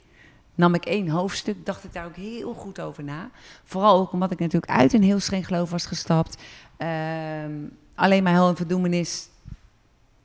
nam 0.56 0.74
ik 0.74 0.86
één 0.86 1.10
hoofdstuk, 1.10 1.66
dacht 1.66 1.84
ik 1.84 1.94
daar 1.94 2.06
ook 2.06 2.16
heel 2.16 2.54
goed 2.54 2.80
over 2.82 3.04
na. 3.04 3.30
Vooral 3.64 4.00
ook 4.00 4.12
omdat 4.12 4.32
ik 4.32 4.40
natuurlijk 4.40 4.72
uit 4.72 4.94
een 4.94 5.04
heel 5.04 5.20
streng 5.20 5.46
geloof 5.46 5.70
was 5.70 5.86
gestapt. 5.86 6.38
Ehm, 6.78 7.52
alleen 7.96 8.24
maar 8.24 8.34
hel 8.34 8.48
en 8.50 8.56
verdoemenis 8.56 9.30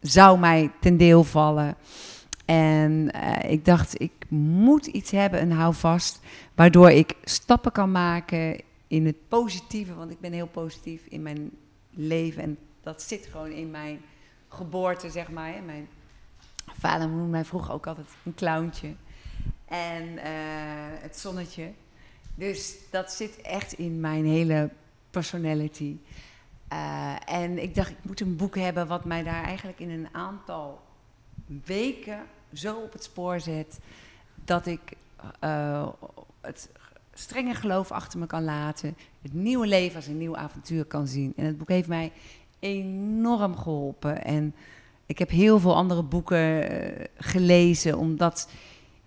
zou 0.01 0.39
mij 0.39 0.71
ten 0.81 0.97
deel 0.97 1.25
vallen. 1.25 1.77
En 2.45 3.11
eh, 3.13 3.51
ik 3.53 3.65
dacht, 3.65 4.01
ik 4.01 4.13
moet 4.29 4.87
iets 4.87 5.11
hebben, 5.11 5.43
een 5.43 5.53
houvast, 5.53 6.21
waardoor 6.55 6.91
ik 6.91 7.15
stappen 7.25 7.73
kan 7.73 7.93
maken 7.93 8.61
in 8.87 9.07
het 9.07 9.29
positieve. 9.29 9.95
Want 9.95 10.11
ik 10.11 10.21
ben 10.21 10.33
heel 10.33 10.47
positief 10.47 11.07
in 11.09 11.23
mijn 11.23 11.51
leven 11.91 12.43
en 12.43 12.59
dat 12.81 13.03
zit 13.03 13.27
gewoon 13.27 13.51
in 13.51 13.71
mijn 13.71 14.01
geboorte, 14.49 15.11
zeg 15.11 15.31
maar. 15.31 15.53
Hè. 15.53 15.61
Mijn 15.61 15.89
vader 16.65 17.09
noemde 17.09 17.29
mij 17.29 17.45
vroeger 17.45 17.73
ook 17.73 17.87
altijd 17.87 18.07
een 18.25 18.35
clowntje. 18.35 18.95
En 19.65 20.19
eh, 20.19 20.33
het 21.01 21.19
zonnetje. 21.19 21.73
Dus 22.35 22.77
dat 22.91 23.13
zit 23.13 23.41
echt 23.41 23.73
in 23.73 24.01
mijn 24.01 24.27
hele 24.27 24.71
personality. 25.11 25.97
Eh, 26.69 27.15
en 27.27 27.63
ik 27.63 27.75
dacht, 27.75 27.91
ik 27.91 27.97
moet 28.03 28.21
een 28.21 28.37
boek 28.37 28.55
hebben 28.55 28.87
wat 28.87 29.05
mij 29.05 29.23
daar 29.23 29.45
eigenlijk 29.45 29.79
in 29.79 29.91
een 29.91 30.09
aantal 30.13 30.81
weken 31.65 32.27
zo 32.53 32.77
op 32.77 32.93
het 32.93 33.05
spoor 33.05 33.41
zet 33.41 33.79
dat 34.35 34.67
ik 34.67 34.81
eh, 35.41 35.89
het 36.41 36.71
strenge 37.19 37.55
geloof 37.55 37.91
achter 37.93 38.19
me 38.19 38.27
kan 38.27 38.45
laten, 38.45 38.97
het 39.23 39.33
nieuwe 39.33 39.67
leven 39.67 39.97
als 39.97 40.07
een 40.07 40.19
nieuw 40.19 40.37
avontuur 40.37 40.85
kan 40.85 41.07
zien. 41.07 41.33
En 41.37 41.45
het 41.45 41.59
boek 41.59 41.69
heeft 41.69 41.89
mij 41.89 42.13
enorm 42.59 43.57
geholpen. 43.57 44.25
En 44.25 44.55
ik 45.07 45.19
heb 45.19 45.31
heel 45.31 45.59
veel 45.59 45.75
andere 45.75 46.03
boeken 46.03 46.71
eh, 46.71 47.05
gelezen, 47.17 47.99
omdat 47.99 48.51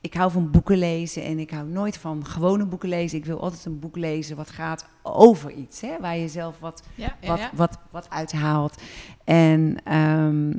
ik 0.02 0.14
hou 0.14 0.32
van 0.32 0.52
boeken 0.52 0.78
lezen 0.78 1.24
en 1.24 1.40
ik 1.40 1.52
hou 1.52 1.68
nooit 1.68 1.98
van 1.98 2.26
gewone 2.26 2.66
boeken 2.66 2.90
lezen. 2.90 3.18
Ik 3.18 3.26
wil 3.26 3.42
altijd 3.42 3.66
een 3.66 3.80
boek 3.80 3.96
lezen 3.96 4.36
wat 4.36 4.50
gaat 4.50 4.86
over 5.04 5.52
iets, 5.52 5.82
hè, 5.82 6.00
waar 6.00 6.18
je 6.18 6.28
zelf 6.28 6.60
wat 6.60 6.84
Ja, 6.96 7.16
ja, 7.22 7.28
wat, 7.28 7.40
ja. 7.40 7.50
wat, 7.54 7.78
wat 7.92 8.10
uithaalt. 8.10 8.82
En 9.24 9.78
ehm, 9.84 10.52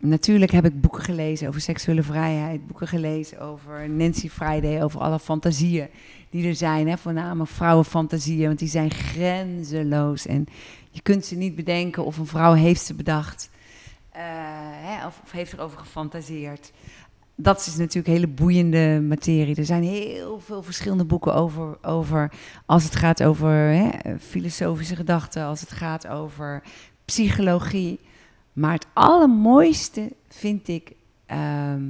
natuurlijk 0.00 0.50
heb 0.50 0.64
ik 0.64 0.80
boeken 0.80 1.02
gelezen 1.02 1.48
over 1.48 1.60
seksuele 1.60 2.02
vrijheid, 2.02 2.66
boeken 2.66 2.88
gelezen 2.88 3.40
over 3.40 3.90
Nancy 3.90 4.28
Friday, 4.28 4.82
over 4.82 5.00
alle 5.00 5.18
fantasieën 5.18 5.88
die 6.30 6.48
er 6.48 6.54
zijn, 6.54 6.88
hè, 6.88 6.98
voornamelijk 6.98 7.50
vrouwenfantasieën, 7.50 8.46
want 8.46 8.58
die 8.58 8.68
zijn 8.68 8.90
grenzeloos. 8.90 10.26
En 10.26 10.46
je 10.90 11.00
kunt 11.02 11.24
ze 11.24 11.36
niet 11.36 11.54
bedenken 11.54 12.04
of 12.04 12.18
een 12.18 12.26
vrouw 12.26 12.52
heeft 12.52 12.82
ze 12.82 12.94
bedacht 12.94 13.50
eh, 14.10 14.22
hè, 14.82 15.06
of, 15.06 15.20
of 15.24 15.32
heeft 15.32 15.52
erover 15.52 15.78
gefantaseerd. 15.78 16.72
Dat 17.34 17.66
is 17.66 17.76
natuurlijk 17.76 18.06
hele 18.06 18.28
boeiende 18.28 19.00
materie. 19.08 19.56
Er 19.56 19.64
zijn 19.64 19.82
heel 19.82 20.40
veel 20.40 20.62
verschillende 20.62 21.04
boeken 21.04 21.34
over, 21.34 21.78
over 21.82 22.32
als 22.66 22.84
het 22.84 22.96
gaat 22.96 23.22
over 23.22 23.50
hè, 23.50 24.18
filosofische 24.18 24.96
gedachten, 24.96 25.44
als 25.44 25.60
het 25.60 25.70
gaat 25.70 26.06
over 26.06 26.62
psychologie. 27.04 28.00
Maar 28.52 28.72
het 28.72 28.86
allermooiste 28.92 30.12
vind 30.28 30.68
ik 30.68 30.92
ehm, 31.26 31.82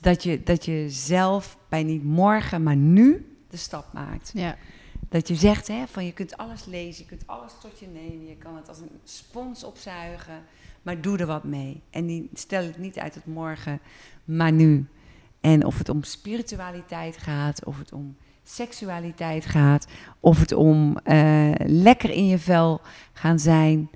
dat, 0.00 0.22
je, 0.22 0.42
dat 0.42 0.64
je 0.64 0.86
zelf 0.88 1.58
bij 1.68 1.82
niet 1.82 2.04
morgen, 2.04 2.62
maar 2.62 2.76
nu 2.76 3.36
de 3.48 3.56
stap 3.56 3.92
maakt. 3.92 4.30
Ja. 4.34 4.56
Dat 5.08 5.28
je 5.28 5.34
zegt 5.34 5.68
hè, 5.68 5.86
van 5.86 6.04
je 6.04 6.12
kunt 6.12 6.36
alles 6.36 6.64
lezen, 6.64 7.02
je 7.02 7.08
kunt 7.08 7.26
alles 7.26 7.52
tot 7.60 7.78
je 7.78 7.86
nemen, 7.86 8.26
je 8.26 8.36
kan 8.36 8.56
het 8.56 8.68
als 8.68 8.78
een 8.78 9.00
spons 9.04 9.64
opzuigen, 9.64 10.42
maar 10.82 11.00
doe 11.00 11.18
er 11.18 11.26
wat 11.26 11.44
mee. 11.44 11.82
En 11.90 12.06
die, 12.06 12.30
stel 12.34 12.62
het 12.62 12.78
niet 12.78 12.98
uit 12.98 13.14
het 13.14 13.26
morgen, 13.26 13.80
maar 14.24 14.52
nu. 14.52 14.86
En 15.40 15.64
of 15.64 15.78
het 15.78 15.88
om 15.88 16.02
spiritualiteit 16.02 17.16
gaat, 17.16 17.64
of 17.64 17.78
het 17.78 17.92
om 17.92 18.16
seksualiteit 18.42 19.46
gaat, 19.46 19.86
of 20.20 20.40
het 20.40 20.52
om 20.52 20.96
eh, 20.96 21.50
lekker 21.56 22.10
in 22.10 22.26
je 22.26 22.38
vel 22.38 22.80
gaan 23.12 23.38
zijn. 23.38 23.90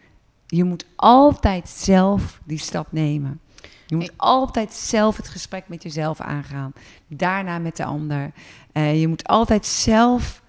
Je 0.54 0.64
moet 0.64 0.86
altijd 0.96 1.68
zelf 1.68 2.40
die 2.44 2.58
stap 2.58 2.92
nemen. 2.92 3.40
Je 3.86 3.96
moet 3.96 4.12
altijd 4.16 4.72
zelf 4.72 5.16
het 5.16 5.28
gesprek 5.28 5.68
met 5.68 5.82
jezelf 5.82 6.20
aangaan. 6.20 6.72
Daarna 7.06 7.58
met 7.58 7.76
de 7.76 7.84
ander. 7.84 8.32
Eh, 8.72 9.00
je 9.00 9.08
moet 9.08 9.26
altijd 9.26 9.66
zelf 9.66 10.42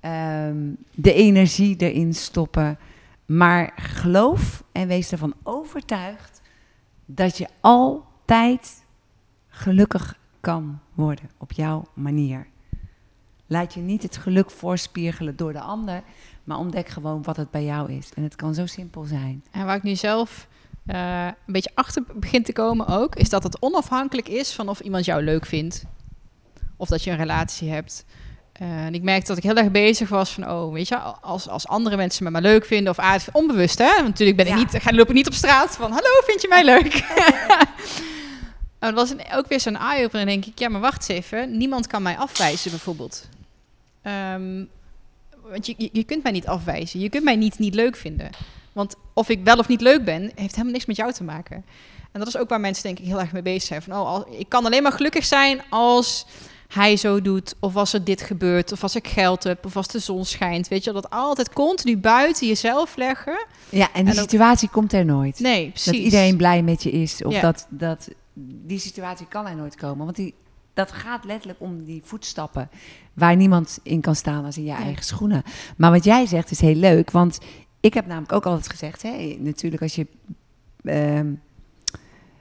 ehm, 0.00 0.56
de 0.94 1.12
energie 1.12 1.76
erin 1.76 2.14
stoppen. 2.14 2.78
Maar 3.26 3.72
geloof 3.76 4.62
en 4.72 4.88
wees 4.88 5.12
ervan 5.12 5.34
overtuigd 5.42 6.40
dat 7.06 7.38
je 7.38 7.48
altijd 7.60 8.84
gelukkig 9.48 10.18
kan 10.40 10.78
worden 10.94 11.30
op 11.38 11.52
jouw 11.52 11.84
manier. 11.94 12.46
Laat 13.46 13.74
je 13.74 13.80
niet 13.80 14.02
het 14.02 14.16
geluk 14.16 14.50
voorspiegelen 14.50 15.36
door 15.36 15.52
de 15.52 15.60
ander, 15.60 16.02
maar 16.44 16.58
ontdek 16.58 16.88
gewoon 16.88 17.22
wat 17.22 17.36
het 17.36 17.50
bij 17.50 17.64
jou 17.64 17.92
is. 17.92 18.08
En 18.14 18.22
het 18.22 18.36
kan 18.36 18.54
zo 18.54 18.66
simpel 18.66 19.04
zijn. 19.04 19.44
En 19.50 19.66
waar 19.66 19.76
ik 19.76 19.82
nu 19.82 19.96
zelf 19.96 20.46
eh, 20.86 21.24
een 21.26 21.52
beetje 21.52 21.70
achter 21.74 22.02
begin 22.14 22.42
te 22.42 22.52
komen 22.52 22.86
ook, 22.86 23.14
is 23.14 23.28
dat 23.28 23.42
het 23.42 23.60
onafhankelijk 23.62 24.28
is 24.28 24.52
van 24.52 24.68
of 24.68 24.80
iemand 24.80 25.04
jou 25.04 25.22
leuk 25.22 25.46
vindt. 25.46 25.84
Of 26.76 26.88
dat 26.88 27.04
je 27.04 27.10
een 27.10 27.16
relatie 27.16 27.70
hebt. 27.70 28.04
Eh, 28.52 28.84
en 28.84 28.94
ik 28.94 29.02
merkte 29.02 29.26
dat 29.26 29.36
ik 29.36 29.42
heel 29.42 29.56
erg 29.56 29.70
bezig 29.70 30.08
was 30.08 30.30
van, 30.32 30.50
oh, 30.50 30.72
weet 30.72 30.88
je, 30.88 30.96
als, 30.98 31.48
als 31.48 31.66
andere 31.68 31.96
mensen 31.96 32.24
me 32.24 32.30
maar 32.30 32.42
leuk 32.42 32.64
vinden, 32.64 32.98
of 32.98 33.14
is 33.14 33.28
onbewust, 33.32 33.78
hè? 33.78 33.94
Want 33.94 34.06
natuurlijk 34.06 34.36
ben 34.36 34.46
ik 34.46 34.52
Ja. 34.52 34.58
niet, 34.58 34.82
ga 34.82 34.92
loop 34.92 35.08
ik 35.08 35.14
niet 35.14 35.26
op 35.26 35.32
straat 35.34 35.76
van, 35.76 35.90
hallo, 35.90 36.08
vind 36.24 36.42
je 36.42 36.48
mij 36.48 36.64
leuk? 36.64 36.92
Dat 38.78 38.94
was 38.94 39.10
een- 39.10 39.20
ook 39.34 39.46
weer 39.48 39.60
zo'n 39.60 39.76
eye-opener. 39.76 40.20
En 40.20 40.26
denk 40.26 40.44
ik, 40.44 40.58
ja, 40.58 40.68
maar 40.68 40.80
wacht 40.80 41.08
eens 41.08 41.18
even. 41.24 41.56
Niemand 41.56 41.86
kan 41.86 42.02
mij 42.02 42.16
afwijzen, 42.18 42.70
bijvoorbeeld. 42.70 43.28
Ehm, 44.02 44.64
want 45.50 45.66
je, 45.66 45.88
je, 45.92 46.04
kunt 46.04 46.22
mij 46.22 46.32
niet 46.32 46.46
afwijzen. 46.46 47.00
Je 47.00 47.08
kunt 47.08 47.24
mij 47.24 47.36
niet 47.36 47.58
niet 47.58 47.74
leuk 47.74 47.96
vinden. 47.96 48.30
Want 48.72 48.94
of 49.14 49.28
ik 49.28 49.44
wel 49.44 49.56
of 49.56 49.68
niet 49.68 49.80
leuk 49.80 50.04
ben, 50.04 50.22
heeft 50.34 50.50
helemaal 50.52 50.72
niks 50.72 50.86
met 50.86 50.96
jou 50.96 51.12
te 51.12 51.24
maken. 51.24 51.64
En 52.12 52.18
dat 52.20 52.28
is 52.28 52.36
ook 52.36 52.48
waar 52.48 52.60
mensen 52.60 52.82
denk 52.82 52.98
ik 52.98 53.04
heel 53.06 53.20
erg 53.20 53.32
mee 53.32 53.42
bezig 53.42 53.62
zijn. 53.62 53.82
Van, 53.82 53.92
oh, 53.92 54.06
al- 54.06 54.26
ik 54.38 54.48
kan 54.48 54.64
alleen 54.66 54.82
maar 54.82 54.92
gelukkig 54.92 55.24
zijn 55.24 55.62
als 55.70 56.26
hij 56.68 56.96
zo 56.96 57.20
doet. 57.22 57.54
Of 57.60 57.76
als 57.76 57.92
er 57.92 58.04
dit 58.04 58.22
gebeurt. 58.22 58.72
Of 58.72 58.82
als 58.82 58.94
ik 58.96 59.08
geld 59.08 59.44
heb. 59.44 59.64
Of 59.64 59.76
als 59.76 59.88
de 59.88 59.98
zon 59.98 60.24
schijnt. 60.24 60.68
Weet 60.68 60.84
je, 60.84 60.92
dat 60.92 61.10
altijd 61.10 61.52
continu 61.52 61.96
buiten 61.98 62.46
jezelf 62.46 62.96
leggen. 62.96 63.46
Ja, 63.68 63.88
en 63.92 64.04
die 64.04 64.12
En 64.14 64.20
ook- 64.20 64.28
situatie 64.30 64.68
komt 64.68 64.92
er 64.92 65.04
nooit. 65.04 65.38
Nee, 65.38 65.68
precies. 65.68 65.84
Dat 65.92 65.94
iedereen 65.94 66.36
blij 66.36 66.62
met 66.62 66.82
je 66.82 66.90
is. 66.90 67.24
Of 67.24 67.32
Ja. 67.32 67.40
dat, 67.40 67.66
dat 67.70 68.08
die 68.64 68.78
situatie 68.78 69.26
kan 69.28 69.46
er 69.46 69.56
nooit 69.56 69.76
komen. 69.76 70.04
Want 70.04 70.16
die, 70.16 70.34
dat 70.74 70.92
gaat 70.92 71.24
letterlijk 71.24 71.60
om 71.60 71.84
die 71.84 72.00
voetstappen. 72.04 72.70
Waar 73.12 73.36
niemand 73.36 73.78
in 73.82 74.00
kan 74.00 74.16
staan 74.16 74.44
als 74.44 74.56
in 74.56 74.62
je 74.64 74.68
Ja. 74.70 74.76
eigen 74.78 75.04
schoenen. 75.04 75.42
Maar 75.76 75.90
wat 75.90 76.04
jij 76.04 76.26
zegt 76.26 76.50
is 76.50 76.60
heel 76.60 76.74
leuk. 76.74 77.10
Want 77.10 77.38
ik 77.80 77.94
heb 77.94 78.06
namelijk 78.06 78.32
ook 78.32 78.46
altijd 78.46 78.68
gezegd. 78.70 79.02
Hè, 79.02 79.36
natuurlijk 79.38 79.82
als 79.82 79.94
je 79.94 80.06
ehm, 80.84 81.32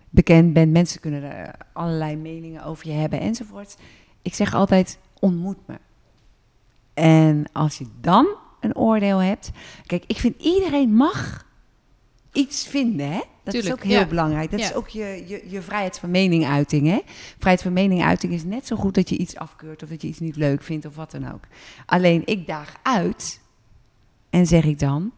bekend 0.10 0.54
bent. 0.54 0.72
Mensen 0.72 1.00
kunnen 1.02 1.24
er 1.24 1.56
allerlei 1.74 2.16
meningen 2.16 2.64
over 2.64 2.88
je 2.88 2.94
hebben 2.94 3.20
enzovoort. 3.20 3.78
Ik 4.22 4.34
zeg 4.34 4.54
altijd 4.54 5.00
ontmoet 5.20 5.68
me. 5.68 5.76
En 6.94 7.46
als 7.52 7.78
je 7.78 7.86
dan 8.02 8.28
een 8.60 8.76
oordeel 8.76 9.18
hebt. 9.22 9.52
Kijk, 9.86 10.04
ik 10.08 10.18
vind 10.18 10.42
iedereen 10.42 10.94
mag 10.94 11.46
iets 12.32 12.68
vinden, 12.68 13.12
hè? 13.12 13.20
Dat 13.44 13.54
Tuurlijk, 13.54 13.66
is 13.66 13.72
ook 13.72 13.90
heel 13.92 14.00
ja. 14.00 14.08
belangrijk. 14.08 14.52
Dat 14.52 14.60
Ja. 14.60 14.66
is 14.70 14.74
ook 14.74 14.88
je, 14.88 15.24
je, 15.28 15.44
je 15.50 15.62
vrijheid 15.62 16.00
van 16.00 16.12
meninguiting, 16.12 16.88
hè? 16.88 17.00
Vrijheid 17.38 17.62
van 17.62 17.74
meninguiting 17.74 18.34
is 18.34 18.44
net 18.44 18.68
zo 18.68 18.76
goed 18.76 18.94
dat 18.96 19.10
je 19.10 19.18
iets 19.18 19.36
afkeurt 19.36 19.84
of 19.84 19.90
dat 19.90 20.02
je 20.02 20.08
iets 20.08 20.20
niet 20.20 20.36
leuk 20.36 20.64
vindt 20.64 20.86
of 20.86 20.96
wat 20.96 21.12
dan 21.12 21.32
ook. 21.34 21.44
Alleen 21.86 22.22
ik 22.26 22.48
daag 22.48 22.76
uit 22.84 23.42
en 24.30 24.46
zeg 24.48 24.64
ik 24.64 24.80
dan, 24.80 25.12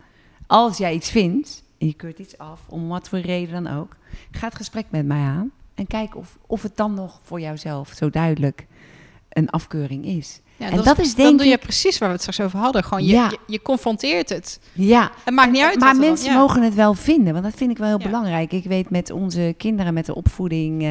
als 0.48 0.78
jij 0.78 0.94
iets 0.94 1.10
vindt 1.10 1.64
en 1.78 1.88
je 1.88 1.94
keurt 1.94 2.20
iets 2.20 2.38
af, 2.38 2.62
om 2.68 2.88
wat 2.88 3.10
voor 3.10 3.20
reden 3.20 3.64
dan 3.64 3.78
ook, 3.78 3.96
ga 4.32 4.46
het 4.48 4.56
gesprek 4.56 4.86
met 4.90 5.06
mij 5.06 5.22
aan 5.22 5.52
en 5.76 5.88
kijk 5.88 6.16
of, 6.16 6.38
of 6.48 6.62
het 6.62 6.78
dan 6.78 6.94
nog 6.94 7.20
voor 7.24 7.40
jouzelf 7.42 7.92
zo 7.96 8.10
duidelijk 8.10 8.68
een 9.34 9.50
afkeuring 9.50 10.06
is. 10.06 10.42
Ja, 10.58 10.70
En 10.70 10.82
dat 10.82 11.00
is 11.00 11.16
denk 11.16 11.28
Dan 11.28 11.38
doe 11.38 11.48
je 11.48 11.58
precies 11.58 11.98
waar 11.98 12.08
we 12.10 12.14
het 12.14 12.24
straks 12.24 12.42
over 12.42 12.60
hadden. 12.60 12.84
Gewoon 12.84 13.04
je, 13.06 13.14
Ja. 13.14 13.30
je, 13.30 13.38
je 13.48 13.62
confronteert 13.62 14.30
het. 14.30 14.60
Ja, 14.74 15.12
Het 15.24 15.34
maakt 15.34 15.52
niet 15.52 15.62
uit. 15.62 15.80
maar 15.80 15.92
dan- 15.92 16.00
mensen 16.02 16.32
ja. 16.32 16.38
mogen 16.38 16.62
het 16.62 16.74
wel 16.76 16.94
vinden, 16.94 17.34
want 17.34 17.46
dat 17.46 17.54
vind 17.56 17.72
ik 17.72 17.78
wel 17.78 17.88
heel 17.88 17.98
belangrijk. 17.98 18.52
Ik 18.52 18.64
weet 18.64 18.90
met 18.90 19.12
onze 19.12 19.54
kinderen, 19.58 19.94
met 19.94 20.06
de 20.06 20.16
opvoeding, 20.16 20.84
eh, 20.84 20.90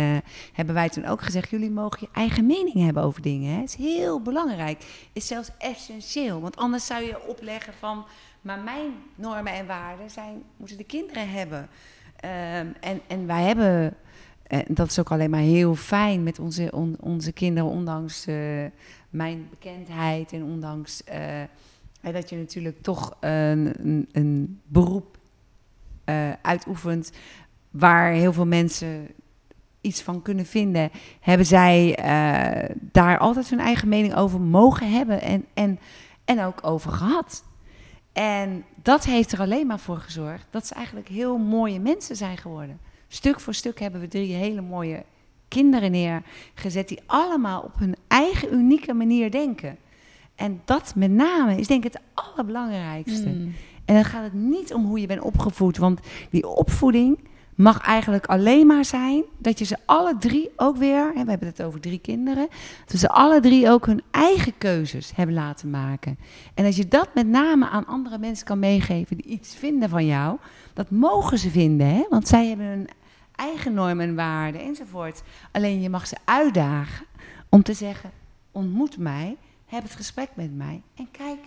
hebben 0.52 0.74
wij 0.74 0.88
toen 0.88 1.04
ook 1.06 1.22
gezegd: 1.22 1.50
jullie 1.50 1.70
mogen 1.70 1.98
je 2.00 2.08
eigen 2.12 2.46
mening 2.46 2.74
hebben 2.84 3.02
over 3.02 3.22
dingen. 3.22 3.60
Het 3.60 3.68
is 3.68 3.74
heel 3.86 4.20
belangrijk. 4.20 4.82
is 5.12 5.26
zelfs 5.26 5.48
essentieel. 5.58 6.40
Want 6.40 6.56
anders 6.56 6.86
zou 6.86 7.04
je 7.04 7.28
opleggen 7.28 7.72
van: 7.78 8.04
maar 8.40 8.58
mijn 8.64 8.92
normen 9.14 9.52
en 9.52 9.66
waarden 9.66 10.10
zijn, 10.10 10.42
moeten 10.56 10.76
de 10.76 10.84
kinderen 10.84 11.30
hebben. 11.30 11.68
Ehm, 12.16 12.66
en, 12.80 13.00
en 13.06 13.26
wij 13.26 13.42
hebben, 13.42 13.94
en 14.52 14.64
dat 14.68 14.90
is 14.90 14.98
ook 14.98 15.10
alleen 15.10 15.30
maar 15.30 15.40
heel 15.40 15.74
fijn 15.74 16.22
met 16.22 16.38
onze, 16.38 16.70
on- 16.72 16.96
onze 17.00 17.32
kinderen, 17.32 17.70
ondanks 17.70 18.26
eh, 18.26 18.36
mijn 19.10 19.46
bekendheid 19.50 20.32
en 20.32 20.42
ondanks. 20.44 21.04
eh, 21.04 21.40
dat 22.12 22.30
je 22.30 22.36
natuurlijk 22.36 22.82
toch 22.82 23.16
een, 23.20 23.72
een, 23.86 24.08
een 24.12 24.60
beroep 24.66 25.18
eh, 26.04 26.30
uitoefent 26.42 27.12
waar 27.70 28.12
heel 28.12 28.32
veel 28.32 28.46
mensen 28.46 29.06
iets 29.80 30.02
van 30.02 30.22
kunnen 30.22 30.46
vinden, 30.46 30.90
hebben 31.20 31.46
zij 31.46 31.94
eh, 31.96 32.76
daar 32.80 33.18
altijd 33.18 33.50
hun 33.50 33.60
eigen 33.60 33.88
mening 33.88 34.14
over 34.14 34.40
mogen 34.40 34.90
hebben 34.92 35.20
en, 35.22 35.44
en, 35.54 35.78
en 36.24 36.42
ook 36.44 36.66
over 36.66 36.90
gehad. 36.92 37.44
En 38.12 38.64
dat 38.82 39.04
heeft 39.04 39.32
er 39.32 39.40
alleen 39.40 39.66
maar 39.66 39.78
voor 39.80 39.96
gezorgd 39.98 40.46
dat 40.50 40.66
ze 40.66 40.74
eigenlijk 40.74 41.08
heel 41.08 41.38
mooie 41.38 41.80
mensen 41.80 42.16
zijn 42.16 42.36
geworden. 42.36 42.78
Stuk 43.12 43.40
voor 43.40 43.54
stuk 43.54 43.80
hebben 43.80 44.00
we 44.00 44.08
drie 44.08 44.34
hele 44.34 44.60
mooie 44.60 45.04
kinderen 45.48 45.90
neergezet 45.90 46.88
die 46.88 47.00
allemaal 47.06 47.60
op 47.60 47.78
hun 47.78 47.94
eigen 48.08 48.54
unieke 48.54 48.92
manier 48.92 49.30
denken. 49.30 49.78
En 50.34 50.60
dat 50.64 50.92
met 50.96 51.10
name 51.10 51.56
is 51.56 51.66
denk 51.66 51.84
ik 51.84 51.92
het 51.92 52.02
allerbelangrijkste. 52.14 53.28
Mm. 53.28 53.54
En 53.84 53.94
dan 53.94 54.04
gaat 54.04 54.22
het 54.22 54.32
niet 54.32 54.74
om 54.74 54.84
hoe 54.84 55.00
je 55.00 55.06
bent 55.06 55.20
opgevoed. 55.20 55.76
Want 55.76 56.00
die 56.30 56.46
opvoeding 56.46 57.18
mag 57.54 57.80
eigenlijk 57.80 58.26
alleen 58.26 58.66
maar 58.66 58.84
zijn 58.84 59.22
dat 59.38 59.58
je 59.58 59.64
ze 59.64 59.76
alle 59.84 60.16
drie 60.18 60.50
ook 60.56 60.76
weer, 60.76 61.12
hè, 61.14 61.24
we 61.24 61.30
hebben 61.30 61.48
het 61.48 61.62
over 61.62 61.80
drie 61.80 61.98
kinderen, 61.98 62.48
dat 62.84 62.92
we 62.92 62.98
ze 62.98 63.08
alle 63.08 63.40
drie 63.40 63.70
ook 63.70 63.86
hun 63.86 64.02
eigen 64.10 64.58
keuzes 64.58 65.12
hebben 65.14 65.34
laten 65.34 65.70
maken. 65.70 66.18
En 66.54 66.64
als 66.64 66.76
je 66.76 66.88
dat 66.88 67.08
met 67.14 67.26
name 67.26 67.68
aan 67.68 67.86
andere 67.86 68.18
mensen 68.18 68.46
kan 68.46 68.58
meegeven 68.58 69.16
die 69.16 69.26
iets 69.26 69.54
vinden 69.54 69.88
van 69.88 70.06
jou, 70.06 70.38
dat 70.72 70.90
mogen 70.90 71.38
ze 71.38 71.50
vinden, 71.50 71.86
hè? 71.86 72.06
want 72.08 72.28
zij 72.28 72.46
hebben 72.46 72.66
hun 72.66 72.88
eigen 73.34 73.74
normen 73.74 74.08
en 74.08 74.14
waarden 74.14 74.60
enzovoort. 74.60 75.22
Alleen 75.52 75.80
je 75.80 75.90
mag 75.90 76.06
ze 76.06 76.16
uitdagen 76.24 77.06
om 77.48 77.62
te 77.62 77.74
zeggen, 77.74 78.10
ontmoet 78.50 78.98
mij, 78.98 79.36
heb 79.66 79.82
het 79.82 79.94
gesprek 79.94 80.28
met 80.34 80.56
mij 80.56 80.82
en 80.96 81.08
kijk 81.10 81.38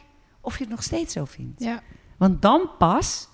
of 0.41 0.57
je 0.57 0.63
het 0.63 0.69
nog 0.69 0.83
steeds 0.83 1.13
zo 1.13 1.25
vindt. 1.25 1.63
Ja. 1.63 1.81
Want 2.17 2.41
dan 2.41 2.69
pas, 2.77 3.27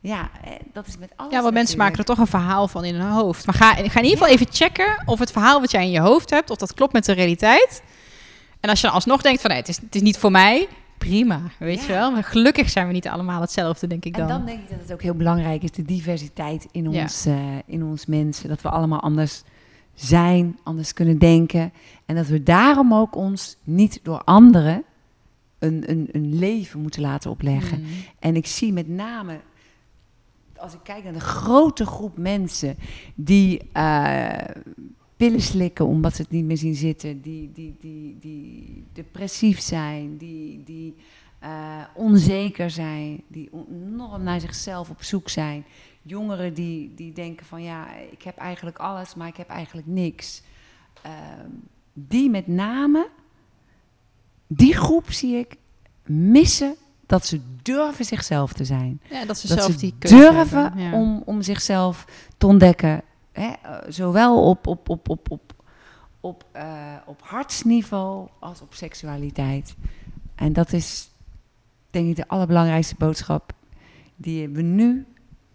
ja, 0.00 0.30
eh, 0.44 0.52
dat 0.72 0.86
is 0.86 0.98
met 0.98 1.12
alles. 1.16 1.32
ja, 1.32 1.42
want 1.42 1.54
mensen 1.54 1.78
maken 1.78 1.98
er 1.98 2.04
toch 2.04 2.18
een 2.18 2.26
verhaal 2.26 2.68
van 2.68 2.84
in 2.84 2.94
hun 2.94 3.10
hoofd. 3.10 3.46
Maar 3.46 3.54
ga, 3.54 3.72
ga 3.72 3.78
in 3.78 3.84
ieder 3.84 4.18
geval 4.18 4.26
even 4.26 4.46
checken 4.50 5.02
of 5.04 5.18
het 5.18 5.30
verhaal 5.30 5.60
wat 5.60 5.70
jij 5.70 5.82
in 5.82 5.90
je 5.90 6.00
hoofd 6.00 6.30
hebt, 6.30 6.50
of 6.50 6.56
dat 6.56 6.74
klopt 6.74 6.92
met 6.92 7.04
de 7.04 7.12
realiteit. 7.12 7.82
En 8.60 8.70
als 8.70 8.80
je 8.80 8.86
dan 8.86 8.94
alsnog 8.94 9.22
denkt 9.22 9.40
van 9.40 9.50
nee, 9.50 9.58
het 9.58 9.68
is, 9.68 9.76
het 9.76 9.94
is 9.94 10.00
niet 10.00 10.18
voor 10.18 10.30
mij, 10.30 10.68
prima, 10.98 11.40
weet 11.58 11.80
Ja. 11.80 11.86
je 11.86 11.92
wel. 11.92 12.10
Maar 12.12 12.24
gelukkig 12.24 12.70
zijn 12.70 12.86
we 12.86 12.92
niet 12.92 13.08
allemaal 13.08 13.40
hetzelfde, 13.40 13.86
denk 13.86 14.04
ik 14.04 14.14
En 14.16 14.18
dan. 14.20 14.28
dan 14.28 14.46
denk 14.46 14.60
ik 14.62 14.68
dat 14.70 14.78
het 14.80 14.92
ook 14.92 15.02
heel 15.02 15.14
belangrijk 15.14 15.62
is, 15.62 15.70
de 15.70 15.82
diversiteit 15.82 16.66
in 16.70 16.90
Ja. 16.92 17.02
ons, 17.02 17.26
eh, 17.26 17.38
in 17.66 17.84
ons 17.84 18.06
mensen. 18.06 18.48
Dat 18.48 18.62
we 18.62 18.68
allemaal 18.68 19.00
anders 19.00 19.42
zijn, 19.94 20.58
anders 20.62 20.92
kunnen 20.92 21.18
denken. 21.18 21.72
En 22.06 22.14
dat 22.14 22.26
we 22.26 22.42
daarom 22.42 22.94
ook 22.94 23.16
ons 23.16 23.56
niet 23.64 24.00
door 24.02 24.22
anderen 24.24 24.82
een, 25.58 25.90
een, 25.90 26.08
een 26.12 26.38
leven 26.38 26.80
moeten 26.80 27.00
laten 27.00 27.30
opleggen. 27.30 27.80
Mm. 27.80 27.86
En 28.18 28.36
ik 28.36 28.46
zie 28.46 28.72
met 28.72 28.88
name, 28.88 29.40
als 30.56 30.72
ik 30.74 30.80
kijk 30.82 31.04
naar 31.04 31.12
de 31.12 31.20
grote 31.20 31.86
groep 31.86 32.18
mensen 32.18 32.76
die 33.14 33.68
eh, 33.72 34.28
pillen 35.18 35.40
slikken 35.40 35.86
omdat 35.86 36.14
ze 36.14 36.22
het 36.22 36.30
niet 36.30 36.44
meer 36.44 36.56
zien 36.56 36.74
zitten, 36.74 37.20
die, 37.20 37.52
die, 37.52 37.76
die, 37.80 38.16
die 38.20 38.84
depressief 38.92 39.60
zijn, 39.60 40.16
die, 40.16 40.62
die 40.64 40.94
eh, 41.38 41.82
onzeker 41.94 42.70
zijn, 42.70 43.22
die 43.28 43.50
enorm 43.68 44.22
naar 44.22 44.40
zichzelf 44.40 44.90
op 44.90 45.02
zoek 45.02 45.28
zijn. 45.28 45.64
Jongeren 46.02 46.54
die, 46.54 46.94
die 46.94 47.12
denken 47.12 47.46
van 47.46 47.62
ja, 47.62 47.94
ik 48.10 48.22
heb 48.22 48.36
eigenlijk 48.36 48.78
alles, 48.78 49.14
maar 49.14 49.28
ik 49.28 49.36
heb 49.36 49.48
eigenlijk 49.48 49.86
niks. 49.86 50.42
Ehm, 51.02 51.50
die 51.92 52.30
met 52.30 52.46
name, 52.46 53.08
die 54.46 54.74
groep 54.74 55.10
zie 55.10 55.36
ik 55.36 55.56
missen 56.06 56.74
dat 57.06 57.26
ze 57.26 57.40
durven 57.62 58.04
zichzelf 58.04 58.52
te 58.52 58.64
zijn. 58.64 59.00
Ja, 59.10 59.24
dat 59.24 59.38
ze 59.38 59.48
Dat 59.48 59.58
zelf 59.58 59.72
ze 59.72 59.78
die 59.78 59.94
durven 59.98 60.36
hebben, 60.36 60.82
ja. 60.82 60.92
om, 60.92 61.22
om 61.24 61.42
zichzelf 61.42 62.04
te 62.36 62.46
ontdekken. 62.46 63.02
Eh, 63.38 63.52
Zowel 63.88 64.48
op, 64.48 64.66
op, 64.66 64.88
op, 64.88 65.08
op, 65.08 65.30
op, 65.30 65.54
op, 66.20 66.44
eh, 66.52 66.94
op 67.06 67.22
hartsniveau 67.22 68.28
als 68.38 68.60
op 68.60 68.74
seksualiteit. 68.74 69.74
En 70.34 70.52
dat 70.52 70.72
is 70.72 71.10
denk 71.90 72.08
ik 72.08 72.16
de 72.16 72.28
allerbelangrijkste 72.28 72.94
boodschap 72.98 73.52
die 74.16 74.48
we 74.48 74.62
nu 74.62 75.06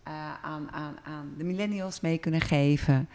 eh, 0.03 0.13
aan, 0.41 0.71
aan, 0.71 0.95
aan 1.03 1.33
de 1.37 1.43
millennials 1.43 2.01
mee 2.01 2.17
kunnen 2.17 2.41
geven. 2.41 3.09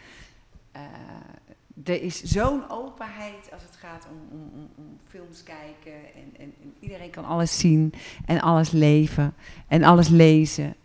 Er 1.83 2.01
is 2.01 2.23
zo'n 2.23 2.69
openheid 2.69 3.49
als 3.53 3.61
het 3.61 3.75
gaat 3.75 4.07
om, 4.11 4.39
om, 4.39 4.69
om, 4.75 4.97
films 5.07 5.43
kijken. 5.43 5.93
En, 5.93 6.41
en, 6.41 6.53
en 6.61 6.73
iedereen 6.79 7.09
kan 7.09 7.25
alles 7.25 7.59
zien 7.59 7.93
en 8.25 8.41
alles 8.41 8.71
leven 8.71 9.33
en 9.67 9.83
alles 9.83 10.07
lezen. 10.07 10.75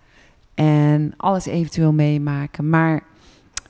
En 0.55 1.15
alles 1.16 1.47
eventueel 1.47 1.93
meemaken. 1.93 2.69
Maar 2.69 3.02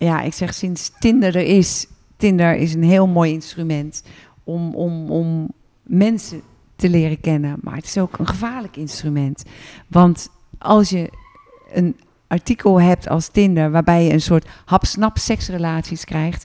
ja, 0.05 0.21
ik 0.21 0.33
zeg 0.33 0.55
sinds 0.55 0.93
Tinder 0.99 1.37
er 1.37 1.47
is. 1.47 1.87
Tinder 2.17 2.57
is 2.57 2.75
een 2.75 2.85
heel 2.85 3.07
mooi 3.07 3.33
instrument 3.33 4.03
om, 4.45 4.75
om, 4.75 5.11
om 5.11 5.49
mensen 5.83 6.43
te 6.77 6.89
leren 6.89 7.21
kennen. 7.21 7.59
Maar 7.63 7.77
het 7.77 7.85
is 7.85 7.99
ook 7.99 8.19
een 8.19 8.27
gevaarlijk 8.27 8.77
instrument. 8.77 9.43
Want 9.89 10.29
als 10.59 10.91
je 10.91 11.11
een 11.73 11.97
artikel 12.27 12.81
hebt 12.81 13.09
als 13.09 13.29
Tinder, 13.29 13.71
waarbij 13.71 14.05
je 14.05 14.13
een 14.13 14.21
soort 14.21 14.49
hap-snap 14.65 15.19
seksrelaties 15.19 16.05
krijgt, 16.05 16.45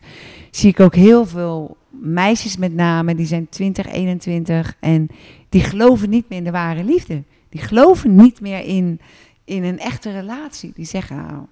zie 0.52 0.70
ik 0.70 0.80
ook 0.80 0.96
heel 0.96 1.26
veel 1.26 1.78
meisjes 1.90 2.58
met 2.58 2.74
name, 2.74 3.16
die 3.16 3.26
zijn 3.26 3.50
20, 3.50 3.88
21 3.92 4.76
en 4.80 5.08
die 5.50 5.62
geloven 5.62 6.10
niet 6.10 6.30
meer 6.30 6.38
in 6.38 6.44
de 6.44 6.52
ware 6.52 6.84
liefde. 6.84 7.24
Die 7.50 7.62
geloven 7.62 8.16
niet 8.16 8.42
meer 8.42 8.60
in, 8.60 9.00
in 9.46 9.64
een 9.64 9.80
echte 9.80 10.12
relatie. 10.12 10.72
Die 10.76 10.86
zeggen, 10.86 11.16
nou, 11.16 11.46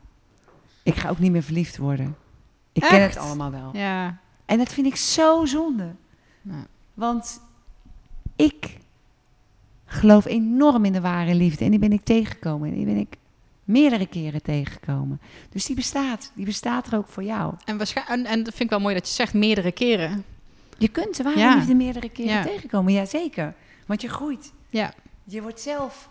ik 0.87 0.95
ga 0.95 1.09
ook 1.09 1.19
niet 1.19 1.31
meer 1.31 1.43
verliefd 1.43 1.77
worden. 1.77 2.15
Ik 2.71 2.81
ken 2.81 3.01
het 3.01 3.09
Echt? 3.15 3.17
allemaal 3.17 3.51
wel. 3.51 3.69
Ja. 3.73 4.17
En 4.45 4.57
dat 4.57 4.73
vind 4.73 4.87
ik 4.87 4.95
zo 4.95 5.45
zonde. 5.45 5.95
Ja. 6.41 6.65
Want 6.93 7.41
ik 8.35 8.77
geloof 9.85 10.25
enorm 10.25 10.85
in 10.85 10.93
de 10.93 11.01
ware 11.01 11.35
liefde. 11.35 11.65
En 11.65 11.69
die 11.71 11.79
ben 11.79 11.91
ik 11.91 12.03
tegengekomen. 12.03 12.69
En 12.69 12.75
die 12.75 12.85
ben 12.85 12.97
ik 12.97 13.15
meerdere 13.63 14.05
keren 14.07 14.41
tegengekomen. 14.41 15.21
Dus 15.49 15.65
die 15.65 15.75
bestaat. 15.75 16.31
Die 16.35 16.45
bestaat 16.45 16.87
er 16.87 16.97
ook 16.97 17.07
voor 17.07 17.23
jou. 17.23 17.53
En, 17.65 17.79
en, 18.07 18.25
en 18.25 18.43
dat 18.43 18.53
vind 18.53 18.59
ik 18.63 18.69
wel 18.69 18.79
mooi 18.79 18.95
dat 18.95 19.07
je 19.07 19.13
zegt 19.13 19.33
meerdere 19.33 19.71
keren. 19.71 20.23
Je 20.77 20.87
kunt 20.87 21.17
de 21.17 21.23
ware 21.23 21.39
Ja. 21.39 21.55
liefde 21.55 21.75
meerdere 21.75 22.09
keren 22.09 22.31
Ja. 22.33 22.43
tegenkomen. 22.43 22.93
Jazeker. 22.93 23.53
Want 23.85 24.01
je 24.01 24.09
groeit. 24.09 24.53
Ja. 24.69 24.93
Je 25.23 25.41
wordt 25.41 25.59
zelf... 25.61 26.09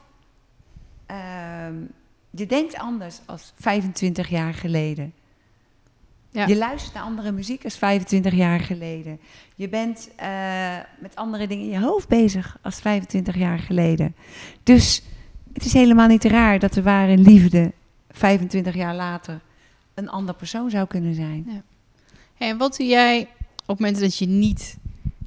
ehm, 1.07 1.75
je 2.37 2.47
denkt 2.47 2.77
anders 2.77 3.21
als 3.27 3.53
25 3.59 4.29
jaar 4.29 4.55
geleden. 4.55 5.13
Ja. 6.31 6.47
Je 6.47 6.57
luistert 6.57 6.95
naar 6.95 7.03
andere 7.03 7.33
muziek 7.33 7.65
als 7.65 7.77
25 7.77 8.33
jaar 8.35 8.61
geleden. 8.61 9.21
Je 9.55 9.69
bent 9.69 10.11
eh, 10.17 10.29
met 10.99 11.17
andere 11.17 11.47
dingen 11.47 11.65
in 11.65 11.71
je 11.71 11.81
hoofd 11.81 12.09
bezig 12.09 12.59
als 12.63 12.81
25 12.81 13.37
jaar 13.37 13.59
geleden. 13.59 14.15
Dus 14.63 15.03
het 15.53 15.65
is 15.65 15.73
helemaal 15.73 16.09
niet 16.09 16.25
raar 16.25 16.59
dat 16.59 16.73
de 16.73 16.83
ware 16.83 17.17
liefde 17.17 17.73
25 18.11 18.75
jaar 18.75 18.95
later 18.95 19.41
een 19.95 20.09
ander 20.09 20.35
persoon 20.35 20.71
zou 20.71 20.87
kunnen 20.87 21.15
zijn. 21.15 21.63
Hey, 22.35 22.49
en 22.49 22.57
wat 22.59 22.77
doe 22.77 22.87
jij 22.87 23.29
op 23.67 23.79
momenten 23.79 24.03
dat 24.03 24.19
je 24.19 24.27
niet 24.27 24.77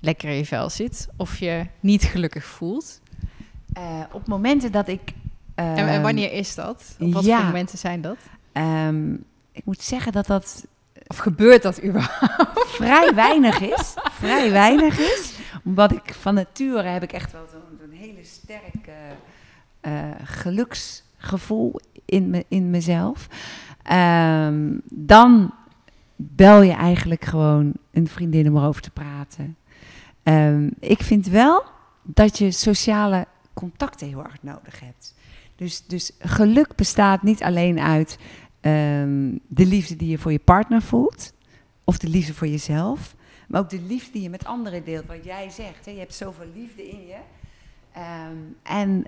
lekker 0.02 0.30
in 0.30 0.36
je 0.36 0.46
vel 0.46 0.70
zit 0.70 1.08
of 1.18 1.40
je 1.40 1.66
niet 1.80 2.04
gelukkig 2.04 2.46
voelt? 2.46 3.02
Eh, 3.74 4.02
op 4.12 4.28
momenten 4.28 4.72
dat 4.72 4.88
ik. 4.88 5.14
En, 5.60 5.76
en 5.76 5.88
ehm, 5.88 6.02
wanneer 6.02 6.32
is 6.32 6.56
dat? 6.56 6.96
Op 7.00 7.14
wat 7.14 7.24
ja. 7.26 7.38
voor 7.38 7.46
momenten 7.46 7.78
zijn 7.78 8.02
dat? 8.02 8.18
ehm, 8.52 9.14
ik 9.52 9.66
moet 9.66 9.82
zeggen 9.82 10.12
dat 10.12 10.26
dat 10.28 10.66
Of 11.08 11.18
gebeurt 11.18 11.62
dat 11.62 11.84
überhaupt? 11.84 12.66
vrij 12.68 13.14
weinig 13.16 13.60
is. 13.62 13.94
vrij 14.12 14.52
weinig 14.52 15.00
is. 15.00 15.34
Omdat 15.64 15.92
ik 15.92 16.14
van 16.14 16.34
nature 16.34 16.88
heb 16.88 17.04
ik 17.04 17.12
echt 17.12 17.32
wel 17.32 17.46
zo'n 17.52 17.78
zo'n 17.80 17.98
hele 17.98 18.24
sterke 18.24 18.92
eh, 19.80 19.92
geluksgevoel 20.24 21.80
in, 22.06 22.30
me, 22.30 22.46
in 22.48 22.70
mezelf. 22.70 23.28
Ehm, 23.84 24.78
dan 24.92 25.54
bel 26.16 26.62
je 26.62 26.74
eigenlijk 26.74 27.26
gewoon 27.26 27.74
een 27.92 28.08
vriendin 28.08 28.48
om 28.48 28.58
erover 28.58 28.82
te 28.82 28.92
praten. 28.92 29.58
Ik 30.80 31.02
vind 31.02 31.28
wel 31.28 31.64
dat 32.04 32.38
je 32.38 32.52
sociale 32.52 33.26
contacten 33.54 34.08
heel 34.08 34.24
erg 34.24 34.38
nodig 34.42 34.80
hebt. 34.80 35.14
Dus, 35.60 35.86
dus 35.86 36.12
geluk 36.20 36.76
bestaat 36.76 37.24
niet 37.24 37.44
alleen 37.44 37.80
uit 37.80 38.18
ehm, 38.60 39.38
de 39.48 39.66
liefde 39.66 39.96
die 39.96 40.10
je 40.10 40.18
voor 40.18 40.32
je 40.32 40.40
partner 40.40 40.82
voelt, 40.82 41.34
of 41.84 41.98
de 41.98 42.08
liefde 42.08 42.34
voor 42.34 42.48
jezelf, 42.48 43.16
maar 43.48 43.62
ook 43.62 43.70
de 43.70 43.82
liefde 43.82 44.12
die 44.12 44.22
je 44.22 44.30
met 44.30 44.46
anderen 44.46 44.84
deelt. 44.84 45.06
Wat 45.06 45.24
jij 45.24 45.50
zegt, 45.50 45.86
hè, 45.86 45.92
je 45.92 46.00
hebt 46.00 46.14
zoveel 46.14 46.46
liefde 46.56 46.90
in 46.90 47.08
je. 47.08 47.18
Ehm, 47.92 48.38
en 48.64 49.06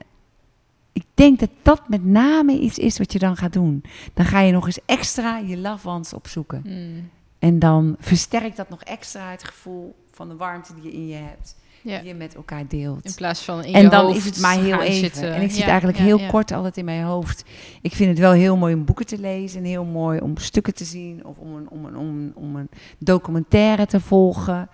ik 0.92 1.06
denk 1.14 1.40
dat 1.40 1.50
dat 1.62 1.90
met 1.90 2.06
name 2.06 2.60
iets 2.60 2.78
is 2.78 2.98
wat 2.98 3.12
je 3.14 3.20
dan 3.20 3.38
gaat 3.38 3.54
doen. 3.54 3.84
Dan 4.14 4.26
ga 4.26 4.40
je 4.40 4.52
nog 4.52 4.66
eens 4.66 4.80
extra 4.86 5.38
je 5.38 5.58
love 5.58 5.88
ones 5.88 6.14
opzoeken. 6.14 6.62
Mm. 6.66 7.10
En 7.40 7.60
dan 7.60 7.96
versterkt 8.00 8.58
dat 8.58 8.70
nog 8.70 8.84
extra 8.84 9.32
het 9.32 9.44
gevoel 9.44 9.96
van 10.12 10.30
de 10.30 10.36
warmte 10.36 10.74
die 10.74 10.84
je 10.84 10.92
in 10.92 11.08
je 11.08 11.16
hebt. 11.16 11.56
Ja. 11.84 12.00
Die 12.00 12.08
je 12.08 12.14
met 12.14 12.36
elkaar 12.36 12.68
deelt. 12.68 13.06
In 13.06 13.14
plaats 13.16 13.44
van 13.44 13.64
in 13.64 13.74
en 13.74 13.82
je 13.82 13.90
dan 13.90 14.06
hoofd 14.06 14.18
is 14.18 14.26
het 14.26 14.40
maar 14.40 14.60
heel 14.60 14.82
even. 14.82 14.94
zitten. 14.94 15.34
En 15.34 15.42
ik 15.42 15.52
zit 15.52 15.64
eigenlijk 15.68 15.98
heel 15.98 16.28
kort 16.28 16.52
altijd 16.52 16.78
in 16.78 16.86
mijn 16.86 17.04
hoofd. 17.04 17.44
Ik 17.82 17.96
vind 17.96 18.10
het 18.10 18.20
wel 18.20 18.32
heel 18.32 18.58
mooi 18.58 18.74
om 18.74 18.86
boeken 18.86 19.06
te 19.06 19.20
lezen. 19.20 19.60
En 19.60 19.66
heel 19.66 19.86
mooi 19.86 20.20
om 20.20 20.38
stukken 20.38 20.74
te 20.74 20.86
zien. 20.86 21.26
Of 21.26 21.38
om 21.38 21.56
een, 21.56 21.70
om 21.70 21.86
een, 21.86 21.98
om 21.98 22.08
een, 22.08 22.32
om 22.36 22.56
een 22.56 22.70
documentaire 22.98 23.86
te 23.86 24.00
volgen. 24.00 24.70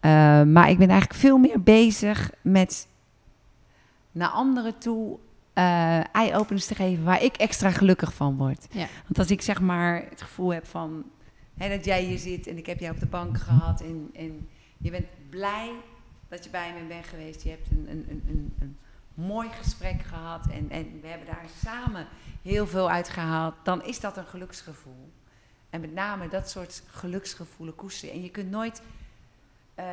Eh, 0.00 0.10
maar 0.42 0.70
ik 0.70 0.78
ben 0.78 0.88
eigenlijk 0.88 1.20
veel 1.20 1.38
meer 1.38 1.62
bezig 1.62 2.30
met 2.42 2.86
naar 4.12 4.28
anderen 4.28 4.78
toe 4.78 5.18
eh 5.52 6.00
eye-openers 6.12 6.66
te 6.66 6.74
geven 6.74 7.04
waar 7.04 7.22
ik 7.22 7.36
extra 7.36 7.70
gelukkig 7.70 8.14
van 8.14 8.36
word. 8.36 8.66
Ja. 8.70 8.86
Want 9.02 9.18
als 9.18 9.30
ik 9.30 9.42
zeg 9.42 9.60
maar 9.60 10.04
het 10.10 10.22
gevoel 10.22 10.52
heb 10.52 10.66
van 10.66 11.04
hè, 11.56 11.68
dat 11.68 11.84
jij 11.84 12.02
hier 12.02 12.18
zit 12.18 12.46
en 12.46 12.56
ik 12.56 12.66
heb 12.66 12.80
jou 12.80 12.94
op 12.94 13.00
de 13.00 13.06
bank 13.06 13.38
gehad 13.38 13.80
en, 13.80 14.10
en 14.14 14.48
je 14.78 14.90
bent 14.90 15.06
blij 15.30 15.70
dat 16.28 16.44
je 16.44 16.50
bij 16.50 16.74
me 16.74 16.86
bent 16.86 17.06
geweest. 17.06 17.42
Je 17.42 17.50
hebt 17.50 17.70
een, 17.70 17.86
een, 17.90 18.22
een, 18.28 18.54
een, 18.60 18.78
mooi 19.14 19.48
gesprek 19.48 20.02
gehad 20.02 20.46
en, 20.46 20.70
en 20.70 21.00
we 21.00 21.06
hebben 21.06 21.26
daar 21.26 21.46
samen 21.64 22.06
heel 22.42 22.66
veel 22.66 22.90
uit 22.90 23.08
gehaald. 23.08 23.54
Dan 23.62 23.84
is 23.84 24.00
dat 24.00 24.16
een 24.16 24.26
geluksgevoel. 24.26 25.12
En 25.70 25.80
met 25.80 25.94
name 25.94 26.28
dat 26.28 26.50
soort 26.50 26.82
geluksgevoelen 26.86 27.74
koesteren. 27.74 28.14
En 28.14 28.22
je 28.22 28.30
kunt 28.30 28.50
nooit 28.50 28.82
eh 29.74 29.84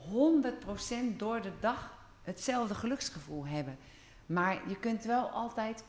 100% 0.00 1.16
door 1.16 1.40
de 1.42 1.52
dag 1.60 1.98
hetzelfde 2.22 2.74
geluksgevoel 2.74 3.46
hebben. 3.46 3.78
Maar 4.26 4.68
je 4.68 4.76
kunt 4.76 5.04
wel 5.04 5.28
altijd 5.28 5.84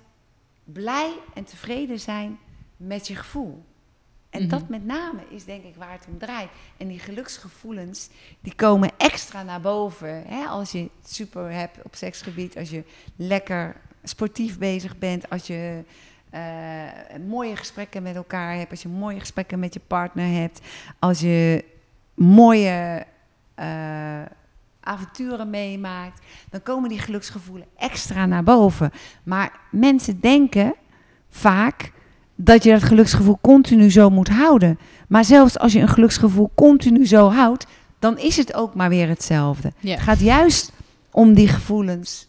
blij 0.64 1.14
en 1.34 1.44
tevreden 1.44 2.00
zijn 2.00 2.40
met 2.78 3.08
je 3.08 3.16
gevoel. 3.16 3.66
En 4.32 4.42
Mhm. 4.42 4.50
dat 4.50 4.70
met 4.70 4.86
name 4.86 5.20
is 5.30 5.46
denk 5.46 5.64
ik 5.64 5.76
waar 5.76 5.92
het 5.92 6.06
om 6.12 6.18
draait. 6.18 6.50
En 6.78 6.88
die 6.88 7.00
geluksgevoelens, 7.00 8.10
die 8.42 8.56
komen 8.56 8.90
extra 8.98 9.44
naar 9.44 9.62
boven. 9.62 10.24
Hè? 10.28 10.46
Als 10.46 10.72
je 10.72 10.80
het 11.02 11.14
super 11.14 11.52
hebt 11.52 11.78
op 11.84 11.96
seksgebied, 11.96 12.58
als 12.58 12.70
je 12.70 12.84
lekker 13.16 13.76
sportief 14.04 14.58
bezig 14.58 14.98
bent, 14.98 15.30
als 15.30 15.48
je 15.48 15.84
eh, 16.30 16.42
mooie 17.28 17.56
gesprekken 17.56 18.04
met 18.04 18.16
elkaar 18.16 18.56
hebt, 18.56 18.72
als 18.72 18.82
je 18.82 18.88
mooie 18.88 19.20
gesprekken 19.20 19.60
met 19.60 19.74
je 19.74 19.82
partner 19.88 20.40
hebt, 20.42 20.60
als 21.00 21.20
je 21.20 21.66
mooie 22.14 23.06
eh, 23.56 24.22
avonturen 24.80 25.50
meemaakt, 25.50 26.22
dan 26.50 26.64
komen 26.64 26.90
die 26.90 27.00
geluksgevoelens 27.00 27.70
extra 27.78 28.26
naar 28.26 28.44
boven. 28.44 28.92
Maar 29.24 29.60
mensen 29.72 30.20
denken 30.20 30.74
vaak 31.30 31.92
dat 32.44 32.64
je 32.64 32.72
dat 32.72 32.84
geluksgevoel 32.84 33.38
continu 33.42 33.92
zo 33.92 34.10
moet 34.10 34.30
houden. 34.30 34.80
Maar 35.08 35.26
zelfs 35.26 35.60
als 35.60 35.74
je 35.74 35.80
een 35.80 35.88
geluksgevoel 35.88 36.52
continu 36.56 37.06
zo 37.06 37.30
houdt, 37.30 37.66
dan 38.00 38.18
is 38.18 38.38
het 38.38 38.54
ook 38.54 38.76
maar 38.76 38.90
weer 38.90 39.08
hetzelfde. 39.08 39.72
Het 39.80 40.00
gaat 40.00 40.20
juist 40.20 40.72
om 41.12 41.34
die 41.34 41.48
gevoelens, 41.48 42.28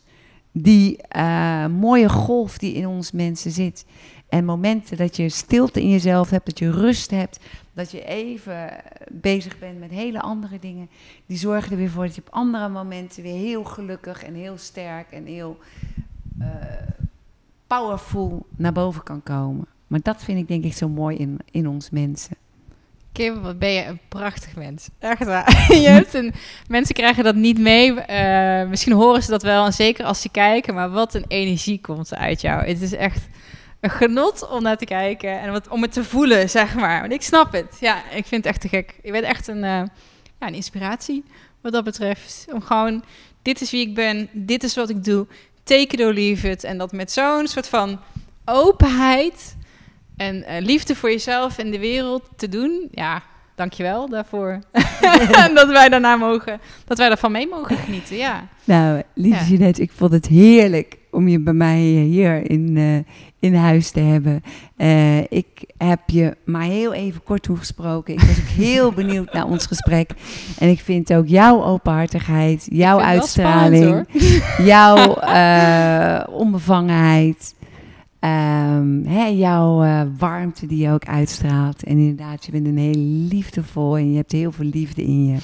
die 0.52 0.96
eh, 0.96 1.66
mooie 1.66 2.08
golf 2.08 2.58
die 2.58 2.74
in 2.74 2.86
ons 2.86 3.12
mensen 3.12 3.50
zit. 3.50 3.84
En 4.28 4.44
momenten 4.44 4.96
dat 4.96 5.16
je 5.16 5.28
stilte 5.28 5.80
in 5.80 5.90
jezelf 5.90 6.30
hebt, 6.30 6.46
dat 6.46 6.58
je 6.58 6.70
rust 6.70 7.10
hebt, 7.10 7.38
dat 7.72 7.90
je 7.90 8.04
even 8.04 8.70
bezig 9.10 9.58
bent 9.58 9.78
met 9.78 9.90
hele 9.90 10.20
andere 10.20 10.58
dingen. 10.58 10.88
Die 11.26 11.38
zorgen 11.38 11.70
er 11.70 11.76
weer 11.76 11.90
voor 11.90 12.04
dat 12.04 12.14
je 12.14 12.22
op 12.26 12.32
andere 12.32 12.68
momenten 12.68 13.22
weer 13.22 13.38
heel 13.38 13.64
gelukkig 13.64 14.24
en 14.24 14.34
heel 14.34 14.58
sterk 14.58 15.10
en 15.10 15.26
heel 15.26 15.58
eh, 16.40 16.46
powerful 17.66 18.46
naar 18.56 18.72
boven 18.72 19.02
kan 19.02 19.22
komen. 19.22 19.66
Maar 19.92 20.00
dat 20.02 20.22
vind 20.22 20.38
ik 20.38 20.48
denk 20.48 20.64
ik 20.64 20.72
zo 20.72 20.88
mooi 20.88 21.16
in, 21.16 21.38
in 21.50 21.68
ons 21.68 21.90
mensen. 21.90 22.36
Kim, 23.12 23.40
wat 23.40 23.58
ben 23.58 23.70
je 23.70 23.84
een 23.84 24.00
prachtig 24.08 24.56
mens. 24.56 24.88
Echt 24.98 25.24
waar. 25.24 25.66
je 25.84 25.88
hebt 25.88 26.14
een, 26.14 26.32
mensen 26.68 26.94
krijgen 26.94 27.24
dat 27.24 27.34
niet 27.34 27.58
mee. 27.58 28.00
Eh, 28.00 28.68
misschien 28.68 28.92
horen 28.92 29.22
ze 29.22 29.30
dat 29.30 29.42
wel, 29.42 29.64
en 29.64 29.72
zeker 29.72 30.04
als 30.04 30.20
ze 30.20 30.28
kijken. 30.28 30.74
Maar 30.74 30.90
wat 30.90 31.14
een 31.14 31.24
energie 31.28 31.80
komt 31.80 32.10
er 32.10 32.16
uit 32.16 32.40
jou. 32.40 32.66
Het 32.66 32.82
is 32.82 32.92
echt 32.92 33.28
een 33.80 33.90
genot 33.90 34.48
om 34.48 34.62
naar 34.62 34.76
te 34.76 34.84
kijken. 34.84 35.40
En 35.40 35.52
wat, 35.52 35.68
om 35.68 35.82
het 35.82 35.92
te 35.92 36.04
voelen, 36.04 36.50
zeg 36.50 36.74
maar. 36.74 37.00
Want 37.00 37.12
ik 37.12 37.22
snap 37.22 37.52
het. 37.52 37.76
Ja, 37.80 37.96
ik 38.10 38.26
vind 38.26 38.44
het 38.44 38.46
echt 38.46 38.60
te 38.60 38.68
gek. 38.68 38.94
Je 39.02 39.12
bent 39.12 39.24
echt 39.24 39.48
een, 39.48 39.64
eh, 39.64 39.82
ja, 40.40 40.46
een 40.46 40.54
inspiratie 40.54 41.24
wat 41.60 41.72
dat 41.72 41.84
betreft. 41.84 42.46
Om 42.52 42.60
gewoon, 42.60 43.04
dit 43.42 43.60
is 43.60 43.70
wie 43.70 43.88
ik 43.88 43.94
ben. 43.94 44.28
Dit 44.32 44.62
is 44.62 44.74
wat 44.74 44.88
ik 44.88 45.04
doe. 45.04 45.26
Take 45.62 45.96
it 45.96 46.00
or 46.00 46.12
leave 46.12 46.50
it. 46.50 46.64
En 46.64 46.78
dat 46.78 46.92
met 46.92 47.12
zo'n 47.12 47.46
soort 47.46 47.68
van 47.68 48.00
openheid 48.44 49.60
en 50.16 50.44
eh, 50.44 50.64
liefde 50.64 50.94
voor 50.94 51.10
jezelf 51.10 51.58
en 51.58 51.70
de 51.70 51.78
wereld 51.78 52.28
te 52.36 52.48
doen. 52.48 52.88
Ja, 52.90 53.22
dankjewel 53.54 54.08
daarvoor. 54.08 54.58
en 55.42 55.54
dat 55.60 55.68
wij 55.68 55.88
daarna 55.88 56.16
mogen, 56.16 56.60
dat 56.84 56.98
wij 56.98 57.08
daarvan 57.08 57.32
mee 57.32 57.48
mogen 57.48 57.76
genieten. 57.76 58.16
Ja. 58.16 58.48
Nou, 58.64 59.02
lieve 59.14 59.44
Ja. 59.44 59.48
Jeanette, 59.50 59.82
ik 59.82 59.92
vond 59.92 60.12
het 60.12 60.26
heerlijk 60.26 61.00
om 61.12 61.28
je 61.28 61.40
bij 61.40 61.52
mij 61.52 61.80
hier 61.80 62.50
in, 62.50 62.76
eh, 62.76 63.14
in 63.40 63.54
huis 63.54 63.90
te 63.90 64.00
hebben. 64.00 64.42
Eh, 64.76 65.18
ik 65.18 65.64
heb 65.76 66.00
je 66.06 66.36
maar 66.44 66.62
heel 66.62 66.92
even 66.92 67.22
kort 67.22 67.42
toegesproken. 67.42 68.14
Ik 68.14 68.20
was 68.20 68.38
ook 68.38 68.64
heel 68.64 68.92
benieuwd 69.02 69.32
naar 69.32 69.46
ons 69.46 69.66
gesprek. 69.66 70.10
En 70.58 70.68
ik 70.68 70.80
vind 70.80 71.14
ook 71.14 71.26
jouw 71.26 71.62
openhartigheid, 71.64 72.66
jouw 72.70 73.00
uitstraling, 73.00 74.06
spannend, 74.08 74.42
jouw 74.58 75.14
eh, 75.14 76.34
onbevangenheid, 76.34 77.54
ehm, 78.22 79.04
hè, 79.04 79.26
jouw 79.26 79.82
eh, 79.82 80.02
warmte 80.18 80.66
die 80.66 80.78
je 80.78 80.90
ook 80.90 81.04
uitstraalt. 81.04 81.82
En 81.82 81.98
inderdaad, 81.98 82.44
je 82.44 82.52
bent 82.52 82.66
een 82.66 82.78
heel 82.78 83.28
liefdevol 83.28 83.96
en 83.96 84.10
je 84.10 84.16
hebt 84.16 84.32
heel 84.32 84.52
veel 84.52 84.66
liefde 84.66 85.02
in 85.02 85.26
je. 85.26 85.38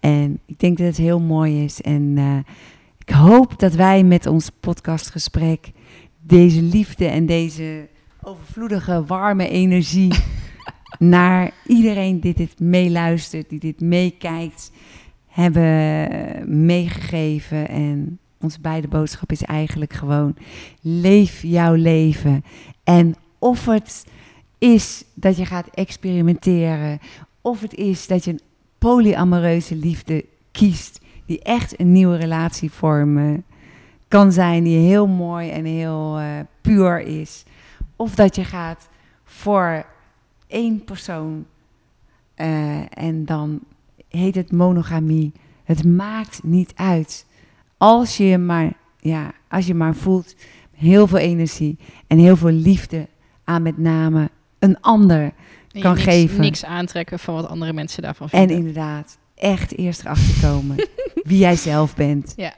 En 0.00 0.40
ik 0.46 0.58
denk 0.58 0.78
dat 0.78 0.86
het 0.86 0.96
heel 0.96 1.20
mooi 1.20 1.64
is. 1.64 1.80
En 1.80 2.12
eh, 2.16 2.36
ik 2.98 3.10
hoop 3.10 3.58
dat 3.58 3.74
wij 3.74 4.04
met 4.04 4.26
ons 4.26 4.50
podcastgesprek 4.60 5.72
deze 6.20 6.62
liefde 6.62 7.06
en 7.06 7.26
deze 7.26 7.88
overvloedige, 8.22 9.04
warme 9.04 9.48
energie 9.48 10.14
naar 10.98 11.50
iedereen 11.66 12.20
die 12.20 12.34
dit 12.34 12.60
meeluistert, 12.60 13.48
die 13.48 13.60
dit 13.60 13.80
meekijkt, 13.80 14.72
hebben 15.26 16.66
meegegeven. 16.66 17.68
En 17.68 18.18
onze 18.40 18.60
beide 18.60 18.88
boodschap 18.88 19.32
is 19.32 19.42
eigenlijk 19.42 19.92
gewoon: 19.92 20.36
leef 20.80 21.42
jouw 21.42 21.74
leven. 21.74 22.44
En 22.84 23.14
of 23.38 23.64
het 23.64 24.06
is 24.58 25.04
dat 25.14 25.36
je 25.36 25.46
gaat 25.46 25.68
experimenteren, 25.74 26.98
of 27.40 27.60
het 27.60 27.74
is 27.74 28.06
dat 28.06 28.24
je 28.24 28.30
een 28.30 28.40
polyamoreuze 28.78 29.76
liefde 29.76 30.24
kiest, 30.52 31.00
die 31.26 31.42
echt 31.42 31.80
een 31.80 31.92
nieuwe 31.92 32.16
relatie 32.16 32.70
vormen 32.70 33.44
kan 34.08 34.32
zijn, 34.32 34.64
die 34.64 34.78
heel 34.78 35.06
mooi 35.06 35.50
en 35.50 35.64
heel 35.64 36.18
eh, 36.18 36.26
puur 36.60 37.00
is. 37.00 37.44
Of 37.96 38.14
dat 38.14 38.36
je 38.36 38.44
gaat 38.44 38.88
voor 39.24 39.86
één 40.46 40.84
persoon 40.84 41.46
eh, 42.34 42.98
en 42.98 43.24
dan 43.24 43.60
heet 44.08 44.34
het 44.34 44.52
monogamie. 44.52 45.32
Het 45.64 45.84
maakt 45.84 46.42
niet 46.42 46.72
uit. 46.74 47.26
Als 47.78 48.16
je 48.16 48.38
maar, 48.38 48.72
ja, 48.98 49.30
als 49.48 49.66
je 49.66 49.74
maar 49.74 49.94
voelt 49.94 50.34
heel 50.76 51.06
veel 51.06 51.18
energie 51.18 51.78
en 52.06 52.18
heel 52.18 52.36
veel 52.36 52.50
liefde 52.50 53.08
aan 53.44 53.62
met 53.62 53.78
name 53.78 54.30
een 54.58 54.80
ander. 54.80 55.20
En 55.22 55.32
je 55.68 55.80
Kan 55.80 55.92
niks, 55.94 56.04
geven. 56.04 56.40
niks 56.40 56.64
aantrekken 56.64 57.18
van 57.18 57.34
wat 57.34 57.48
andere 57.48 57.72
mensen 57.72 58.02
daarvan 58.02 58.28
En 58.30 58.38
vinden. 58.38 58.56
inderdaad, 58.56 59.18
echt 59.34 59.76
eerst 59.76 60.00
erachter 60.00 60.48
komen 60.48 60.76
wie 61.28 61.38
jij 61.38 61.56
zelf 61.56 61.94
bent. 61.96 62.32
Ja. 62.36 62.52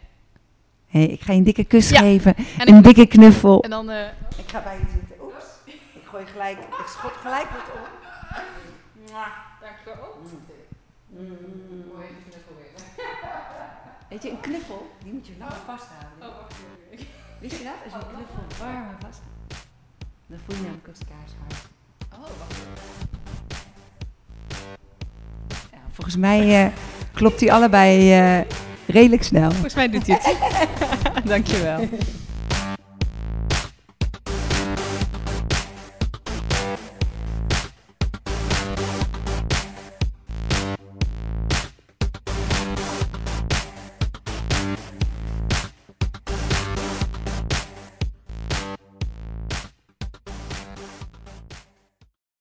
Hey, 0.87 1.05
ik 1.07 1.21
ga 1.21 1.33
je 1.33 1.39
een 1.39 1.45
dikke 1.45 1.65
kus 1.65 1.89
Ja. 1.89 1.99
geven, 1.99 2.35
En 2.59 2.69
een 2.69 2.77
ik- 2.77 2.85
dikke 2.85 3.07
knuffel. 3.07 3.63
En 3.63 3.71
dan... 3.71 3.91
eh, 3.91 4.07
Ik 4.39 4.49
ga 4.51 4.63
bij 4.63 4.75
je 4.79 4.85
zitten. 4.99 5.17
Oeps. 5.25 5.45
Ik 5.67 6.03
gooi 6.05 6.25
gelijk, 6.27 6.59
ik 6.59 6.85
schot 6.87 7.13
gelijk 7.13 7.47
wat 7.51 7.75
op. 7.75 7.89
Weet 14.11 14.23
je, 14.23 14.31
een 14.31 14.41
knuffel, 14.41 14.91
die 15.05 15.13
moet 15.13 15.27
je 15.27 15.33
lang 15.39 15.53
vasthouden. 15.67 16.47
Wist 17.41 17.57
je 17.59 17.65
dat? 17.65 17.73
Als 17.85 17.93
je 17.93 18.09
een 18.09 18.15
knuffel 18.15 18.65
warm 18.65 18.89
en 18.89 18.97
vast 19.01 19.21
dan 20.31 20.39
voel 20.47 20.57
je 20.57 20.63
namelijk 20.63 20.89
als 20.89 20.99
kaars 20.99 21.33
hard. 21.39 21.69
Oh, 22.13 22.39
wacht. 22.39 22.59
Ja, 25.73 25.79
Volgens 25.91 26.17
mij 26.17 26.65
eh, 26.65 26.73
klopt 27.13 27.39
die 27.39 27.53
allebei 27.53 28.13
eh, 28.13 28.41
redelijk 28.87 29.23
snel. 29.23 29.51
Volgens 29.51 29.75
mij 29.75 29.89
doet 29.89 30.07
hij 30.07 30.19
het. 30.23 31.25
Dankjewel. 31.33 31.89